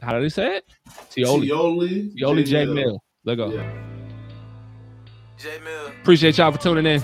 How 0.00 0.12
did 0.14 0.22
he 0.22 0.28
say 0.30 0.56
it? 0.56 0.64
Tioli. 1.10 1.48
Tioli 1.48 2.14
Tioli 2.16 2.44
J 2.46 2.50
J 2.50 2.64
Mill. 2.66 2.74
Mill. 2.74 3.02
Let 3.24 3.34
go. 3.34 3.50
J 5.38 5.58
Mill, 5.62 5.86
Appreciate 6.00 6.38
y'all 6.38 6.50
for 6.52 6.58
tuning 6.58 6.86
in. 6.86 7.00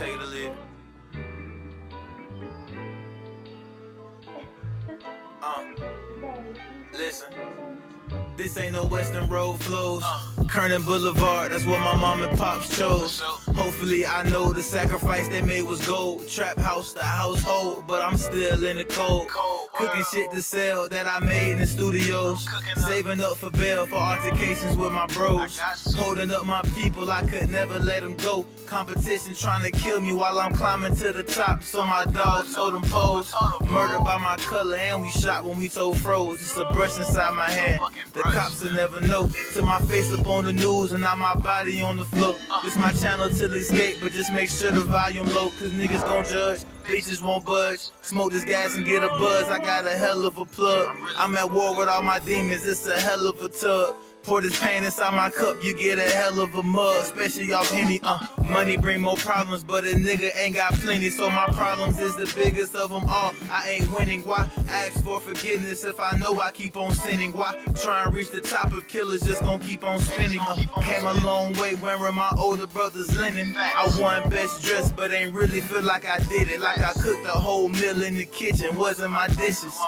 This 8.54 8.62
ain't 8.62 8.74
no 8.74 8.84
Western 8.84 9.26
Road 9.26 9.60
flows. 9.62 10.04
Kernan 10.46 10.82
Boulevard, 10.82 11.50
that's 11.50 11.66
what 11.66 11.80
my 11.80 11.96
mom 11.96 12.22
and 12.22 12.38
pops 12.38 12.76
chose. 12.78 13.20
Hopefully, 13.54 14.04
I 14.06 14.28
know 14.28 14.52
the 14.52 14.62
sacrifice 14.62 15.28
they 15.28 15.42
made 15.42 15.62
was 15.62 15.86
gold. 15.86 16.28
Trap 16.28 16.58
house, 16.58 16.92
the 16.92 17.02
household, 17.02 17.84
but 17.86 18.02
I'm 18.02 18.16
still 18.16 18.64
in 18.64 18.76
the 18.78 18.84
cold. 18.84 19.28
Cooking 19.74 20.04
shit 20.12 20.30
to 20.32 20.40
sell 20.40 20.88
that 20.88 21.06
I 21.06 21.18
made 21.24 21.52
in 21.52 21.58
the 21.58 21.66
studios. 21.66 22.46
Saving 22.76 23.20
up 23.20 23.36
for 23.36 23.50
bail 23.50 23.86
for 23.86 23.96
altercations 23.96 24.76
with 24.76 24.92
my 24.92 25.06
bros. 25.06 25.58
Holding 25.96 26.30
up 26.30 26.46
my 26.46 26.62
people, 26.76 27.10
I 27.10 27.22
could 27.22 27.50
never 27.50 27.78
let 27.78 28.02
them 28.02 28.16
go. 28.16 28.44
Competition 28.66 29.34
trying 29.34 29.62
to 29.64 29.70
kill 29.70 30.00
me 30.00 30.12
while 30.12 30.38
I'm 30.38 30.54
climbing 30.54 30.94
to 30.96 31.12
the 31.12 31.22
top. 31.22 31.62
So 31.62 31.84
my 31.84 32.04
dogs 32.06 32.54
told 32.54 32.74
them 32.74 32.82
pose. 32.82 33.32
Murdered 33.62 34.04
by 34.04 34.18
my 34.18 34.36
color, 34.36 34.76
and 34.76 35.02
we 35.02 35.10
shot 35.10 35.44
when 35.44 35.58
we 35.58 35.68
told 35.68 35.98
froze. 35.98 36.40
It's 36.40 36.56
a 36.56 36.64
brush 36.72 36.96
inside 36.98 37.34
my 37.34 37.50
hand. 37.50 37.80
The 38.12 38.22
cops 38.22 38.62
will 38.62 38.72
never 38.72 39.00
know. 39.00 39.28
To 39.54 39.62
my 39.62 39.80
face 39.80 40.12
up 40.12 40.26
on 40.26 40.44
the 40.44 40.52
news 40.52 40.92
and 40.92 41.02
now 41.02 41.16
my 41.16 41.34
body 41.34 41.82
on 41.82 41.96
the 41.96 42.04
floor. 42.04 42.36
This 42.62 42.76
my 42.76 42.92
channel 42.92 43.28
till 43.48 43.54
escape, 43.54 43.98
but 44.00 44.12
just 44.12 44.32
make 44.32 44.48
sure 44.48 44.70
the 44.70 44.80
volume 44.80 45.26
low, 45.34 45.50
cause 45.58 45.70
niggas 45.72 46.02
gon' 46.02 46.24
judge. 46.24 46.60
Bitches 46.84 47.22
won't 47.22 47.44
budge. 47.44 47.80
Smoke 48.02 48.32
this 48.32 48.44
gas 48.44 48.76
and 48.76 48.84
get 48.84 49.02
a 49.02 49.08
buzz. 49.08 49.48
I 49.48 49.58
got 49.58 49.86
a 49.86 49.96
hell 49.96 50.24
of 50.26 50.38
a 50.38 50.44
plug. 50.44 50.96
I'm 51.16 51.36
at 51.36 51.50
war 51.50 51.76
with 51.76 51.88
all 51.88 52.02
my 52.02 52.18
demons. 52.20 52.66
It's 52.66 52.86
a 52.86 52.98
hell 53.00 53.26
of 53.26 53.40
a 53.42 53.48
tub. 53.48 53.96
Pour 54.24 54.40
this 54.40 54.58
pain 54.58 54.82
inside 54.82 55.14
my 55.14 55.28
cup, 55.28 55.62
you 55.62 55.76
get 55.76 55.98
a 55.98 56.02
hell 56.02 56.40
of 56.40 56.54
a 56.54 56.62
mug, 56.62 56.96
especially 57.02 57.52
off 57.52 57.70
Henny. 57.70 58.00
Uh, 58.02 58.18
money 58.48 58.78
bring 58.78 59.02
more 59.02 59.16
problems, 59.16 59.62
but 59.62 59.84
a 59.84 59.88
nigga 59.88 60.30
ain't 60.38 60.54
got 60.54 60.72
plenty, 60.72 61.10
so 61.10 61.28
my 61.28 61.44
problems 61.48 61.98
is 61.98 62.16
the 62.16 62.32
biggest 62.34 62.74
of 62.74 62.88
them 62.88 63.04
all. 63.06 63.34
I 63.50 63.68
ain't 63.68 63.92
winning, 63.92 64.22
why? 64.22 64.48
Ask 64.70 65.04
for 65.04 65.20
forgiveness 65.20 65.84
if 65.84 66.00
I 66.00 66.16
know 66.16 66.40
I 66.40 66.52
keep 66.52 66.74
on 66.78 66.94
sinning. 66.94 67.32
Why? 67.32 67.54
Try 67.82 68.04
and 68.04 68.14
reach 68.14 68.30
the 68.30 68.40
top 68.40 68.72
of 68.72 68.88
killers, 68.88 69.20
just 69.20 69.42
gon' 69.42 69.60
keep 69.60 69.84
on 69.84 69.98
spinning. 70.00 70.40
Uh, 70.40 70.56
came 70.80 71.04
a 71.04 71.12
long 71.22 71.52
way 71.54 71.74
wearing 71.74 72.14
my 72.14 72.30
older 72.38 72.66
brother's 72.66 73.14
linen. 73.18 73.54
I 73.58 73.90
won 74.00 74.30
best 74.30 74.62
dressed, 74.62 74.96
but 74.96 75.12
ain't 75.12 75.34
really 75.34 75.60
feel 75.60 75.82
like 75.82 76.08
I 76.08 76.18
did 76.20 76.48
it. 76.48 76.60
Like 76.60 76.78
I 76.78 76.92
cooked 76.94 77.26
a 77.26 77.28
whole 77.28 77.68
meal 77.68 78.02
in 78.02 78.14
the 78.16 78.24
kitchen, 78.24 78.74
wasn't 78.74 79.12
my 79.12 79.28
dishes. 79.28 79.78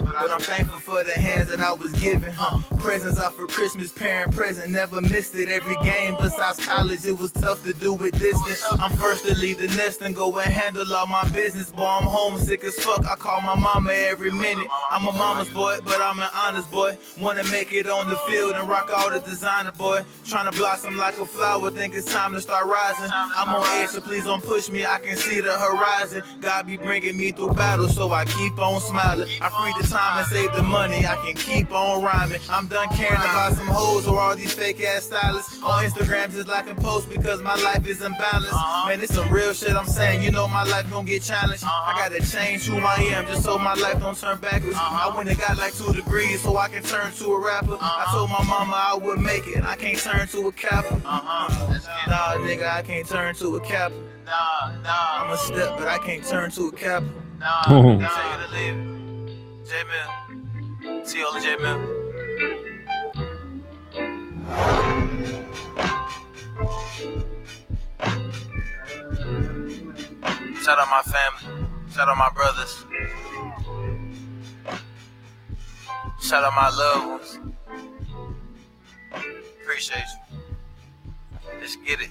But 0.00 0.30
I'm 0.30 0.40
thankful 0.40 0.80
for 0.80 1.02
the 1.02 1.12
hands 1.12 1.48
that 1.48 1.60
I 1.60 1.72
was 1.72 1.92
given. 1.92 2.34
Uh, 2.38 2.60
presents 2.78 3.18
out 3.18 3.32
for 3.32 3.46
Christmas. 3.46 3.69
Christmas 3.70 3.92
parent 3.92 4.34
present, 4.34 4.72
never 4.72 5.00
missed 5.00 5.36
it. 5.36 5.48
Every 5.48 5.76
game 5.84 6.16
besides 6.20 6.58
college, 6.66 7.04
it 7.04 7.16
was 7.16 7.30
tough 7.30 7.62
to 7.62 7.72
do 7.72 7.92
with 7.92 8.18
distance. 8.18 8.64
I'm 8.68 8.90
first 8.96 9.24
to 9.26 9.38
leave 9.38 9.58
the 9.58 9.68
nest 9.76 10.02
and 10.02 10.12
go 10.12 10.36
and 10.40 10.52
handle 10.52 10.92
all 10.92 11.06
my 11.06 11.22
business. 11.28 11.70
Boy, 11.70 11.84
I'm 11.84 12.02
homesick 12.02 12.64
as 12.64 12.74
fuck. 12.74 13.06
I 13.06 13.14
call 13.14 13.40
my 13.42 13.54
mama 13.54 13.92
every 13.92 14.32
minute. 14.32 14.66
I'm 14.90 15.06
a 15.06 15.12
mama's 15.12 15.50
boy, 15.50 15.78
but 15.84 16.00
I'm 16.00 16.18
an 16.18 16.30
honest 16.34 16.68
boy. 16.72 16.98
Wanna 17.20 17.44
make 17.44 17.72
it 17.72 17.88
on 17.88 18.10
the 18.10 18.16
field 18.28 18.54
and 18.54 18.68
rock 18.68 18.90
all 18.92 19.08
the 19.08 19.20
designer 19.20 19.70
boy. 19.70 20.02
Trying 20.24 20.50
to 20.50 20.58
blossom 20.58 20.96
like 20.96 21.16
a 21.20 21.24
flower, 21.24 21.70
think 21.70 21.94
it's 21.94 22.12
time 22.12 22.32
to 22.32 22.40
start 22.40 22.66
rising. 22.66 23.08
I'm 23.12 23.54
on 23.54 23.64
edge, 23.78 23.90
so 23.90 24.00
please 24.00 24.24
don't 24.24 24.42
push 24.42 24.68
me. 24.68 24.84
I 24.84 24.98
can 24.98 25.16
see 25.16 25.40
the 25.40 25.52
horizon. 25.52 26.24
God 26.40 26.66
be 26.66 26.76
bringing 26.76 27.16
me 27.16 27.30
through 27.30 27.52
battles, 27.54 27.94
so 27.94 28.10
I 28.10 28.24
keep 28.24 28.58
on 28.58 28.80
smiling. 28.80 29.28
I 29.40 29.48
free 29.48 29.80
the 29.80 29.86
time 29.86 30.18
and 30.18 30.26
save 30.26 30.52
the 30.54 30.64
money. 30.64 31.06
I 31.06 31.14
can 31.24 31.34
keep 31.34 31.70
on 31.70 32.02
rhyming. 32.02 32.40
I'm 32.50 32.66
done 32.66 32.88
caring 32.96 33.14
about 33.14 33.59
some 33.60 33.74
hoes 33.74 34.06
or 34.08 34.18
all 34.18 34.34
these 34.34 34.52
fake 34.54 34.82
ass 34.82 35.04
stylists 35.04 35.62
on 35.62 35.84
Instagram 35.84 36.30
just 36.32 36.48
liking 36.48 36.74
posts 36.76 37.06
because 37.14 37.42
my 37.42 37.54
life 37.56 37.86
is 37.86 38.00
unbalanced. 38.00 38.52
Uh-huh. 38.52 38.88
Man, 38.88 39.00
it's 39.02 39.14
some 39.14 39.28
real 39.30 39.52
shit 39.52 39.72
I'm 39.76 39.86
saying. 39.86 40.22
You 40.22 40.30
know 40.30 40.48
my 40.48 40.64
life 40.64 40.88
gon' 40.90 41.04
get 41.04 41.22
challenged. 41.22 41.62
Uh-huh. 41.64 41.92
I 41.94 42.08
gotta 42.08 42.24
change 42.26 42.64
who 42.66 42.78
I 42.78 42.94
am 43.14 43.26
just 43.26 43.42
so 43.44 43.58
my 43.58 43.74
life 43.74 44.00
don't 44.00 44.16
turn 44.18 44.38
backwards. 44.38 44.76
Uh-huh. 44.76 45.10
I 45.10 45.16
went 45.16 45.28
and 45.28 45.38
got 45.38 45.58
like 45.58 45.74
two 45.74 45.92
degrees 45.92 46.40
so 46.40 46.56
I 46.56 46.68
can 46.68 46.82
turn 46.82 47.12
to 47.12 47.24
a 47.34 47.38
rapper. 47.44 47.76
I 47.80 48.08
told 48.12 48.30
my 48.30 48.42
mama 48.44 48.72
I 48.74 48.96
would 48.96 49.20
make 49.20 49.46
it. 49.46 49.62
I 49.62 49.76
can't 49.76 49.98
turn 49.98 50.26
to 50.28 50.48
a 50.48 50.52
capper. 50.52 50.96
Nah, 51.04 51.48
nigga, 52.38 52.66
I 52.68 52.82
can't 52.82 53.06
turn 53.06 53.34
to 53.36 53.56
a 53.56 53.60
capper. 53.60 53.94
Nah, 54.24 54.72
nah. 54.82 55.24
I'm 55.24 55.30
a 55.32 55.36
step, 55.36 55.76
but 55.76 55.86
I 55.88 55.98
can't 55.98 56.24
turn 56.24 56.50
to 56.52 56.68
a 56.68 56.72
capper. 56.72 57.06
Nah, 57.38 57.62
Oh. 57.68 57.98
tell 57.98 58.30
you 58.30 58.46
to 58.46 58.52
leave 58.54 58.74
it. 58.74 59.68
J 59.68 59.84
Mill. 59.84 61.04
T 61.04 61.22
O 61.26 61.40
J 61.40 61.56
Mill. 61.56 62.69
Shout 70.62 70.78
out 70.78 70.88
my 70.90 71.02
family. 71.02 71.66
Shout 71.92 72.08
out 72.08 72.16
my 72.16 72.30
brothers. 72.34 72.84
Shout 76.20 76.44
out 76.44 76.54
my 76.54 76.68
loved 76.68 77.06
ones. 77.06 77.38
Appreciate 79.62 80.04
you. 80.30 80.38
Let's 81.60 81.76
get 81.76 82.00
it. 82.00 82.10